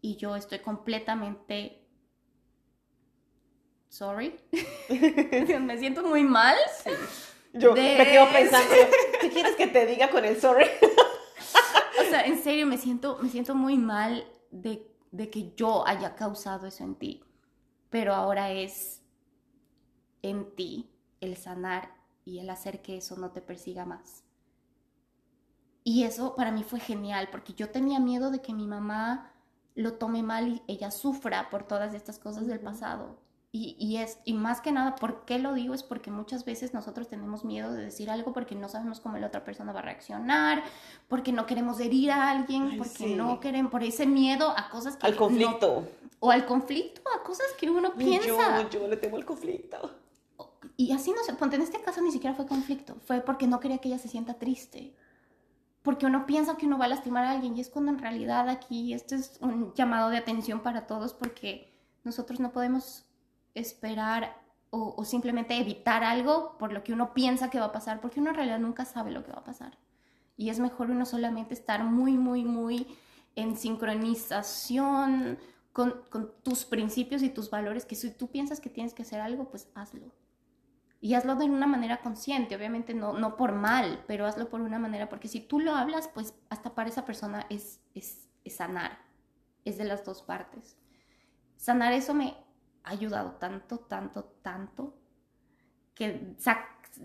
y 0.02 0.18
yo 0.18 0.36
estoy 0.36 0.60
completamente 0.60 1.88
sorry. 3.88 4.38
me 5.62 5.78
siento 5.78 6.04
muy 6.04 6.26
mal. 6.26 6.58
Yo 7.54 7.74
me 7.74 7.96
quedo 7.96 8.30
pensando, 8.34 8.76
¿qué 9.22 9.30
quieres 9.30 9.56
que 9.56 9.68
te 9.68 9.86
diga 9.86 10.10
con 10.10 10.26
el 10.26 10.40
sorry? 10.42 10.66
o 12.02 12.04
sea, 12.10 12.26
en 12.26 12.44
serio, 12.44 12.66
me 12.66 12.78
siento, 12.78 13.20
me 13.22 13.30
siento 13.30 13.56
muy 13.56 13.78
mal 13.78 14.30
de, 14.52 14.86
de 15.12 15.30
que 15.30 15.54
yo 15.56 15.88
haya 15.88 16.14
causado 16.16 16.68
eso 16.68 16.84
en 16.84 16.96
ti. 16.96 17.24
Pero 17.90 18.14
ahora 18.14 18.52
es 18.52 19.02
en 20.24 20.54
ti 20.58 20.90
el 21.22 21.38
sanar 21.38 21.96
y 22.26 22.40
el 22.40 22.50
hacer 22.50 22.82
que 22.82 22.98
eso 22.98 23.16
no 23.16 23.32
te 23.32 23.40
persiga 23.40 23.86
más. 23.86 24.26
Y 25.90 26.04
eso 26.04 26.36
para 26.36 26.52
mí 26.52 26.64
fue 26.64 26.80
genial, 26.80 27.30
porque 27.32 27.54
yo 27.54 27.72
tenía 27.72 28.00
miedo 28.00 28.30
de 28.30 28.44
que 28.44 28.54
mi 28.54 28.68
mamá 28.68 29.32
lo 29.74 29.94
tome 29.94 30.22
mal 30.22 30.48
y 30.48 30.62
ella 30.68 30.92
sufra 30.92 31.50
por 31.50 31.64
todas 31.64 31.96
estas 31.96 32.20
cosas 32.20 32.46
del 32.46 32.60
pasado. 32.60 33.18
Y, 33.52 33.98
es, 33.98 34.20
y 34.24 34.34
más 34.34 34.62
que 34.62 34.72
nada, 34.72 34.94
¿por 34.94 35.26
qué 35.26 35.40
lo 35.40 35.56
digo? 35.56 35.74
Es 35.74 35.82
porque 35.82 36.12
muchas 36.12 36.46
veces 36.46 36.76
nosotros 36.76 37.08
tenemos 37.08 37.44
miedo 37.44 37.74
de 37.74 37.86
decir 37.86 38.12
algo 38.12 38.34
porque 38.34 38.54
no 38.54 38.70
sabemos 38.70 39.00
cómo 39.00 39.18
la 39.18 39.26
otra 39.26 39.44
persona 39.44 39.74
va 39.74 39.80
a 39.80 39.82
reaccionar, 39.82 40.62
porque 41.08 41.32
no 41.32 41.48
queremos 41.48 41.80
herir 41.80 42.12
a 42.12 42.30
alguien, 42.30 42.78
porque 42.78 43.16
no 43.16 43.40
queremos, 43.40 43.72
por 43.72 43.82
ese 43.82 44.06
miedo 44.06 44.54
a 44.56 44.70
cosas 44.70 44.96
que... 44.96 45.08
Al 45.08 45.16
conflicto. 45.16 45.88
o 46.20 46.30
al 46.30 46.46
conflicto, 46.46 47.02
a 47.20 47.24
cosas 47.24 47.48
que 47.60 47.68
uno 47.68 47.96
piensa. 47.96 48.62
Yo, 48.70 48.82
yo 48.82 48.88
le 48.88 48.98
temo 48.98 49.18
al 49.18 49.26
conflicto 49.26 49.96
y 50.80 50.94
así 50.94 51.12
no 51.12 51.22
se, 51.26 51.34
ponte 51.34 51.58
en 51.58 51.62
este 51.62 51.82
caso 51.82 52.02
ni 52.02 52.10
siquiera 52.10 52.34
fue 52.36 52.46
conflicto, 52.46 52.96
fue 53.06 53.20
porque 53.20 53.48
no 53.48 53.60
quería 53.60 53.80
que 53.80 53.90
ella 53.90 54.00
se 54.00 54.08
sienta 54.08 54.36
triste. 54.36 54.94
Porque 55.90 56.06
uno 56.06 56.28
piensa 56.28 56.56
que 56.56 56.68
uno 56.68 56.78
va 56.78 56.86
a 56.86 56.90
lastimar 56.90 57.26
a 57.26 57.32
alguien 57.32 57.58
y 57.58 57.62
es 57.62 57.70
cuando 57.70 57.92
en 57.92 57.98
realidad 57.98 58.48
aquí 58.48 58.94
esto 58.94 59.16
es 59.16 59.40
un 59.42 59.74
llamado 59.74 60.12
de 60.12 60.18
atención 60.18 60.60
para 60.60 60.86
todos 60.86 61.16
porque 61.16 61.74
nosotros 62.04 62.40
no 62.40 62.52
podemos 62.52 63.08
esperar 63.56 64.40
o, 64.70 65.04
simplemente 65.04 65.58
evitar 65.58 66.04
algo 66.04 66.60
por 66.60 66.74
lo 66.74 66.84
que 66.84 66.94
uno 66.94 67.16
piensa 67.16 67.50
que 67.50 67.60
va 67.60 67.66
a 67.66 67.72
pasar, 67.72 68.02
porque 68.02 68.20
uno 68.20 68.30
en 68.30 68.36
realidad 68.36 68.60
nunca 68.60 68.86
sabe 68.86 69.10
lo 69.10 69.24
que 69.24 69.32
va 69.32 69.40
a 69.40 69.44
pasar. 69.44 69.80
Y 70.38 70.52
es 70.52 70.60
mejor 70.60 70.92
uno 70.92 71.08
solamente 71.08 71.56
estar 71.56 71.84
muy, 71.84 72.20
muy, 72.20 72.46
muy 72.46 72.86
en 73.36 73.58
sincronización 73.58 75.40
con 75.74 76.04
tus 76.44 76.66
principios 76.66 77.24
y 77.24 77.30
tus 77.30 77.50
valores, 77.50 77.86
que 77.86 77.96
si 77.96 78.12
tú 78.12 78.28
piensas 78.28 78.60
que 78.60 78.70
tienes 78.70 78.94
que 78.94 79.02
hacer 79.02 79.22
algo, 79.22 79.50
pues 79.50 79.70
hazlo 79.74 80.12
y 81.02 81.14
hazlo 81.14 81.36
de 81.36 81.46
una 81.46 81.68
manera 81.68 82.02
consciente, 82.02 82.56
obviamente 82.56 82.94
no, 82.94 83.14
no 83.14 83.38
por 83.38 83.54
mal, 83.54 84.04
pero 84.06 84.26
hazlo 84.26 84.50
por 84.50 84.62
una 84.62 84.80
manera, 84.80 85.08
porque 85.08 85.30
si 85.30 85.40
tú 85.40 85.60
lo 85.60 85.74
hablas, 85.74 86.10
pues 86.10 86.34
hasta 86.50 86.76
para 86.76 86.90
esa 86.90 87.06
persona 87.06 87.46
es, 87.50 87.82
es, 87.94 88.28
sanar, 88.48 89.00
es 89.64 89.78
de 89.78 89.86
las 89.86 90.04
dos 90.04 90.22
partes. 90.22 90.78
Sanar 91.56 91.94
eso 91.94 92.14
me 92.14 92.36
ha 92.84 92.92
ayudado 92.92 93.34
tanto, 93.34 93.80
tanto, 93.80 94.26
tanto, 94.42 94.98
que 95.96 96.36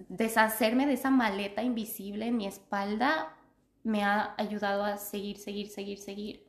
deshacerme 0.08 0.86
de 0.86 0.94
esa 0.94 1.10
maleta 1.10 1.62
invisible 1.62 2.26
en 2.26 2.36
mi 2.36 2.46
espalda 2.46 3.36
me 3.84 4.02
ha 4.02 4.34
ayudado 4.38 4.82
a 4.84 4.96
seguir, 4.96 5.38
seguir, 5.38 5.68
seguir, 5.68 5.98
seguir. 5.98 6.46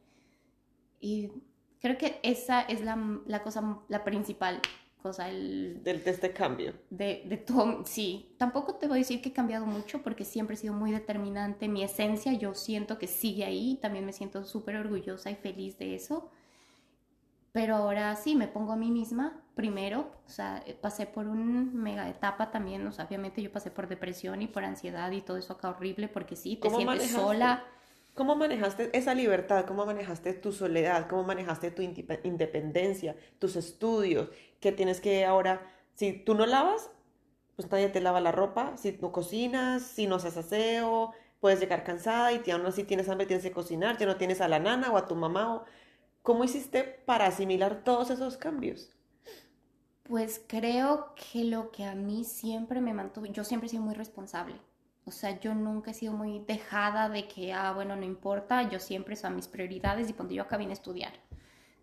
Y 1.00 1.32
creo 1.80 1.98
que 1.98 2.20
esa 2.24 2.62
es 2.62 2.82
la, 2.82 2.98
la 3.28 3.44
cosa, 3.44 3.80
la 3.90 4.04
principal 4.04 4.62
cosa, 5.06 5.30
el... 5.30 5.84
Del, 5.84 6.04
de 6.04 6.10
este 6.10 6.34
cambio. 6.34 6.74
De, 6.90 7.22
de 7.28 7.38
todo, 7.38 7.86
sí. 7.86 8.34
Tampoco 8.40 8.74
te 8.74 8.88
voy 8.88 8.98
a 8.98 9.00
decir 9.02 9.22
que 9.22 9.30
he 9.30 9.34
cambiado 9.34 9.68
mucho 9.68 10.02
porque 10.02 10.26
siempre 10.26 10.56
he 10.56 10.58
sido 10.58 10.74
muy 10.74 10.92
determinante. 10.92 11.68
Mi 11.68 11.84
esencia 11.84 12.34
yo 12.34 12.56
siento 12.56 12.98
que 12.98 13.06
sigue 13.06 13.46
ahí. 13.46 13.78
También 13.80 14.04
me 14.04 14.14
siento 14.14 14.44
súper 14.44 14.78
orgullosa 14.78 15.30
y 15.30 15.36
feliz 15.36 15.78
de 15.78 15.94
eso. 15.94 16.32
Pero 17.52 17.76
ahora 17.76 18.16
sí, 18.16 18.36
me 18.36 18.48
pongo 18.48 18.72
a 18.72 18.78
mí 18.78 18.90
misma 18.90 19.44
primero. 19.54 20.12
O 20.26 20.30
sea, 20.30 20.64
pasé 20.82 21.06
por 21.06 21.28
un 21.28 21.76
mega 21.76 22.10
etapa 22.10 22.50
también. 22.50 22.88
O 22.88 22.92
sea, 22.92 23.06
obviamente 23.06 23.44
yo 23.44 23.52
pasé 23.52 23.70
por 23.70 23.88
depresión 23.88 24.42
y 24.42 24.48
por 24.48 24.64
ansiedad 24.64 25.12
y 25.12 25.22
todo 25.22 25.38
eso 25.38 25.54
acá 25.54 25.70
horrible 25.70 26.08
porque 26.08 26.36
sí, 26.36 26.56
te 26.56 26.72
sientes 26.72 27.12
sola. 27.12 27.64
¿Cómo 28.16 28.38
manejaste 28.38 28.98
esa 28.98 29.14
libertad? 29.14 29.66
¿Cómo 29.66 29.86
manejaste 29.86 30.34
tu 30.34 30.54
soledad? 30.54 31.08
¿Cómo 31.10 31.24
manejaste 31.24 31.70
tu 31.70 31.82
independencia, 31.82 33.14
tus 33.40 33.58
estudios? 33.58 34.30
Que 34.66 34.72
tienes 34.72 35.00
que 35.00 35.26
ahora, 35.26 35.62
si 35.94 36.12
tú 36.12 36.34
no 36.34 36.48
lavas, 36.48 36.90
pues 37.56 37.70
nadie 37.70 37.88
te 37.90 38.02
lava 38.02 38.20
la 38.20 38.32
ropa. 38.32 38.76
Si 38.78 38.98
no 39.00 39.12
cocinas, 39.12 39.84
si 39.84 40.08
no 40.08 40.16
haces 40.16 40.38
aseo, 40.38 41.12
puedes 41.40 41.60
llegar 41.60 41.84
cansada 41.84 42.32
y 42.32 42.50
aún 42.50 42.66
así 42.66 42.84
tienes 42.84 43.08
hambre, 43.08 43.28
tienes 43.28 43.44
que 43.44 43.52
cocinar, 43.52 44.00
ya 44.00 44.08
no 44.08 44.16
tienes 44.16 44.42
a 44.42 44.48
la 44.48 44.58
nana 44.58 44.92
o 44.92 44.98
a 44.98 45.08
tu 45.08 45.14
mamá. 45.14 45.64
¿Cómo 46.24 46.44
hiciste 46.44 46.82
para 46.84 47.28
asimilar 47.28 47.84
todos 47.84 48.10
esos 48.10 48.38
cambios? 48.38 48.90
Pues 50.02 50.42
creo 50.48 51.14
que 51.14 51.44
lo 51.44 51.70
que 51.70 51.86
a 51.86 51.94
mí 51.94 52.24
siempre 52.24 52.82
me 52.82 52.96
mantuvo, 52.96 53.28
yo 53.28 53.44
siempre 53.44 53.68
he 53.68 53.70
sido 53.70 53.84
muy 53.84 53.94
responsable. 53.94 54.56
O 55.06 55.12
sea, 55.12 55.40
yo 55.40 55.54
nunca 55.54 55.92
he 55.92 55.94
sido 55.94 56.14
muy 56.14 56.40
dejada 56.40 57.08
de 57.10 57.28
que, 57.28 57.54
ah, 57.54 57.72
bueno, 57.72 57.96
no 57.96 58.04
importa, 58.04 58.68
yo 58.68 58.80
siempre 58.80 59.16
son 59.16 59.36
mis 59.36 59.48
prioridades 59.48 60.10
y 60.10 60.14
cuando 60.14 60.34
yo 60.34 60.42
acabé 60.42 60.66
a 60.66 60.74
estudiar. 60.74 61.14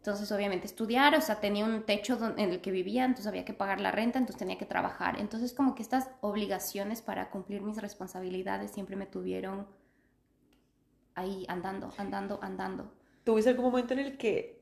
Entonces, 0.02 0.32
obviamente, 0.32 0.66
estudiar, 0.66 1.14
o 1.14 1.20
sea, 1.20 1.38
tenía 1.38 1.64
un 1.64 1.84
techo 1.84 2.18
en 2.36 2.50
el 2.50 2.60
que 2.60 2.72
vivía, 2.72 3.04
entonces 3.04 3.28
había 3.28 3.44
que 3.44 3.54
pagar 3.54 3.80
la 3.80 3.92
renta, 3.92 4.18
entonces 4.18 4.36
tenía 4.36 4.58
que 4.58 4.66
trabajar. 4.66 5.20
Entonces, 5.20 5.54
como 5.54 5.76
que 5.76 5.82
estas 5.82 6.10
obligaciones 6.22 7.00
para 7.00 7.30
cumplir 7.30 7.62
mis 7.62 7.80
responsabilidades 7.80 8.72
siempre 8.72 8.96
me 8.96 9.06
tuvieron 9.06 9.68
ahí 11.14 11.44
andando, 11.46 11.92
andando, 11.98 12.40
andando. 12.42 12.92
¿Tuviste 13.22 13.50
algún 13.50 13.66
momento 13.66 13.92
en 13.94 14.00
el 14.00 14.18
que 14.18 14.60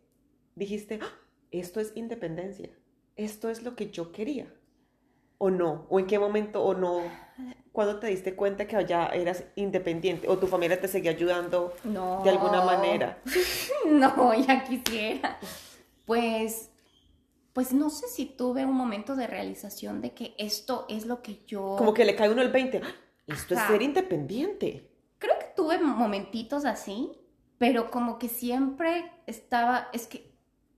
dijiste, 0.56 0.98
ah, 1.00 1.08
esto 1.50 1.80
es 1.80 1.96
independencia, 1.96 2.68
esto 3.16 3.48
es 3.48 3.62
lo 3.62 3.74
que 3.76 3.90
yo 3.90 4.12
quería? 4.12 4.52
¿O 5.38 5.48
no? 5.48 5.86
¿O 5.88 5.98
en 5.98 6.06
qué 6.06 6.18
momento 6.18 6.62
o 6.62 6.74
no? 6.74 7.00
¿Cuándo 7.72 8.00
te 8.00 8.08
diste 8.08 8.34
cuenta 8.34 8.66
que 8.66 8.84
ya 8.84 9.06
eras 9.06 9.44
independiente 9.54 10.28
o 10.28 10.38
tu 10.38 10.46
familia 10.46 10.80
te 10.80 10.88
seguía 10.88 11.12
ayudando 11.12 11.74
de 11.84 12.30
alguna 12.30 12.64
manera? 12.64 13.18
no, 13.86 14.34
ya 14.34 14.64
quisiera. 14.64 15.38
Pues, 16.04 16.70
pues 17.52 17.72
no 17.72 17.90
sé 17.90 18.08
si 18.08 18.26
tuve 18.26 18.64
un 18.64 18.74
momento 18.74 19.14
de 19.14 19.26
realización 19.26 20.00
de 20.00 20.12
que 20.14 20.34
esto 20.36 20.86
es 20.88 21.06
lo 21.06 21.22
que 21.22 21.42
yo... 21.46 21.76
Como 21.78 21.94
que 21.94 22.04
le 22.04 22.16
cae 22.16 22.30
uno 22.30 22.42
el 22.42 22.50
20. 22.50 22.80
¡Ah! 22.84 22.88
Esto 23.28 23.54
es 23.54 23.60
ser 23.60 23.82
independiente. 23.82 24.90
Creo 25.18 25.38
que 25.38 25.46
tuve 25.54 25.78
momentitos 25.78 26.64
así, 26.64 27.12
pero 27.58 27.90
como 27.90 28.18
que 28.18 28.28
siempre 28.28 29.12
estaba, 29.26 29.88
es 29.92 30.06
que 30.06 30.34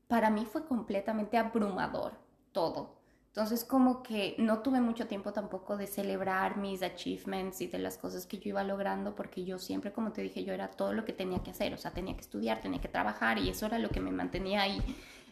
para 0.09 0.29
mí 0.29 0.45
fue 0.45 0.67
completamente 0.67 1.39
abrumador 1.39 2.13
todo. 2.53 3.02
Entonces 3.33 3.65
como 3.65 4.03
que 4.03 4.35
no 4.37 4.59
tuve 4.59 4.83
mucho 4.83 5.07
tiempo 5.07 5.33
tampoco 5.33 5.79
de 5.79 5.87
celebrar 5.87 6.59
mis 6.59 6.83
achievements 6.83 7.63
y 7.63 7.67
de 7.67 7.79
las 7.79 7.97
cosas 7.97 8.27
que 8.27 8.39
yo 8.39 8.51
iba 8.51 8.63
logrando 8.63 9.15
porque 9.15 9.43
yo 9.43 9.59
siempre, 9.59 9.91
como 9.91 10.13
te 10.13 10.21
dije, 10.21 10.45
yo 10.45 10.53
era 10.53 10.69
todo 10.69 10.93
lo 10.93 11.07
que 11.07 11.15
tenía 11.15 11.43
que 11.43 11.51
hacer, 11.51 11.73
o 11.73 11.79
sea, 11.79 11.93
tenía 11.93 12.15
que 12.15 12.21
estudiar, 12.21 12.61
tenía 12.61 12.83
que 12.83 12.89
trabajar 12.89 13.39
y 13.39 13.49
eso 13.49 13.65
era 13.65 13.79
lo 13.79 13.89
que 13.89 14.01
me 14.01 14.11
mantenía 14.11 14.61
ahí. 14.61 14.83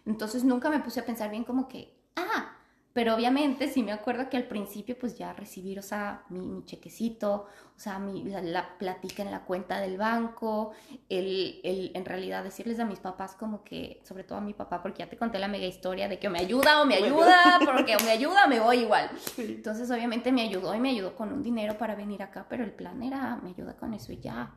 Entonces 0.06 0.44
nunca 0.44 0.70
me 0.70 0.80
puse 0.80 1.00
a 1.00 1.04
pensar 1.04 1.30
bien 1.30 1.44
como 1.44 1.68
que, 1.68 1.94
ah, 2.16 2.56
pero 2.92 3.14
obviamente 3.14 3.68
sí 3.68 3.84
me 3.84 3.92
acuerdo 3.92 4.28
que 4.28 4.36
al 4.36 4.48
principio 4.48 4.98
pues 4.98 5.16
ya 5.16 5.32
recibir, 5.32 5.78
o 5.78 5.82
sea, 5.82 6.24
mi, 6.28 6.64
chequecito, 6.64 7.46
o 7.76 7.78
sea, 7.78 8.00
mi, 8.00 8.24
la, 8.24 8.42
la, 8.42 8.78
platica 8.78 9.22
en 9.22 9.30
la 9.30 9.44
cuenta 9.44 9.80
del 9.80 9.96
banco, 9.96 10.72
el, 11.08 11.60
el, 11.62 11.92
en 11.94 12.04
realidad 12.04 12.42
decirles 12.42 12.80
a 12.80 12.84
mis 12.84 12.98
papás 12.98 13.36
como 13.36 13.62
que, 13.62 14.00
sobre 14.02 14.24
todo 14.24 14.38
a 14.38 14.40
mi 14.40 14.54
papá, 14.54 14.82
porque 14.82 15.00
ya 15.00 15.08
te 15.08 15.16
conté 15.16 15.38
la 15.38 15.46
mega 15.46 15.66
historia 15.66 16.08
de 16.08 16.18
que 16.18 16.26
o 16.26 16.30
me 16.32 16.40
ayuda 16.40 16.82
o 16.82 16.84
me 16.84 16.96
ayuda, 16.96 17.60
porque 17.64 17.94
o 17.94 18.00
me 18.00 18.10
ayuda 18.10 18.48
me 18.48 18.58
voy 18.58 18.78
igual. 18.78 19.08
Entonces 19.38 19.88
obviamente 19.90 20.32
me 20.32 20.42
ayudó 20.42 20.74
y 20.74 20.80
me 20.80 20.90
ayudó 20.90 21.14
con 21.14 21.32
un 21.32 21.44
dinero 21.44 21.78
para 21.78 21.94
venir 21.94 22.24
acá, 22.24 22.46
pero 22.48 22.64
el 22.64 22.72
plan 22.72 23.00
era, 23.04 23.36
me 23.36 23.50
ayuda 23.50 23.76
con 23.76 23.94
eso 23.94 24.12
y 24.12 24.18
ya. 24.18 24.56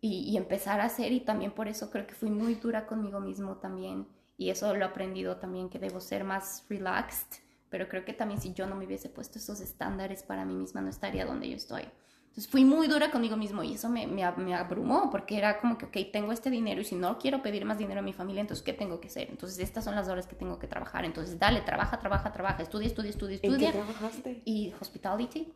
Y, 0.00 0.30
y 0.30 0.36
empezar 0.38 0.80
a 0.80 0.84
hacer 0.84 1.12
y 1.12 1.20
también 1.20 1.52
por 1.52 1.68
eso 1.68 1.90
creo 1.90 2.06
que 2.06 2.14
fui 2.14 2.30
muy 2.30 2.54
dura 2.54 2.86
conmigo 2.86 3.20
mismo 3.20 3.58
también 3.58 4.06
y 4.42 4.50
eso 4.50 4.74
lo 4.74 4.80
he 4.80 4.84
aprendido 4.84 5.36
también 5.36 5.68
que 5.68 5.78
debo 5.78 6.00
ser 6.00 6.24
más 6.24 6.64
relaxed 6.68 7.42
pero 7.72 7.88
creo 7.88 8.04
que 8.04 8.12
también 8.12 8.38
si 8.38 8.52
yo 8.52 8.66
no 8.66 8.74
me 8.74 8.84
hubiese 8.84 9.08
puesto 9.08 9.38
esos 9.38 9.62
estándares 9.62 10.22
para 10.22 10.44
mí 10.44 10.54
misma, 10.54 10.82
no 10.82 10.90
estaría 10.90 11.24
donde 11.24 11.48
yo 11.48 11.56
estoy. 11.56 11.84
Entonces 12.28 12.46
fui 12.46 12.66
muy 12.66 12.86
dura 12.86 13.10
conmigo 13.10 13.34
mismo 13.38 13.62
y 13.62 13.72
eso 13.74 13.88
me, 13.88 14.06
me, 14.06 14.30
me, 14.32 14.54
abrumó 14.54 15.08
porque 15.10 15.38
era 15.38 15.58
como 15.58 15.78
que, 15.78 15.86
ok, 15.86 16.12
tengo 16.12 16.32
este 16.32 16.50
dinero 16.50 16.82
y 16.82 16.84
si 16.84 16.96
no 16.96 17.18
quiero 17.18 17.42
pedir 17.42 17.64
más 17.64 17.78
dinero 17.78 18.00
a 18.00 18.02
mi 18.02 18.12
familia, 18.12 18.42
entonces, 18.42 18.62
¿qué 18.62 18.74
tengo 18.74 19.00
que 19.00 19.08
hacer? 19.08 19.28
Entonces, 19.30 19.58
estas 19.58 19.84
son 19.84 19.94
las 19.94 20.06
horas 20.08 20.26
que 20.26 20.36
tengo 20.36 20.58
que 20.58 20.66
trabajar. 20.66 21.06
Entonces, 21.06 21.38
dale, 21.38 21.62
trabaja, 21.62 21.98
trabaja, 21.98 22.30
trabaja, 22.30 22.62
estudia, 22.62 22.88
estudia, 22.88 23.08
estudia, 23.08 23.36
estudia. 23.36 23.68
¿En 23.68 23.72
qué 23.72 23.78
trabajaste? 23.78 24.42
Y 24.44 24.74
hospitality, 24.78 25.50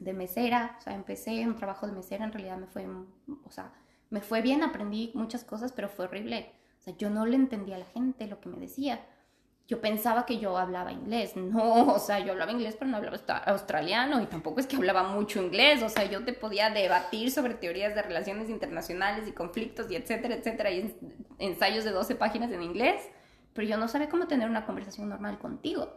de 0.00 0.12
mesera, 0.12 0.76
o 0.80 0.82
sea, 0.82 0.94
empecé 0.94 1.46
un 1.46 1.54
trabajo 1.54 1.86
de 1.86 1.92
mesera, 1.92 2.24
en 2.24 2.32
realidad 2.32 2.58
me 2.58 2.66
fue, 2.66 2.84
o 3.44 3.50
sea, 3.50 3.72
me 4.10 4.20
fue 4.20 4.42
bien, 4.42 4.64
aprendí 4.64 5.12
muchas 5.14 5.44
cosas, 5.44 5.70
pero 5.70 5.88
fue 5.88 6.06
horrible. 6.06 6.50
O 6.84 6.90
sea, 6.90 6.96
yo 6.96 7.10
no 7.10 7.26
le 7.26 7.36
entendía 7.36 7.76
a 7.76 7.80
la 7.80 7.86
gente 7.86 8.26
lo 8.26 8.40
que 8.40 8.48
me 8.48 8.58
decía 8.58 9.00
yo 9.66 9.80
pensaba 9.80 10.26
que 10.26 10.38
yo 10.38 10.58
hablaba 10.58 10.92
inglés. 10.92 11.34
No, 11.54 11.94
o 11.94 11.98
sea, 11.98 12.18
yo 12.18 12.32
hablaba 12.32 12.52
inglés, 12.52 12.76
pero 12.78 12.90
no 12.90 12.96
hablaba 12.96 13.18
australiano 13.46 14.20
y 14.20 14.26
tampoco 14.26 14.60
es 14.60 14.66
que 14.66 14.76
hablaba 14.76 15.04
mucho 15.04 15.42
inglés. 15.42 15.82
O 15.82 15.88
sea, 15.88 16.04
yo 16.04 16.24
te 16.24 16.32
podía 16.32 16.70
debatir 16.70 17.30
sobre 17.30 17.54
teorías 17.54 17.94
de 17.94 18.02
relaciones 18.02 18.50
internacionales 18.50 19.28
y 19.28 19.32
conflictos 19.32 19.90
y 19.90 19.96
etcétera, 19.96 20.34
etcétera, 20.34 20.70
y 20.70 20.96
ensayos 21.38 21.84
de 21.84 21.90
12 21.90 22.14
páginas 22.16 22.50
en 22.50 22.62
inglés, 22.62 23.02
pero 23.52 23.68
yo 23.68 23.76
no 23.76 23.88
sabía 23.88 24.08
cómo 24.08 24.26
tener 24.26 24.48
una 24.48 24.66
conversación 24.66 25.08
normal 25.08 25.38
contigo. 25.38 25.96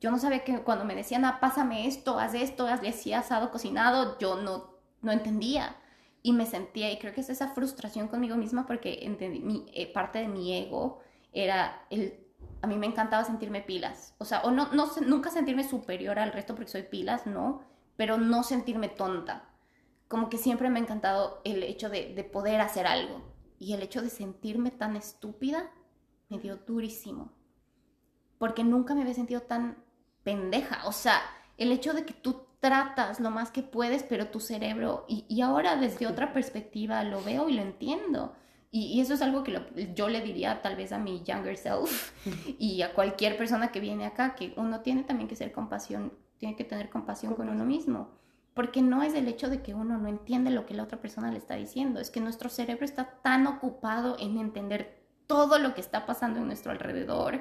Yo 0.00 0.10
no 0.10 0.18
sabía 0.18 0.44
que 0.44 0.60
cuando 0.60 0.84
me 0.84 0.94
decían, 0.94 1.24
ah, 1.24 1.38
pásame 1.40 1.86
esto, 1.86 2.18
haz 2.18 2.34
esto, 2.34 2.66
haz 2.66 2.80
así 2.86 3.12
asado, 3.12 3.50
cocinado, 3.50 4.18
yo 4.18 4.36
no, 4.36 4.74
no 5.02 5.12
entendía. 5.12 5.76
Y 6.22 6.32
me 6.32 6.46
sentía, 6.46 6.90
y 6.90 6.98
creo 6.98 7.14
que 7.14 7.20
es 7.20 7.30
esa 7.30 7.48
frustración 7.48 8.08
conmigo 8.08 8.36
misma 8.36 8.66
porque 8.66 9.00
entendí, 9.02 9.40
mi, 9.40 9.66
eh, 9.72 9.92
parte 9.92 10.18
de 10.18 10.28
mi 10.28 10.54
ego 10.54 11.00
era 11.32 11.86
el 11.90 12.28
a 12.62 12.66
mí 12.66 12.76
me 12.76 12.86
encantaba 12.86 13.24
sentirme 13.24 13.62
pilas. 13.62 14.14
O 14.18 14.24
sea, 14.24 14.40
o 14.42 14.50
no, 14.50 14.72
no, 14.72 14.90
nunca 15.06 15.30
sentirme 15.30 15.68
superior 15.68 16.18
al 16.18 16.32
resto 16.32 16.54
porque 16.54 16.70
soy 16.70 16.82
pilas, 16.82 17.26
no, 17.26 17.62
pero 17.96 18.18
no 18.18 18.42
sentirme 18.42 18.88
tonta. 18.88 19.48
Como 20.08 20.28
que 20.28 20.38
siempre 20.38 20.70
me 20.70 20.78
ha 20.78 20.82
encantado 20.82 21.40
el 21.44 21.62
hecho 21.62 21.88
de, 21.88 22.14
de 22.14 22.24
poder 22.24 22.60
hacer 22.60 22.86
algo. 22.86 23.22
Y 23.58 23.74
el 23.74 23.82
hecho 23.82 24.02
de 24.02 24.10
sentirme 24.10 24.70
tan 24.70 24.96
estúpida 24.96 25.70
me 26.28 26.38
dio 26.38 26.56
durísimo. 26.56 27.32
Porque 28.38 28.64
nunca 28.64 28.94
me 28.94 29.02
había 29.02 29.14
sentido 29.14 29.42
tan 29.42 29.84
pendeja. 30.22 30.86
O 30.86 30.92
sea, 30.92 31.20
el 31.56 31.72
hecho 31.72 31.92
de 31.92 32.04
que 32.04 32.14
tú 32.14 32.47
tratas 32.60 33.20
lo 33.20 33.30
más 33.30 33.50
que 33.50 33.62
puedes, 33.62 34.02
pero 34.02 34.28
tu 34.28 34.40
cerebro, 34.40 35.04
y, 35.08 35.24
y 35.28 35.42
ahora 35.42 35.76
desde 35.76 36.06
otra 36.06 36.32
perspectiva 36.32 37.02
lo 37.04 37.22
veo 37.22 37.48
y 37.48 37.54
lo 37.54 37.62
entiendo. 37.62 38.34
Y, 38.70 39.00
eso 39.00 39.14
es 39.14 39.22
algo 39.22 39.44
que 39.44 39.92
yo 39.94 40.08
le 40.08 40.20
diría 40.20 40.60
tal 40.60 40.76
vez 40.76 40.92
a 40.92 40.98
mi 40.98 41.22
younger 41.24 41.56
self 41.56 42.12
y 42.58 42.82
a 42.82 42.92
cualquier 42.92 43.38
persona 43.38 43.72
que 43.72 43.80
viene 43.80 44.04
acá, 44.04 44.34
que 44.34 44.52
uno 44.56 44.80
tiene 44.80 45.04
también 45.04 45.28
que 45.28 45.36
ser 45.36 45.52
compasión, 45.52 46.12
tiene 46.36 46.54
que 46.54 46.64
tener 46.64 46.90
compasión 46.90 47.34
con 47.34 47.48
uno 47.48 47.64
mismo. 47.64 48.10
Porque 48.52 48.82
no 48.82 49.02
es 49.02 49.14
el 49.14 49.28
hecho 49.28 49.48
de 49.48 49.62
que 49.62 49.72
uno 49.72 49.98
no 49.98 50.08
entiende 50.08 50.50
lo 50.50 50.66
que 50.66 50.74
la 50.74 50.82
otra 50.82 51.00
persona 51.00 51.30
le 51.30 51.38
está 51.38 51.54
diciendo, 51.54 52.00
es 52.00 52.10
que 52.10 52.20
nuestro 52.20 52.50
cerebro 52.50 52.84
está 52.84 53.20
tan 53.22 53.46
ocupado 53.46 54.16
en 54.18 54.36
entender 54.36 55.00
todo 55.26 55.58
lo 55.58 55.74
que 55.74 55.80
está 55.80 56.06
pasando 56.06 56.40
en 56.40 56.46
nuestro 56.46 56.72
alrededor, 56.72 57.40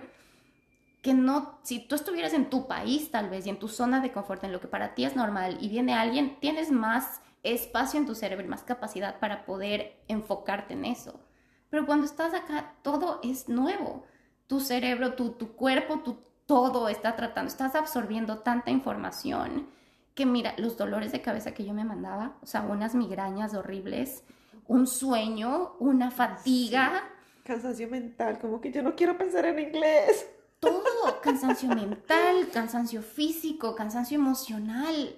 que 1.08 1.14
no, 1.14 1.58
si 1.64 1.80
tú 1.80 1.96
estuvieras 1.96 2.34
en 2.34 2.50
tu 2.50 2.68
país 2.68 3.12
tal 3.12 3.30
vez 3.30 3.46
y 3.46 3.50
en 3.50 3.60
tu 3.60 3.70
zona 3.70 4.02
de 4.02 4.12
confort, 4.12 4.44
en 4.44 4.52
lo 4.52 4.60
que 4.60 4.68
para 4.68 4.94
ti 4.94 5.06
es 5.06 5.16
normal, 5.16 5.58
y 5.62 5.70
viene 5.70 5.94
alguien, 5.94 6.38
tienes 6.42 6.70
más 6.70 7.22
espacio 7.44 7.98
en 7.98 8.06
tu 8.06 8.14
cerebro 8.14 8.46
más 8.50 8.64
capacidad 8.64 9.18
para 9.18 9.46
poder 9.46 10.04
enfocarte 10.10 10.74
en 10.74 10.84
eso. 10.84 11.22
Pero 11.70 11.86
cuando 11.86 12.06
estás 12.06 12.34
acá, 12.34 12.74
todo 12.82 13.22
es 13.24 13.48
nuevo. 13.48 14.04
Tu 14.48 14.60
cerebro, 14.60 15.14
tu, 15.14 15.30
tu 15.30 15.54
cuerpo, 15.54 16.00
tu, 16.00 16.18
todo 16.46 16.90
está 16.90 17.16
tratando, 17.16 17.48
estás 17.48 17.76
absorbiendo 17.76 18.40
tanta 18.40 18.70
información 18.70 19.70
que 20.14 20.26
mira, 20.26 20.56
los 20.58 20.76
dolores 20.76 21.14
de 21.14 21.22
cabeza 21.22 21.54
que 21.54 21.64
yo 21.64 21.74
me 21.74 21.86
mandaba, 21.86 22.36
o 22.42 22.46
sea, 22.46 22.64
unas 22.64 22.96
migrañas 22.96 23.54
horribles, 23.54 24.26
un 24.68 24.88
sueño, 24.88 25.78
una 25.80 26.12
fatiga. 26.12 27.06
Cansancio 27.46 27.88
mental, 27.88 28.40
como 28.40 28.60
que 28.60 28.74
yo 28.74 28.84
no 28.84 28.94
quiero 28.94 29.18
pensar 29.18 29.46
en 29.46 29.60
inglés. 29.60 30.34
Todo, 30.60 31.22
cansancio 31.22 31.70
mental, 31.70 32.50
cansancio 32.52 33.02
físico, 33.02 33.76
cansancio 33.76 34.16
emocional 34.16 35.16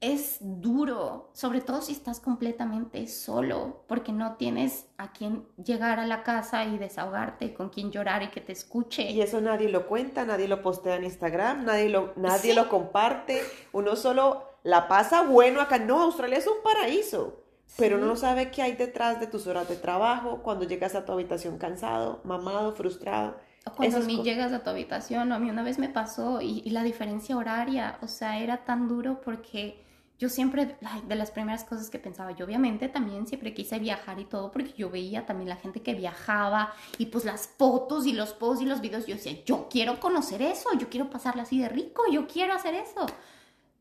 es 0.00 0.38
duro, 0.40 1.28
sobre 1.34 1.60
todo 1.60 1.82
si 1.82 1.92
estás 1.92 2.20
completamente 2.20 3.06
solo, 3.06 3.84
porque 3.86 4.12
no 4.12 4.36
tienes 4.36 4.86
a 4.96 5.12
quien 5.12 5.46
llegar 5.62 6.00
a 6.00 6.06
la 6.06 6.22
casa 6.22 6.64
y 6.64 6.78
desahogarte, 6.78 7.52
con 7.52 7.68
quien 7.68 7.90
llorar 7.90 8.22
y 8.22 8.30
que 8.30 8.40
te 8.40 8.52
escuche. 8.52 9.02
Y 9.10 9.20
eso 9.20 9.42
nadie 9.42 9.68
lo 9.68 9.86
cuenta, 9.86 10.24
nadie 10.24 10.48
lo 10.48 10.62
postea 10.62 10.96
en 10.96 11.04
Instagram, 11.04 11.66
nadie 11.66 11.90
lo, 11.90 12.14
nadie 12.16 12.54
lo 12.54 12.70
comparte, 12.70 13.42
uno 13.72 13.94
solo 13.94 14.44
la 14.62 14.88
pasa 14.88 15.22
bueno 15.22 15.60
acá. 15.60 15.78
No, 15.78 16.02
Australia 16.02 16.38
es 16.38 16.46
un 16.46 16.62
paraíso, 16.64 17.44
pero 17.76 17.98
uno 17.98 18.06
no 18.06 18.16
sabe 18.16 18.50
qué 18.50 18.62
hay 18.62 18.72
detrás 18.72 19.20
de 19.20 19.26
tus 19.26 19.46
horas 19.46 19.68
de 19.68 19.76
trabajo, 19.76 20.40
cuando 20.42 20.64
llegas 20.64 20.94
a 20.94 21.04
tu 21.04 21.12
habitación 21.12 21.58
cansado, 21.58 22.22
mamado, 22.24 22.72
frustrado. 22.72 23.36
Cuando 23.76 24.00
mí 24.00 24.22
llegas 24.22 24.52
a 24.52 24.62
tu 24.62 24.70
habitación, 24.70 25.32
a 25.32 25.38
mí 25.38 25.50
una 25.50 25.62
vez 25.62 25.78
me 25.78 25.88
pasó 25.88 26.40
y, 26.40 26.62
y 26.64 26.70
la 26.70 26.82
diferencia 26.82 27.36
horaria, 27.36 27.98
o 28.02 28.08
sea, 28.08 28.38
era 28.38 28.64
tan 28.64 28.88
duro 28.88 29.20
porque 29.20 29.84
yo 30.20 30.28
siempre, 30.28 30.76
de 31.06 31.14
las 31.14 31.30
primeras 31.30 31.64
cosas 31.64 31.88
que 31.88 31.98
pensaba, 31.98 32.32
yo 32.32 32.44
obviamente 32.44 32.90
también 32.90 33.26
siempre 33.26 33.54
quise 33.54 33.78
viajar 33.78 34.20
y 34.20 34.26
todo, 34.26 34.52
porque 34.52 34.74
yo 34.76 34.90
veía 34.90 35.24
también 35.24 35.48
la 35.48 35.56
gente 35.56 35.80
que 35.80 35.94
viajaba 35.94 36.74
y 36.98 37.06
pues 37.06 37.24
las 37.24 37.48
fotos 37.48 38.04
y 38.06 38.12
los 38.12 38.34
posts 38.34 38.62
y 38.62 38.66
los 38.66 38.82
videos, 38.82 39.06
yo 39.06 39.14
decía, 39.14 39.42
yo 39.46 39.68
quiero 39.70 39.98
conocer 39.98 40.42
eso, 40.42 40.68
yo 40.78 40.90
quiero 40.90 41.08
pasarla 41.08 41.44
así 41.44 41.58
de 41.58 41.70
rico, 41.70 42.02
yo 42.12 42.26
quiero 42.26 42.52
hacer 42.52 42.74
eso. 42.74 43.06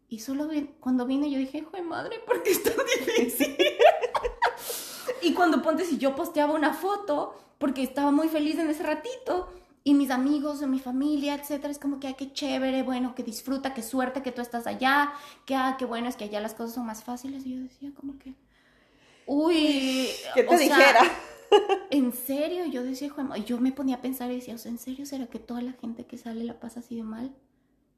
Y 0.07 0.19
solo 0.19 0.47
cuando 0.79 1.05
vine 1.05 1.29
yo 1.29 1.37
dije, 1.37 1.57
hijo 1.57 1.75
de 1.75 1.81
madre, 1.81 2.19
¿por 2.25 2.41
qué 2.41 2.51
es 2.51 2.63
tan 2.63 2.73
difícil? 2.85 3.57
y 5.21 5.33
cuando 5.33 5.61
ponte, 5.61 5.83
si 5.83 5.97
yo 5.97 6.15
posteaba 6.15 6.53
una 6.53 6.73
foto, 6.73 7.35
porque 7.57 7.83
estaba 7.83 8.11
muy 8.11 8.29
feliz 8.29 8.57
en 8.59 8.69
ese 8.69 8.83
ratito, 8.83 9.49
y 9.89 9.95
mis 9.95 10.11
amigos 10.11 10.61
o 10.61 10.67
mi 10.67 10.79
familia, 10.79 11.33
etcétera, 11.33 11.71
es 11.71 11.79
como 11.79 11.99
que, 11.99 12.05
ay, 12.05 12.13
qué 12.13 12.31
chévere, 12.31 12.83
bueno, 12.83 13.15
que 13.15 13.23
disfruta, 13.23 13.73
qué 13.73 13.81
suerte 13.81 14.21
que 14.21 14.31
tú 14.31 14.39
estás 14.39 14.67
allá, 14.67 15.13
que, 15.47 15.55
ah, 15.55 15.77
qué 15.79 15.85
bueno, 15.85 16.07
es 16.07 16.15
que 16.15 16.25
allá 16.25 16.39
las 16.39 16.53
cosas 16.53 16.75
son 16.75 16.85
más 16.85 17.03
fáciles. 17.03 17.43
Y 17.43 17.55
yo 17.55 17.63
decía, 17.63 17.91
como 17.95 18.19
que, 18.19 18.35
uy, 19.25 20.09
¿qué 20.35 20.43
te 20.43 20.57
dijera? 20.59 20.99
en 21.89 22.13
serio, 22.13 22.67
yo 22.67 22.83
decía, 22.83 23.11
yo 23.43 23.59
me 23.59 23.71
ponía 23.71 23.95
a 23.95 24.01
pensar 24.01 24.29
y 24.29 24.35
decía, 24.35 24.53
o 24.53 24.59
sea, 24.59 24.69
¿en 24.69 24.77
serio 24.77 25.07
será 25.07 25.25
que 25.25 25.39
toda 25.39 25.63
la 25.63 25.71
gente 25.71 26.05
que 26.05 26.19
sale 26.19 26.43
la 26.43 26.59
pasa 26.59 26.81
así 26.81 26.95
de 26.95 27.01
mal? 27.01 27.35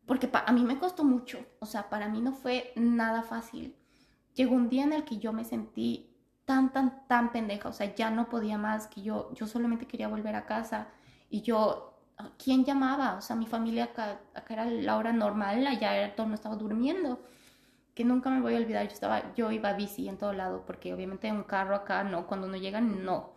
Porque 0.05 0.29
a 0.31 0.51
mí 0.53 0.63
me 0.63 0.79
costó 0.79 1.03
mucho, 1.03 1.45
o 1.59 1.65
sea, 1.65 1.89
para 1.89 2.07
mí 2.07 2.21
no 2.21 2.31
fue 2.31 2.71
nada 2.77 3.21
fácil. 3.21 3.75
Llegó 4.33 4.55
un 4.55 4.69
día 4.69 4.85
en 4.85 4.93
el 4.93 5.03
que 5.03 5.17
yo 5.17 5.33
me 5.33 5.43
sentí 5.43 6.15
tan, 6.45 6.71
tan, 6.71 7.05
tan 7.09 7.33
pendeja, 7.33 7.67
o 7.67 7.73
sea, 7.73 7.93
ya 7.93 8.09
no 8.11 8.29
podía 8.29 8.57
más, 8.57 8.87
que 8.87 9.01
yo, 9.01 9.33
yo 9.33 9.45
solamente 9.45 9.87
quería 9.87 10.07
volver 10.07 10.35
a 10.35 10.45
casa 10.45 10.87
y 11.31 11.41
yo, 11.41 11.97
¿quién 12.37 12.65
llamaba? 12.65 13.15
O 13.17 13.21
sea, 13.21 13.35
mi 13.37 13.47
familia 13.47 13.85
acá, 13.85 14.19
acá 14.35 14.53
era 14.53 14.65
la 14.65 14.97
hora 14.97 15.13
normal, 15.13 15.65
allá 15.65 16.13
todo 16.15 16.27
no 16.27 16.35
estaba 16.35 16.57
durmiendo. 16.57 17.21
Que 17.95 18.03
nunca 18.05 18.29
me 18.29 18.41
voy 18.41 18.55
a 18.55 18.57
olvidar, 18.57 18.85
yo, 18.85 18.93
estaba, 18.93 19.33
yo 19.33 19.51
iba 19.51 19.69
a 19.69 19.73
bici 19.73 20.07
en 20.07 20.17
todo 20.17 20.33
lado, 20.33 20.65
porque 20.65 20.93
obviamente 20.93 21.31
un 21.31 21.43
carro 21.43 21.75
acá 21.75 22.03
no, 22.03 22.27
cuando 22.27 22.47
no 22.47 22.57
llegan, 22.57 23.05
no. 23.05 23.31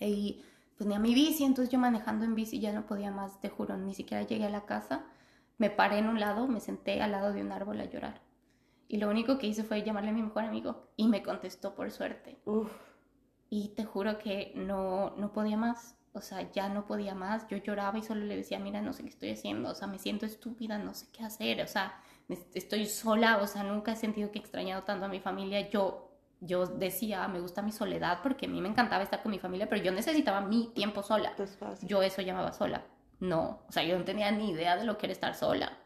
Y 0.00 0.42
pues 0.76 0.88
ni 0.88 0.94
a 0.94 0.98
mi 0.98 1.14
bici, 1.14 1.44
entonces 1.44 1.70
yo 1.70 1.78
manejando 1.78 2.24
en 2.24 2.34
bici 2.34 2.60
ya 2.60 2.72
no 2.72 2.86
podía 2.86 3.10
más, 3.10 3.40
te 3.40 3.50
juro, 3.50 3.76
ni 3.76 3.94
siquiera 3.94 4.24
llegué 4.24 4.46
a 4.46 4.50
la 4.50 4.64
casa. 4.64 5.04
Me 5.58 5.68
paré 5.70 5.98
en 5.98 6.08
un 6.08 6.18
lado, 6.18 6.48
me 6.48 6.60
senté 6.60 7.02
al 7.02 7.12
lado 7.12 7.32
de 7.32 7.42
un 7.42 7.52
árbol 7.52 7.80
a 7.80 7.84
llorar. 7.84 8.22
Y 8.88 8.96
lo 8.96 9.08
único 9.10 9.38
que 9.38 9.46
hice 9.46 9.64
fue 9.64 9.82
llamarle 9.82 10.10
a 10.10 10.14
mi 10.14 10.22
mejor 10.22 10.44
amigo 10.44 10.88
y 10.96 11.08
me 11.08 11.22
contestó 11.22 11.74
por 11.74 11.90
suerte. 11.90 12.38
Y 13.50 13.68
te 13.74 13.84
juro 13.84 14.18
que 14.18 14.52
no, 14.56 15.14
no 15.16 15.32
podía 15.32 15.56
más 15.56 15.96
o 16.14 16.20
sea, 16.20 16.50
ya 16.52 16.68
no 16.68 16.84
podía 16.84 17.14
más, 17.14 17.46
yo 17.48 17.56
lloraba 17.56 17.98
y 17.98 18.02
solo 18.02 18.24
le 18.24 18.36
decía, 18.36 18.58
mira, 18.58 18.82
no 18.82 18.92
sé 18.92 19.02
qué 19.02 19.08
estoy 19.08 19.30
haciendo, 19.30 19.70
o 19.70 19.74
sea, 19.74 19.88
me 19.88 19.98
siento 19.98 20.26
estúpida, 20.26 20.78
no 20.78 20.94
sé 20.94 21.06
qué 21.12 21.24
hacer, 21.24 21.62
o 21.62 21.66
sea, 21.66 22.00
estoy 22.54 22.86
sola, 22.86 23.38
o 23.38 23.46
sea, 23.46 23.62
nunca 23.62 23.92
he 23.92 23.96
sentido 23.96 24.30
que 24.30 24.38
he 24.38 24.42
extrañado 24.42 24.82
tanto 24.82 25.06
a 25.06 25.08
mi 25.08 25.20
familia, 25.20 25.70
yo, 25.70 26.10
yo 26.40 26.66
decía, 26.66 27.26
me 27.28 27.40
gusta 27.40 27.62
mi 27.62 27.72
soledad 27.72 28.18
porque 28.22 28.46
a 28.46 28.48
mí 28.48 28.60
me 28.60 28.68
encantaba 28.68 29.02
estar 29.02 29.22
con 29.22 29.32
mi 29.32 29.38
familia, 29.38 29.68
pero 29.68 29.82
yo 29.82 29.92
necesitaba 29.92 30.42
mi 30.42 30.68
tiempo 30.74 31.02
sola, 31.02 31.34
yo 31.82 32.02
eso 32.02 32.20
llamaba 32.20 32.52
sola, 32.52 32.84
no, 33.20 33.62
o 33.66 33.72
sea, 33.72 33.82
yo 33.82 33.98
no 33.98 34.04
tenía 34.04 34.30
ni 34.30 34.50
idea 34.50 34.76
de 34.76 34.84
lo 34.84 34.98
que 34.98 35.06
era 35.06 35.12
estar 35.12 35.34
sola, 35.34 35.78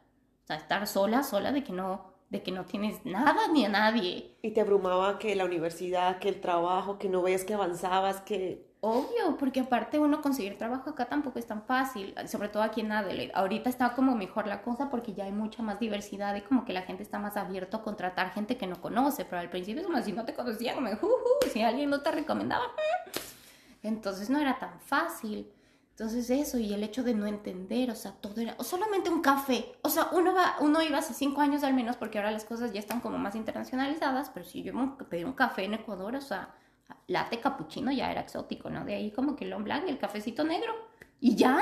o 0.42 0.46
sea, 0.46 0.56
estar 0.56 0.86
sola, 0.88 1.22
sola 1.22 1.52
de 1.52 1.62
que 1.62 1.72
no, 1.72 2.14
de 2.30 2.42
que 2.42 2.50
no 2.50 2.64
tienes 2.64 3.04
nada 3.04 3.46
ni 3.52 3.64
a 3.64 3.68
nadie. 3.68 4.36
Y 4.42 4.50
te 4.50 4.60
abrumaba 4.60 5.18
que 5.18 5.36
la 5.36 5.44
universidad, 5.44 6.18
que 6.18 6.28
el 6.28 6.40
trabajo, 6.40 6.98
que 6.98 7.08
no 7.08 7.22
veías 7.22 7.44
que 7.44 7.54
avanzabas, 7.54 8.20
que 8.20 8.66
Obvio, 8.88 9.36
porque 9.36 9.58
aparte 9.58 9.98
uno 9.98 10.22
conseguir 10.22 10.56
trabajo 10.58 10.90
acá 10.90 11.06
tampoco 11.06 11.40
es 11.40 11.46
tan 11.46 11.64
fácil, 11.64 12.14
sobre 12.28 12.48
todo 12.48 12.62
aquí 12.62 12.82
en 12.82 12.92
Adelaide. 12.92 13.32
Ahorita 13.34 13.68
está 13.68 13.94
como 13.94 14.14
mejor 14.14 14.46
la 14.46 14.62
cosa 14.62 14.90
porque 14.90 15.12
ya 15.12 15.24
hay 15.24 15.32
mucha 15.32 15.60
más 15.60 15.80
diversidad 15.80 16.36
y 16.36 16.42
como 16.42 16.64
que 16.64 16.72
la 16.72 16.82
gente 16.82 17.02
está 17.02 17.18
más 17.18 17.36
abierto 17.36 17.78
a 17.78 17.82
contratar 17.82 18.30
gente 18.30 18.56
que 18.56 18.68
no 18.68 18.80
conoce, 18.80 19.24
pero 19.24 19.40
al 19.40 19.50
principio 19.50 19.80
es 19.80 19.88
como 19.88 20.00
si 20.00 20.12
no 20.12 20.24
te 20.24 20.34
conocían, 20.34 20.76
como, 20.98 21.14
si 21.52 21.62
alguien 21.62 21.90
no 21.90 22.00
te 22.00 22.12
recomendaba. 22.12 22.64
Mm". 22.64 23.86
Entonces 23.88 24.30
no 24.30 24.38
era 24.38 24.56
tan 24.60 24.78
fácil, 24.78 25.50
Entonces 25.90 26.30
eso, 26.30 26.58
y 26.58 26.72
el 26.72 26.84
hecho 26.84 27.02
de 27.02 27.14
no 27.14 27.26
entender, 27.26 27.90
o 27.90 27.96
sea, 27.96 28.12
todo 28.12 28.40
era, 28.40 28.54
o 28.58 28.62
solamente 28.62 29.10
un 29.10 29.20
café, 29.20 29.74
o 29.82 29.88
sea, 29.88 30.10
uno, 30.12 30.32
va, 30.32 30.58
uno 30.60 30.80
iba 30.80 30.98
hace 30.98 31.12
cinco 31.12 31.40
años 31.40 31.64
al 31.64 31.74
menos, 31.74 31.96
porque 31.96 32.18
ahora 32.18 32.30
las 32.30 32.44
cosas 32.44 32.72
ya 32.72 32.78
están 32.78 33.00
como 33.00 33.18
más 33.18 33.34
internacionalizadas, 33.34 34.30
pero 34.30 34.46
si 34.46 34.62
yo 34.62 34.72
pedí 35.10 35.24
un 35.24 35.32
café 35.32 35.64
en 35.64 35.74
Ecuador, 35.74 36.14
o 36.14 36.20
sea, 36.20 36.54
latte 37.06 37.40
cappuccino 37.40 37.92
ya 37.92 38.10
era 38.10 38.22
exótico, 38.22 38.70
¿no? 38.70 38.84
De 38.84 38.94
ahí 38.94 39.10
como 39.10 39.36
que 39.36 39.44
el 39.44 39.54
blanc 39.62 39.84
y 39.86 39.90
el 39.90 39.98
cafecito 39.98 40.44
negro, 40.44 40.74
y 41.20 41.34
ya, 41.34 41.60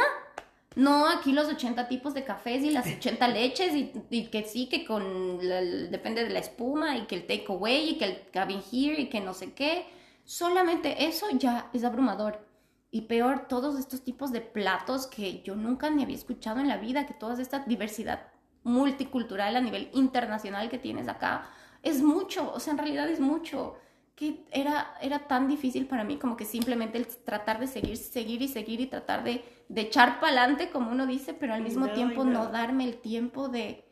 no 0.76 1.08
aquí 1.08 1.32
los 1.32 1.46
80 1.46 1.86
tipos 1.88 2.14
de 2.14 2.24
cafés 2.24 2.64
y 2.64 2.70
las 2.70 2.86
80 2.86 3.28
leches, 3.28 3.74
y, 3.74 4.26
que 4.26 4.44
sí, 4.44 4.68
que 4.68 4.84
con, 4.84 5.38
depende 5.38 6.24
de 6.24 6.30
la 6.30 6.40
espuma, 6.40 6.96
y 6.96 7.06
que 7.06 7.16
el 7.16 7.26
takeaway, 7.26 7.90
y 7.90 7.98
que 7.98 8.04
el 8.04 8.30
cabin 8.30 8.62
here, 8.72 9.00
y 9.00 9.08
que 9.08 9.20
no 9.20 9.34
sé 9.34 9.52
qué, 9.52 9.86
solamente 10.24 11.06
eso 11.06 11.26
ya 11.32 11.70
es 11.72 11.84
abrumador. 11.84 12.46
Y 12.90 13.02
peor, 13.02 13.46
todos 13.48 13.78
estos 13.78 14.02
tipos 14.02 14.32
de 14.32 14.40
platos 14.40 15.06
que 15.06 15.42
yo 15.42 15.56
nunca 15.56 15.90
ni 15.90 16.02
había 16.02 16.16
escuchado 16.16 16.60
en 16.60 16.68
la 16.68 16.76
vida, 16.76 17.06
que 17.06 17.14
toda 17.14 17.40
esta 17.40 17.60
diversidad 17.60 18.28
multicultural 18.62 19.56
a 19.56 19.60
nivel 19.60 19.90
internacional 19.92 20.70
que 20.70 20.78
tienes 20.78 21.08
acá, 21.08 21.50
es 21.82 22.02
mucho, 22.02 22.52
o 22.52 22.60
sea, 22.60 22.72
en 22.72 22.78
realidad 22.78 23.08
es 23.08 23.20
mucho, 23.20 23.76
que 24.14 24.44
era, 24.52 24.94
era 25.00 25.26
tan 25.26 25.48
difícil 25.48 25.86
para 25.86 26.04
mí 26.04 26.18
como 26.18 26.36
que 26.36 26.44
simplemente 26.44 26.98
el 26.98 27.06
tratar 27.06 27.58
de 27.58 27.66
seguir, 27.66 27.96
seguir 27.96 28.42
y 28.42 28.48
seguir 28.48 28.80
y 28.80 28.86
tratar 28.86 29.24
de, 29.24 29.44
de 29.68 29.80
echar 29.80 30.20
para 30.20 30.40
adelante, 30.40 30.70
como 30.70 30.92
uno 30.92 31.06
dice, 31.06 31.34
pero 31.34 31.54
al 31.54 31.62
mismo 31.62 31.90
tiempo 31.90 32.24
no. 32.24 32.46
darme 32.46 32.84
el 32.84 32.96
tiempo 32.98 33.48
de, 33.48 33.84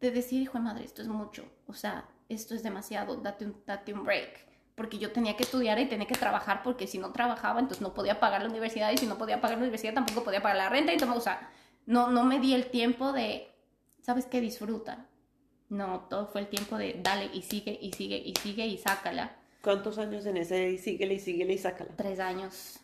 de 0.00 0.10
decir, 0.10 0.42
hijo 0.42 0.58
de 0.58 0.64
madre, 0.64 0.84
esto 0.84 1.02
es 1.02 1.08
mucho, 1.08 1.44
o 1.66 1.72
sea, 1.72 2.08
esto 2.28 2.54
es 2.54 2.62
demasiado, 2.62 3.16
date 3.16 3.46
un, 3.46 3.56
date 3.66 3.92
un 3.92 4.04
break 4.04 4.46
porque 4.76 4.98
yo 4.98 5.10
tenía 5.10 5.36
que 5.36 5.42
estudiar 5.42 5.78
y 5.78 5.86
tenía 5.86 6.06
que 6.06 6.14
trabajar, 6.14 6.62
porque 6.62 6.86
si 6.86 6.98
no 6.98 7.10
trabajaba, 7.10 7.60
entonces 7.60 7.80
no 7.80 7.94
podía 7.94 8.20
pagar 8.20 8.42
la 8.42 8.50
universidad, 8.50 8.92
y 8.92 8.98
si 8.98 9.06
no 9.06 9.16
podía 9.16 9.40
pagar 9.40 9.56
la 9.56 9.62
universidad, 9.62 9.94
tampoco 9.94 10.22
podía 10.22 10.42
pagar 10.42 10.58
la 10.58 10.68
renta, 10.68 10.92
y 10.92 10.98
todo, 10.98 11.14
o 11.14 11.20
sea, 11.20 11.50
no, 11.86 12.10
no 12.10 12.24
me 12.24 12.38
di 12.40 12.54
el 12.54 12.66
tiempo 12.66 13.12
de, 13.12 13.48
¿sabes 14.02 14.26
qué? 14.26 14.40
Disfruta. 14.40 15.06
No, 15.68 16.00
todo 16.10 16.26
fue 16.28 16.42
el 16.42 16.48
tiempo 16.48 16.76
de 16.76 17.00
dale 17.02 17.28
y 17.32 17.42
sigue 17.42 17.76
y 17.80 17.92
sigue 17.92 18.18
y 18.18 18.34
sigue 18.40 18.66
y 18.66 18.78
sácala. 18.78 19.34
¿Cuántos 19.66 19.98
años 19.98 20.24
en 20.26 20.36
ese 20.36 20.70
y 20.70 20.78
síguele 20.78 21.14
y 21.14 21.18
síguele 21.18 21.54
y 21.54 21.58
sácala? 21.58 21.90
Tres 21.96 22.20
años. 22.20 22.78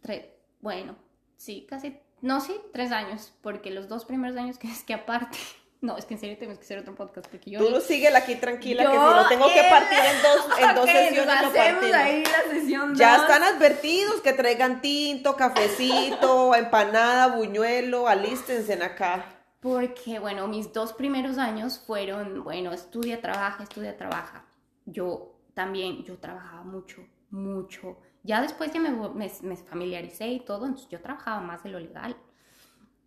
Tres, 0.00 0.24
bueno, 0.62 0.96
sí, 1.36 1.66
casi, 1.68 1.98
no, 2.22 2.40
sí, 2.40 2.56
tres 2.72 2.90
años, 2.90 3.34
porque 3.42 3.70
los 3.70 3.86
dos 3.86 4.06
primeros 4.06 4.38
años 4.38 4.56
que 4.56 4.66
es 4.72 4.82
que 4.82 4.94
aparte 4.94 5.36
no, 5.82 5.98
es 5.98 6.06
que 6.06 6.14
en 6.14 6.20
serio 6.20 6.38
tenemos 6.38 6.58
que 6.58 6.64
hacer 6.64 6.78
otro 6.78 6.94
podcast 6.94 7.28
porque 7.28 7.50
yo... 7.50 7.58
Tú 7.58 7.78
síguela 7.82 8.20
aquí 8.20 8.36
tranquila, 8.36 8.84
que 8.84 8.92
si 8.92 8.96
no 8.96 9.28
tengo 9.28 9.46
que 9.48 9.62
partir 9.68 9.98
en 9.98 10.22
dos, 10.22 10.58
en 10.58 10.74
dos 10.74 10.86
sesiones, 10.86 11.34
hacemos 11.34 11.92
ahí 11.92 12.24
la 12.24 12.50
sesión 12.50 12.94
Ya 12.94 13.16
están 13.16 13.42
advertidos 13.42 14.22
que 14.22 14.32
traigan 14.32 14.80
tinto, 14.80 15.36
cafecito, 15.36 16.54
empanada, 16.54 17.36
buñuelo, 17.36 18.08
alístense 18.08 18.72
acá. 18.82 19.26
Porque, 19.60 20.18
bueno, 20.18 20.48
mis 20.48 20.72
dos 20.72 20.94
primeros 20.94 21.36
años 21.36 21.78
fueron, 21.86 22.42
bueno, 22.42 22.72
estudia, 22.72 23.20
trabaja, 23.20 23.64
estudia, 23.64 23.98
trabaja. 23.98 24.46
Yo 24.86 25.31
también, 25.54 26.04
yo 26.04 26.18
trabajaba 26.18 26.62
mucho, 26.64 27.04
mucho. 27.30 27.98
Ya 28.22 28.40
después 28.40 28.72
ya 28.72 28.80
me, 28.80 28.90
me, 28.90 29.30
me 29.42 29.56
familiaricé 29.56 30.28
y 30.28 30.40
todo, 30.40 30.66
entonces 30.66 30.88
yo 30.88 31.00
trabajaba 31.00 31.40
más 31.40 31.62
de 31.62 31.70
lo 31.70 31.80
legal. 31.80 32.16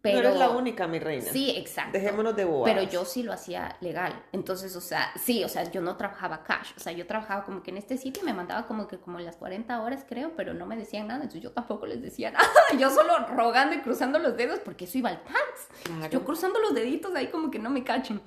Pero, 0.06 0.22
no 0.22 0.28
eres 0.28 0.40
la 0.40 0.50
única, 0.52 0.88
mi 0.88 1.00
reina. 1.00 1.32
Sí, 1.32 1.50
exacto. 1.58 1.94
Dejémonos 1.94 2.36
de 2.36 2.46
bobadas. 2.46 2.76
Pero 2.76 2.88
yo 2.92 3.06
sí 3.06 3.24
lo 3.24 3.34
hacía 3.34 3.76
legal. 3.82 4.14
Entonces, 4.34 4.76
o 4.76 4.82
sea, 4.82 5.12
sí, 5.20 5.44
o 5.44 5.50
sea, 5.50 5.64
yo 5.72 5.82
no 5.82 5.98
trabajaba 5.98 6.44
cash. 6.44 6.74
O 6.78 6.80
sea, 6.80 6.94
yo 6.94 7.08
trabajaba 7.08 7.44
como 7.44 7.64
que 7.64 7.72
en 7.72 7.78
este 7.78 7.98
sitio 7.98 8.22
me 8.24 8.32
mandaba 8.32 8.68
como 8.68 8.88
que 8.88 9.00
como 9.00 9.18
las 9.20 9.36
40 9.38 9.82
horas, 9.82 10.06
creo, 10.08 10.34
pero 10.36 10.54
no 10.54 10.68
me 10.68 10.78
decían 10.78 11.08
nada. 11.08 11.24
Entonces 11.24 11.42
yo 11.42 11.52
tampoco 11.52 11.88
les 11.88 12.04
decía 12.04 12.30
nada. 12.30 12.46
Yo 12.80 12.92
solo 12.92 13.18
rogando 13.30 13.76
y 13.76 13.80
cruzando 13.80 14.20
los 14.20 14.38
dedos 14.38 14.60
porque 14.60 14.86
eso 14.86 15.00
iba 15.00 15.10
al 15.10 15.24
tax. 15.24 16.12
Yo 16.12 16.24
cruzando 16.24 16.60
los 16.60 16.76
deditos 16.76 17.16
ahí 17.16 17.28
como 17.28 17.50
que 17.50 17.58
no 17.58 17.72
me 17.72 17.84
cachen. 17.84 18.22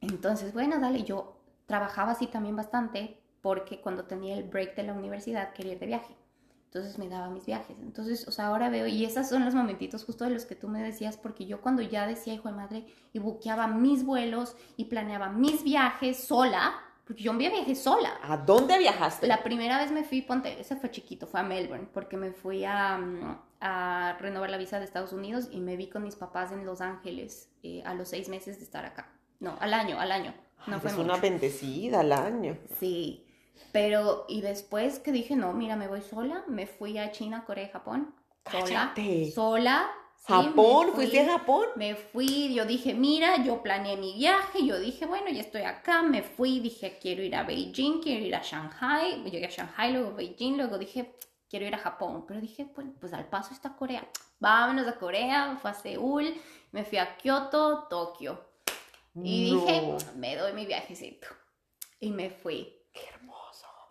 Entonces, 0.00 0.54
bueno, 0.54 0.78
dale, 0.78 1.02
yo 1.02 1.37
trabajaba 1.68 2.12
así 2.12 2.26
también 2.26 2.56
bastante 2.56 3.20
porque 3.40 3.80
cuando 3.80 4.04
tenía 4.04 4.36
el 4.36 4.44
break 4.44 4.74
de 4.74 4.82
la 4.82 4.94
universidad 4.94 5.52
quería 5.52 5.74
ir 5.74 5.78
de 5.78 5.86
viaje. 5.86 6.16
Entonces 6.64 6.98
me 6.98 7.08
daba 7.08 7.30
mis 7.30 7.46
viajes. 7.46 7.76
Entonces, 7.80 8.26
o 8.26 8.32
sea, 8.32 8.48
ahora 8.48 8.68
veo, 8.68 8.86
y 8.86 9.04
esos 9.04 9.28
son 9.28 9.44
los 9.44 9.54
momentitos 9.54 10.04
justo 10.04 10.24
de 10.24 10.30
los 10.30 10.44
que 10.44 10.54
tú 10.54 10.68
me 10.68 10.82
decías, 10.82 11.16
porque 11.16 11.46
yo 11.46 11.60
cuando 11.60 11.82
ya 11.82 12.06
decía, 12.06 12.34
hijo 12.34 12.48
de 12.48 12.54
madre, 12.54 12.86
y 13.12 13.20
buqueaba 13.20 13.68
mis 13.68 14.04
vuelos 14.04 14.56
y 14.76 14.86
planeaba 14.86 15.30
mis 15.30 15.62
viajes 15.62 16.24
sola, 16.24 16.74
porque 17.06 17.22
yo 17.22 17.32
viajé 17.32 17.74
sola. 17.74 18.18
¿A 18.22 18.36
dónde 18.36 18.78
viajaste? 18.78 19.26
La 19.26 19.42
primera 19.42 19.78
vez 19.78 19.90
me 19.92 20.04
fui, 20.04 20.20
ponte, 20.20 20.60
ese 20.60 20.76
fue 20.76 20.90
chiquito, 20.90 21.26
fue 21.26 21.40
a 21.40 21.42
Melbourne, 21.42 21.88
porque 21.92 22.18
me 22.18 22.32
fui 22.32 22.66
a, 22.66 23.00
a 23.60 24.16
renovar 24.20 24.50
la 24.50 24.58
visa 24.58 24.78
de 24.78 24.84
Estados 24.84 25.14
Unidos 25.14 25.48
y 25.50 25.60
me 25.60 25.76
vi 25.76 25.88
con 25.88 26.02
mis 26.02 26.16
papás 26.16 26.52
en 26.52 26.66
Los 26.66 26.82
Ángeles 26.82 27.50
eh, 27.62 27.82
a 27.86 27.94
los 27.94 28.08
seis 28.08 28.28
meses 28.28 28.58
de 28.58 28.64
estar 28.64 28.84
acá. 28.84 29.10
No, 29.40 29.56
al 29.60 29.72
año, 29.72 29.98
al 29.98 30.12
año. 30.12 30.34
No 30.66 30.80
fue 30.80 30.94
una 30.94 31.16
bendecida 31.16 32.00
al 32.00 32.12
año. 32.12 32.58
Sí. 32.78 33.24
Pero, 33.72 34.24
y 34.28 34.40
después 34.40 34.98
que 34.98 35.12
dije, 35.12 35.36
no, 35.36 35.52
mira, 35.52 35.76
me 35.76 35.88
voy 35.88 36.02
sola, 36.02 36.44
me 36.48 36.66
fui 36.66 36.98
a 36.98 37.10
China, 37.12 37.44
Corea 37.46 37.68
Japón. 37.72 38.14
Sola. 38.50 38.94
Sola. 39.34 39.90
¿Japón? 40.24 40.92
¿Fuiste 40.94 41.20
a 41.20 41.38
Japón? 41.38 41.66
Me 41.76 41.94
fui, 41.94 42.52
yo 42.52 42.66
dije, 42.66 42.92
mira, 42.92 43.42
yo 43.42 43.62
planeé 43.62 43.96
mi 43.96 44.14
viaje, 44.14 44.66
yo 44.66 44.78
dije, 44.78 45.06
bueno, 45.06 45.30
ya 45.30 45.40
estoy 45.40 45.62
acá, 45.62 46.02
me 46.02 46.22
fui, 46.22 46.60
dije, 46.60 46.98
quiero 47.00 47.22
ir 47.22 47.34
a 47.34 47.44
Beijing, 47.44 48.02
quiero 48.02 48.26
ir 48.26 48.34
a 48.34 48.42
Shanghai, 48.42 49.22
llegué 49.24 49.46
a 49.46 49.50
Shanghai, 49.50 49.92
luego 49.92 50.14
Beijing, 50.14 50.58
luego 50.58 50.76
dije, 50.76 51.14
quiero 51.48 51.66
ir 51.66 51.74
a 51.74 51.78
Japón, 51.78 52.26
pero 52.26 52.42
dije, 52.42 52.66
pues, 52.66 52.86
pues 53.00 53.14
al 53.14 53.26
paso 53.26 53.54
está 53.54 53.74
Corea, 53.74 54.06
vámonos 54.38 54.86
a 54.86 54.98
Corea, 54.98 55.56
fui 55.62 55.70
a 55.70 55.74
Seúl, 55.74 56.34
me 56.72 56.84
fui 56.84 56.98
a 56.98 57.16
Kioto, 57.16 57.86
Tokio, 57.88 58.47
y 59.14 59.54
dije, 59.54 59.96
me 60.16 60.36
doy 60.36 60.52
mi 60.52 60.66
viajecito, 60.66 61.28
y 62.00 62.10
me 62.10 62.30
fui 62.30 62.78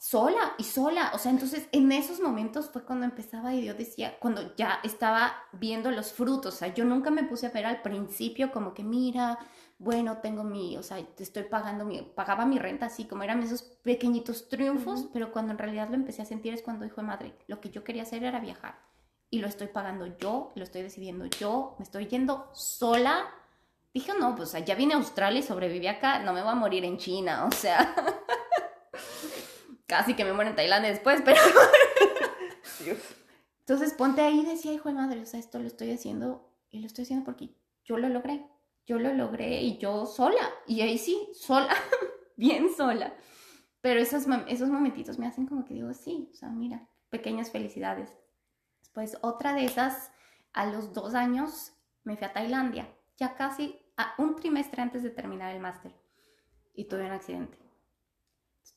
sola 0.07 0.53
y 0.57 0.63
sola. 0.63 1.11
O 1.13 1.17
sea, 1.17 1.31
entonces 1.31 1.67
en 1.73 1.91
esos 1.91 2.21
momentos 2.21 2.69
fue 2.69 2.85
cuando 2.85 3.05
empezaba 3.05 3.53
y 3.53 3.65
yo 3.65 3.73
decía, 3.73 4.17
cuando 4.19 4.55
ya 4.55 4.79
estaba 4.83 5.35
viendo 5.51 5.91
los 5.91 6.13
frutos. 6.13 6.55
O 6.55 6.57
sea, 6.57 6.73
yo 6.73 6.85
nunca 6.85 7.11
me 7.11 7.23
puse 7.23 7.47
a 7.47 7.51
ver 7.51 7.65
al 7.65 7.81
principio 7.81 8.51
como 8.53 8.73
que, 8.73 8.83
mira, 8.83 9.37
bueno, 9.79 10.19
tengo 10.19 10.45
mi, 10.45 10.77
o 10.77 10.83
sea, 10.83 10.99
estoy 10.99 11.43
pagando 11.43 11.83
mi, 11.83 12.01
pagaba 12.01 12.45
mi 12.45 12.57
renta 12.57 12.85
así, 12.85 13.05
como 13.05 13.23
eran 13.23 13.43
esos 13.43 13.63
pequeñitos 13.63 14.47
triunfos, 14.47 15.09
pero 15.11 15.33
cuando 15.33 15.51
en 15.51 15.57
realidad 15.57 15.89
lo 15.89 15.95
empecé 15.95 16.21
a 16.21 16.25
sentir 16.25 16.53
es 16.53 16.63
cuando 16.63 16.85
dijo, 16.85 17.03
madre, 17.03 17.37
lo 17.47 17.59
que 17.59 17.69
yo 17.69 17.83
quería 17.83 18.03
hacer 18.03 18.23
era 18.23 18.39
viajar. 18.39 18.79
Y 19.29 19.39
lo 19.39 19.47
estoy 19.47 19.67
pagando 19.67 20.17
yo, 20.17 20.53
lo 20.55 20.63
estoy 20.63 20.83
decidiendo 20.83 21.25
yo, 21.25 21.75
me 21.79 21.83
estoy 21.83 22.07
yendo 22.07 22.49
sola. 22.53 23.25
Dije, 23.93 24.13
no, 24.19 24.35
pues 24.35 24.53
ya 24.65 24.75
vine 24.75 24.93
a 24.93 24.97
Australia 24.97 25.39
y 25.39 25.43
sobreviví 25.43 25.87
acá, 25.87 26.19
no 26.19 26.33
me 26.33 26.41
voy 26.41 26.51
a 26.51 26.55
morir 26.55 26.85
en 26.85 26.97
China, 26.97 27.45
o 27.45 27.51
sea. 27.51 27.95
casi 29.87 30.15
que 30.15 30.25
me 30.25 30.33
muero 30.33 30.51
en 30.51 30.55
Tailandia 30.55 30.91
después, 30.91 31.21
pero... 31.25 31.41
Entonces 33.59 33.93
ponte 33.93 34.21
ahí 34.21 34.41
y 34.41 34.45
decía, 34.45 34.71
hijo 34.71 34.89
de 34.89 34.95
madre, 34.95 35.21
o 35.21 35.25
sea, 35.25 35.39
esto 35.39 35.59
lo 35.59 35.67
estoy 35.67 35.91
haciendo 35.91 36.53
y 36.69 36.79
lo 36.79 36.87
estoy 36.87 37.03
haciendo 37.03 37.25
porque 37.25 37.49
yo 37.83 37.97
lo 37.97 38.07
logré. 38.07 38.45
Yo 38.85 38.99
lo 38.99 39.13
logré 39.13 39.61
y 39.61 39.77
yo 39.79 40.05
sola. 40.05 40.49
Y 40.65 40.79
ahí 40.81 40.97
sí, 40.97 41.27
sola, 41.33 41.75
bien 42.37 42.69
sola. 42.75 43.13
Pero 43.81 43.99
esos, 43.99 44.25
esos 44.47 44.69
momentitos 44.69 45.19
me 45.19 45.27
hacen 45.27 45.45
como 45.45 45.65
que 45.65 45.73
digo, 45.73 45.93
sí, 45.93 46.29
o 46.31 46.35
sea, 46.35 46.49
mira, 46.49 46.87
pequeñas 47.09 47.51
felicidades. 47.51 48.13
Después, 48.79 49.17
otra 49.21 49.53
de 49.53 49.65
esas, 49.65 50.11
a 50.53 50.65
los 50.65 50.93
dos 50.93 51.15
años, 51.15 51.73
me 52.03 52.15
fui 52.15 52.25
a 52.25 52.33
Tailandia, 52.33 52.89
ya 53.17 53.35
casi 53.35 53.79
a 53.97 54.13
un 54.17 54.35
trimestre 54.35 54.81
antes 54.81 55.03
de 55.03 55.09
terminar 55.09 55.53
el 55.53 55.59
máster. 55.59 55.91
Y 56.73 56.85
tuve 56.85 57.05
un 57.05 57.11
accidente 57.11 57.67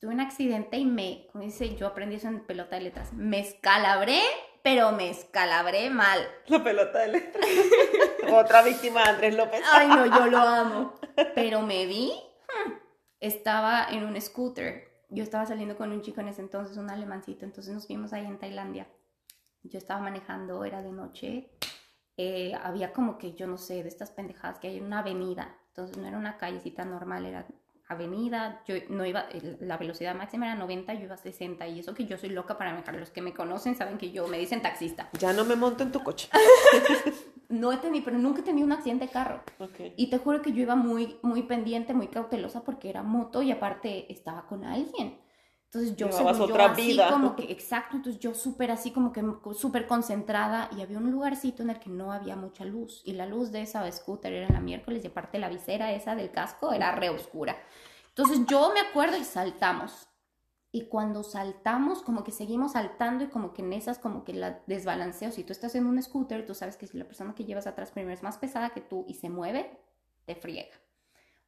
tuve 0.00 0.14
un 0.14 0.20
accidente 0.20 0.78
y 0.78 0.86
me, 0.86 1.26
como 1.30 1.44
dice, 1.44 1.76
yo 1.76 1.86
aprendí 1.86 2.16
eso 2.16 2.28
en 2.28 2.40
pelota 2.40 2.76
de 2.76 2.82
letras, 2.82 3.12
me 3.12 3.40
escalabré, 3.40 4.20
pero 4.62 4.92
me 4.92 5.10
escalabré 5.10 5.90
mal. 5.90 6.20
La 6.46 6.64
pelota 6.64 7.00
de 7.00 7.08
letras. 7.08 7.46
Otra 8.32 8.62
víctima 8.62 9.02
de 9.02 9.08
Andrés 9.10 9.34
López. 9.34 9.62
Ay, 9.72 9.88
no, 9.88 10.06
yo 10.06 10.26
lo 10.26 10.38
amo. 10.38 10.94
Pero 11.34 11.60
me 11.62 11.86
vi, 11.86 12.12
hmm, 12.12 12.72
estaba 13.20 13.88
en 13.90 14.04
un 14.04 14.18
scooter. 14.20 14.88
Yo 15.10 15.22
estaba 15.22 15.44
saliendo 15.44 15.76
con 15.76 15.92
un 15.92 16.02
chico 16.02 16.20
en 16.20 16.28
ese 16.28 16.40
entonces, 16.40 16.76
un 16.76 16.88
alemancito, 16.88 17.44
entonces 17.44 17.74
nos 17.74 17.86
vimos 17.86 18.12
ahí 18.12 18.24
en 18.24 18.38
Tailandia. 18.38 18.86
Yo 19.62 19.78
estaba 19.78 20.00
manejando, 20.00 20.64
era 20.64 20.82
de 20.82 20.92
noche. 20.92 21.50
Eh, 22.22 22.52
había 22.62 22.92
como 22.92 23.16
que, 23.16 23.32
yo 23.32 23.46
no 23.46 23.56
sé, 23.56 23.82
de 23.82 23.88
estas 23.88 24.10
pendejadas 24.10 24.58
que 24.58 24.68
hay 24.68 24.78
una 24.78 24.98
avenida. 24.98 25.56
Entonces 25.68 25.96
no 25.96 26.06
era 26.06 26.18
una 26.18 26.36
callecita 26.36 26.84
normal, 26.84 27.24
era 27.24 27.46
avenida, 27.88 28.62
yo 28.66 28.74
no 28.90 29.06
iba, 29.06 29.24
la 29.60 29.78
velocidad 29.78 30.14
máxima 30.14 30.44
era 30.44 30.54
90, 30.54 30.92
yo 30.94 31.04
iba 31.04 31.14
a 31.14 31.16
60 31.16 31.66
y 31.68 31.80
eso 31.80 31.94
que 31.94 32.04
yo 32.04 32.18
soy 32.18 32.28
loca 32.28 32.58
para 32.58 32.72
manejar, 32.72 32.94
los 32.96 33.08
que 33.08 33.22
me 33.22 33.32
conocen 33.32 33.74
saben 33.74 33.96
que 33.96 34.12
yo 34.12 34.28
me 34.28 34.38
dicen 34.38 34.60
taxista. 34.60 35.08
Ya 35.18 35.32
no 35.32 35.46
me 35.46 35.56
monto 35.56 35.82
en 35.82 35.92
tu 35.92 36.02
coche. 36.02 36.28
no 37.48 37.72
he 37.72 37.78
tenido, 37.78 38.04
pero 38.04 38.18
nunca 38.18 38.42
he 38.42 38.44
tenido 38.44 38.66
un 38.66 38.72
accidente 38.72 39.06
de 39.06 39.10
carro. 39.10 39.42
Y 39.96 40.10
te 40.10 40.18
juro 40.18 40.42
que 40.42 40.52
yo 40.52 40.60
iba 40.60 40.76
muy, 40.76 41.16
muy 41.22 41.44
pendiente, 41.44 41.94
muy 41.94 42.08
cautelosa 42.08 42.64
porque 42.64 42.90
era 42.90 43.02
moto 43.02 43.42
y 43.42 43.50
aparte 43.50 44.12
estaba 44.12 44.46
con 44.46 44.64
alguien. 44.64 45.16
Entonces 45.72 45.96
yo, 45.96 46.10
según 46.10 46.36
yo, 46.36 46.44
otra 46.46 46.72
así 46.72 46.82
vida. 46.82 47.10
como 47.10 47.36
que, 47.36 47.44
exacto, 47.52 47.96
entonces 47.96 48.20
yo 48.20 48.34
súper 48.34 48.72
así 48.72 48.90
como 48.90 49.12
que 49.12 49.22
súper 49.54 49.86
concentrada 49.86 50.68
y 50.76 50.82
había 50.82 50.98
un 50.98 51.12
lugarcito 51.12 51.62
en 51.62 51.70
el 51.70 51.78
que 51.78 51.90
no 51.90 52.10
había 52.10 52.34
mucha 52.34 52.64
luz 52.64 53.02
y 53.04 53.12
la 53.12 53.24
luz 53.24 53.52
de 53.52 53.62
esa 53.62 53.90
scooter 53.92 54.32
era 54.32 54.48
en 54.48 54.54
la 54.54 54.60
miércoles 54.60 55.04
y 55.04 55.06
aparte 55.06 55.38
la 55.38 55.48
visera 55.48 55.92
esa 55.92 56.16
del 56.16 56.32
casco 56.32 56.72
era 56.72 56.90
re 56.96 57.08
oscura. 57.08 57.56
Entonces 58.08 58.44
yo 58.48 58.72
me 58.74 58.80
acuerdo 58.80 59.16
y 59.16 59.22
saltamos. 59.22 60.08
Y 60.72 60.86
cuando 60.86 61.22
saltamos, 61.22 62.02
como 62.02 62.24
que 62.24 62.32
seguimos 62.32 62.72
saltando 62.72 63.24
y 63.24 63.28
como 63.28 63.52
que 63.52 63.62
en 63.62 63.72
esas 63.72 63.98
como 63.98 64.24
que 64.24 64.32
la 64.32 64.62
desbalanceo. 64.66 65.30
Si 65.30 65.44
tú 65.44 65.52
estás 65.52 65.76
en 65.76 65.86
un 65.86 66.02
scooter, 66.02 66.46
tú 66.46 66.54
sabes 66.54 66.76
que 66.76 66.88
si 66.88 66.98
la 66.98 67.06
persona 67.06 67.34
que 67.34 67.44
llevas 67.44 67.68
atrás 67.68 67.92
primero 67.92 68.14
es 68.14 68.22
más 68.24 68.38
pesada 68.38 68.70
que 68.70 68.80
tú 68.80 69.04
y 69.08 69.14
se 69.14 69.30
mueve, 69.30 69.80
te 70.26 70.34
friega. 70.34 70.76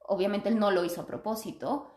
Obviamente 0.06 0.48
él 0.48 0.58
no 0.58 0.70
lo 0.70 0.84
hizo 0.84 1.02
a 1.02 1.06
propósito, 1.06 1.88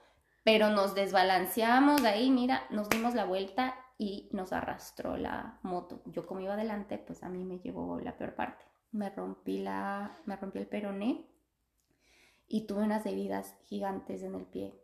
pero 0.46 0.70
nos 0.70 0.94
desbalanceamos 0.94 2.04
de 2.04 2.08
ahí, 2.08 2.30
mira, 2.30 2.68
nos 2.70 2.88
dimos 2.88 3.16
la 3.16 3.26
vuelta 3.26 3.74
y 3.98 4.30
nos 4.32 4.54
arrastró 4.54 5.18
la 5.18 5.58
moto. 5.64 6.04
Yo 6.06 6.28
como 6.28 6.40
iba 6.40 6.54
adelante, 6.54 7.00
pues 7.00 7.24
a 7.24 7.30
mí 7.30 7.44
me 7.44 7.58
llevó 7.58 8.00
la 8.00 8.16
peor 8.16 8.36
parte. 8.36 8.64
Me 8.92 9.10
rompí, 9.10 9.58
la, 9.58 10.20
me 10.26 10.36
rompí 10.36 10.60
el 10.60 10.68
peroné 10.68 11.26
y 12.48 12.68
tuve 12.68 12.84
unas 12.84 13.08
heridas 13.08 13.56
gigantes 13.66 14.22
en 14.22 14.36
el 14.36 14.46
pie. 14.46 14.80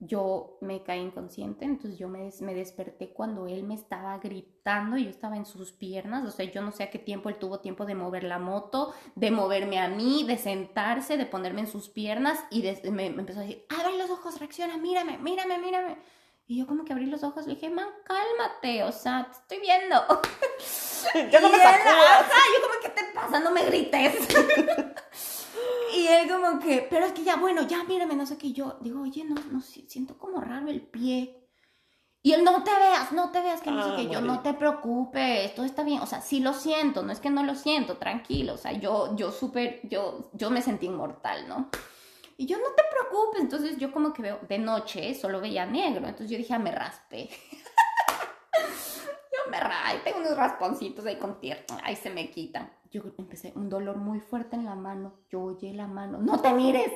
Yo 0.00 0.58
me 0.60 0.84
caí 0.84 1.00
inconsciente, 1.00 1.64
entonces 1.64 1.98
yo 1.98 2.08
me, 2.08 2.20
des- 2.22 2.40
me 2.40 2.54
desperté 2.54 3.12
cuando 3.12 3.48
él 3.48 3.64
me 3.64 3.74
estaba 3.74 4.16
gritando 4.18 4.96
y 4.96 5.04
yo 5.04 5.10
estaba 5.10 5.36
en 5.36 5.44
sus 5.44 5.72
piernas, 5.72 6.24
o 6.24 6.30
sea, 6.30 6.46
yo 6.46 6.62
no 6.62 6.70
sé 6.70 6.84
a 6.84 6.90
qué 6.90 7.00
tiempo 7.00 7.28
él 7.30 7.36
tuvo 7.36 7.58
tiempo 7.58 7.84
de 7.84 7.96
mover 7.96 8.22
la 8.22 8.38
moto, 8.38 8.94
de 9.16 9.32
moverme 9.32 9.80
a 9.80 9.88
mí, 9.88 10.22
de 10.24 10.38
sentarse, 10.38 11.16
de 11.16 11.26
ponerme 11.26 11.62
en 11.62 11.66
sus 11.66 11.88
piernas 11.88 12.38
y 12.50 12.62
me, 12.92 13.10
me 13.10 13.20
empezó 13.22 13.40
a 13.40 13.42
decir, 13.42 13.66
abre 13.68 13.98
los 13.98 14.08
ojos, 14.10 14.38
reacciona, 14.38 14.76
mírame, 14.76 15.18
mírame, 15.18 15.58
mírame. 15.58 15.96
Y 16.46 16.58
yo 16.58 16.66
como 16.68 16.84
que 16.84 16.92
abrí 16.92 17.06
los 17.06 17.24
ojos 17.24 17.46
le 17.48 17.54
dije, 17.56 17.68
man, 17.68 17.88
cálmate, 18.04 18.84
o 18.84 18.92
sea, 18.92 19.26
te 19.32 19.38
estoy 19.56 19.58
viendo. 19.60 19.96
Ya 21.32 21.40
no 21.40 21.48
me 21.48 21.56
él. 21.56 21.62
Ajá, 21.64 22.40
yo 22.54 22.66
como, 22.68 22.80
¿qué 22.82 22.88
te 22.90 23.02
pasa? 23.14 23.40
No 23.40 23.50
me 23.52 23.64
grites. 23.64 24.28
y 25.98 26.06
él 26.06 26.28
como 26.30 26.58
que, 26.60 26.86
pero 26.88 27.06
es 27.06 27.12
que 27.12 27.24
ya, 27.24 27.36
bueno, 27.36 27.62
ya 27.66 27.84
mírame, 27.84 28.14
no 28.16 28.26
sé 28.26 28.36
qué. 28.38 28.48
Y 28.48 28.52
yo 28.52 28.78
digo, 28.80 29.02
oye, 29.02 29.24
no, 29.24 29.34
no, 29.50 29.60
si- 29.60 29.86
siento 29.88 30.16
como 30.18 30.40
raro 30.40 30.68
el 30.68 30.80
pie. 30.82 31.34
Y 32.22 32.32
él, 32.32 32.42
no 32.44 32.62
te 32.64 32.70
veas, 32.74 33.12
no 33.12 33.30
te 33.30 33.40
veas, 33.40 33.60
que 33.60 33.70
no 33.70 33.80
Ah, 33.80 33.84
sé 33.96 34.02
qué. 34.02 34.12
Yo, 34.12 34.20
no 34.20 34.40
te 34.40 34.52
preocupes, 34.54 35.54
todo 35.54 35.64
está 35.64 35.82
bien. 35.84 36.00
O 36.00 36.06
sea, 36.06 36.20
sí 36.20 36.40
lo 36.40 36.52
siento, 36.52 37.02
no 37.02 37.12
es 37.12 37.20
que 37.20 37.30
no 37.30 37.42
lo 37.44 37.54
siento, 37.54 37.96
tranquilo. 37.96 38.54
O 38.54 38.58
sea, 38.58 38.72
yo, 38.72 39.16
yo 39.16 39.30
súper, 39.30 39.80
yo, 39.84 40.28
yo 40.32 40.50
me 40.50 40.60
sentí 40.60 40.86
inmortal, 40.86 41.48
¿no? 41.48 41.68
Y 42.36 42.46
yo, 42.46 42.58
no 42.58 42.64
te 42.76 42.82
preocupes. 42.90 43.40
Entonces 43.40 43.78
yo 43.78 43.92
como 43.92 44.12
que 44.12 44.22
veo, 44.22 44.40
de 44.48 44.58
noche 44.58 45.14
solo 45.14 45.40
veía 45.40 45.64
negro. 45.64 46.06
Entonces 46.06 46.30
yo 46.30 46.36
dije, 46.38 46.54
ah, 46.54 46.58
me 46.58 46.72
raspé. 46.72 47.30
Yo 49.32 49.50
me 49.50 49.60
rayo, 49.60 50.00
tengo 50.02 50.18
unos 50.18 50.36
rasponcitos 50.36 51.04
ahí 51.06 51.16
con 51.16 51.38
tierra, 51.40 51.64
ahí 51.84 51.94
se 51.96 52.10
me 52.10 52.30
quitan. 52.30 52.70
Yo 52.90 53.02
empecé 53.18 53.52
un 53.54 53.68
dolor 53.68 53.96
muy 53.98 54.20
fuerte 54.20 54.56
en 54.56 54.64
la 54.64 54.74
mano, 54.74 55.20
yo 55.28 55.42
oye 55.42 55.72
la 55.74 55.86
mano, 55.86 56.18
no 56.18 56.40
te 56.40 56.52
mires. 56.52 56.90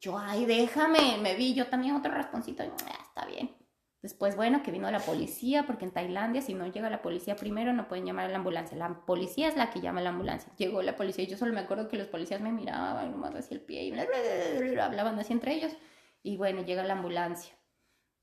Yo, 0.00 0.18
ay, 0.18 0.46
déjame, 0.46 1.18
me 1.22 1.34
vi 1.36 1.54
yo 1.54 1.66
también 1.68 1.94
otro 1.94 2.10
rasponcito, 2.12 2.64
y, 2.64 2.68
"Ah, 2.68 3.04
está 3.06 3.26
bien. 3.26 3.54
Después, 4.02 4.34
bueno, 4.34 4.62
que 4.62 4.70
vino 4.70 4.90
la 4.90 5.00
policía, 5.00 5.66
porque 5.66 5.84
en 5.84 5.90
Tailandia, 5.90 6.40
si 6.40 6.54
no 6.54 6.66
llega 6.66 6.88
la 6.88 7.02
policía 7.02 7.36
primero, 7.36 7.74
no 7.74 7.86
pueden 7.86 8.06
llamar 8.06 8.26
a 8.26 8.28
la 8.30 8.38
ambulancia. 8.38 8.74
La 8.78 9.04
policía 9.04 9.48
es 9.48 9.56
la 9.58 9.70
que 9.70 9.80
llama 9.82 10.00
a 10.00 10.04
la 10.04 10.08
ambulancia. 10.10 10.50
Llegó 10.56 10.80
la 10.80 10.96
policía 10.96 11.24
y 11.24 11.26
yo 11.26 11.36
solo 11.36 11.52
me 11.52 11.60
acuerdo 11.60 11.86
que 11.88 11.98
los 11.98 12.06
policías 12.06 12.40
me 12.40 12.50
miraban 12.50 13.10
nomás 13.10 13.34
hacia 13.34 13.56
el 13.56 13.60
pie 13.60 13.82
y 13.84 14.78
hablaban 14.78 15.18
así 15.18 15.34
entre 15.34 15.52
ellos. 15.54 15.76
Y 16.22 16.38
bueno, 16.38 16.62
llega 16.62 16.82
la 16.82 16.94
ambulancia. 16.94 17.54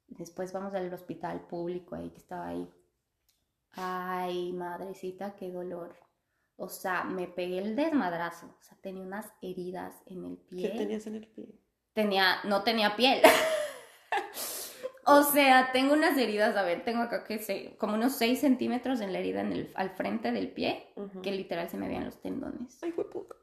Después 0.08 0.52
vamos 0.52 0.74
al 0.74 0.92
hospital 0.92 1.42
público 1.42 1.96
ahí 1.96 2.10
que 2.10 2.18
estaba 2.18 2.48
ahí. 2.48 2.68
Ay, 3.74 4.54
madrecita, 4.54 5.36
qué 5.36 5.52
dolor. 5.52 5.96
O 6.58 6.70
sea, 6.70 7.04
me 7.04 7.28
pegué 7.28 7.60
el 7.60 7.76
desmadrazo. 7.76 8.48
O 8.48 8.64
sea, 8.64 8.78
tenía 8.82 9.04
unas 9.04 9.32
heridas 9.42 9.94
en 10.08 10.26
el 10.26 10.38
pie. 10.38 10.72
¿Qué 10.72 10.78
tenías 10.78 11.06
en 11.06 11.16
el 11.16 11.28
pie? 11.28 11.48
Tenía, 11.94 12.38
no 12.44 12.64
tenía 12.64 12.96
piel. 12.96 13.22
o 15.06 15.22
sea, 15.22 15.72
tengo 15.72 15.94
unas 15.94 16.18
heridas, 16.18 16.56
a 16.58 16.64
ver, 16.64 16.84
tengo 16.84 17.04
acá 17.04 17.24
que 17.24 17.38
sé, 17.38 17.76
como 17.78 17.94
unos 17.94 18.14
6 18.14 18.40
centímetros 18.40 19.02
en 19.02 19.14
la 19.14 19.20
herida 19.20 19.42
en 19.42 19.54
el, 19.54 19.72
al 19.76 19.92
frente 19.92 20.32
del 20.32 20.52
pie, 20.52 20.92
que 21.22 21.32
literal 21.32 21.70
se 21.70 21.78
me 21.78 21.88
veían 21.88 22.06
los 22.06 22.22
tendones. 22.22 22.80
Ay, 22.82 22.92
fue 22.92 23.08
puta. 23.08 23.36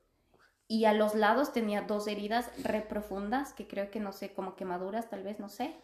Y 0.66 0.86
a 0.86 0.92
los 0.92 1.14
lados 1.14 1.52
tenía 1.52 1.82
dos 1.82 2.08
heridas 2.08 2.50
re 2.64 2.80
profundas, 2.80 3.52
que 3.52 3.68
creo 3.68 3.92
que 3.92 4.00
no 4.00 4.12
sé, 4.12 4.34
como 4.34 4.56
quemaduras, 4.56 5.08
tal 5.08 5.22
vez, 5.22 5.38
no 5.38 5.48
sé. 5.48 5.76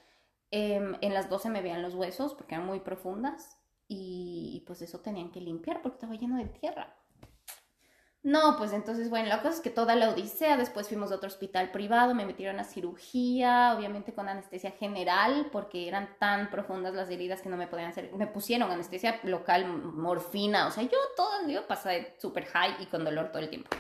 Em, 0.51 0.97
en 1.01 1.15
las 1.15 1.29
dos 1.31 1.43
se 1.43 1.51
me 1.51 1.63
veían 1.63 1.83
los 1.83 1.95
huesos 1.95 2.35
porque 2.35 2.57
eran 2.57 2.67
muy 2.67 2.81
profundas. 2.81 3.57
Y, 3.87 4.53
y 4.55 4.61
pues 4.67 4.83
eso 4.83 5.01
tenían 5.01 5.31
que 5.31 5.41
limpiar 5.41 5.83
porque 5.83 5.97
estaba 5.97 6.15
lleno 6.15 6.37
de 6.37 6.47
tierra. 6.47 6.97
No, 8.23 8.57
pues 8.59 8.75
entonces, 8.75 9.09
bueno, 9.09 9.31
la 9.31 9.41
cosa 9.41 9.55
es 9.55 9.61
que 9.61 9.71
toda 9.71 9.97
la 9.97 10.11
odisea, 10.11 10.59
después 10.59 10.89
fuimos 10.89 11.11
a 11.11 11.15
otro 11.15 11.29
hospital 11.29 11.71
privado, 11.71 12.15
me 12.15 12.27
metieron 12.27 12.61
a 12.61 12.65
cirugía, 12.65 13.75
obviamente 13.75 14.13
con 14.13 14.29
anestesia 14.29 14.73
general, 14.73 15.49
porque 15.51 15.89
eran 15.89 16.11
tan 16.19 16.51
profundas 16.51 16.93
las 16.95 17.09
heridas 17.09 17.41
que 17.41 17.49
no 17.49 17.57
me 17.57 17.67
podían 17.67 17.89
hacer, 17.89 18.13
me 18.13 18.27
pusieron 18.27 18.71
anestesia 18.71 19.21
local, 19.23 19.67
morfina, 19.67 20.67
o 20.67 20.71
sea, 20.71 20.83
yo 20.83 20.99
todo, 21.17 21.49
yo 21.49 21.67
pasé 21.67 22.15
súper 22.19 22.45
high 22.45 22.77
y 22.81 22.87
con 22.87 23.05
dolor 23.05 23.31
todo 23.31 23.43
el 23.43 23.49
tiempo. 23.49 23.71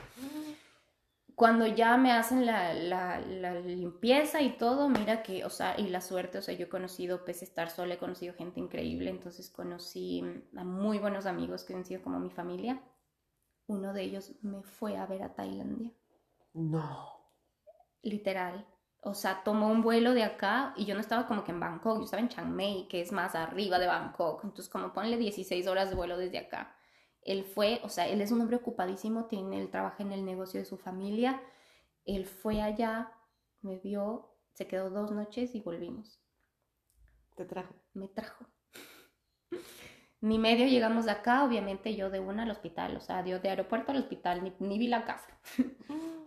Cuando 1.34 1.66
ya 1.66 1.98
me 1.98 2.12
hacen 2.12 2.46
la, 2.46 2.72
la, 2.72 3.20
limpieza 3.60 4.40
y 4.40 4.56
todo, 4.56 4.88
mira 4.88 5.22
que, 5.22 5.44
o 5.44 5.50
sea, 5.50 5.74
y 5.78 5.88
la 5.88 6.00
suerte, 6.00 6.38
o 6.38 6.42
sea, 6.42 6.54
yo 6.54 6.64
he 6.64 6.68
conocido, 6.68 7.26
pese 7.26 7.44
a 7.44 7.48
estar 7.48 7.70
sola, 7.70 7.94
he 7.94 7.98
conocido 7.98 8.34
gente 8.34 8.58
increíble, 8.58 9.10
entonces 9.10 9.50
conocí 9.50 10.24
a 10.56 10.64
muy 10.64 10.98
buenos 10.98 11.26
amigos 11.26 11.64
que 11.64 11.74
han 11.74 11.84
sido 11.84 12.02
como 12.02 12.18
mi 12.20 12.30
familia. 12.30 12.80
Uno 13.74 13.92
de 13.94 14.02
ellos 14.02 14.32
me 14.42 14.62
fue 14.62 14.96
a 14.96 15.06
ver 15.06 15.22
a 15.22 15.34
Tailandia, 15.34 15.92
No. 16.54 16.90
literal. 18.02 18.66
O 19.02 19.14
sea, 19.14 19.42
tomó 19.44 19.68
un 19.68 19.80
vuelo 19.82 20.12
de 20.12 20.24
acá 20.24 20.74
y 20.76 20.84
yo 20.84 20.94
no 20.94 21.00
estaba 21.00 21.26
como 21.26 21.44
que 21.44 21.52
en 21.52 21.60
Bangkok, 21.60 21.98
yo 21.98 22.04
estaba 22.04 22.20
en 22.22 22.28
Chiang 22.28 22.54
Mai, 22.54 22.86
que 22.88 23.00
es 23.00 23.12
más 23.12 23.34
arriba 23.34 23.78
de 23.78 23.86
Bangkok. 23.86 24.44
Entonces, 24.44 24.68
como 24.68 24.92
ponle 24.92 25.16
16 25.16 25.66
horas 25.68 25.88
de 25.88 25.96
vuelo 25.96 26.18
desde 26.18 26.38
acá. 26.38 26.74
Él 27.22 27.44
fue, 27.44 27.80
o 27.84 27.88
sea, 27.88 28.08
él 28.08 28.20
es 28.20 28.32
un 28.32 28.40
hombre 28.40 28.56
ocupadísimo, 28.56 29.26
tiene, 29.26 29.60
él 29.60 29.70
trabaja 29.70 30.02
en 30.02 30.12
el 30.12 30.24
negocio 30.24 30.60
de 30.60 30.66
su 30.66 30.76
familia. 30.78 31.40
Él 32.04 32.26
fue 32.26 32.60
allá, 32.62 33.12
me 33.62 33.78
vio, 33.78 34.34
se 34.54 34.66
quedó 34.66 34.90
dos 34.90 35.12
noches 35.12 35.54
y 35.54 35.60
volvimos. 35.60 36.20
Te 37.36 37.44
trajo. 37.44 37.74
Me 37.94 38.08
trajo. 38.08 38.46
Ni 40.22 40.38
medio 40.38 40.66
llegamos 40.66 41.06
de 41.06 41.12
acá, 41.12 41.44
obviamente 41.44 41.94
yo 41.96 42.10
de 42.10 42.20
una 42.20 42.42
al 42.42 42.50
hospital, 42.50 42.94
o 42.96 43.00
sea, 43.00 43.24
yo 43.24 43.38
de 43.38 43.48
aeropuerto 43.48 43.90
al 43.90 43.98
hospital, 43.98 44.44
ni, 44.44 44.52
ni 44.58 44.78
vi 44.78 44.86
la 44.86 45.04
casa. 45.06 45.28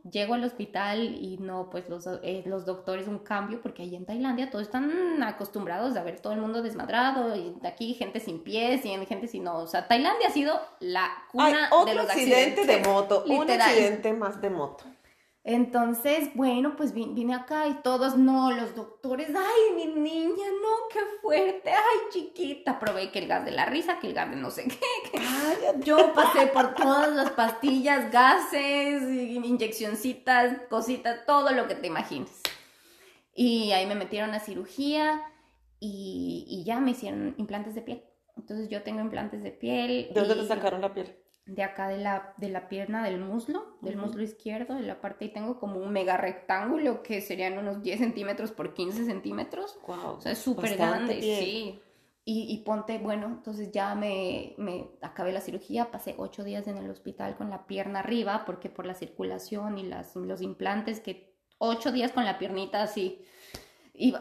Llego 0.09 0.33
al 0.33 0.43
hospital 0.43 1.15
y 1.21 1.37
no, 1.37 1.69
pues 1.69 1.87
los, 1.89 2.07
eh, 2.23 2.41
los 2.47 2.65
doctores 2.65 3.07
un 3.07 3.19
cambio, 3.19 3.61
porque 3.61 3.83
ahí 3.83 3.95
en 3.95 4.05
Tailandia 4.05 4.49
todos 4.49 4.63
están 4.65 5.21
acostumbrados 5.21 5.95
a 5.95 6.03
ver 6.03 6.19
todo 6.19 6.33
el 6.33 6.41
mundo 6.41 6.63
desmadrado, 6.63 7.35
y 7.35 7.55
de 7.61 7.67
aquí 7.67 7.93
gente 7.93 8.19
sin 8.19 8.43
pies 8.43 8.83
y 8.83 8.89
gente 9.05 9.27
sin 9.27 9.43
no. 9.43 9.57
O 9.59 9.67
sea, 9.67 9.87
Tailandia 9.87 10.27
ha 10.27 10.31
sido 10.31 10.59
la 10.79 11.09
cuna 11.31 11.69
de 11.85 11.95
los 11.95 12.09
accidente 12.09 12.61
accidentes. 12.61 12.67
de 12.67 12.89
moto. 12.89 13.23
Un 13.27 13.41
Literal. 13.41 13.61
accidente 13.61 14.13
más 14.13 14.41
de 14.41 14.49
moto. 14.49 14.85
Entonces, 15.45 16.29
bueno, 16.35 16.77
pues 16.77 16.93
vi- 16.93 17.09
vine 17.13 17.35
acá 17.35 17.67
y 17.67 17.73
todos, 17.81 18.17
no, 18.17 18.51
los 18.51 18.75
doctores, 18.75 19.27
ay, 19.35 19.75
mi 19.75 19.87
niña, 19.87 20.29
no, 20.61 20.87
qué 20.89 20.99
fuerte, 21.21 21.69
ay, 21.69 21.97
chiquita. 22.11 22.79
Probé 22.79 23.11
que 23.11 23.19
el 23.19 23.27
gas 23.27 23.43
de 23.43 23.51
la 23.51 23.65
risa, 23.65 23.99
que 23.99 24.07
el 24.07 24.13
gas 24.13 24.29
de 24.29 24.37
no 24.37 24.49
sé 24.51 24.63
qué. 24.69 24.79
que-. 25.11 25.21
Yo 25.83 26.13
pasé 26.13 26.47
por 26.47 26.73
todas 26.75 27.13
las 27.13 27.31
pastillas, 27.31 28.09
gases, 28.09 29.03
inyeccioncitas, 29.03 30.61
cositas, 30.69 31.25
todo 31.25 31.51
lo 31.51 31.67
que 31.67 31.75
te 31.75 31.87
imagines. 31.87 32.41
Y 33.35 33.71
ahí 33.71 33.85
me 33.85 33.95
metieron 33.95 34.33
a 34.33 34.39
cirugía 34.39 35.21
y, 35.79 36.45
y 36.47 36.63
ya 36.63 36.79
me 36.79 36.91
hicieron 36.91 37.35
implantes 37.37 37.75
de 37.75 37.81
piel. 37.81 38.03
Entonces 38.37 38.69
yo 38.69 38.81
tengo 38.83 39.01
implantes 39.01 39.43
de 39.43 39.51
piel. 39.51 40.07
¿De 40.13 40.19
dónde 40.21 40.35
y- 40.35 40.39
te 40.39 40.47
sacaron 40.47 40.79
la 40.81 40.93
piel? 40.93 41.13
De 41.45 41.61
acá 41.63 41.89
de 41.89 41.97
la, 41.97 42.33
de 42.37 42.49
la 42.49 42.69
pierna 42.69 43.03
del 43.03 43.19
muslo, 43.19 43.77
del 43.81 43.97
muslo 43.97 44.23
izquierdo, 44.23 44.75
de 44.75 44.83
la 44.83 45.01
parte 45.01 45.25
y 45.25 45.29
tengo 45.33 45.59
como 45.59 45.77
un 45.79 45.91
mega 45.91 46.15
rectángulo 46.17 47.03
que 47.03 47.19
serían 47.21 47.57
unos 47.57 47.81
10 47.81 47.99
centímetros 47.99 48.51
por 48.51 48.73
15 48.73 49.05
centímetros. 49.05 49.77
Wow. 49.85 50.11
O 50.17 50.21
sea, 50.21 50.31
es 50.31 50.37
súper 50.39 50.77
grande, 50.77 51.19
sí. 51.21 51.81
Y, 52.25 52.53
y 52.53 52.57
ponte, 52.63 52.97
bueno, 52.99 53.27
entonces 53.27 53.71
ya 53.73 53.93
me, 53.95 54.55
me 54.57 54.87
acabé 55.01 55.33
la 55.33 55.41
cirugía, 55.41 55.91
pasé 55.91 56.15
ocho 56.17 56.45
días 56.45 56.65
en 56.67 56.77
el 56.77 56.89
hospital 56.89 57.35
con 57.35 57.49
la 57.49 57.67
pierna 57.67 57.99
arriba, 57.99 58.43
porque 58.45 58.69
por 58.69 58.85
la 58.85 58.93
circulación 58.93 59.77
y 59.77 59.83
las, 59.83 60.15
los 60.15 60.41
implantes, 60.41 61.01
que 61.01 61.35
ocho 61.57 61.91
días 61.91 62.13
con 62.13 62.23
la 62.23 62.39
piernita 62.39 62.81
así. 62.81 63.25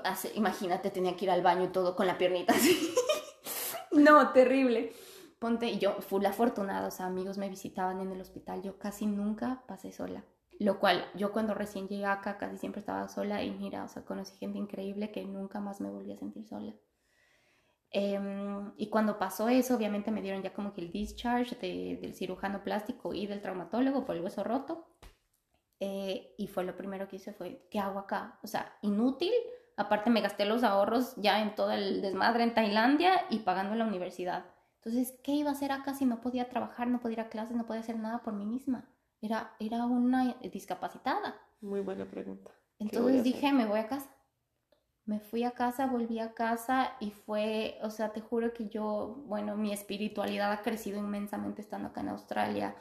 Hacer- 0.04 0.32
imagínate, 0.34 0.90
tenía 0.90 1.16
que 1.16 1.26
ir 1.26 1.30
al 1.30 1.42
baño 1.42 1.64
y 1.64 1.68
todo 1.68 1.94
con 1.94 2.08
la 2.08 2.18
piernita 2.18 2.52
así. 2.52 2.92
no, 3.92 4.32
terrible. 4.32 4.92
Ponte, 5.42 5.68
y 5.68 5.80
yo 5.80 6.00
fui 6.02 6.20
la 6.22 6.28
afortunada, 6.28 6.86
o 6.86 6.92
sea, 6.92 7.06
amigos 7.06 7.36
me 7.36 7.48
visitaban 7.48 8.00
en 8.00 8.12
el 8.12 8.20
hospital, 8.20 8.62
yo 8.62 8.78
casi 8.78 9.06
nunca 9.06 9.64
pasé 9.66 9.90
sola. 9.90 10.24
Lo 10.60 10.78
cual, 10.78 11.04
yo 11.16 11.32
cuando 11.32 11.52
recién 11.52 11.88
llegué 11.88 12.06
acá 12.06 12.38
casi 12.38 12.58
siempre 12.58 12.78
estaba 12.78 13.08
sola 13.08 13.42
y 13.42 13.50
mira, 13.50 13.82
o 13.82 13.88
sea, 13.88 14.04
conocí 14.04 14.36
gente 14.38 14.58
increíble 14.58 15.10
que 15.10 15.24
nunca 15.24 15.58
más 15.58 15.80
me 15.80 15.90
volví 15.90 16.12
a 16.12 16.16
sentir 16.16 16.46
sola. 16.46 16.72
Em, 17.90 18.72
y 18.76 18.88
cuando 18.88 19.18
pasó 19.18 19.48
eso, 19.48 19.74
obviamente 19.74 20.12
me 20.12 20.22
dieron 20.22 20.44
ya 20.44 20.52
como 20.52 20.72
que 20.72 20.80
el 20.80 20.92
discharge 20.92 21.56
del 21.56 22.14
cirujano 22.14 22.62
plástico 22.62 23.12
y 23.12 23.26
del 23.26 23.42
traumatólogo 23.42 24.04
por 24.04 24.14
el 24.14 24.22
hueso 24.22 24.44
roto. 24.44 24.86
Eh, 25.80 26.36
y 26.38 26.46
fue 26.46 26.62
lo 26.62 26.76
primero 26.76 27.08
que 27.08 27.16
hice 27.16 27.32
fue, 27.32 27.66
¿qué 27.68 27.80
hago 27.80 27.98
acá? 27.98 28.38
O 28.44 28.46
sea, 28.46 28.78
inútil. 28.82 29.32
Aparte 29.76 30.08
me 30.08 30.20
gasté 30.20 30.44
los 30.44 30.62
ahorros 30.62 31.16
ya 31.16 31.42
en 31.42 31.56
todo 31.56 31.72
el 31.72 32.00
desmadre 32.00 32.44
en 32.44 32.54
Tailandia 32.54 33.24
y 33.28 33.40
pagando 33.40 33.74
la 33.74 33.86
universidad. 33.86 34.51
Entonces, 34.84 35.16
¿qué 35.22 35.30
iba 35.32 35.50
a 35.50 35.52
hacer 35.52 35.70
acá 35.70 35.94
si 35.94 36.04
no 36.04 36.20
podía 36.20 36.48
trabajar, 36.48 36.88
no 36.88 37.00
podía 37.00 37.14
ir 37.14 37.20
a 37.20 37.28
clases, 37.28 37.56
no 37.56 37.66
podía 37.66 37.82
hacer 37.82 37.96
nada 37.96 38.22
por 38.22 38.34
mí 38.34 38.44
misma? 38.44 38.88
Era, 39.20 39.54
era 39.60 39.86
una 39.86 40.34
discapacitada. 40.52 41.40
Muy 41.60 41.80
buena 41.80 42.04
pregunta. 42.04 42.50
Entonces 42.80 43.22
dije, 43.22 43.52
me 43.52 43.64
voy 43.64 43.78
a 43.78 43.86
casa. 43.86 44.10
Me 45.04 45.20
fui 45.20 45.44
a 45.44 45.52
casa, 45.52 45.86
volví 45.86 46.18
a 46.18 46.34
casa 46.34 46.96
y 46.98 47.12
fue, 47.12 47.78
o 47.82 47.90
sea, 47.90 48.12
te 48.12 48.20
juro 48.20 48.52
que 48.52 48.68
yo, 48.68 49.22
bueno, 49.26 49.56
mi 49.56 49.72
espiritualidad 49.72 50.50
ha 50.50 50.62
crecido 50.62 50.98
inmensamente 50.98 51.62
estando 51.62 51.88
acá 51.88 52.00
en 52.00 52.08
Australia. 52.08 52.74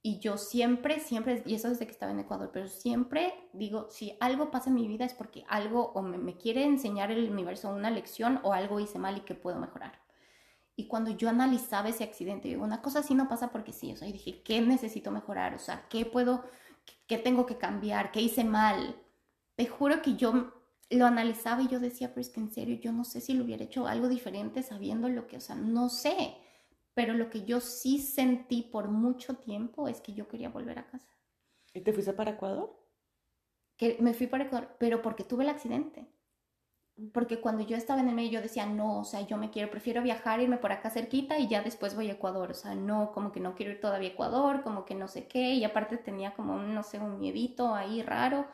Y 0.00 0.20
yo 0.20 0.36
siempre, 0.36 1.00
siempre, 1.00 1.42
y 1.44 1.54
eso 1.54 1.68
desde 1.68 1.86
que 1.86 1.92
estaba 1.92 2.12
en 2.12 2.20
Ecuador, 2.20 2.50
pero 2.52 2.68
siempre 2.68 3.34
digo, 3.52 3.88
si 3.90 4.16
algo 4.20 4.52
pasa 4.52 4.70
en 4.70 4.76
mi 4.76 4.86
vida 4.86 5.04
es 5.04 5.14
porque 5.14 5.44
algo 5.48 5.90
o 5.92 6.02
me, 6.02 6.18
me 6.18 6.36
quiere 6.36 6.64
enseñar 6.64 7.10
el 7.10 7.28
universo 7.28 7.70
una 7.70 7.90
lección 7.90 8.40
o 8.44 8.52
algo 8.52 8.78
hice 8.78 9.00
mal 9.00 9.16
y 9.16 9.22
que 9.22 9.34
puedo 9.34 9.58
mejorar. 9.58 10.07
Y 10.78 10.86
cuando 10.86 11.10
yo 11.10 11.28
analizaba 11.28 11.88
ese 11.88 12.04
accidente, 12.04 12.46
digo, 12.46 12.62
una 12.62 12.80
cosa 12.80 13.00
así 13.00 13.12
no 13.12 13.28
pasa 13.28 13.50
porque 13.50 13.72
sí, 13.72 13.92
o 13.92 13.96
sea, 13.96 14.06
y 14.06 14.12
dije, 14.12 14.44
¿qué 14.44 14.60
necesito 14.60 15.10
mejorar? 15.10 15.52
O 15.52 15.58
sea, 15.58 15.88
¿qué 15.88 16.06
puedo, 16.06 16.44
qué 17.08 17.18
tengo 17.18 17.46
que 17.46 17.58
cambiar? 17.58 18.12
¿Qué 18.12 18.20
hice 18.20 18.44
mal? 18.44 18.94
Te 19.56 19.66
juro 19.66 20.00
que 20.02 20.14
yo 20.14 20.52
lo 20.90 21.04
analizaba 21.04 21.62
y 21.62 21.66
yo 21.66 21.80
decía, 21.80 22.10
pero 22.10 22.20
es 22.20 22.28
que 22.28 22.38
en 22.38 22.52
serio, 22.52 22.76
yo 22.76 22.92
no 22.92 23.02
sé 23.02 23.20
si 23.20 23.34
lo 23.34 23.42
hubiera 23.42 23.64
hecho 23.64 23.88
algo 23.88 24.08
diferente 24.08 24.62
sabiendo 24.62 25.08
lo 25.08 25.26
que, 25.26 25.38
o 25.38 25.40
sea, 25.40 25.56
no 25.56 25.88
sé. 25.88 26.36
Pero 26.94 27.12
lo 27.12 27.28
que 27.28 27.44
yo 27.44 27.60
sí 27.60 27.98
sentí 27.98 28.62
por 28.62 28.86
mucho 28.86 29.34
tiempo 29.34 29.88
es 29.88 30.00
que 30.00 30.14
yo 30.14 30.28
quería 30.28 30.48
volver 30.48 30.78
a 30.78 30.86
casa. 30.86 31.10
¿Y 31.74 31.80
te 31.80 31.92
fuiste 31.92 32.12
para 32.12 32.30
Ecuador? 32.30 32.72
Que 33.76 33.96
me 33.98 34.14
fui 34.14 34.28
para 34.28 34.44
Ecuador, 34.44 34.76
pero 34.78 35.02
porque 35.02 35.24
tuve 35.24 35.42
el 35.42 35.50
accidente 35.50 36.06
porque 37.12 37.40
cuando 37.40 37.64
yo 37.64 37.76
estaba 37.76 38.00
en 38.00 38.08
el 38.08 38.14
medio 38.14 38.32
yo 38.32 38.42
decía, 38.42 38.66
no, 38.66 39.00
o 39.00 39.04
sea, 39.04 39.20
yo 39.22 39.36
me 39.36 39.50
quiero, 39.50 39.70
prefiero 39.70 40.02
viajar, 40.02 40.40
irme 40.40 40.58
por 40.58 40.72
acá 40.72 40.90
cerquita 40.90 41.38
y 41.38 41.48
ya 41.48 41.62
después 41.62 41.94
voy 41.94 42.08
a 42.10 42.14
Ecuador, 42.14 42.50
o 42.50 42.54
sea, 42.54 42.74
no, 42.74 43.12
como 43.12 43.32
que 43.32 43.40
no 43.40 43.54
quiero 43.54 43.72
ir 43.72 43.80
todavía 43.80 44.08
a 44.10 44.12
Ecuador, 44.12 44.62
como 44.62 44.84
que 44.84 44.94
no 44.94 45.08
sé 45.08 45.28
qué, 45.28 45.54
y 45.54 45.64
aparte 45.64 45.96
tenía 45.98 46.34
como, 46.34 46.58
no 46.58 46.82
sé, 46.82 46.98
un 46.98 47.20
miedito 47.20 47.74
ahí 47.74 48.02
raro 48.02 48.46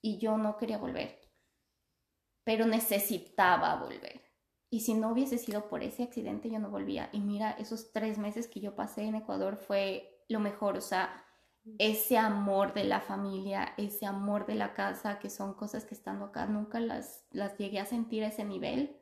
y 0.00 0.18
yo 0.18 0.38
no 0.38 0.56
quería 0.56 0.78
volver, 0.78 1.20
pero 2.44 2.66
necesitaba 2.66 3.76
volver. 3.76 4.22
Y 4.70 4.80
si 4.80 4.94
no 4.94 5.12
hubiese 5.12 5.38
sido 5.38 5.68
por 5.68 5.82
ese 5.82 6.02
accidente, 6.02 6.50
yo 6.50 6.58
no 6.58 6.68
volvía. 6.68 7.08
Y 7.12 7.20
mira, 7.20 7.52
esos 7.52 7.92
tres 7.92 8.18
meses 8.18 8.48
que 8.48 8.60
yo 8.60 8.74
pasé 8.74 9.02
en 9.04 9.14
Ecuador 9.14 9.56
fue 9.56 10.24
lo 10.28 10.40
mejor, 10.40 10.76
o 10.76 10.80
sea, 10.80 11.23
ese 11.78 12.18
amor 12.18 12.74
de 12.74 12.84
la 12.84 13.00
familia, 13.00 13.72
ese 13.76 14.06
amor 14.06 14.46
de 14.46 14.54
la 14.54 14.74
casa, 14.74 15.18
que 15.18 15.30
son 15.30 15.54
cosas 15.54 15.84
que 15.84 15.94
estando 15.94 16.26
acá 16.26 16.46
nunca 16.46 16.80
las, 16.80 17.24
las 17.30 17.56
llegué 17.56 17.80
a 17.80 17.86
sentir 17.86 18.22
a 18.24 18.28
ese 18.28 18.44
nivel, 18.44 18.96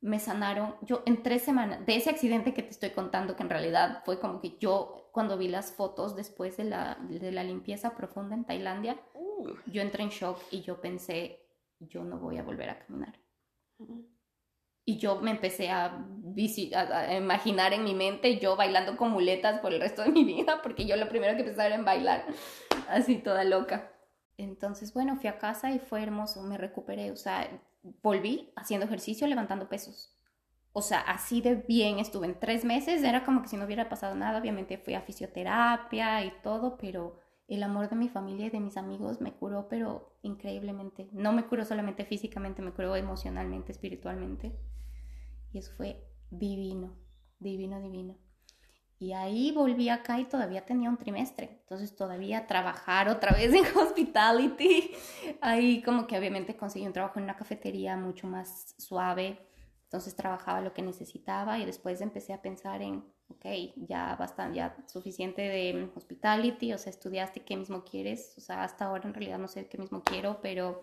me 0.00 0.18
sanaron. 0.18 0.74
Yo 0.82 1.02
en 1.06 1.22
tres 1.22 1.42
semanas, 1.42 1.84
de 1.86 1.96
ese 1.96 2.10
accidente 2.10 2.52
que 2.52 2.62
te 2.62 2.70
estoy 2.70 2.90
contando, 2.90 3.36
que 3.36 3.42
en 3.42 3.50
realidad 3.50 4.02
fue 4.04 4.20
como 4.20 4.40
que 4.40 4.58
yo 4.58 5.08
cuando 5.12 5.38
vi 5.38 5.48
las 5.48 5.72
fotos 5.72 6.14
después 6.14 6.56
de 6.58 6.64
la, 6.64 6.98
de 7.08 7.32
la 7.32 7.42
limpieza 7.42 7.96
profunda 7.96 8.34
en 8.34 8.44
Tailandia, 8.44 9.00
yo 9.66 9.82
entré 9.82 10.02
en 10.02 10.10
shock 10.10 10.38
y 10.50 10.60
yo 10.60 10.80
pensé, 10.80 11.40
yo 11.80 12.04
no 12.04 12.18
voy 12.18 12.36
a 12.38 12.42
volver 12.42 12.70
a 12.70 12.78
caminar. 12.78 13.18
Y 14.84 14.98
yo 14.98 15.20
me 15.20 15.30
empecé 15.30 15.70
a, 15.70 16.04
a, 16.74 17.14
imaginar 17.14 17.72
en 17.72 17.84
mi 17.84 17.94
mente 17.94 18.38
yo 18.38 18.56
bailando 18.56 18.96
con 18.96 19.10
muletas 19.10 19.60
por 19.60 19.72
el 19.72 19.80
resto 19.80 20.02
de 20.02 20.10
mi 20.10 20.24
vida, 20.24 20.60
porque 20.62 20.86
yo 20.86 20.96
lo 20.96 21.08
primero 21.08 21.36
que 21.36 21.44
pensaba 21.44 21.66
era 21.66 21.76
en 21.76 21.84
bailar, 21.84 22.26
así 22.88 23.16
toda 23.16 23.44
loca. 23.44 23.90
Entonces, 24.36 24.92
bueno, 24.92 25.16
fui 25.16 25.28
a 25.28 25.38
casa 25.38 25.70
y 25.70 25.78
fue 25.78 26.02
hermoso, 26.02 26.42
me 26.42 26.58
recuperé, 26.58 27.10
o 27.12 27.16
sea, 27.16 27.48
volví 28.02 28.52
haciendo 28.56 28.86
ejercicio, 28.86 29.26
levantando 29.26 29.68
pesos. 29.68 30.14
O 30.72 30.82
sea, 30.82 31.00
así 31.00 31.40
de 31.40 31.54
bien 31.54 32.00
estuve 32.00 32.26
en 32.26 32.40
tres 32.40 32.64
meses, 32.64 33.04
era 33.04 33.24
como 33.24 33.42
que 33.42 33.48
si 33.48 33.56
no 33.56 33.64
hubiera 33.64 33.88
pasado 33.88 34.16
nada, 34.16 34.40
obviamente 34.40 34.76
fui 34.76 34.94
a 34.94 35.02
fisioterapia 35.02 36.24
y 36.24 36.32
todo, 36.42 36.76
pero 36.76 37.20
el 37.46 37.62
amor 37.62 37.88
de 37.88 37.96
mi 37.96 38.08
familia 38.08 38.46
y 38.46 38.50
de 38.50 38.60
mis 38.60 38.76
amigos 38.76 39.20
me 39.20 39.32
curó, 39.32 39.68
pero 39.68 40.16
increíblemente. 40.22 41.08
No 41.12 41.32
me 41.32 41.46
curó 41.46 41.64
solamente 41.64 42.04
físicamente, 42.04 42.62
me 42.62 42.72
curó 42.72 42.96
emocionalmente, 42.96 43.72
espiritualmente. 43.72 44.58
Y 45.52 45.58
eso 45.58 45.72
fue 45.76 46.04
divino, 46.30 46.96
divino, 47.38 47.80
divino. 47.80 48.16
Y 48.98 49.12
ahí 49.12 49.52
volví 49.52 49.88
acá 49.88 50.18
y 50.18 50.24
todavía 50.24 50.64
tenía 50.64 50.88
un 50.88 50.96
trimestre. 50.96 51.58
Entonces 51.60 51.94
todavía 51.94 52.46
trabajar 52.46 53.08
otra 53.08 53.32
vez 53.32 53.52
en 53.54 53.64
hospitality. 53.76 54.92
Ahí 55.40 55.82
como 55.82 56.06
que 56.06 56.18
obviamente 56.18 56.56
conseguí 56.56 56.86
un 56.86 56.92
trabajo 56.92 57.18
en 57.18 57.24
una 57.24 57.36
cafetería 57.36 57.96
mucho 57.96 58.26
más 58.26 58.74
suave. 58.78 59.38
Entonces 59.84 60.16
trabajaba 60.16 60.60
lo 60.60 60.72
que 60.72 60.82
necesitaba 60.82 61.58
y 61.58 61.66
después 61.66 62.00
empecé 62.00 62.32
a 62.32 62.40
pensar 62.40 62.82
en, 62.82 63.04
ok, 63.28 63.46
ya 63.88 64.16
bastante, 64.16 64.56
ya 64.56 64.76
suficiente 64.86 65.42
de 65.42 65.90
hospitality, 65.94 66.72
o 66.72 66.78
sea, 66.78 66.90
estudiaste 66.90 67.44
qué 67.44 67.56
mismo 67.56 67.84
quieres. 67.84 68.34
O 68.38 68.40
sea, 68.40 68.62
hasta 68.64 68.86
ahora 68.86 69.08
en 69.08 69.14
realidad 69.14 69.38
no 69.38 69.48
sé 69.48 69.66
qué 69.68 69.78
mismo 69.78 70.02
quiero, 70.02 70.40
pero, 70.42 70.82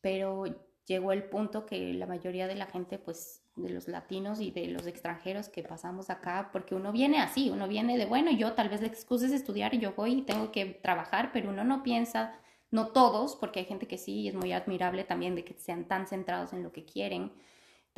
pero 0.00 0.44
llegó 0.86 1.12
el 1.12 1.24
punto 1.24 1.66
que 1.66 1.92
la 1.94 2.06
mayoría 2.06 2.46
de 2.46 2.54
la 2.54 2.66
gente 2.66 2.98
pues 2.98 3.42
de 3.56 3.70
los 3.70 3.88
latinos 3.88 4.40
y 4.40 4.50
de 4.50 4.68
los 4.68 4.86
extranjeros 4.86 5.48
que 5.48 5.62
pasamos 5.62 6.10
acá, 6.10 6.50
porque 6.52 6.74
uno 6.74 6.92
viene 6.92 7.18
así, 7.18 7.50
uno 7.50 7.68
viene 7.68 7.98
de, 7.98 8.06
bueno, 8.06 8.30
yo 8.30 8.54
tal 8.54 8.68
vez 8.68 8.80
la 8.80 8.86
excusa 8.86 9.26
es 9.26 9.32
estudiar 9.32 9.76
yo 9.78 9.92
voy 9.92 10.18
y 10.18 10.22
tengo 10.22 10.50
que 10.52 10.66
trabajar, 10.66 11.30
pero 11.32 11.50
uno 11.50 11.64
no 11.64 11.82
piensa, 11.82 12.32
no 12.70 12.88
todos, 12.88 13.36
porque 13.36 13.60
hay 13.60 13.66
gente 13.66 13.86
que 13.86 13.98
sí, 13.98 14.20
y 14.20 14.28
es 14.28 14.34
muy 14.34 14.52
admirable 14.52 15.04
también 15.04 15.34
de 15.34 15.44
que 15.44 15.54
sean 15.54 15.86
tan 15.86 16.06
centrados 16.06 16.52
en 16.52 16.62
lo 16.62 16.72
que 16.72 16.84
quieren. 16.84 17.32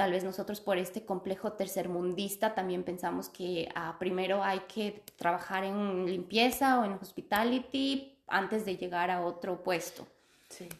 Tal 0.00 0.12
vez 0.12 0.24
nosotros 0.24 0.62
por 0.62 0.78
este 0.78 1.04
complejo 1.04 1.52
tercermundista 1.52 2.54
también 2.54 2.84
pensamos 2.84 3.28
que 3.28 3.68
ah, 3.74 3.96
primero 3.98 4.42
hay 4.42 4.60
que 4.60 5.04
trabajar 5.16 5.62
en 5.62 6.06
limpieza 6.06 6.80
o 6.80 6.86
en 6.86 6.94
hospitality 6.94 8.16
antes 8.26 8.64
de 8.64 8.78
llegar 8.78 9.10
a 9.10 9.26
otro 9.26 9.62
puesto. 9.62 10.06
Sí. 10.48 10.70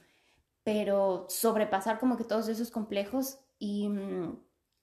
Pero 0.64 1.26
sobrepasar 1.28 1.98
como 1.98 2.16
que 2.16 2.24
todos 2.24 2.48
esos 2.48 2.70
complejos 2.70 3.38
y 3.58 3.90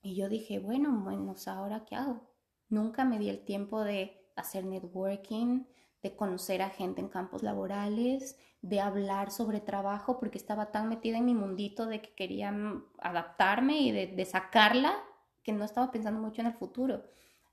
y 0.03 0.13
yo 0.13 0.29
dije, 0.29 0.59
bueno, 0.59 1.01
bueno, 1.03 1.33
¿ahora 1.47 1.83
qué 1.83 1.95
hago? 1.95 2.21
Nunca 2.69 3.05
me 3.05 3.17
di 3.17 3.29
el 3.29 3.43
tiempo 3.43 3.83
de 3.83 4.29
hacer 4.35 4.65
networking, 4.65 5.63
de 6.03 6.15
conocer 6.15 6.61
a 6.61 6.69
gente 6.69 7.01
en 7.01 7.09
campos 7.09 7.41
laborales, 7.41 8.37
de 8.61 8.79
hablar 8.79 9.31
sobre 9.31 9.61
trabajo, 9.61 10.19
porque 10.19 10.37
estaba 10.37 10.71
tan 10.71 10.89
metida 10.89 11.17
en 11.17 11.25
mi 11.25 11.33
mundito 11.33 11.85
de 11.85 12.01
que 12.01 12.13
quería 12.13 12.51
mm, 12.51 12.85
adaptarme 12.99 13.79
y 13.79 13.91
de, 13.91 14.25
sacarla, 14.25 14.95
que 15.43 15.53
no 15.53 15.63
estaba 15.63 15.91
pensando 15.91 16.19
mucho 16.19 16.41
en 16.41 16.47
el 16.47 16.53
futuro. 16.53 17.03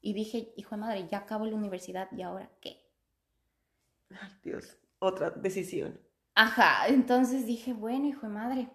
Y 0.01 0.13
dije, 0.13 0.53
hijo 0.57 0.75
de 0.75 0.81
madre, 0.81 1.09
ya 1.09 1.19
acabo 1.19 1.47
la 1.47 1.57
universidad 1.57 2.11
y 2.13 2.23
ahora 2.23 2.51
qué. 2.61 2.81
Ay, 4.11 4.31
Dios, 4.43 4.77
otra 4.99 5.31
decisión. 5.31 6.01
Ajá, 6.35 6.89
entonces 6.89 7.47
dije, 7.47 7.73
bueno, 7.73 8.07
hijo 8.07 8.27
de 8.27 8.33
madre, 8.33 8.69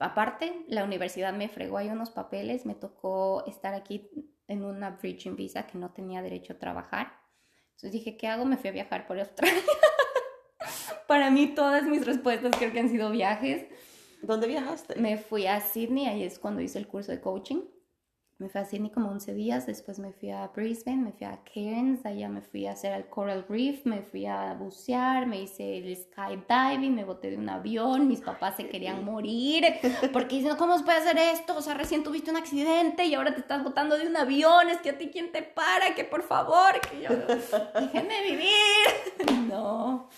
Aparte, 0.00 0.64
la 0.66 0.82
universidad 0.82 1.34
me 1.34 1.50
fregó 1.50 1.76
ahí 1.76 1.90
unos 1.90 2.08
papeles, 2.08 2.64
me 2.64 2.74
tocó 2.74 3.44
estar 3.46 3.74
aquí 3.74 4.10
en 4.48 4.64
una 4.64 4.92
bridging 4.92 5.36
visa 5.36 5.66
que 5.66 5.76
no 5.76 5.90
tenía 5.90 6.22
derecho 6.22 6.54
a 6.54 6.58
trabajar. 6.58 7.12
Entonces 7.72 7.92
dije, 7.92 8.16
¿qué 8.16 8.26
hago? 8.26 8.46
Me 8.46 8.56
fui 8.56 8.70
a 8.70 8.72
viajar 8.72 9.06
por 9.06 9.20
Australia. 9.20 9.60
Para 11.10 11.28
mí 11.28 11.48
todas 11.48 11.86
mis 11.86 12.06
respuestas 12.06 12.52
creo 12.56 12.72
que 12.72 12.78
han 12.78 12.88
sido 12.88 13.10
viajes. 13.10 13.66
¿Dónde 14.22 14.46
viajaste? 14.46 14.94
Me 14.94 15.18
fui 15.18 15.44
a 15.48 15.60
Sydney, 15.60 16.06
ahí 16.06 16.22
es 16.22 16.38
cuando 16.38 16.60
hice 16.60 16.78
el 16.78 16.86
curso 16.86 17.10
de 17.10 17.20
coaching. 17.20 17.62
Me 18.38 18.48
fui 18.48 18.60
a 18.60 18.64
Sydney 18.64 18.90
como 18.92 19.10
11 19.10 19.34
días, 19.34 19.66
después 19.66 19.98
me 19.98 20.12
fui 20.12 20.30
a 20.30 20.46
Brisbane, 20.54 21.02
me 21.02 21.10
fui 21.10 21.26
a 21.26 21.40
Cairns, 21.42 22.06
allá 22.06 22.28
me 22.28 22.42
fui 22.42 22.68
a 22.68 22.74
hacer 22.74 22.92
el 22.92 23.08
Coral 23.08 23.44
Reef, 23.48 23.84
me 23.86 24.02
fui 24.02 24.24
a 24.26 24.54
bucear, 24.54 25.26
me 25.26 25.42
hice 25.42 25.78
el 25.78 25.96
skydiving, 25.96 26.94
me 26.94 27.04
boté 27.04 27.30
de 27.30 27.38
un 27.38 27.48
avión, 27.48 28.06
mis 28.06 28.20
papás 28.20 28.54
se 28.54 28.68
querían 28.68 29.04
morir 29.12 29.64
porque 30.12 30.36
dicen, 30.36 30.54
¿cómo 30.56 30.78
se 30.78 30.84
puede 30.84 30.98
hacer 30.98 31.18
esto? 31.18 31.56
O 31.56 31.60
sea, 31.60 31.74
recién 31.74 32.04
tuviste 32.04 32.30
un 32.30 32.36
accidente 32.36 33.04
y 33.04 33.14
ahora 33.14 33.34
te 33.34 33.40
estás 33.40 33.64
botando 33.64 33.98
de 33.98 34.06
un 34.06 34.16
avión, 34.16 34.68
es 34.68 34.80
que 34.80 34.90
a 34.90 34.96
ti 34.96 35.10
quién 35.12 35.32
te 35.32 35.42
para, 35.42 35.92
que 35.96 36.04
por 36.04 36.22
favor, 36.22 36.80
que 36.88 37.02
yo, 37.02 37.08
déjenme 37.80 38.22
vivir. 38.22 39.48
no. 39.48 40.08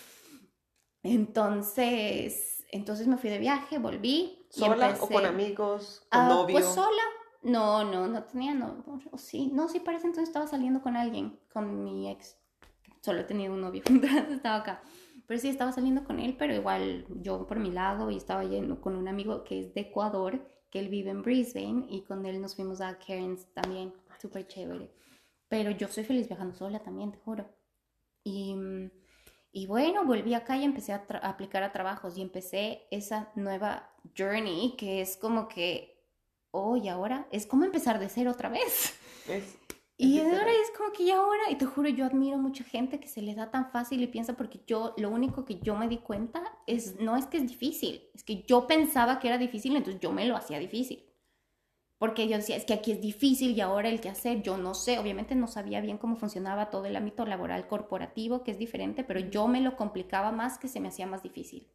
Entonces, 1.03 2.65
entonces 2.71 3.07
me 3.07 3.17
fui 3.17 3.29
de 3.29 3.39
viaje, 3.39 3.77
volví. 3.77 4.39
¿Sola 4.49 4.95
o 4.99 5.07
con 5.07 5.25
amigos, 5.25 6.05
con 6.09 6.31
uh, 6.31 6.47
Pues 6.47 6.65
sola, 6.65 7.03
no, 7.41 7.83
no, 7.83 8.07
no 8.07 8.23
tenía, 8.23 8.53
no, 8.53 8.83
sí, 9.17 9.49
no, 9.53 9.67
sí, 9.67 9.79
parece 9.79 10.07
entonces 10.07 10.29
estaba 10.29 10.47
saliendo 10.47 10.81
con 10.81 10.95
alguien, 10.95 11.39
con 11.51 11.83
mi 11.83 12.09
ex. 12.09 12.37
Solo 13.01 13.21
he 13.21 13.23
tenido 13.25 13.53
un 13.53 13.61
novio, 13.61 13.83
estaba 14.31 14.57
acá. 14.57 14.81
Pero 15.27 15.39
sí, 15.39 15.49
estaba 15.49 15.71
saliendo 15.71 16.03
con 16.03 16.19
él, 16.19 16.35
pero 16.37 16.53
igual 16.53 17.05
yo 17.21 17.47
por 17.47 17.59
mi 17.59 17.71
lado 17.71 18.09
y 18.09 18.17
estaba 18.17 18.43
yendo 18.43 18.79
con 18.81 18.95
un 18.95 19.07
amigo 19.07 19.43
que 19.43 19.59
es 19.59 19.73
de 19.73 19.81
Ecuador, 19.81 20.39
que 20.69 20.79
él 20.79 20.89
vive 20.89 21.11
en 21.11 21.21
Brisbane 21.21 21.85
y 21.89 22.01
con 22.01 22.25
él 22.25 22.41
nos 22.41 22.55
fuimos 22.55 22.81
a 22.81 22.97
Cairns 22.97 23.47
también, 23.53 23.93
súper 24.19 24.47
chévere. 24.47 24.89
Pero 25.47 25.71
yo 25.71 25.87
soy 25.87 26.03
feliz 26.03 26.27
viajando 26.27 26.55
sola 26.55 26.79
también, 26.79 27.11
te 27.11 27.19
juro. 27.19 27.45
Y, 28.23 28.55
y 29.53 29.67
bueno, 29.67 30.03
volví 30.03 30.33
acá 30.33 30.57
y 30.57 30.63
empecé 30.63 30.93
a, 30.93 31.05
aplicar 31.21 31.63
a 31.63 31.71
trabajos 31.71 32.17
y 32.17 32.21
empecé 32.21 32.87
esa 32.89 33.31
nueva 33.35 33.93
journey 34.17 34.75
que 34.75 35.01
es 35.01 35.15
como 35.15 35.47
que, 35.47 36.03
oh, 36.51 36.75
y 36.75 36.89
ahora 36.89 37.27
es 37.31 37.45
como 37.45 37.63
empezar 37.63 37.99
de 37.99 38.09
cero 38.09 38.31
otra 38.31 38.49
vez. 38.49 38.99
Es 39.29 39.57
y 39.95 40.19
ahora 40.19 40.51
es 40.51 40.71
como 40.75 40.91
que 40.91 41.05
ya 41.05 41.17
ahora, 41.17 41.43
y 41.49 41.55
te 41.55 41.65
juro, 41.65 41.87
yo 41.87 42.05
admiro 42.05 42.37
mucha 42.37 42.63
gente 42.63 42.99
que 42.99 43.07
se 43.07 43.21
le 43.21 43.35
da 43.35 43.51
tan 43.51 43.69
fácil 43.69 44.01
y 44.01 44.07
piensa 44.07 44.33
porque 44.33 44.59
yo, 44.65 44.93
lo 44.97 45.09
único 45.09 45.45
que 45.45 45.59
yo 45.59 45.75
me 45.75 45.87
di 45.87 45.99
cuenta 45.99 46.43
es, 46.65 46.99
no 46.99 47.15
es 47.15 47.27
que 47.27 47.37
es 47.37 47.47
difícil, 47.47 48.09
es 48.13 48.23
que 48.23 48.43
yo 48.43 48.67
pensaba 48.67 49.19
que 49.19 49.27
era 49.27 49.37
difícil, 49.37 49.75
entonces 49.75 50.01
yo 50.01 50.11
me 50.11 50.25
lo 50.25 50.35
hacía 50.35 50.59
difícil. 50.59 51.05
Porque 52.03 52.27
yo 52.27 52.35
decía, 52.35 52.57
es 52.57 52.65
que 52.65 52.73
aquí 52.73 52.91
es 52.91 52.99
difícil 52.99 53.51
y 53.51 53.61
ahora 53.61 53.87
el 53.87 54.01
que 54.01 54.09
hacer, 54.09 54.41
yo 54.41 54.57
no 54.57 54.73
sé, 54.73 54.99
obviamente 54.99 55.35
no 55.35 55.47
sabía 55.47 55.79
bien 55.79 55.97
cómo 55.97 56.17
funcionaba 56.17 56.69
todo 56.69 56.85
el 56.85 56.97
ámbito 56.97 57.25
laboral 57.25 57.65
corporativo, 57.65 58.43
que 58.43 58.51
es 58.51 58.57
diferente, 58.57 59.05
pero 59.05 59.21
yo 59.21 59.47
me 59.47 59.61
lo 59.61 59.77
complicaba 59.77 60.33
más 60.33 60.57
que 60.57 60.67
se 60.67 60.81
me 60.81 60.89
hacía 60.89 61.07
más 61.07 61.23
difícil. 61.23 61.65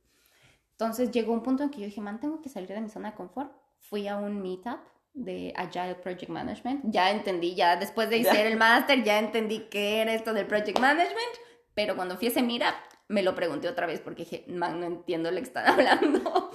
Entonces 0.72 1.12
llegó 1.12 1.32
un 1.32 1.42
punto 1.42 1.62
en 1.62 1.70
que 1.70 1.80
yo 1.80 1.86
dije, 1.86 2.02
man, 2.02 2.20
tengo 2.20 2.42
que 2.42 2.50
salir 2.50 2.68
de 2.68 2.82
mi 2.82 2.90
zona 2.90 3.12
de 3.12 3.16
confort. 3.16 3.50
Fui 3.78 4.06
a 4.06 4.18
un 4.18 4.42
meetup 4.42 4.80
de 5.14 5.54
Agile 5.56 5.94
Project 5.94 6.28
Management. 6.28 6.84
Ya 6.84 7.10
entendí, 7.10 7.54
ya 7.54 7.76
después 7.76 8.10
de 8.10 8.20
hacer 8.20 8.44
el 8.44 8.58
máster, 8.58 9.02
ya 9.04 9.18
entendí 9.18 9.60
qué 9.70 10.02
era 10.02 10.12
esto 10.12 10.34
del 10.34 10.46
Project 10.46 10.78
Management, 10.78 11.38
pero 11.72 11.96
cuando 11.96 12.18
fui 12.18 12.28
a 12.28 12.30
ese 12.32 12.42
mira, 12.42 12.74
me 13.08 13.22
lo 13.22 13.34
pregunté 13.34 13.66
otra 13.66 13.86
vez 13.86 14.00
porque 14.00 14.24
dije, 14.24 14.44
man, 14.48 14.78
no 14.78 14.84
entiendo 14.84 15.30
lo 15.30 15.38
que 15.38 15.44
están 15.44 15.66
hablando. 15.72 16.50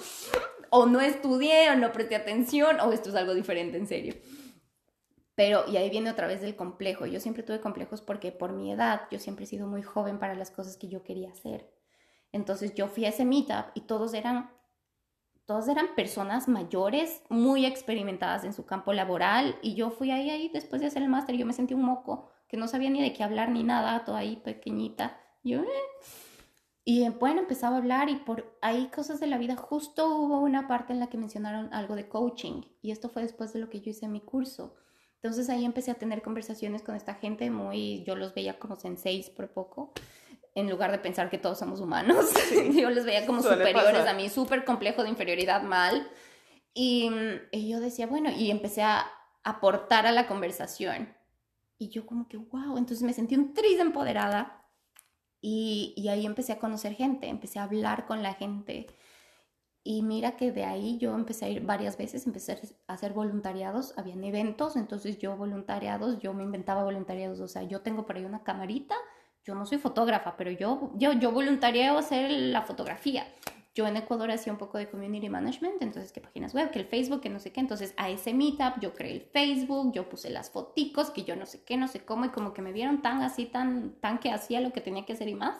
O 0.76 0.86
no 0.86 1.00
estudié, 1.00 1.70
o 1.70 1.76
no 1.76 1.92
presté 1.92 2.16
atención, 2.16 2.80
o 2.80 2.90
esto 2.90 3.10
es 3.10 3.14
algo 3.14 3.32
diferente 3.32 3.78
en 3.78 3.86
serio. 3.86 4.16
Pero, 5.36 5.64
y 5.68 5.76
ahí 5.76 5.88
viene 5.88 6.10
otra 6.10 6.26
vez 6.26 6.42
el 6.42 6.56
complejo. 6.56 7.06
Yo 7.06 7.20
siempre 7.20 7.44
tuve 7.44 7.60
complejos 7.60 8.00
porque 8.00 8.32
por 8.32 8.52
mi 8.52 8.72
edad, 8.72 9.02
yo 9.08 9.20
siempre 9.20 9.44
he 9.44 9.46
sido 9.46 9.68
muy 9.68 9.82
joven 9.84 10.18
para 10.18 10.34
las 10.34 10.50
cosas 10.50 10.76
que 10.76 10.88
yo 10.88 11.04
quería 11.04 11.30
hacer. 11.30 11.72
Entonces 12.32 12.74
yo 12.74 12.88
fui 12.88 13.04
a 13.04 13.10
ese 13.10 13.24
meetup 13.24 13.66
y 13.74 13.82
todos 13.82 14.14
eran 14.14 14.50
todas 15.46 15.68
eran 15.68 15.94
personas 15.94 16.48
mayores, 16.48 17.22
muy 17.28 17.66
experimentadas 17.66 18.42
en 18.42 18.52
su 18.52 18.66
campo 18.66 18.92
laboral, 18.92 19.56
y 19.62 19.74
yo 19.74 19.90
fui 19.90 20.10
ahí, 20.10 20.30
ahí 20.30 20.48
después 20.52 20.80
de 20.80 20.88
hacer 20.88 21.02
el 21.02 21.08
máster, 21.08 21.36
yo 21.36 21.46
me 21.46 21.52
sentí 21.52 21.74
un 21.74 21.82
moco, 21.82 22.30
que 22.48 22.56
no 22.56 22.66
sabía 22.66 22.90
ni 22.90 23.00
de 23.00 23.12
qué 23.12 23.22
hablar 23.22 23.50
ni 23.50 23.62
nada, 23.62 24.04
toda 24.04 24.20
ahí 24.20 24.36
pequeñita. 24.36 25.20
Yo, 25.42 25.60
eh. 25.60 25.68
Y 26.86 27.08
bueno, 27.08 27.40
empezaba 27.40 27.76
a 27.76 27.78
hablar 27.78 28.10
y 28.10 28.16
por 28.16 28.58
ahí 28.60 28.88
cosas 28.88 29.18
de 29.18 29.26
la 29.26 29.38
vida, 29.38 29.56
justo 29.56 30.16
hubo 30.16 30.40
una 30.40 30.68
parte 30.68 30.92
en 30.92 31.00
la 31.00 31.06
que 31.08 31.16
mencionaron 31.16 31.72
algo 31.72 31.96
de 31.96 32.08
coaching, 32.08 32.62
y 32.82 32.90
esto 32.90 33.08
fue 33.08 33.22
después 33.22 33.54
de 33.54 33.60
lo 33.60 33.70
que 33.70 33.80
yo 33.80 33.90
hice 33.90 34.04
en 34.04 34.12
mi 34.12 34.20
curso. 34.20 34.74
Entonces 35.16 35.48
ahí 35.48 35.64
empecé 35.64 35.90
a 35.90 35.94
tener 35.94 36.20
conversaciones 36.20 36.82
con 36.82 36.94
esta 36.94 37.14
gente 37.14 37.50
muy, 37.50 38.04
yo 38.04 38.14
los 38.14 38.34
veía 38.34 38.58
como 38.58 38.76
senseis 38.76 39.30
por 39.30 39.48
poco, 39.48 39.94
en 40.54 40.68
lugar 40.68 40.92
de 40.92 40.98
pensar 40.98 41.30
que 41.30 41.38
todos 41.38 41.58
somos 41.58 41.80
humanos. 41.80 42.26
yo 42.74 42.90
les 42.90 43.06
veía 43.06 43.24
como 43.24 43.42
superiores 43.42 44.06
a 44.06 44.12
mí, 44.12 44.28
súper 44.28 44.66
complejo 44.66 45.02
de 45.02 45.08
inferioridad 45.08 45.62
mal. 45.62 46.06
Y, 46.74 47.10
y, 47.52 47.70
yo 47.70 47.80
decía, 47.80 48.06
bueno, 48.06 48.30
y 48.30 48.50
empecé 48.50 48.82
a 48.82 49.06
aportar 49.42 50.06
a 50.06 50.12
la 50.12 50.26
conversación. 50.26 51.16
Y 51.78 51.88
yo 51.88 52.04
como 52.04 52.28
que, 52.28 52.36
wow, 52.36 52.76
entonces 52.76 53.02
me 53.02 53.14
sentí 53.14 53.34
un 53.36 53.54
tris 53.54 53.80
empoderada. 53.80 54.63
Y, 55.46 56.08
ahí 56.08 56.24
empecé 56.24 56.52
a 56.52 56.58
conocer 56.58 56.94
gente, 56.94 57.28
empecé 57.28 57.58
a 57.58 57.64
hablar 57.64 58.06
con 58.06 58.22
la 58.22 58.32
gente. 58.32 58.86
Y 59.82 60.02
mira 60.02 60.36
que 60.36 60.52
de 60.52 60.64
ahí 60.64 60.96
yo 60.96 61.14
empecé 61.14 61.44
a 61.44 61.48
ir 61.50 61.62
varias 61.62 61.98
veces, 61.98 62.26
empecé 62.26 62.58
a 62.86 62.94
hacer 62.94 63.12
voluntariados, 63.12 63.92
habían 63.98 64.24
eventos, 64.24 64.76
entonces 64.76 65.18
yo 65.18 65.36
voluntariados, 65.36 66.18
yo 66.20 66.32
me 66.32 66.44
inventaba 66.44 66.84
voluntariados, 66.84 67.40
o 67.40 67.48
sea, 67.48 67.62
yo 67.64 67.82
tengo 67.82 68.06
por 68.06 68.16
ahí 68.16 68.24
una 68.24 68.42
camarita 68.42 68.96
yo 69.44 69.54
no 69.54 69.66
soy 69.66 69.78
fotógrafa, 69.78 70.36
pero 70.36 70.50
yo, 70.50 70.90
yo, 70.94 71.12
yo 71.12 71.30
voluntario 71.30 71.98
hacer 71.98 72.30
la 72.30 72.62
fotografía. 72.62 73.26
Yo 73.74 73.86
en 73.88 73.96
Ecuador 73.96 74.30
hacía 74.30 74.52
un 74.52 74.58
poco 74.58 74.78
de 74.78 74.88
community 74.88 75.28
management, 75.28 75.82
entonces 75.82 76.12
qué 76.12 76.20
páginas 76.20 76.54
web, 76.54 76.70
que 76.70 76.78
el 76.78 76.86
Facebook, 76.86 77.20
que 77.20 77.30
no 77.30 77.40
sé 77.40 77.52
qué. 77.52 77.60
Entonces 77.60 77.92
a 77.96 78.08
ese 78.08 78.32
meetup 78.32 78.80
yo 78.80 78.94
creé 78.94 79.12
el 79.12 79.22
Facebook, 79.22 79.92
yo 79.92 80.08
puse 80.08 80.30
las 80.30 80.50
foticos, 80.50 81.10
que 81.10 81.24
yo 81.24 81.34
no 81.34 81.44
sé 81.44 81.64
qué, 81.64 81.76
no 81.76 81.88
sé 81.88 82.04
cómo, 82.04 82.26
y 82.26 82.28
como 82.28 82.52
que 82.52 82.62
me 82.62 82.72
vieron 82.72 83.02
tan 83.02 83.22
así, 83.22 83.46
tan, 83.46 83.94
tan 84.00 84.18
que 84.18 84.30
hacía 84.30 84.60
lo 84.60 84.72
que 84.72 84.80
tenía 84.80 85.04
que 85.04 85.14
hacer 85.14 85.28
y 85.28 85.34
más. 85.34 85.58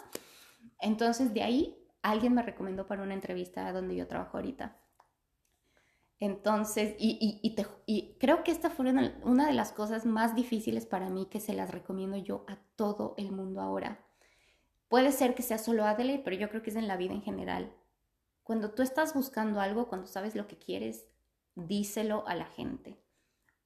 Entonces 0.81 1.35
de 1.35 1.43
ahí 1.43 1.77
alguien 2.03 2.35
me 2.35 2.43
recomendó 2.43 2.87
para 2.87 3.03
una 3.03 3.15
entrevista 3.15 3.73
donde 3.73 3.97
yo 3.97 4.07
trabajo 4.07 4.37
ahorita. 4.37 4.77
Entonces, 6.21 6.95
y, 6.99 7.41
y, 7.87 8.17
creo 8.19 8.45
que 8.45 8.51
esta 8.51 8.71
fue 8.71 8.89
una, 8.89 9.47
de 9.47 9.53
las 9.53 9.73
cosas 9.73 10.07
más 10.07 10.35
difíciles 10.35 10.87
para 10.87 11.11
mí 11.11 11.27
que 11.27 11.41
se 11.41 11.53
las 11.53 11.71
recomiendo 11.71 12.17
yo 12.17 12.45
a 12.49 12.57
todo 12.77 13.15
el 13.19 13.33
mundo 13.33 13.61
ahora. 13.61 14.01
Puede 14.89 15.13
ser 15.13 15.35
que 15.35 15.43
sea 15.43 15.59
solo 15.59 15.85
Adelaide, 15.85 16.23
pero 16.25 16.37
yo 16.37 16.49
creo 16.49 16.63
que 16.63 16.71
es 16.71 16.77
en 16.77 16.89
la 16.89 16.97
vida 16.97 17.13
en 17.13 17.23
general. 17.23 17.75
Cuando 18.45 18.71
tú 18.71 18.83
estás 18.83 19.15
buscando 19.15 19.61
algo, 19.61 19.89
cuando 19.89 20.07
sabes 20.07 20.37
lo 20.37 20.47
que 20.47 20.59
quieres, 20.59 21.07
díselo 21.57 22.27
a 22.29 22.37
la 22.37 22.47
gente. 22.47 23.03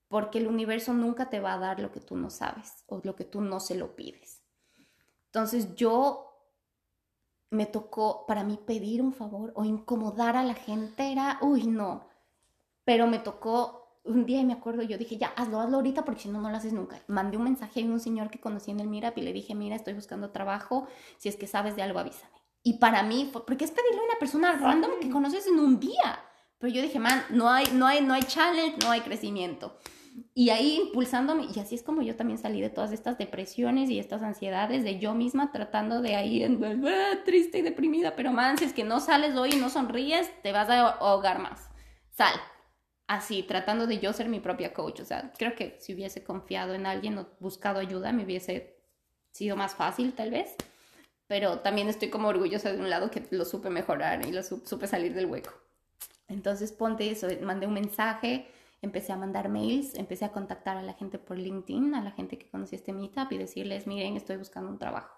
Porque 0.09 0.39
el 0.39 0.47
universo 0.47 0.95
nunca 0.95 1.29
te 1.29 1.41
va 1.41 1.53
a 1.53 1.59
dar 1.59 1.81
lo 1.81 1.93
que 1.93 2.01
tú 2.01 2.17
no 2.17 2.31
sabes 2.31 2.85
o 2.87 3.01
lo 3.05 3.15
que 3.15 3.25
tú 3.25 3.43
no 3.43 3.61
se 3.61 3.75
lo 3.75 3.95
pides. 3.95 4.43
Entonces 5.27 5.75
yo 5.75 6.25
me 7.51 7.67
tocó, 7.67 8.25
para 8.27 8.45
mí 8.45 8.59
pedir 8.67 9.03
un 9.03 9.13
favor 9.13 9.53
o 9.55 9.65
incomodar 9.67 10.37
a 10.37 10.45
la 10.45 10.55
gente 10.55 11.13
era, 11.13 11.39
uy, 11.43 11.67
no 11.67 12.09
pero 12.89 13.07
me 13.07 13.19
tocó 13.19 14.01
un 14.05 14.25
día 14.25 14.41
y 14.41 14.47
me 14.47 14.55
acuerdo, 14.55 14.83
yo 14.83 14.97
dije, 14.97 15.19
ya, 15.19 15.27
hazlo, 15.37 15.61
hazlo 15.61 15.77
ahorita 15.77 16.07
porque 16.07 16.23
si 16.23 16.31
no, 16.31 16.41
no 16.41 16.49
lo 16.49 16.57
haces 16.57 16.73
nunca. 16.73 16.99
Mandé 17.07 17.37
un 17.37 17.45
mensaje 17.45 17.83
a 17.83 17.85
un 17.85 18.01
señor 18.01 18.31
que 18.31 18.41
conocí 18.41 18.71
en 18.71 18.81
el 18.81 18.89
Mirap 18.89 19.19
y 19.19 19.21
le 19.21 19.35
dije, 19.35 19.55
mira, 19.55 19.77
estoy 19.77 19.93
buscando 19.93 20.31
trabajo, 20.31 20.87
si 21.19 21.29
es 21.29 21.37
que 21.37 21.47
sabes 21.47 21.77
de 21.77 21.83
algo, 21.83 21.99
avísame. 21.99 22.38
Y 22.63 22.79
para 22.79 23.03
mí, 23.03 23.31
fue, 23.33 23.45
porque 23.47 23.65
es 23.65 23.71
pedirle 23.71 24.01
a 24.01 24.05
una 24.05 24.19
persona 24.19 24.53
random 24.53 24.93
que 25.01 25.11
conoces 25.11 25.47
en 25.47 25.59
un 25.59 25.81
día. 25.81 26.21
Pero 26.59 26.73
yo 26.73 26.83
dije, 26.83 26.99
man, 26.99 27.23
no 27.31 27.49
hay, 27.49 27.67
no 27.73 27.87
hay, 27.87 28.01
no 28.01 28.15
hay 28.15 28.23
challenge, 28.23 28.79
no 28.85 28.91
hay 28.91 29.01
crecimiento. 29.01 29.79
Y 30.35 30.51
ahí 30.51 30.81
impulsándome, 30.87 31.47
y 31.55 31.61
así 31.61 31.77
es 31.77 31.85
como 31.85 32.03
yo 32.03 32.17
también 32.17 32.39
salí 32.39 32.61
de 32.61 32.71
todas 32.71 32.91
estas 32.91 33.19
depresiones 33.19 33.89
y 33.89 34.01
estas 34.01 34.23
ansiedades 34.23 34.83
de 34.83 34.99
yo 34.99 35.15
misma 35.15 35.53
tratando 35.53 36.03
de 36.03 36.17
ahí, 36.17 36.43
ah, 36.43 37.19
triste 37.25 37.59
y 37.59 37.63
deprimida, 37.63 38.17
pero 38.17 38.33
man, 38.33 38.59
si 38.59 38.65
es 38.65 38.73
que 38.73 38.83
no 38.83 38.99
sales 38.99 39.37
hoy 39.37 39.51
y 39.53 39.57
no 39.57 39.71
sonríes, 39.71 40.31
te 40.43 40.51
vas 40.51 40.69
a 40.69 40.89
ahogar 40.89 41.39
más. 41.39 41.69
Sal 42.11 42.35
así, 43.09 43.43
tratando 43.43 43.87
de 43.87 43.99
yo 43.99 44.13
ser 44.13 44.29
mi 44.29 44.39
propia 44.39 44.73
coach. 44.73 45.01
O 45.01 45.05
sea, 45.05 45.33
creo 45.37 45.57
que 45.57 45.77
si 45.81 45.95
hubiese 45.95 46.23
confiado 46.23 46.75
en 46.75 46.87
alguien 46.87 47.19
o 47.19 47.27
buscado 47.41 47.81
ayuda, 47.81 48.13
me 48.13 48.25
hubiese 48.25 48.79
sido 49.33 49.57
más 49.57 49.75
fácil 49.75 50.13
tal 50.13 50.31
vez. 50.31 50.55
Pero 51.29 51.61
también 51.61 51.89
estoy 51.89 52.11
como 52.11 52.29
orgullosa 52.29 52.73
de 52.73 52.81
un 52.81 52.91
lado 52.91 53.11
que 53.11 53.25
lo 53.31 53.45
supe 53.45 53.71
mejorar 53.71 54.27
y 54.27 54.33
lo 54.33 54.43
supe 54.43 54.89
salir 54.89 55.15
del 55.15 55.27
hueco. 55.27 55.53
Entonces 56.27 56.73
ponte 56.73 57.09
eso, 57.11 57.29
mandé 57.43 57.67
un 57.67 57.75
mensaje, 57.75 58.49
empecé 58.83 59.13
a 59.13 59.17
mandar 59.17 59.49
mails, 59.49 59.95
empecé 59.95 60.25
a 60.25 60.33
contactar 60.33 60.77
a 60.77 60.83
la 60.83 60.95
gente 60.95 61.19
por 61.19 61.39
LinkedIn, 61.39 61.95
a 61.95 62.03
la 62.03 62.11
gente 62.11 62.39
que 62.39 62.51
conocía 62.51 62.79
este 62.79 62.93
meetup 62.93 63.31
y 63.33 63.39
decirles, 63.39 63.87
miren, 63.87 64.17
estoy 64.17 64.37
buscando 64.37 64.71
un 64.71 64.79
trabajo 64.79 65.11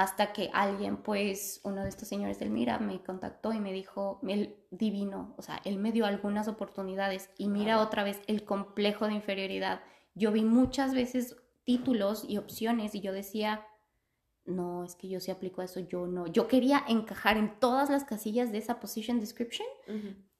hasta 0.00 0.32
que 0.32 0.48
alguien, 0.54 0.96
pues, 0.96 1.60
uno 1.62 1.82
de 1.82 1.90
estos 1.90 2.08
señores 2.08 2.38
del 2.38 2.48
Mira 2.48 2.78
me 2.78 3.02
contactó 3.02 3.52
y 3.52 3.60
me 3.60 3.70
dijo, 3.70 4.18
el 4.26 4.56
divino, 4.70 5.34
o 5.36 5.42
sea, 5.42 5.60
él 5.66 5.76
me 5.76 5.92
dio 5.92 6.06
algunas 6.06 6.48
oportunidades 6.48 7.28
y 7.36 7.48
mira 7.48 7.80
otra 7.80 8.02
vez 8.02 8.18
el 8.26 8.44
complejo 8.44 9.06
de 9.06 9.12
inferioridad. 9.12 9.82
Yo 10.14 10.32
vi 10.32 10.42
muchas 10.42 10.94
veces 10.94 11.36
títulos 11.64 12.24
y 12.26 12.38
opciones 12.38 12.94
y 12.94 13.02
yo 13.02 13.12
decía, 13.12 13.66
no, 14.50 14.84
es 14.84 14.94
que 14.94 15.08
yo 15.08 15.20
sí 15.20 15.30
aplico 15.30 15.62
eso, 15.62 15.80
yo 15.80 16.06
no. 16.06 16.26
Yo 16.26 16.48
quería 16.48 16.84
encajar 16.86 17.36
en 17.36 17.58
todas 17.58 17.88
las 17.88 18.04
casillas 18.04 18.52
de 18.52 18.58
esa 18.58 18.80
position 18.80 19.20
description 19.20 19.66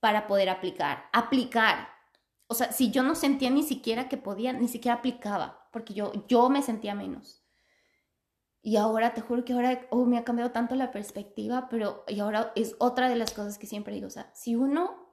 para 0.01 0.27
poder 0.27 0.49
aplicar, 0.49 1.05
aplicar. 1.13 1.89
O 2.47 2.55
sea, 2.55 2.73
si 2.73 2.91
yo 2.91 3.03
no 3.03 3.15
sentía 3.15 3.51
ni 3.51 3.63
siquiera 3.63 4.09
que 4.09 4.17
podía, 4.17 4.53
ni 4.53 4.69
siquiera 4.69 4.99
aplicaba, 4.99 5.69
porque 5.73 5.95
yo, 5.95 6.13
yo 6.29 6.51
me 6.51 6.63
sentía 6.63 6.95
menos. 6.95 7.45
Y 8.63 8.77
ahora, 8.77 9.15
te 9.15 9.23
juro 9.23 9.45
que 9.45 9.55
ahora 9.55 9.87
oh, 9.91 10.05
me 10.05 10.19
ha 10.19 10.25
cambiado 10.25 10.51
tanto 10.51 10.75
la 10.75 10.91
perspectiva, 10.91 11.69
pero 11.71 12.05
y 12.09 12.21
ahora 12.21 12.53
es 12.57 12.75
otra 12.79 13.09
de 13.09 13.17
las 13.17 13.33
cosas 13.33 13.59
que 13.59 13.67
siempre 13.67 13.95
digo, 13.95 14.09
o 14.09 14.11
sea, 14.11 14.31
si 14.35 14.55
uno, 14.55 15.09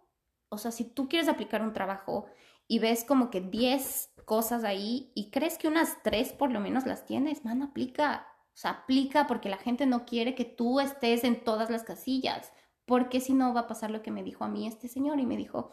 o 0.49 0.57
sea, 0.57 0.71
si 0.71 0.83
tú 0.83 1.07
quieres 1.07 1.29
aplicar 1.29 1.61
un 1.61 1.73
trabajo 1.73 2.25
y 2.67 2.79
ves 2.79 3.05
como 3.05 3.29
que 3.29 3.39
10 3.39 4.15
cosas 4.25 4.65
ahí 4.65 5.11
y 5.15 5.31
crees 5.31 5.57
que 5.57 5.69
unas 5.69 6.03
3 6.03 6.33
por 6.33 6.51
lo 6.51 6.59
menos 6.59 6.85
las 6.85 7.05
tienes, 7.05 7.45
man, 7.45 7.61
aplica, 7.61 8.27
o 8.57 8.59
sea, 8.59 8.71
aplica 8.71 9.27
porque 9.27 9.49
la 9.49 9.57
gente 9.57 9.85
no 9.85 10.03
quiere 10.03 10.33
que 10.33 10.43
tú 10.43 10.79
estés 10.79 11.23
en 11.23 11.43
todas 11.43 11.69
las 11.69 11.83
casillas, 11.83 12.51
porque 12.85 13.19
si 13.19 13.35
no 13.35 13.53
va 13.53 13.61
a 13.61 13.67
pasar 13.67 13.91
lo 13.91 14.01
que 14.01 14.09
me 14.09 14.23
dijo 14.23 14.43
a 14.43 14.47
mí 14.47 14.65
este 14.65 14.87
señor 14.87 15.19
y 15.19 15.27
me 15.27 15.37
dijo, 15.37 15.69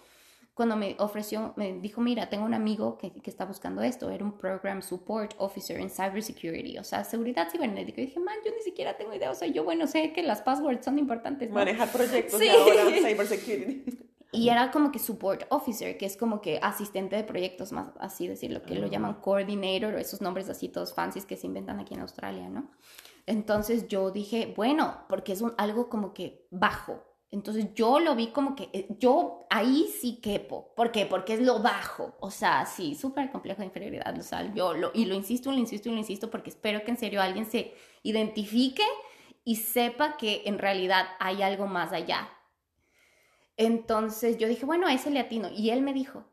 cuando 0.52 0.76
me 0.76 0.94
ofreció, 0.98 1.54
me 1.56 1.80
dijo, 1.80 2.02
mira, 2.02 2.28
tengo 2.28 2.44
un 2.44 2.52
amigo 2.52 2.98
que, 2.98 3.10
que, 3.10 3.30
está 3.30 3.46
buscando 3.46 3.80
esto, 3.80 4.10
era 4.10 4.22
un 4.22 4.36
Program 4.36 4.82
Support 4.82 5.32
Officer 5.38 5.80
en 5.80 5.88
Cybersecurity, 5.88 6.76
o 6.76 6.84
sea, 6.84 7.04
seguridad 7.04 7.48
cibernética. 7.50 8.02
Y 8.02 8.06
dije, 8.06 8.20
man, 8.20 8.36
yo 8.44 8.52
ni 8.54 8.60
siquiera 8.60 8.98
tengo 8.98 9.14
idea, 9.14 9.30
o 9.30 9.34
sea, 9.34 9.48
yo, 9.48 9.64
bueno, 9.64 9.86
sé 9.86 10.12
que 10.12 10.22
las 10.22 10.42
passwords 10.42 10.84
son 10.84 10.98
importantes. 10.98 11.50
Manejar 11.50 11.90
proyectos 11.90 12.38
sí. 12.38 12.44
de 12.44 12.50
ahora, 12.50 12.84
Cybersecurity. 13.02 14.13
Y 14.34 14.48
era 14.48 14.70
como 14.70 14.90
que 14.90 14.98
support 14.98 15.44
officer, 15.50 15.96
que 15.96 16.06
es 16.06 16.16
como 16.16 16.40
que 16.40 16.58
asistente 16.60 17.16
de 17.16 17.24
proyectos, 17.24 17.72
más 17.72 17.88
así 18.00 18.26
decirlo, 18.26 18.62
que 18.62 18.74
lo 18.74 18.88
llaman 18.88 19.14
coordinator 19.20 19.94
o 19.94 19.98
esos 19.98 20.20
nombres 20.20 20.48
así 20.48 20.68
todos 20.68 20.92
fancies 20.92 21.24
que 21.24 21.36
se 21.36 21.46
inventan 21.46 21.78
aquí 21.78 21.94
en 21.94 22.00
Australia, 22.00 22.48
¿no? 22.48 22.70
Entonces 23.26 23.88
yo 23.88 24.10
dije, 24.10 24.52
bueno, 24.56 25.04
porque 25.08 25.32
es 25.32 25.40
un, 25.40 25.54
algo 25.56 25.88
como 25.88 26.12
que 26.12 26.46
bajo. 26.50 27.02
Entonces 27.30 27.74
yo 27.74 27.98
lo 27.98 28.14
vi 28.14 28.28
como 28.28 28.54
que 28.54 28.68
eh, 28.72 28.86
yo 29.00 29.46
ahí 29.50 29.88
sí 30.00 30.20
quepo. 30.20 30.72
¿Por 30.76 30.92
qué? 30.92 31.06
Porque 31.06 31.34
es 31.34 31.40
lo 31.40 31.60
bajo. 31.60 32.14
O 32.20 32.30
sea, 32.30 32.64
sí, 32.66 32.94
súper 32.94 33.30
complejo 33.30 33.60
de 33.60 33.66
inferioridad. 33.66 34.16
O 34.16 34.22
sea, 34.22 34.52
yo 34.54 34.74
lo, 34.74 34.92
y 34.94 35.06
lo 35.06 35.14
insisto, 35.14 35.50
lo 35.50 35.58
insisto 35.58 35.88
y 35.88 35.92
lo 35.92 35.98
insisto 35.98 36.30
porque 36.30 36.50
espero 36.50 36.84
que 36.84 36.92
en 36.92 36.96
serio 36.96 37.20
alguien 37.20 37.46
se 37.46 37.74
identifique 38.02 38.84
y 39.44 39.56
sepa 39.56 40.16
que 40.16 40.42
en 40.46 40.58
realidad 40.58 41.06
hay 41.18 41.42
algo 41.42 41.66
más 41.66 41.92
allá. 41.92 42.28
Entonces 43.56 44.38
yo 44.38 44.48
dije, 44.48 44.66
bueno, 44.66 44.88
ese 44.88 45.10
le 45.10 45.20
atino. 45.20 45.48
Y 45.50 45.70
él 45.70 45.82
me 45.82 45.92
dijo, 45.92 46.24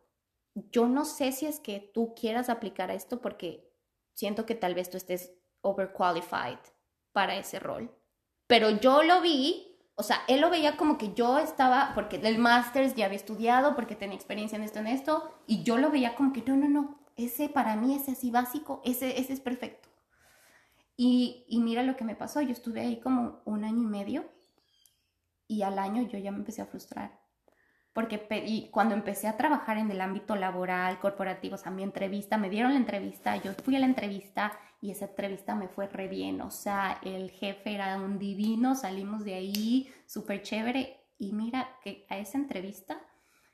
yo 0.56 0.88
no 0.88 1.06
sé 1.06 1.32
si 1.32 1.46
es 1.46 1.60
que 1.60 1.92
tú 1.94 2.14
quieras 2.16 2.50
aplicar 2.50 2.92
a 2.92 2.94
esto 2.94 3.22
porque 3.22 3.72
siento 4.14 4.46
que 4.46 4.56
tal 4.56 4.76
vez 4.76 4.90
tú 4.90 4.98
estés 4.98 5.34
overqualified 5.62 6.60
para 7.12 7.36
ese 7.38 7.60
rol. 7.60 7.92
Pero 8.48 8.70
yo 8.70 9.04
lo 9.04 9.22
vi, 9.22 9.78
o 9.96 10.04
sea, 10.04 10.22
él 10.28 10.42
lo 10.42 10.50
veía 10.50 10.78
como 10.78 10.98
que 10.98 11.14
yo 11.14 11.38
estaba, 11.38 11.92
porque 11.96 12.18
del 12.18 12.38
máster 12.38 12.94
ya 12.96 13.06
había 13.06 13.18
estudiado, 13.18 13.76
porque 13.76 13.96
tenía 13.96 14.16
experiencia 14.16 14.58
en 14.58 14.64
esto, 14.64 14.80
en 14.80 14.88
esto, 14.88 15.32
y 15.48 15.64
yo 15.64 15.78
lo 15.78 15.90
veía 15.90 16.16
como 16.16 16.34
que 16.34 16.42
no, 16.42 16.58
no, 16.58 16.68
no, 16.68 17.00
ese 17.16 17.50
para 17.50 17.76
mí, 17.76 17.96
ese 17.96 18.12
así 18.12 18.32
básico, 18.32 18.82
ese, 18.84 19.20
ese 19.20 19.34
es 19.34 19.40
perfecto. 19.40 19.90
Y, 20.98 21.46
y 21.48 21.60
mira 21.62 21.84
lo 21.84 21.96
que 21.96 22.04
me 22.04 22.16
pasó, 22.16 22.42
yo 22.42 22.52
estuve 22.52 22.82
ahí 22.82 23.00
como 23.00 23.42
un 23.46 23.64
año 23.64 23.84
y 23.84 23.88
medio 23.88 24.26
y 25.52 25.64
al 25.64 25.80
año 25.80 26.04
yo 26.04 26.18
ya 26.18 26.32
me 26.32 26.38
empecé 26.38 26.62
a 26.62 26.66
frustrar. 26.66 27.20
Porque 27.92 28.26
y 28.46 28.70
cuando 28.70 28.96
empecé 28.96 29.28
a 29.28 29.36
trabajar 29.36 29.78
en 29.78 29.92
el 29.92 30.00
ámbito 30.00 30.38
laboral, 30.38 30.98
corporativo, 31.00 31.56
o 31.56 31.58
sea, 31.58 31.74
mi 31.74 31.84
entrevista, 31.84 32.38
me 32.38 32.50
dieron 32.50 32.72
la 32.72 32.80
entrevista, 32.80 33.36
yo 33.36 33.52
fui 33.54 33.76
a 33.76 33.80
la 33.80 33.86
entrevista 33.86 34.58
y 34.80 34.92
esa 34.92 35.08
entrevista 35.08 35.54
me 35.54 35.68
fue 35.68 35.88
re 35.88 36.08
bien. 36.08 36.40
O 36.40 36.52
sea, 36.52 37.02
el 37.04 37.32
jefe 37.32 37.76
era 37.76 37.98
un 37.98 38.18
divino, 38.18 38.76
salimos 38.76 39.26
de 39.26 39.34
ahí 39.34 39.94
súper 40.06 40.42
chévere. 40.42 41.06
Y 41.18 41.34
mira 41.34 41.78
que 41.84 42.06
a 42.10 42.18
esa 42.18 42.38
entrevista 42.38 43.02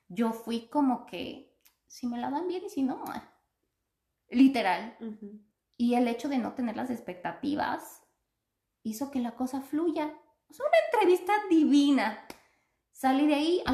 yo 0.08 0.34
fui 0.34 0.68
como 0.68 1.08
que, 1.08 1.58
si 1.88 2.06
me 2.06 2.20
la 2.20 2.30
dan 2.30 2.48
bien 2.48 2.64
y 2.64 2.70
si 2.70 2.84
no, 2.84 3.04
literal. 4.30 4.96
Y 5.78 5.96
el 5.96 6.08
hecho 6.08 6.30
de 6.30 6.38
no 6.38 6.54
tener 6.54 6.78
las 6.78 6.92
expectativas 6.92 8.04
hizo 8.84 9.10
que 9.10 9.20
la 9.20 9.32
cosa 9.32 9.62
fluya. 9.62 10.14
Es 10.50 10.60
una 10.60 10.70
entrevista 10.92 11.34
divina. 11.50 12.26
Salí 12.92 13.28
de 13.28 13.36
ahí, 13.36 13.64
a, 13.66 13.72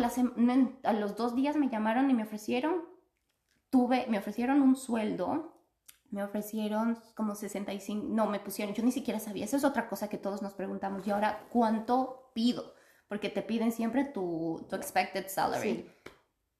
a, 0.89 0.93
los 0.93 1.15
dos 1.15 1.35
días 1.35 1.55
me 1.55 1.69
llamaron 1.69 2.09
y 2.09 2.13
me 2.13 2.23
ofrecieron, 2.23 2.83
tuve, 3.69 4.05
me 4.09 4.17
ofrecieron 4.17 4.61
un 4.61 4.75
sueldo, 4.75 5.53
me 6.09 6.23
ofrecieron 6.23 6.99
como 7.15 7.33
65, 7.33 8.05
no, 8.09 8.27
me 8.27 8.39
pusieron, 8.39 8.75
yo 8.75 8.83
ni 8.83 8.91
siquiera 8.91 9.19
sabía, 9.19 9.45
esa 9.45 9.57
es 9.57 9.63
otra 9.63 9.87
cosa 9.87 10.09
que 10.09 10.17
todos 10.17 10.41
nos 10.41 10.53
preguntamos, 10.53 11.07
y 11.07 11.11
ahora, 11.11 11.47
¿cuánto 11.49 12.31
pido? 12.33 12.73
Porque 13.07 13.29
te 13.29 13.41
piden 13.41 13.71
siempre 13.71 14.03
tu, 14.03 14.65
tu 14.69 14.75
expected 14.75 15.27
salary. 15.29 15.89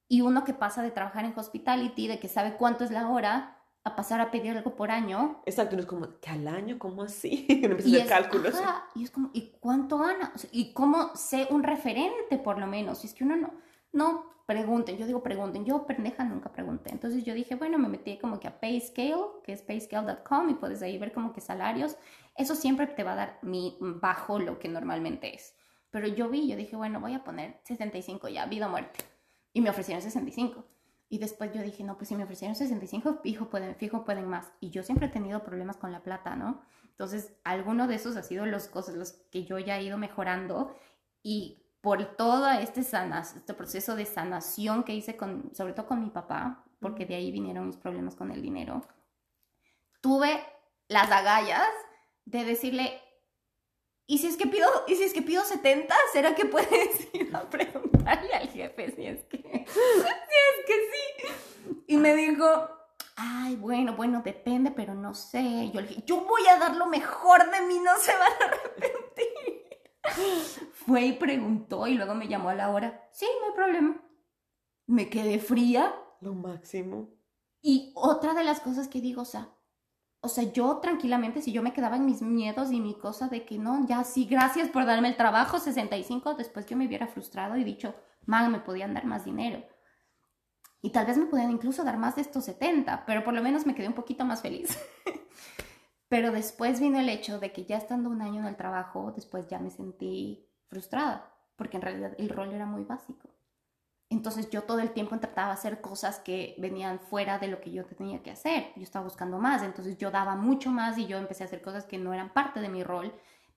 Y 0.08 0.22
uno 0.22 0.44
que 0.44 0.54
pasa 0.54 0.82
de 0.82 0.90
trabajar 0.90 1.24
en 1.24 1.38
hospitality, 1.38 2.08
de 2.08 2.18
que 2.18 2.28
sabe 2.28 2.56
cuánto 2.56 2.84
es 2.84 2.90
la 2.90 3.10
hora, 3.10 3.53
a 3.84 3.94
pasar 3.96 4.20
a 4.20 4.30
pedir 4.30 4.56
algo 4.56 4.74
por 4.74 4.90
año. 4.90 5.42
Exacto, 5.44 5.76
no 5.76 5.82
es 5.82 5.86
como, 5.86 6.18
¿que 6.20 6.30
al 6.30 6.48
año? 6.48 6.78
¿Cómo 6.78 7.02
así? 7.02 7.46
no 7.62 7.68
empiezas 7.68 7.92
a 7.92 7.96
hacer 7.96 8.08
cálculos. 8.08 8.54
y 8.94 9.04
es 9.04 9.10
como, 9.10 9.30
¿y 9.34 9.52
cuánto 9.60 9.98
gana? 9.98 10.32
¿Y 10.50 10.72
cómo 10.72 11.14
sé 11.14 11.46
un 11.50 11.62
referente 11.62 12.38
por 12.38 12.58
lo 12.58 12.66
menos? 12.66 13.04
Y 13.04 13.08
es 13.08 13.14
que 13.14 13.24
uno 13.24 13.36
no, 13.36 13.52
no 13.92 14.34
pregunten, 14.46 14.96
yo 14.96 15.06
digo 15.06 15.22
pregunten, 15.22 15.64
yo 15.66 15.86
pendeja 15.86 16.24
nunca 16.24 16.50
pregunté. 16.50 16.92
Entonces 16.92 17.24
yo 17.24 17.34
dije, 17.34 17.56
bueno, 17.56 17.78
me 17.78 17.88
metí 17.88 18.18
como 18.18 18.40
que 18.40 18.48
a 18.48 18.58
Payscale, 18.58 19.42
que 19.44 19.52
es 19.52 19.62
payscale.com 19.62 20.50
y 20.50 20.54
puedes 20.54 20.82
ahí 20.82 20.98
ver 20.98 21.12
como 21.12 21.32
que 21.32 21.42
salarios. 21.42 21.96
Eso 22.36 22.54
siempre 22.54 22.86
te 22.86 23.04
va 23.04 23.12
a 23.12 23.16
dar 23.16 23.38
mi, 23.42 23.76
bajo 23.80 24.38
lo 24.38 24.58
que 24.58 24.68
normalmente 24.68 25.34
es. 25.34 25.54
Pero 25.90 26.08
yo 26.08 26.28
vi, 26.28 26.48
yo 26.48 26.56
dije, 26.56 26.74
bueno, 26.74 27.00
voy 27.00 27.14
a 27.14 27.22
poner 27.22 27.60
65 27.64 28.28
ya, 28.28 28.46
vida 28.46 28.66
o 28.66 28.70
muerte. 28.70 29.04
Y 29.52 29.60
me 29.60 29.70
ofrecieron 29.70 30.02
65. 30.02 30.64
Y 31.14 31.18
después 31.18 31.52
yo 31.52 31.62
dije, 31.62 31.84
no, 31.84 31.96
pues 31.96 32.08
si 32.08 32.16
me 32.16 32.24
ofrecieron 32.24 32.56
65, 32.56 33.20
fijo 33.22 33.48
pueden, 33.48 33.76
fijo 33.76 34.04
pueden 34.04 34.26
más. 34.26 34.50
Y 34.58 34.70
yo 34.70 34.82
siempre 34.82 35.06
he 35.06 35.10
tenido 35.10 35.44
problemas 35.44 35.76
con 35.76 35.92
la 35.92 36.02
plata, 36.02 36.34
¿no? 36.34 36.60
Entonces, 36.88 37.32
alguno 37.44 37.86
de 37.86 37.94
esos 37.94 38.16
ha 38.16 38.24
sido 38.24 38.46
los 38.46 38.66
cosas, 38.66 38.96
los 38.96 39.12
que 39.30 39.44
yo 39.44 39.60
ya 39.60 39.78
he 39.78 39.84
ido 39.84 39.96
mejorando. 39.96 40.74
Y 41.22 41.68
por 41.80 42.16
todo 42.16 42.50
este, 42.50 42.82
sanas, 42.82 43.36
este 43.36 43.54
proceso 43.54 43.94
de 43.94 44.06
sanación 44.06 44.82
que 44.82 44.92
hice, 44.92 45.16
con, 45.16 45.54
sobre 45.54 45.72
todo 45.72 45.86
con 45.86 46.00
mi 46.00 46.10
papá, 46.10 46.64
porque 46.80 47.06
de 47.06 47.14
ahí 47.14 47.30
vinieron 47.30 47.68
mis 47.68 47.76
problemas 47.76 48.16
con 48.16 48.32
el 48.32 48.42
dinero, 48.42 48.84
tuve 50.00 50.42
las 50.88 51.12
agallas 51.12 51.68
de 52.24 52.44
decirle, 52.44 53.00
¿y 54.06 54.18
si 54.18 54.26
es 54.26 54.36
que 54.36 54.46
pido, 54.46 54.68
y 54.86 54.96
si 54.96 55.04
es 55.04 55.12
que 55.12 55.22
pido 55.22 55.44
70? 55.44 55.94
¿Será 56.12 56.34
que 56.34 56.46
puedes 56.46 57.08
ir 57.14 57.34
a 57.34 57.48
preguntarle 57.48 58.34
al 58.34 58.48
jefe 58.48 58.94
si 58.94 59.06
es 59.06 59.24
que, 59.24 59.38
si 59.42 59.80
es 59.80 60.66
que 60.66 60.74
sí? 60.74 61.74
Y 61.86 61.96
me 61.96 62.14
dijo, 62.14 62.46
ay, 63.16 63.56
bueno, 63.56 63.94
bueno, 63.96 64.22
depende, 64.24 64.70
pero 64.70 64.94
no 64.94 65.14
sé. 65.14 65.70
Yo 65.72 65.80
le 65.80 65.88
dije, 65.88 66.02
yo 66.06 66.24
voy 66.24 66.46
a 66.48 66.58
dar 66.58 66.76
lo 66.76 66.86
mejor 66.86 67.50
de 67.50 67.60
mí, 67.62 67.78
no 67.78 67.96
se 67.98 68.12
van 68.12 68.32
a 68.32 68.44
arrepentir. 68.46 69.64
Fue 70.72 71.02
y 71.02 71.12
preguntó 71.12 71.86
y 71.86 71.94
luego 71.94 72.14
me 72.14 72.28
llamó 72.28 72.50
a 72.50 72.54
la 72.54 72.70
hora. 72.70 73.08
Sí, 73.12 73.26
no 73.40 73.48
hay 73.48 73.52
problema. 73.54 74.02
Me 74.86 75.08
quedé 75.08 75.38
fría. 75.38 75.94
Lo 76.20 76.34
máximo. 76.34 77.10
Y 77.60 77.92
otra 77.94 78.34
de 78.34 78.44
las 78.44 78.60
cosas 78.60 78.88
que 78.88 79.00
digo, 79.00 79.22
o 79.22 79.26
sea, 79.26 79.53
o 80.24 80.28
sea, 80.28 80.44
yo 80.44 80.78
tranquilamente, 80.78 81.42
si 81.42 81.52
yo 81.52 81.62
me 81.62 81.74
quedaba 81.74 81.96
en 81.96 82.06
mis 82.06 82.22
miedos 82.22 82.72
y 82.72 82.80
mi 82.80 82.94
cosa 82.94 83.28
de 83.28 83.44
que 83.44 83.58
no, 83.58 83.86
ya 83.86 84.02
sí, 84.04 84.24
gracias 84.24 84.70
por 84.70 84.86
darme 84.86 85.08
el 85.08 85.16
trabajo, 85.16 85.58
65, 85.58 86.34
después 86.34 86.64
yo 86.66 86.76
me 86.76 86.86
hubiera 86.86 87.06
frustrado 87.06 87.56
y 87.56 87.64
dicho, 87.64 87.94
man, 88.24 88.50
me 88.50 88.60
podían 88.60 88.94
dar 88.94 89.04
más 89.04 89.24
dinero. 89.24 89.62
Y 90.80 90.90
tal 90.90 91.06
vez 91.06 91.18
me 91.18 91.26
podían 91.26 91.50
incluso 91.50 91.84
dar 91.84 91.98
más 91.98 92.16
de 92.16 92.22
estos 92.22 92.46
70, 92.46 93.04
pero 93.06 93.22
por 93.22 93.34
lo 93.34 93.42
menos 93.42 93.66
me 93.66 93.74
quedé 93.74 93.86
un 93.86 93.94
poquito 93.94 94.24
más 94.24 94.40
feliz. 94.40 94.78
pero 96.08 96.32
después 96.32 96.80
vino 96.80 96.98
el 96.98 97.08
hecho 97.10 97.38
de 97.38 97.52
que 97.52 97.66
ya 97.66 97.76
estando 97.76 98.08
un 98.08 98.22
año 98.22 98.40
en 98.40 98.46
el 98.46 98.56
trabajo, 98.56 99.12
después 99.14 99.46
ya 99.48 99.58
me 99.58 99.70
sentí 99.70 100.48
frustrada, 100.68 101.34
porque 101.56 101.76
en 101.76 101.82
realidad 101.82 102.14
el 102.18 102.30
rol 102.30 102.52
era 102.52 102.64
muy 102.64 102.84
básico. 102.84 103.28
Entonces 104.14 104.48
yo 104.48 104.62
todo 104.62 104.78
el 104.78 104.92
tiempo 104.92 105.18
trataba 105.18 105.48
de 105.48 105.54
hacer 105.54 105.80
cosas 105.80 106.20
que 106.20 106.54
venían 106.58 107.00
fuera 107.00 107.38
de 107.40 107.48
lo 107.48 107.60
que 107.60 107.72
yo 107.72 107.84
tenía 107.84 108.22
que 108.22 108.30
hacer. 108.30 108.68
Yo 108.76 108.82
estaba 108.84 109.04
buscando 109.04 109.38
más, 109.38 109.62
entonces 109.64 109.98
yo 109.98 110.12
daba 110.12 110.36
mucho 110.36 110.70
más 110.70 110.96
y 110.98 111.06
yo 111.06 111.18
empecé 111.18 111.42
a 111.42 111.46
hacer 111.46 111.60
cosas 111.60 111.84
que 111.84 111.98
no 111.98 112.14
eran 112.14 112.32
parte 112.32 112.60
de 112.60 112.68
mi 112.68 112.84
rol, 112.84 113.12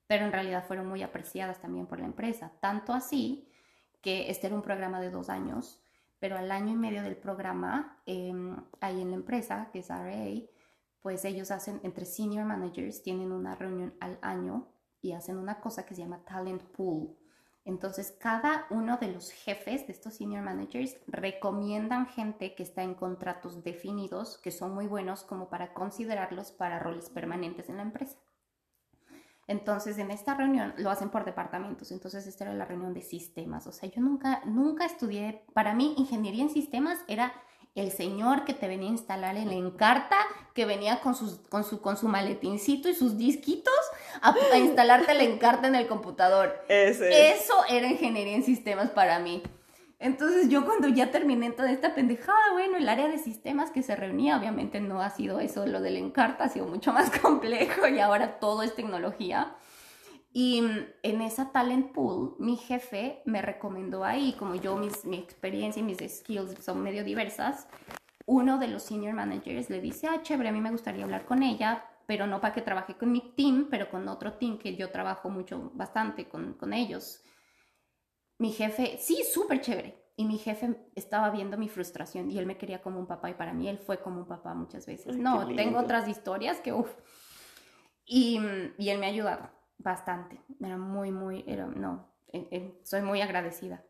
pero 0.07 0.25
en 0.25 0.31
realidad 0.31 0.65
fueron 0.65 0.87
muy 0.87 1.03
apreciadas 1.03 1.61
también 1.61 1.85
por 1.85 1.99
la 1.99 2.07
empresa. 2.07 2.51
Tanto 2.59 2.91
así 2.91 3.47
que 4.01 4.31
este 4.31 4.47
era 4.47 4.55
un 4.55 4.63
programa 4.63 4.99
de 4.99 5.11
dos 5.11 5.29
años, 5.29 5.79
pero 6.17 6.37
al 6.37 6.51
año 6.51 6.73
y 6.73 6.77
medio 6.77 7.03
del 7.03 7.17
programa, 7.17 8.01
em, 8.07 8.57
ahí 8.81 8.99
en 8.99 9.11
la 9.11 9.17
empresa, 9.17 9.69
que 9.71 9.79
es 9.79 9.91
RA, 9.91 10.41
pues 11.03 11.23
ellos 11.23 11.51
hacen, 11.51 11.79
entre 11.83 12.05
senior 12.05 12.45
managers, 12.45 13.03
tienen 13.03 13.31
una 13.31 13.53
reunión 13.53 13.93
al 13.99 14.17
año 14.23 14.67
y 15.03 15.11
hacen 15.11 15.37
una 15.37 15.61
cosa 15.61 15.85
que 15.85 15.93
se 15.93 16.01
llama 16.01 16.23
talent 16.25 16.63
pool 16.63 17.15
entonces, 17.67 18.15
cada 18.17 18.65
uno 18.69 18.95
de 18.95 19.11
los 19.11 19.29
jefes 19.29 19.85
de 19.87 19.91
estos 19.91 20.13
senior 20.13 20.41
managers 20.41 20.95
recomiendan 21.05 22.07
gente 22.07 22.55
que 22.55 22.63
está 22.63 22.81
en 22.81 22.95
contratos 22.95 23.61
definidos, 23.61 24.37
que 24.37 24.51
son 24.51 24.73
muy 24.73 24.87
buenos 24.87 25.23
como 25.23 25.49
para 25.49 25.73
considerarlos 25.73 26.51
para 26.51 26.79
roles 26.79 27.09
permanentes 27.09 27.67
en 27.67 27.75
la 27.75 27.83
empresa. 27.83 28.17
Entonces, 29.47 29.97
en 29.97 30.11
esta 30.11 30.33
reunión 30.33 30.75
lo 30.77 30.89
hacen 30.89 31.09
por 31.09 31.25
departamentos. 31.25 31.91
Entonces, 31.91 32.25
esta 32.25 32.45
era 32.45 32.53
la 32.53 32.63
reunión 32.63 32.93
de 32.93 33.01
sistemas. 33.01 33.67
O 33.67 33.73
sea, 33.73 33.89
yo 33.89 33.99
nunca, 34.01 34.41
nunca 34.45 34.85
estudié, 34.85 35.43
para 35.53 35.73
mí, 35.73 35.93
ingeniería 35.97 36.43
en 36.43 36.49
sistemas 36.49 37.03
era 37.09 37.33
el 37.81 37.91
señor 37.91 38.45
que 38.45 38.53
te 38.53 38.67
venía 38.67 38.89
a 38.89 38.93
instalar 38.93 39.37
en 39.37 39.47
la 39.47 39.53
encarta, 39.53 40.17
que 40.53 40.65
venía 40.65 40.99
con, 41.01 41.15
sus, 41.15 41.39
con, 41.49 41.63
su, 41.63 41.81
con 41.81 41.97
su 41.97 42.07
maletincito 42.07 42.89
y 42.89 42.95
sus 42.95 43.17
disquitos 43.17 43.73
a, 44.21 44.35
instalarte 44.57 45.13
la 45.13 45.23
encarta 45.23 45.67
en 45.67 45.75
el 45.75 45.87
computador. 45.87 46.63
Eso 47.09 47.53
era 47.69 47.87
ingeniería 47.87 48.35
en 48.35 48.43
sistemas 48.43 48.89
para 48.89 49.19
mí. 49.19 49.43
Entonces 49.99 50.49
yo 50.49 50.63
cuando 50.63 50.87
ya 50.89 51.09
terminé 51.09 51.49
toda 51.51 51.71
esta 51.71 51.95
pendejada, 51.95 52.53
bueno, 52.53 52.77
el 52.77 52.87
área 52.87 53.07
de 53.07 53.17
sistemas 53.17 53.71
que 53.71 53.81
se 53.81 53.95
reunía, 53.95 54.37
obviamente 54.37 54.79
no 54.79 55.01
ha 55.01 55.09
sido 55.09 55.39
eso, 55.39 55.65
lo 55.65 55.81
de 55.81 55.89
la 55.89 55.99
encarta 55.99 56.43
ha 56.43 56.49
sido 56.49 56.67
mucho 56.67 56.93
más 56.93 57.09
complejo 57.21 57.87
y 57.87 57.99
ahora 57.99 58.39
todo 58.39 58.61
es 58.63 58.75
tecnología. 58.75 59.55
Y 60.31 60.61
mm, 60.61 60.85
en 61.03 61.21
esa 61.21 61.51
talent 61.51 61.91
pool, 61.93 62.35
mi 62.39 62.57
jefe 62.57 63.21
me 63.25 63.41
recomendó 63.41 64.03
ahí, 64.03 64.33
como 64.33 64.55
yo, 64.55 64.75
mis, 64.75 65.05
mi 65.05 65.17
experiencia 65.17 65.79
y 65.79 65.83
mis 65.83 65.97
skills 65.97 66.63
son 66.63 66.83
medio 66.83 67.03
diversas, 67.03 67.67
uno 68.25 68.59
de 68.59 68.67
los 68.67 68.83
senior 68.83 69.13
managers 69.13 69.69
le 69.69 69.81
dice, 69.81 70.07
ah, 70.07 70.21
chévere, 70.21 70.49
a 70.49 70.51
mí 70.51 70.61
me 70.61 70.71
gustaría 70.71 71.05
hablar 71.05 71.25
con 71.25 71.43
ella, 71.43 71.85
pero 72.05 72.27
no 72.27 72.41
para 72.41 72.53
que 72.53 72.61
trabaje 72.61 72.95
con 72.95 73.11
mi 73.11 73.33
team, 73.35 73.67
pero 73.69 73.89
con 73.89 74.07
otro 74.07 74.33
team 74.33 74.57
que 74.57 74.75
yo 74.75 74.91
trabajo 74.91 75.29
mucho, 75.29 75.71
bastante 75.73 76.27
con, 76.27 76.53
con 76.53 76.73
ellos. 76.73 77.23
Mi 78.37 78.51
jefe, 78.51 78.97
sí, 78.99 79.23
súper 79.23 79.61
chévere. 79.61 80.03
y 80.17 80.25
mi 80.25 80.37
jefe 80.39 80.89
estaba 80.95 81.29
viendo 81.29 81.57
mi 81.57 81.69
frustración 81.69 82.31
y 82.31 82.37
él 82.39 82.45
me 82.45 82.57
quería 82.57 82.81
como 82.81 82.99
un 82.99 83.05
papá 83.05 83.29
y 83.29 83.35
para 83.35 83.53
mí 83.53 83.69
él 83.69 83.77
fue 83.77 83.99
como 83.99 84.19
un 84.19 84.27
papá 84.27 84.53
muchas 84.53 84.85
veces. 84.85 85.15
no, 85.15 85.47
tengo 85.55 85.79
otras 85.79 86.07
historias 86.07 86.59
que, 86.59 86.73
uff. 86.73 86.91
Y, 88.05 88.39
y, 88.77 88.89
él 88.89 88.99
me 88.99 89.05
ha 89.05 89.09
ayudado 89.09 89.56
bastante. 89.77 90.41
Era 90.59 90.77
muy, 90.77 91.11
muy, 91.11 91.43
era, 91.47 91.65
no, 91.65 92.13
eh, 92.33 92.47
eh, 92.51 92.81
soy 92.83 93.01
muy 93.01 93.21
agradecida. 93.21 93.83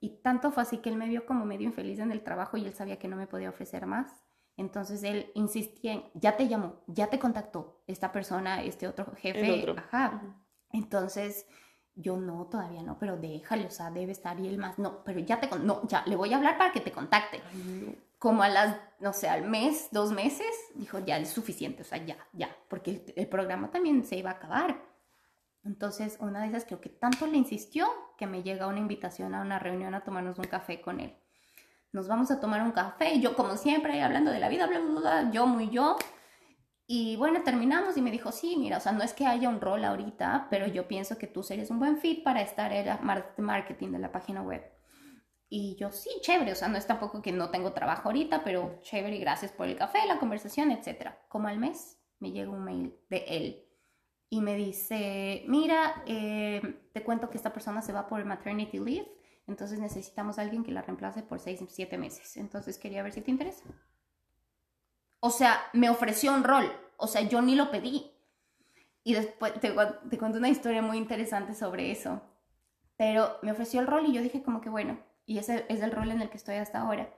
Y 0.00 0.20
tanto 0.22 0.50
fue 0.50 0.62
así 0.62 0.78
que 0.78 0.88
él 0.88 0.96
me 0.96 1.08
vio 1.08 1.26
como 1.26 1.44
medio 1.44 1.66
infeliz 1.66 1.98
en 1.98 2.10
el 2.10 2.22
trabajo 2.22 2.56
y 2.56 2.64
él 2.64 2.74
sabía 2.74 2.98
que 2.98 3.08
no 3.08 3.16
me 3.16 3.26
podía 3.26 3.50
ofrecer 3.50 3.86
más. 3.86 4.24
Entonces 4.56 5.02
él 5.02 5.30
insistía 5.34 5.94
en, 5.94 6.04
ya 6.14 6.36
te 6.36 6.48
llamó, 6.48 6.82
ya 6.86 7.08
te 7.08 7.18
contactó 7.18 7.82
esta 7.86 8.12
persona, 8.12 8.62
este 8.62 8.88
otro 8.88 9.14
jefe. 9.16 9.74
Ajá. 9.76 10.22
Entonces 10.72 11.46
yo 11.94 12.16
no, 12.16 12.46
todavía 12.46 12.82
no, 12.82 12.98
pero 12.98 13.16
déjale, 13.16 13.66
o 13.66 13.70
sea, 13.70 13.90
debe 13.90 14.12
estar 14.12 14.38
y 14.40 14.48
él 14.48 14.58
más, 14.58 14.78
no, 14.78 15.04
pero 15.04 15.20
ya 15.20 15.40
te, 15.40 15.48
no, 15.58 15.86
ya, 15.86 16.02
le 16.06 16.16
voy 16.16 16.32
a 16.32 16.36
hablar 16.36 16.56
para 16.56 16.72
que 16.72 16.80
te 16.80 16.92
contacte. 16.92 17.40
Como 18.18 18.42
a 18.42 18.48
las, 18.48 18.76
no 19.00 19.12
sé, 19.12 19.28
al 19.28 19.48
mes, 19.48 19.88
dos 19.92 20.12
meses, 20.12 20.46
dijo, 20.74 20.98
ya 21.00 21.18
es 21.18 21.30
suficiente, 21.30 21.82
o 21.82 21.84
sea, 21.84 22.04
ya, 22.04 22.16
ya, 22.32 22.54
porque 22.68 23.04
el, 23.16 23.28
programa 23.28 23.70
también 23.70 24.04
se 24.04 24.16
iba 24.16 24.30
a 24.30 24.34
acabar. 24.34 24.80
Entonces, 25.64 26.16
una 26.20 26.42
de 26.42 26.48
esas 26.48 26.64
creo 26.64 26.80
que 26.80 26.88
tanto 26.88 27.26
le 27.26 27.36
insistió 27.36 27.86
que 28.16 28.26
me 28.26 28.42
llega 28.42 28.66
una 28.66 28.78
invitación 28.78 29.34
a 29.34 29.42
una 29.42 29.58
reunión 29.58 29.94
a 29.94 30.04
tomarnos 30.04 30.38
un 30.38 30.44
café 30.44 30.80
con 30.80 31.00
él. 31.00 31.16
Nos 31.92 32.08
vamos 32.08 32.30
a 32.30 32.40
tomar 32.40 32.62
un 32.62 32.72
café, 32.72 33.14
y 33.14 33.20
yo 33.20 33.34
como 33.34 33.56
siempre, 33.56 34.02
hablando 34.02 34.30
de 34.30 34.40
la 34.40 34.48
vida, 34.48 34.66
bla, 34.66 34.78
bla, 34.78 35.00
bla, 35.00 35.30
yo 35.32 35.46
muy 35.46 35.70
yo, 35.70 35.96
y 36.86 37.16
bueno, 37.16 37.42
terminamos 37.44 37.96
y 37.96 38.02
me 38.02 38.10
dijo, 38.10 38.32
sí, 38.32 38.56
mira, 38.58 38.78
o 38.78 38.80
sea, 38.80 38.92
no 38.92 39.04
es 39.04 39.12
que 39.12 39.26
haya 39.26 39.48
un 39.48 39.60
rol 39.60 39.84
ahorita, 39.84 40.48
pero 40.50 40.66
yo 40.66 40.88
pienso 40.88 41.18
que 41.18 41.28
tú 41.28 41.42
serías 41.42 41.70
un 41.70 41.78
buen 41.78 41.98
fit 41.98 42.24
para 42.24 42.42
estar 42.42 42.72
en 42.72 42.86
la 42.86 43.24
marketing 43.38 43.92
de 43.92 43.98
la 44.00 44.10
página 44.10 44.42
web. 44.42 44.62
Y 45.48 45.76
yo, 45.76 45.92
sí, 45.92 46.10
chévere, 46.20 46.52
o 46.52 46.56
sea, 46.56 46.68
no 46.68 46.78
es 46.78 46.86
tampoco 46.86 47.22
que 47.22 47.32
no 47.32 47.50
tengo 47.50 47.72
trabajo 47.72 48.08
ahorita, 48.08 48.42
pero 48.44 48.80
chévere, 48.82 49.16
y 49.16 49.20
gracias 49.20 49.52
por 49.52 49.68
el 49.68 49.76
café, 49.76 50.00
la 50.06 50.18
conversación, 50.18 50.70
etc. 50.70 51.10
Como 51.28 51.48
al 51.48 51.58
mes 51.58 52.00
me 52.18 52.32
llega 52.32 52.50
un 52.50 52.64
mail 52.64 52.96
de 53.08 53.24
él 53.28 53.69
y 54.32 54.40
me 54.40 54.54
dice, 54.54 55.42
mira, 55.48 56.04
eh, 56.06 56.88
te 56.92 57.02
cuento 57.02 57.28
que 57.28 57.36
esta 57.36 57.52
persona 57.52 57.82
se 57.82 57.92
va 57.92 58.06
por 58.06 58.24
maternity 58.24 58.78
leave, 58.78 59.10
entonces 59.48 59.80
necesitamos 59.80 60.38
a 60.38 60.42
alguien 60.42 60.62
que 60.62 60.70
la 60.70 60.82
reemplace 60.82 61.24
por 61.24 61.40
seis, 61.40 61.60
siete 61.68 61.98
meses. 61.98 62.36
Entonces 62.36 62.78
quería 62.78 63.02
ver 63.02 63.12
si 63.12 63.20
te 63.20 63.32
interesa. 63.32 63.64
O 65.18 65.30
sea, 65.30 65.60
me 65.72 65.90
ofreció 65.90 66.32
un 66.32 66.44
rol. 66.44 66.72
O 66.96 67.08
sea, 67.08 67.22
yo 67.22 67.42
ni 67.42 67.56
lo 67.56 67.72
pedí. 67.72 68.12
Y 69.02 69.14
después 69.14 69.54
te, 69.54 69.74
te 70.08 70.18
cuento 70.18 70.38
una 70.38 70.48
historia 70.48 70.80
muy 70.80 70.96
interesante 70.96 71.54
sobre 71.54 71.90
eso. 71.90 72.22
Pero 72.96 73.38
me 73.42 73.50
ofreció 73.50 73.80
el 73.80 73.88
rol 73.88 74.06
y 74.06 74.12
yo 74.12 74.22
dije 74.22 74.44
como 74.44 74.60
que 74.60 74.70
bueno, 74.70 75.00
y 75.26 75.38
ese 75.38 75.66
es 75.68 75.82
el 75.82 75.90
rol 75.90 76.12
en 76.12 76.22
el 76.22 76.30
que 76.30 76.36
estoy 76.36 76.56
hasta 76.56 76.80
ahora. 76.80 77.12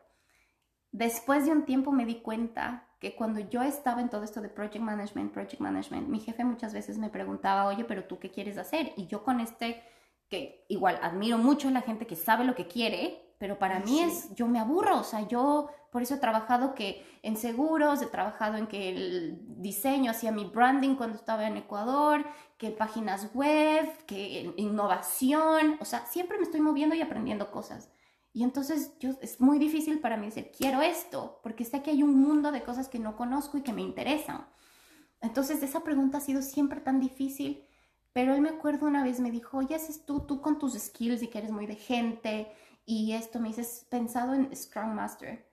Después 0.93 1.45
de 1.45 1.53
un 1.53 1.67
tiempo 1.67 1.93
me 1.93 2.07
di 2.07 2.23
cuenta 2.23 2.89
que 3.03 3.17
cuando 3.17 3.41
yo 3.41 3.63
estaba 3.63 4.01
en 4.01 4.09
todo 4.09 4.23
esto 4.23 4.41
de 4.41 4.49
project 4.49 4.79
management, 4.79 5.33
project 5.33 5.59
management, 5.59 6.07
mi 6.07 6.21
jefe 6.21 6.45
muchas 6.45 6.73
veces 6.73 6.99
me 6.99 7.11
preguntaba, 7.11 7.67
oye, 7.67 7.83
pero 7.83 8.05
tú 8.05 8.21
qué 8.21 8.31
quieres 8.31 8.59
hacer? 8.59 8.93
Y 8.97 9.09
yo 9.09 9.25
con 9.25 9.41
este, 9.41 9.83
que 10.29 10.65
igual 10.69 11.01
admiro 11.03 11.37
mucho 11.37 11.67
a 11.67 11.73
la 11.73 11.81
gente 11.81 12.07
que 12.07 12.15
sabe 12.15 12.45
lo 12.45 12.55
que 12.55 12.69
quiere, 12.69 13.35
pero 13.39 13.59
para 13.59 13.81
mí 13.81 13.99
es, 13.99 14.33
yo 14.37 14.47
me 14.47 14.61
aburro, 14.61 15.01
o 15.01 15.03
sea, 15.03 15.27
yo 15.27 15.69
por 15.91 16.01
eso 16.01 16.15
he 16.15 16.19
trabajado 16.19 16.77
que 16.77 17.05
en 17.25 17.37
seguros, 17.37 18.01
he 18.03 18.07
trabajado 18.07 18.57
en 18.57 18.69
que 18.69 18.91
el 18.91 19.61
diseño 19.61 20.13
hacía 20.13 20.31
mi 20.31 20.45
branding 20.45 20.95
cuando 20.95 21.17
estaba 21.17 21.49
en 21.49 21.57
Ecuador, 21.57 22.25
que 22.57 22.71
páginas 22.71 23.35
web, 23.35 23.85
que 24.07 24.55
innovación, 24.59 25.77
o 25.81 25.85
sea, 25.85 26.07
siempre 26.07 26.39
me 26.39 26.45
estoy 26.45 26.61
moviendo 26.61 26.95
y 26.95 27.03
aprendiendo 27.03 27.51
cosas. 27.51 27.91
Y 28.35 28.45
entonces 28.45 28.93
yo, 28.99 29.11
es 29.21 29.41
muy 29.41 29.59
difícil 29.59 30.01
para 30.01 30.17
mí 30.17 30.27
decir, 30.27 30.51
quiero 30.57 30.81
esto, 30.81 31.41
porque 31.43 31.65
sé 31.65 31.83
que 31.83 31.91
hay 31.91 32.03
un 32.03 32.19
mundo 32.19 32.51
de 32.51 32.63
cosas 32.63 32.89
que 32.89 32.99
no 32.99 33.17
conozco 33.17 33.59
y 33.59 33.63
que 33.63 33.75
me 33.75 33.83
interesan. 33.83 34.47
Entonces 35.21 35.63
esa 35.63 35.81
pregunta 35.81 36.19
ha 36.19 36.23
sido 36.23 36.41
siempre 36.41 36.81
tan 36.81 36.99
difícil, 36.99 37.65
pero 38.13 38.35
él 38.35 38.41
me 38.41 38.49
acuerdo 38.49 38.87
una 38.87 39.05
vez 39.05 39.21
me 39.21 39.31
dijo, 39.31 39.59
oye, 39.59 39.75
haces 39.75 40.07
tú, 40.07 40.21
tú 40.21 40.41
con 40.41 40.59
tus 40.59 40.75
skills 40.75 41.23
y 41.23 41.29
que 41.29 41.39
eres 41.39 41.51
muy 41.51 41.67
de 41.67 41.77
gente 41.77 42.51
y 42.87 43.13
esto 43.13 43.39
me 43.39 43.49
dices, 43.49 43.87
pensado 43.91 44.35
en 44.35 44.55
Scrum 44.57 44.95
Master. 44.95 45.47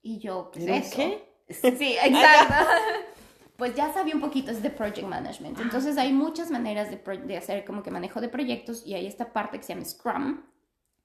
Y 0.00 0.18
yo, 0.18 0.50
¿qué 0.52 0.76
es 0.76 0.86
eso? 0.86 0.96
¿Qué? 0.96 1.32
Sí, 1.52 1.96
exacto. 2.02 2.70
pues 3.56 3.74
ya 3.74 3.92
sabía 3.92 4.14
un 4.14 4.20
poquito, 4.20 4.52
es 4.52 4.62
de 4.62 4.70
Project 4.70 5.06
Management. 5.06 5.60
Entonces 5.60 5.98
hay 5.98 6.12
muchas 6.12 6.50
maneras 6.50 6.88
de, 6.88 6.96
de, 7.18 7.36
hacer 7.36 7.64
como 7.64 7.82
que 7.82 7.90
manejo 7.90 8.20
de 8.20 8.28
proyectos 8.28 8.86
y 8.86 8.94
hay 8.94 9.06
esta 9.06 9.32
parte 9.32 9.58
que 9.58 9.64
se 9.64 9.74
llama 9.74 9.84
Scrum 9.84 10.40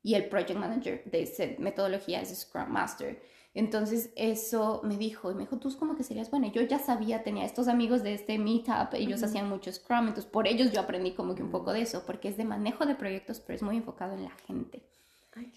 y 0.07 0.15
el 0.15 0.29
Project 0.29 0.57
Manager 0.57 1.03
de 1.03 1.23
esa 1.23 1.43
metodología 1.59 2.21
es 2.21 2.33
Scrum 2.33 2.69
Master. 2.69 3.21
Entonces 3.53 4.11
eso 4.15 4.79
me 4.85 4.95
dijo, 4.95 5.29
y 5.31 5.35
me 5.35 5.41
dijo, 5.41 5.57
tú 5.57 5.69
como 5.77 5.97
que 5.97 6.03
serías 6.03 6.31
bueno. 6.31 6.49
Yo 6.49 6.61
ya 6.61 6.79
sabía, 6.79 7.23
tenía 7.23 7.43
estos 7.43 7.67
amigos 7.67 8.03
de 8.03 8.13
este 8.13 8.39
meetup, 8.39 8.93
ellos 8.93 9.21
hacían 9.21 9.49
mucho 9.49 9.69
Scrum, 9.69 10.07
entonces 10.07 10.31
por 10.31 10.47
ellos 10.47 10.71
yo 10.71 10.79
aprendí 10.79 11.11
como 11.11 11.35
que 11.35 11.43
un 11.43 11.51
poco 11.51 11.73
de 11.73 11.81
eso, 11.81 12.03
porque 12.05 12.29
es 12.29 12.37
de 12.37 12.45
manejo 12.45 12.85
de 12.85 12.95
proyectos, 12.95 13.41
pero 13.41 13.57
es 13.57 13.63
muy 13.63 13.75
enfocado 13.75 14.13
en 14.13 14.23
la 14.23 14.31
gente. 14.47 14.87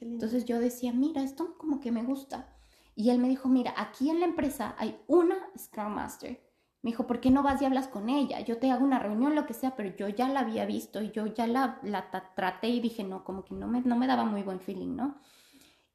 Entonces 0.01 0.45
yo 0.47 0.59
decía, 0.59 0.93
mira, 0.93 1.23
esto 1.23 1.55
como 1.57 1.79
que 1.79 1.93
me 1.93 2.03
gusta. 2.03 2.53
Y 2.97 3.11
él 3.11 3.21
me 3.21 3.29
dijo, 3.29 3.49
mira, 3.49 3.73
aquí 3.77 4.11
en 4.11 4.19
la 4.19 4.27
empresa 4.27 4.75
hay 4.79 4.99
una 5.07 5.37
Scrum 5.57 5.95
Master. 5.95 6.41
Me 6.83 6.91
dijo, 6.91 7.07
¿por 7.07 7.21
qué 7.21 7.31
no 7.31 7.43
vas 7.43 7.61
y 7.61 7.65
hablas 7.65 7.89
con 7.89 8.09
ella? 8.09 8.41
Yo 8.41 8.59
te 8.59 8.71
hago 8.71 8.85
una 8.85 8.99
reunión, 8.99 9.35
lo 9.35 9.47
que 9.47 9.55
sea, 9.55 9.77
pero 9.77 9.95
yo 9.97 10.09
ya 10.09 10.29
la 10.29 10.41
había 10.41 10.65
visto 10.65 11.03
y 11.03 11.11
yo 11.11 11.27
ya 11.27 11.47
la, 11.47 11.79
la 11.83 12.11
traté 12.35 12.69
y 12.69 12.81
dije, 12.81 13.05
no, 13.05 13.25
como 13.25 13.45
que 13.45 13.55
no 13.55 13.67
me, 13.69 13.83
no 13.83 13.97
me 13.97 14.07
daba 14.07 14.25
muy 14.25 14.43
buen 14.43 14.61
feeling, 14.61 14.97
¿no? 14.97 15.19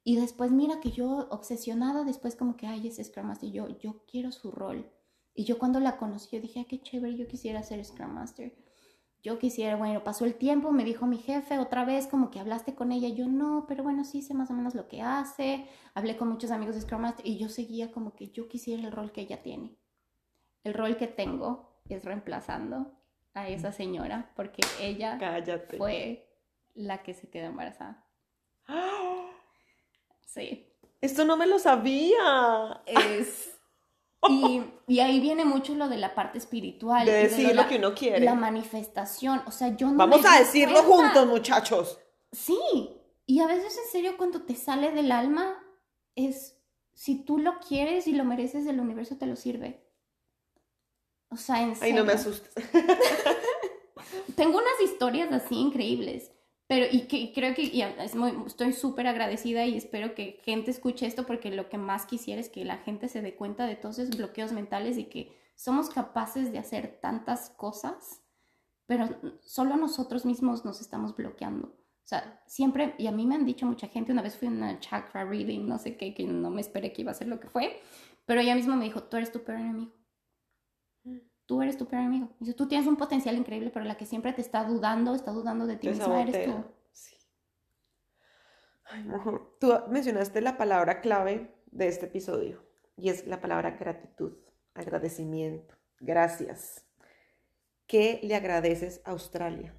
Y 0.04 0.16
después 0.16 0.52
mira 0.52 0.80
que 0.80 0.92
yo 0.92 1.28
obsesionada, 1.30 2.04
después 2.04 2.36
como 2.36 2.56
que, 2.56 2.66
ay, 2.66 2.86
es 2.86 3.04
Scrum 3.04 3.26
Master, 3.26 3.50
yo, 3.50 3.68
yo 3.78 4.04
quiero 4.06 4.30
su 4.30 4.52
rol. 4.52 4.88
Y 5.34 5.44
yo 5.44 5.58
cuando 5.58 5.80
la 5.80 5.96
conocí, 5.96 6.36
yo 6.36 6.40
dije, 6.40 6.60
ay, 6.60 6.66
qué 6.66 6.80
chévere, 6.80 7.16
yo 7.16 7.26
quisiera 7.26 7.62
ser 7.62 7.84
Scrum 7.84 8.12
Master 8.12 8.54
yo 9.26 9.40
quisiera, 9.40 9.74
bueno, 9.74 10.04
pasó 10.04 10.24
el 10.24 10.36
tiempo, 10.36 10.70
me 10.70 10.84
dijo 10.84 11.04
mi 11.04 11.18
jefe 11.18 11.58
otra 11.58 11.84
vez 11.84 12.06
como 12.06 12.30
que 12.30 12.38
hablaste 12.38 12.76
con 12.76 12.92
ella, 12.92 13.08
yo 13.08 13.26
no, 13.26 13.64
pero 13.66 13.82
bueno, 13.82 14.04
sí 14.04 14.22
sé 14.22 14.34
más 14.34 14.50
o 14.50 14.54
menos 14.54 14.76
lo 14.76 14.86
que 14.86 15.02
hace, 15.02 15.66
hablé 15.94 16.16
con 16.16 16.28
muchos 16.28 16.52
amigos 16.52 16.76
de 16.76 16.82
Scrum 16.82 17.00
Master 17.00 17.26
y 17.26 17.36
yo 17.36 17.48
seguía 17.48 17.90
como 17.90 18.14
que 18.14 18.30
yo 18.30 18.46
quisiera 18.46 18.84
el 18.84 18.92
rol 18.92 19.10
que 19.10 19.22
ella 19.22 19.42
tiene. 19.42 19.76
El 20.66 20.74
rol 20.74 20.96
que 20.96 21.06
tengo 21.06 21.78
es 21.88 22.04
reemplazando 22.04 22.90
a 23.34 23.48
esa 23.48 23.70
señora 23.70 24.32
porque 24.34 24.62
ella 24.80 25.16
fue 25.78 26.28
la 26.74 27.04
que 27.04 27.14
se 27.14 27.30
quedó 27.30 27.46
embarazada. 27.46 28.04
Sí. 30.24 30.66
Esto 31.00 31.24
no 31.24 31.36
me 31.36 31.46
lo 31.46 31.60
sabía. 31.60 32.82
Es 32.84 33.60
y, 34.88 34.98
ahí 34.98 35.20
viene 35.20 35.44
mucho 35.44 35.76
lo 35.76 35.88
de 35.88 35.98
la 35.98 36.16
parte 36.16 36.38
espiritual. 36.38 37.06
De 37.06 37.12
decir 37.12 37.54
lo, 37.54 37.68
que 37.68 37.76
uno 37.76 37.94
quiere. 37.94 38.24
La 38.24 38.34
manifestación. 38.34 39.44
O 39.46 39.52
sea, 39.52 39.76
yo 39.76 39.88
no. 39.88 39.98
Vamos 39.98 40.26
a 40.26 40.40
decirlo 40.40 40.82
juntos, 40.82 41.28
muchachos. 41.28 42.00
Sí. 42.32 42.58
Y 43.24 43.38
a 43.38 43.46
veces, 43.46 43.78
en 43.78 43.88
serio, 43.92 44.16
cuando 44.16 44.42
te 44.42 44.56
sale 44.56 44.90
del 44.90 45.12
alma, 45.12 45.62
es. 46.16 46.56
Si 46.92 47.24
tú 47.24 47.38
lo 47.38 47.60
quieres 47.60 48.08
y 48.08 48.14
lo 48.14 48.24
mereces, 48.24 48.66
el 48.66 48.80
universo 48.80 49.16
te 49.16 49.26
lo 49.26 49.36
sirve. 49.36 49.85
O 51.28 51.36
sea, 51.36 51.62
en 51.62 51.74
serio. 51.74 51.94
Ay, 51.94 52.00
no 52.00 52.04
me 52.04 52.12
asustes. 52.12 52.52
Tengo 54.36 54.58
unas 54.58 54.80
historias 54.82 55.32
así 55.32 55.56
increíbles. 55.56 56.30
Pero, 56.68 56.86
y 56.90 57.02
que 57.02 57.32
creo 57.32 57.54
que 57.54 57.70
es 58.00 58.16
muy, 58.16 58.32
estoy 58.44 58.72
súper 58.72 59.06
agradecida 59.06 59.64
y 59.66 59.76
espero 59.76 60.14
que 60.14 60.40
gente 60.42 60.72
escuche 60.72 61.06
esto 61.06 61.24
porque 61.24 61.52
lo 61.52 61.68
que 61.68 61.78
más 61.78 62.06
quisiera 62.06 62.40
es 62.40 62.48
que 62.48 62.64
la 62.64 62.78
gente 62.78 63.08
se 63.08 63.22
dé 63.22 63.36
cuenta 63.36 63.66
de 63.66 63.76
todos 63.76 64.00
esos 64.00 64.16
bloqueos 64.16 64.50
mentales 64.50 64.98
y 64.98 65.04
que 65.04 65.36
somos 65.54 65.90
capaces 65.90 66.50
de 66.50 66.58
hacer 66.58 66.98
tantas 67.00 67.50
cosas, 67.50 68.20
pero 68.86 69.08
solo 69.42 69.76
nosotros 69.76 70.26
mismos 70.26 70.64
nos 70.64 70.80
estamos 70.80 71.14
bloqueando. 71.14 71.68
O 71.68 72.08
sea, 72.08 72.42
siempre, 72.46 72.96
y 72.98 73.06
a 73.06 73.12
mí 73.12 73.26
me 73.26 73.36
han 73.36 73.46
dicho 73.46 73.64
mucha 73.64 73.86
gente, 73.86 74.10
una 74.10 74.22
vez 74.22 74.36
fui 74.36 74.48
a 74.48 74.50
una 74.50 74.80
chakra 74.80 75.24
reading, 75.24 75.68
no 75.68 75.78
sé 75.78 75.96
qué, 75.96 76.14
que 76.14 76.24
no 76.24 76.50
me 76.50 76.60
esperé 76.60 76.92
que 76.92 77.02
iba 77.02 77.12
a 77.12 77.14
ser 77.14 77.28
lo 77.28 77.38
que 77.38 77.48
fue, 77.48 77.80
pero 78.26 78.40
ella 78.40 78.56
misma 78.56 78.74
me 78.74 78.86
dijo, 78.86 79.04
tú 79.04 79.16
eres 79.16 79.30
tu 79.30 79.44
peor 79.44 79.60
enemigo 79.60 79.92
tú 81.46 81.62
eres 81.62 81.76
tu 81.76 81.86
peor 81.86 82.02
amigo. 82.02 82.28
Dice, 82.40 82.54
tú 82.54 82.68
tienes 82.68 82.86
un 82.86 82.96
potencial 82.96 83.36
increíble, 83.36 83.70
pero 83.70 83.84
la 83.84 83.96
que 83.96 84.04
siempre 84.04 84.32
te 84.32 84.42
está 84.42 84.64
dudando, 84.64 85.14
está 85.14 85.30
dudando 85.30 85.66
de 85.66 85.76
ti 85.76 85.88
misma, 85.88 86.20
eres 86.20 86.46
tú. 86.46 86.64
Sí. 86.92 87.16
Ay, 88.84 89.04
mejor. 89.04 89.56
Tú 89.60 89.72
mencionaste 89.88 90.40
la 90.40 90.56
palabra 90.56 91.00
clave 91.00 91.54
de 91.66 91.88
este 91.88 92.06
episodio 92.06 92.64
y 92.96 93.08
es 93.08 93.26
la 93.26 93.40
palabra 93.40 93.72
gratitud, 93.72 94.36
agradecimiento, 94.74 95.74
gracias. 96.00 96.84
¿Qué 97.86 98.20
le 98.22 98.34
agradeces 98.34 99.00
a 99.04 99.12
Australia? 99.12 99.78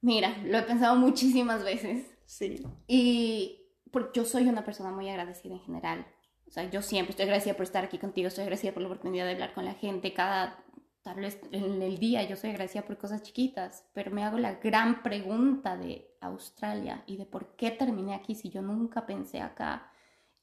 Mira, 0.00 0.36
lo 0.44 0.58
he 0.58 0.62
pensado 0.62 0.96
muchísimas 0.96 1.64
veces. 1.64 2.06
Sí. 2.26 2.64
Y 2.86 3.62
porque 3.90 4.20
yo 4.20 4.24
soy 4.24 4.48
una 4.48 4.64
persona 4.64 4.90
muy 4.90 5.08
agradecida 5.08 5.54
en 5.54 5.60
general. 5.60 6.06
O 6.52 6.54
sea, 6.54 6.68
yo 6.68 6.82
siempre 6.82 7.12
estoy 7.12 7.22
agradecida 7.22 7.54
por 7.54 7.62
estar 7.62 7.82
aquí 7.82 7.96
contigo, 7.96 8.28
estoy 8.28 8.42
agradecida 8.42 8.74
por 8.74 8.82
la 8.82 8.88
oportunidad 8.88 9.24
de 9.24 9.32
hablar 9.32 9.54
con 9.54 9.64
la 9.64 9.72
gente. 9.72 10.12
Cada 10.12 10.62
tal 11.00 11.16
vez 11.16 11.40
en 11.50 11.80
el 11.80 11.96
día 11.96 12.24
yo 12.24 12.36
soy 12.36 12.50
agradecida 12.50 12.82
por 12.82 12.98
cosas 12.98 13.22
chiquitas, 13.22 13.86
pero 13.94 14.10
me 14.10 14.22
hago 14.22 14.36
la 14.36 14.56
gran 14.56 15.02
pregunta 15.02 15.78
de 15.78 16.14
Australia 16.20 17.04
y 17.06 17.16
de 17.16 17.24
por 17.24 17.56
qué 17.56 17.70
terminé 17.70 18.14
aquí 18.14 18.34
si 18.34 18.50
yo 18.50 18.60
nunca 18.60 19.06
pensé 19.06 19.40
acá. 19.40 19.90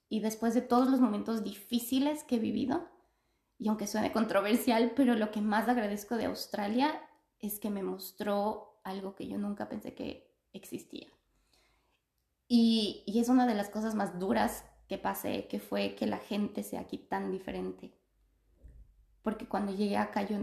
Y 0.09 0.21
después 0.21 0.55
de 0.55 0.63
todos 0.63 0.89
los 0.89 0.99
momentos 0.99 1.43
difíciles 1.43 2.23
que 2.23 2.37
he 2.37 2.39
vivido, 2.39 2.89
y 3.59 3.67
aunque 3.67 3.85
suene 3.85 4.11
controversial, 4.11 4.93
pero 4.95 5.13
lo 5.13 5.29
que 5.29 5.41
más 5.41 5.69
agradezco 5.69 6.17
de 6.17 6.25
Australia 6.25 6.99
es 7.37 7.59
que 7.59 7.69
me 7.69 7.83
mostró 7.83 8.81
algo 8.83 9.13
que 9.13 9.27
yo 9.27 9.37
nunca 9.37 9.69
pensé 9.69 9.93
que 9.93 10.35
existía. 10.53 11.07
Y, 12.47 13.03
y 13.05 13.19
es 13.19 13.29
una 13.29 13.45
de 13.45 13.53
las 13.53 13.69
cosas 13.69 13.93
más 13.93 14.17
duras 14.17 14.65
que 14.89 14.97
pasé, 14.97 15.47
que 15.47 15.59
fue 15.59 15.95
que 15.95 16.05
la 16.05 16.17
gente 16.17 16.63
sea 16.63 16.81
aquí 16.81 16.97
tan 16.97 17.31
diferente 17.31 17.93
porque 19.21 19.47
cuando 19.47 19.73
llegué 19.73 19.97
acá, 19.97 20.23
yo, 20.23 20.37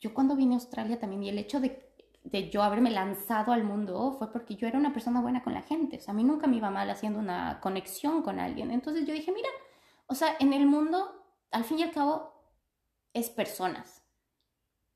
yo 0.00 0.14
cuando 0.14 0.36
vine 0.36 0.54
a 0.54 0.58
Australia 0.58 0.98
también, 0.98 1.22
y 1.22 1.28
el 1.28 1.38
hecho 1.38 1.60
de, 1.60 1.88
de 2.24 2.50
yo 2.50 2.62
haberme 2.62 2.90
lanzado 2.90 3.52
al 3.52 3.64
mundo 3.64 4.16
fue 4.18 4.32
porque 4.32 4.56
yo 4.56 4.66
era 4.66 4.78
una 4.78 4.92
persona 4.92 5.20
buena 5.20 5.42
con 5.42 5.54
la 5.54 5.62
gente, 5.62 5.98
o 5.98 6.00
sea, 6.00 6.12
a 6.12 6.16
mí 6.16 6.24
nunca 6.24 6.46
me 6.46 6.56
iba 6.56 6.70
mal 6.70 6.88
haciendo 6.90 7.18
una 7.18 7.60
conexión 7.60 8.22
con 8.22 8.40
alguien, 8.40 8.70
entonces 8.70 9.06
yo 9.06 9.14
dije, 9.14 9.32
mira, 9.32 9.48
o 10.06 10.14
sea, 10.14 10.36
en 10.40 10.52
el 10.52 10.66
mundo, 10.66 11.24
al 11.50 11.64
fin 11.64 11.78
y 11.78 11.82
al 11.82 11.92
cabo, 11.92 12.32
es 13.12 13.30
personas. 13.30 14.02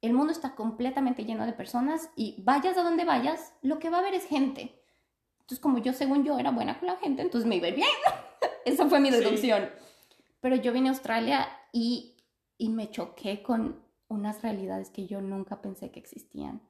El 0.03 0.15
mundo 0.15 0.33
está 0.33 0.55
completamente 0.55 1.25
lleno 1.25 1.45
de 1.45 1.53
personas 1.53 2.11
y 2.17 2.43
vayas 2.43 2.77
a 2.79 2.83
donde 2.83 3.05
vayas, 3.05 3.55
lo 3.61 3.79
que 3.79 3.91
va 3.91 3.99
a 3.99 4.01
haber 4.01 4.15
es 4.15 4.25
gente. 4.25 4.83
Entonces, 5.41 5.61
como 5.61 5.79
yo, 5.79 5.93
según 5.93 6.25
yo, 6.25 6.39
era 6.39 6.51
buena 6.51 6.79
con 6.79 6.89
la 6.89 6.97
gente, 6.97 7.23
entonces 7.23 7.47
me 7.49 7.57
iba 7.57 7.71
bien. 7.71 7.89
Esa 8.65 8.89
fue 8.89 9.01
mi 9.01 9.11
deducción. 9.11 9.69
Pero 10.41 10.57
yo 10.57 10.73
vine 10.73 10.89
a 10.89 10.93
Australia 10.93 11.49
y 11.73 12.17
y 12.61 12.69
me 12.69 12.91
choqué 12.91 13.43
con 13.43 13.83
unas 14.09 14.43
realidades 14.43 14.91
que 14.91 15.07
yo 15.07 15.23
nunca 15.23 15.63
pensé 15.63 15.91
que 15.91 15.99
existían, 15.99 16.61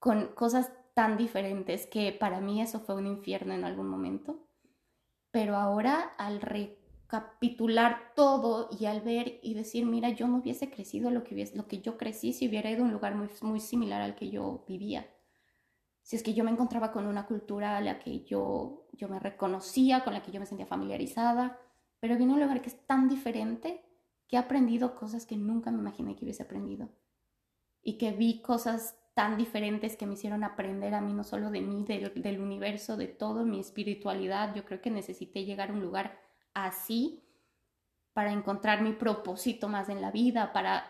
con 0.00 0.34
cosas 0.34 0.72
tan 0.94 1.16
diferentes 1.16 1.86
que 1.86 2.10
para 2.10 2.40
mí 2.40 2.60
eso 2.60 2.80
fue 2.80 2.96
un 2.96 3.06
infierno 3.06 3.54
en 3.54 3.64
algún 3.64 3.88
momento. 3.88 4.48
Pero 5.30 5.54
ahora 5.54 6.14
al 6.18 6.40
recapitular 6.40 8.12
todo 8.16 8.68
y 8.76 8.86
al 8.86 9.00
ver 9.02 9.38
y 9.42 9.54
decir, 9.54 9.86
mira, 9.86 10.10
yo 10.10 10.26
no 10.26 10.38
hubiese 10.38 10.70
crecido 10.70 11.10
lo 11.10 11.22
que, 11.22 11.34
hubiese, 11.34 11.56
lo 11.56 11.68
que 11.68 11.80
yo 11.80 11.96
crecí 11.96 12.32
si 12.32 12.48
hubiera 12.48 12.68
ido 12.68 12.82
a 12.82 12.86
un 12.86 12.92
lugar 12.92 13.14
muy, 13.14 13.28
muy 13.42 13.60
similar 13.60 14.02
al 14.02 14.16
que 14.16 14.30
yo 14.30 14.64
vivía. 14.66 15.06
Si 16.06 16.14
es 16.14 16.22
que 16.22 16.34
yo 16.34 16.44
me 16.44 16.52
encontraba 16.52 16.92
con 16.92 17.04
una 17.08 17.26
cultura 17.26 17.76
a 17.76 17.80
la 17.80 17.98
que 17.98 18.22
yo, 18.22 18.86
yo 18.92 19.08
me 19.08 19.18
reconocía, 19.18 20.04
con 20.04 20.12
la 20.12 20.22
que 20.22 20.30
yo 20.30 20.38
me 20.38 20.46
sentía 20.46 20.64
familiarizada, 20.64 21.58
pero 21.98 22.16
vine 22.16 22.30
a 22.30 22.34
un 22.36 22.42
lugar 22.42 22.62
que 22.62 22.68
es 22.68 22.86
tan 22.86 23.08
diferente 23.08 23.84
que 24.28 24.36
he 24.36 24.38
aprendido 24.38 24.94
cosas 24.94 25.26
que 25.26 25.36
nunca 25.36 25.72
me 25.72 25.80
imaginé 25.80 26.14
que 26.14 26.24
hubiese 26.24 26.44
aprendido 26.44 26.90
y 27.82 27.98
que 27.98 28.12
vi 28.12 28.40
cosas 28.40 28.96
tan 29.14 29.36
diferentes 29.36 29.96
que 29.96 30.06
me 30.06 30.14
hicieron 30.14 30.44
aprender 30.44 30.94
a 30.94 31.00
mí, 31.00 31.12
no 31.12 31.24
solo 31.24 31.50
de 31.50 31.60
mí, 31.60 31.84
del, 31.84 32.40
universo, 32.40 32.96
de 32.96 33.08
todo, 33.08 33.44
mi 33.44 33.58
espiritualidad. 33.58 34.54
Yo 34.54 34.64
creo 34.64 34.80
que 34.80 34.92
necesité 34.92 35.44
llegar 35.44 35.70
a 35.70 35.72
un 35.72 35.80
lugar 35.80 36.20
así 36.54 37.24
para 38.12 38.30
encontrar 38.30 38.80
mi 38.80 38.92
propósito 38.92 39.68
más 39.68 39.88
en 39.88 40.00
la 40.00 40.12
vida, 40.12 40.52
para 40.52 40.84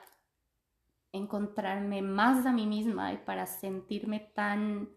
encontrarme 1.10 2.02
más 2.02 2.44
a 2.44 2.52
mí 2.52 2.66
misma 2.66 3.14
y 3.14 3.16
para 3.16 3.47
sentirme 3.47 4.20
tan 4.20 4.90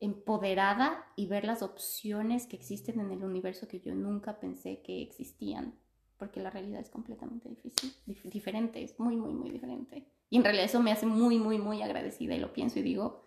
empoderada 0.00 1.06
y 1.14 1.26
ver 1.26 1.44
las 1.44 1.62
opciones 1.62 2.46
que 2.46 2.56
existen 2.56 3.00
en 3.00 3.12
el 3.12 3.22
universo 3.22 3.68
que 3.68 3.80
yo 3.80 3.94
nunca 3.94 4.40
pensé 4.40 4.82
que 4.82 5.02
existían 5.02 5.78
porque 6.20 6.40
la 6.40 6.50
realidad 6.50 6.80
es 6.80 6.90
completamente 6.90 7.48
difícil, 7.48 7.94
diferente, 8.24 8.82
es 8.84 9.00
muy, 9.00 9.16
muy, 9.16 9.32
muy 9.32 9.50
diferente. 9.50 10.06
Y 10.28 10.36
en 10.36 10.44
realidad 10.44 10.66
eso 10.66 10.78
me 10.78 10.92
hace 10.92 11.06
muy, 11.06 11.38
muy, 11.38 11.58
muy 11.58 11.80
agradecida 11.80 12.34
y 12.34 12.38
lo 12.38 12.52
pienso 12.52 12.78
y 12.78 12.82
digo, 12.82 13.22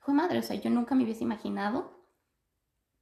hijo 0.00 0.14
madre, 0.14 0.38
o 0.38 0.42
sea, 0.42 0.56
yo 0.56 0.70
nunca 0.70 0.94
me 0.94 1.04
hubiese 1.04 1.24
imaginado 1.24 2.06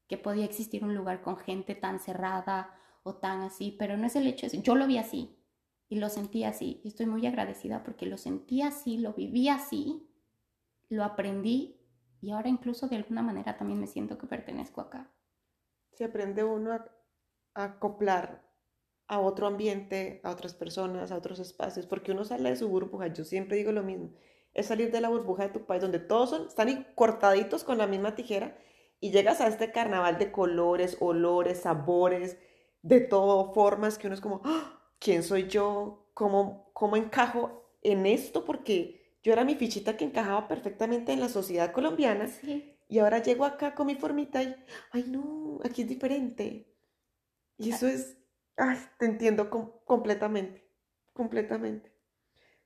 que 0.09 0.19
podía 0.19 0.45
existir 0.45 0.83
un 0.83 0.97
lugar 0.97 1.23
con 1.23 1.37
gente 1.37 1.77
tan 1.77 2.01
cerrada 2.01 2.75
o 3.05 3.15
tan 3.15 3.43
así, 3.43 3.77
pero 3.79 3.97
no 3.97 4.07
es 4.07 4.17
el 4.17 4.27
hecho, 4.27 4.49
yo 4.49 4.75
lo 4.75 4.89
vi 4.89 4.99
así 4.99 5.39
y 5.89 6.01
lo 6.01 6.09
sentí 6.09 6.43
así 6.43 6.81
y 6.83 6.89
estoy 6.89 7.07
muy 7.07 7.25
agradecida 7.25 7.85
porque 7.85 8.07
lo 8.07 8.19
sentí 8.19 8.63
así, 8.63 8.99
lo 8.99 9.13
viví 9.13 9.49
así, 9.49 10.11
lo 10.89 11.05
aprendí 11.05 11.76
y 12.27 12.33
ahora 12.33 12.49
incluso 12.49 12.89
de 12.89 12.97
alguna 12.97 13.23
manera 13.23 13.57
también 13.57 13.79
me 13.79 13.87
siento 13.87 14.19
que 14.19 14.27
pertenezco 14.27 14.81
acá. 14.81 15.09
Se 15.93 16.05
aprende 16.05 16.43
uno 16.43 16.73
a, 16.73 16.85
a 17.55 17.65
acoplar 17.65 18.45
a 19.07 19.21
otro 19.21 19.47
ambiente, 19.47 20.21
a 20.25 20.33
otras 20.33 20.53
personas, 20.53 21.13
a 21.13 21.17
otros 21.17 21.39
espacios, 21.39 21.87
porque 21.87 22.11
uno 22.11 22.25
sale 22.25 22.51
de 22.51 22.57
su 22.57 22.69
burbuja, 22.69 23.07
yo 23.07 23.23
siempre 23.23 23.57
digo 23.57 23.71
lo 23.71 23.85
mismo, 23.85 24.11
es 24.55 24.67
salir 24.67 24.91
de 24.91 25.01
la 25.01 25.09
burbuja 25.09 25.45
de 25.45 25.51
tu 25.51 25.67
país, 25.67 25.81
donde 25.81 26.01
todos 26.01 26.31
son, 26.31 26.49
están 26.49 26.89
cortaditos 26.97 27.63
con 27.63 27.79
la 27.79 27.87
misma 27.87 28.17
tijera, 28.17 28.59
y 28.99 29.13
llegas 29.13 29.41
a 29.41 29.47
este 29.47 29.71
carnaval 29.71 30.19
de 30.19 30.33
colores, 30.33 30.97
olores, 30.99 31.61
sabores, 31.61 32.39
de 32.83 33.03
todo, 33.03 33.55
formas, 33.55 33.99
que 33.99 34.09
uno 34.09 34.15
es 34.15 34.21
como, 34.21 34.41
¡Ah! 34.45 34.83
¿quién 34.99 35.23
soy 35.23 35.47
yo? 35.47 36.11
¿Cómo, 36.13 36.73
¿Cómo 36.73 36.97
encajo 36.97 37.71
en 37.83 38.05
esto? 38.05 38.45
Porque 38.45 38.96
yo 39.27 39.33
era 39.33 39.45
mi 39.45 39.57
fichita 39.57 39.97
que 39.97 40.05
encajaba 40.05 40.47
perfectamente 40.47 41.13
en 41.13 41.19
la 41.19 41.29
sociedad 41.29 41.73
colombiana, 41.73 42.31
y 42.89 42.99
ahora 43.01 43.21
llego 43.21 43.45
acá 43.45 43.75
con 43.75 43.89
mi 43.89 43.97
formita 43.97 44.41
y, 44.41 44.55
ay 44.93 45.07
no, 45.09 45.59
aquí 45.65 45.83
es 45.83 45.89
diferente. 45.89 46.73
Y 47.59 47.73
eso 47.73 47.89
es 47.89 48.17
Ay, 48.57 48.79
te 48.99 49.05
entiendo 49.05 49.51
completamente, 49.85 50.67
completamente. 51.13 51.93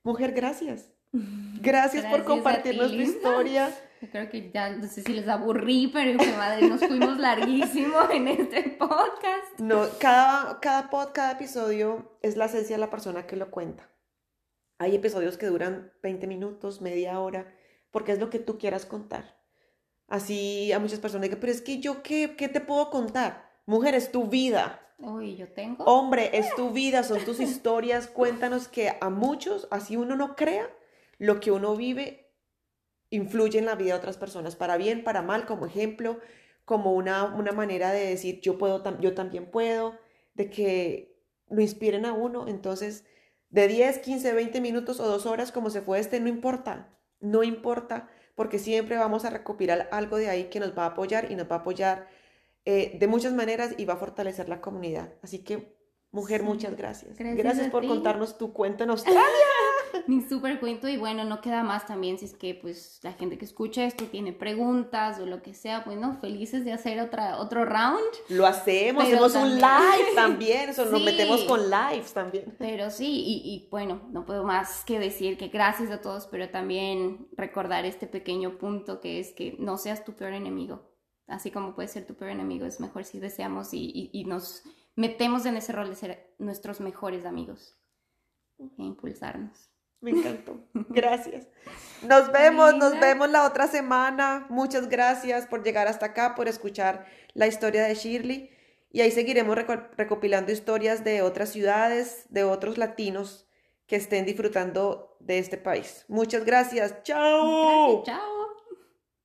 Mujer, 0.03 0.31
gracias. 0.31 0.89
Gracias, 1.61 2.05
por 2.05 2.23
compartirnos 2.23 2.91
tu 2.91 2.97
historia. 2.97 3.69
Yo 4.01 4.09
creo 4.09 4.29
que 4.29 4.49
ya, 4.49 4.69
no 4.69 4.87
sé 4.87 5.03
si 5.03 5.13
les 5.13 5.27
aburrí, 5.27 5.89
pero 5.91 6.17
madre, 6.37 6.69
nos 6.69 6.79
fuimos 6.79 7.17
larguísimo 7.17 7.97
en 8.11 8.29
este 8.29 8.77
podcast. 8.79 9.59
No, 9.59 9.87
cada, 9.99 10.59
cada 10.61 10.89
podcast, 10.89 11.13
cada 11.13 11.31
episodio 11.33 12.17
es 12.21 12.37
la 12.37 12.45
esencia 12.45 12.77
de 12.77 12.79
la 12.79 12.89
persona 12.89 13.27
que 13.27 13.35
lo 13.35 13.51
cuenta. 13.51 13.89
Hay 14.81 14.95
episodios 14.95 15.37
que 15.37 15.45
duran 15.45 15.93
20 16.01 16.25
minutos, 16.25 16.81
media 16.81 17.19
hora, 17.19 17.45
porque 17.91 18.13
es 18.13 18.19
lo 18.19 18.31
que 18.31 18.39
tú 18.39 18.57
quieras 18.57 18.87
contar. 18.87 19.37
Así 20.07 20.71
a 20.71 20.79
muchas 20.79 20.97
personas 20.97 21.29
pero 21.39 21.51
es 21.51 21.61
que 21.61 21.79
yo, 21.79 22.01
¿qué, 22.01 22.33
qué 22.35 22.49
te 22.49 22.61
puedo 22.61 22.89
contar? 22.89 23.47
Mujer, 23.67 23.93
es 23.93 24.11
tu 24.11 24.25
vida. 24.25 24.81
Uy, 24.97 25.35
yo 25.35 25.47
tengo. 25.49 25.83
Hombre, 25.83 26.35
es 26.35 26.55
tu 26.55 26.71
vida, 26.71 27.03
son 27.03 27.23
tus 27.23 27.39
historias. 27.39 28.07
Cuéntanos 28.07 28.67
que 28.67 28.91
a 28.99 29.11
muchos, 29.11 29.67
así 29.69 29.97
uno 29.97 30.15
no 30.15 30.35
crea, 30.35 30.67
lo 31.19 31.39
que 31.39 31.51
uno 31.51 31.75
vive 31.75 32.33
influye 33.11 33.59
en 33.59 33.67
la 33.67 33.75
vida 33.75 33.93
de 33.93 33.99
otras 33.99 34.17
personas, 34.17 34.55
para 34.55 34.77
bien, 34.77 35.03
para 35.03 35.21
mal, 35.21 35.45
como 35.45 35.67
ejemplo, 35.67 36.17
como 36.65 36.93
una, 36.93 37.25
una 37.25 37.51
manera 37.51 37.91
de 37.91 38.07
decir 38.07 38.41
yo 38.41 38.57
puedo, 38.57 38.81
yo 38.99 39.13
también 39.13 39.45
puedo, 39.45 39.93
de 40.33 40.49
que 40.49 41.21
lo 41.49 41.61
inspiren 41.61 42.07
a 42.07 42.13
uno. 42.13 42.47
Entonces, 42.47 43.05
de 43.51 43.67
10, 43.67 43.99
15, 43.99 44.33
20 44.33 44.61
minutos 44.61 44.99
o 44.99 45.07
dos 45.07 45.25
horas, 45.25 45.51
como 45.51 45.69
se 45.69 45.81
fue 45.81 45.99
este, 45.99 46.19
no 46.19 46.27
importa, 46.27 46.89
no 47.19 47.43
importa, 47.43 48.09
porque 48.35 48.59
siempre 48.59 48.97
vamos 48.97 49.25
a 49.25 49.29
recopilar 49.29 49.87
algo 49.91 50.17
de 50.17 50.29
ahí 50.29 50.45
que 50.45 50.59
nos 50.59 50.75
va 50.75 50.85
a 50.85 50.87
apoyar 50.87 51.31
y 51.31 51.35
nos 51.35 51.51
va 51.51 51.57
a 51.57 51.59
apoyar 51.59 52.07
eh, 52.65 52.97
de 52.97 53.07
muchas 53.07 53.33
maneras 53.33 53.75
y 53.77 53.85
va 53.85 53.95
a 53.95 53.97
fortalecer 53.97 54.47
la 54.49 54.61
comunidad. 54.61 55.13
Así 55.21 55.43
que, 55.43 55.75
mujer, 56.11 56.43
muchas 56.43 56.75
gracias. 56.75 57.17
Gracias, 57.17 57.69
por 57.69 57.85
contarnos 57.85 58.37
tu 58.37 58.53
cuento 58.53 58.83
en 58.83 58.91
Australia. 58.91 59.21
Mi 60.07 60.21
súper 60.21 60.59
cuento 60.59 60.87
y 60.87 60.97
bueno, 60.97 61.23
no 61.23 61.41
queda 61.41 61.63
más 61.63 61.85
también 61.85 62.17
si 62.17 62.25
es 62.25 62.33
que 62.33 62.55
pues 62.55 62.99
la 63.03 63.13
gente 63.13 63.37
que 63.37 63.45
escucha 63.45 63.85
esto 63.85 64.05
tiene 64.05 64.33
preguntas 64.33 65.19
o 65.19 65.25
lo 65.25 65.41
que 65.41 65.53
sea, 65.53 65.81
bueno, 65.81 66.17
felices 66.19 66.65
de 66.65 66.73
hacer 66.73 66.99
otra, 66.99 67.39
otro 67.39 67.65
round. 67.65 68.01
Lo 68.29 68.45
hacemos, 68.45 69.03
hacemos 69.03 69.35
un 69.35 69.55
live 69.55 70.11
también, 70.15 70.69
eso 70.69 70.85
nos 70.85 71.03
metemos 71.03 71.43
con 71.43 71.69
lives 71.69 72.13
también. 72.13 72.55
Pero 72.57 72.89
sí, 72.89 73.23
y, 73.25 73.53
y, 73.53 73.69
bueno, 73.69 74.01
no 74.11 74.25
puedo 74.25 74.43
más 74.43 74.83
que 74.85 74.99
decir 74.99 75.37
que 75.37 75.47
gracias 75.47 75.91
a 75.91 76.01
todos, 76.01 76.27
pero 76.27 76.49
también 76.49 77.27
recordar 77.37 77.85
este 77.85 78.07
pequeño 78.07 78.57
punto 78.57 78.99
que 78.99 79.19
es 79.19 79.31
que 79.31 79.55
no 79.59 79.77
seas 79.77 80.03
tu 80.03 80.13
peor 80.13 80.33
enemigo 80.33 80.91
así 81.31 81.49
como 81.49 81.73
puede 81.73 81.87
ser 81.87 82.05
tu 82.05 82.15
peor 82.15 82.31
enemigo, 82.31 82.65
es 82.65 82.79
mejor 82.79 83.05
si 83.05 83.19
deseamos 83.19 83.69
y, 83.71 84.23
nos 84.27 84.63
metemos 84.95 85.45
en 85.45 85.57
ese 85.57 85.71
rol 85.71 85.89
de 85.89 85.95
ser 85.95 86.35
nuestros 86.37 86.81
mejores 86.81 87.25
amigos 87.25 87.77
e 88.59 88.83
impulsarnos. 88.83 89.70
Me 90.01 90.11
encantó. 90.11 90.59
Gracias. 90.89 91.47
Nos 92.01 92.31
vemos, 92.31 92.75
nos 92.75 92.99
vemos 92.99 93.29
la 93.29 93.45
otra 93.45 93.67
semana. 93.67 94.47
Muchas 94.49 94.89
gracias 94.89 95.45
por 95.45 95.63
llegar 95.63 95.87
hasta 95.87 96.07
acá, 96.07 96.33
por 96.33 96.47
escuchar 96.47 97.05
la 97.35 97.45
historia 97.45 97.83
de 97.83 97.93
Shirley. 97.93 98.49
Y 98.91 99.01
ahí 99.01 99.11
seguiremos 99.11 99.55
recopilando 99.95 100.51
historias 100.51 101.03
de 101.03 101.21
otras 101.21 101.49
ciudades, 101.49 102.25
de 102.29 102.43
otros 102.43 102.79
latinos 102.79 103.47
que 103.85 103.95
estén 103.95 104.25
disfrutando 104.25 105.15
de 105.19 105.37
este 105.37 105.57
país. 105.57 106.05
Muchas 106.07 106.43
gracias. 106.43 107.03
Chao. 107.03 108.03
Chao. 108.03 108.40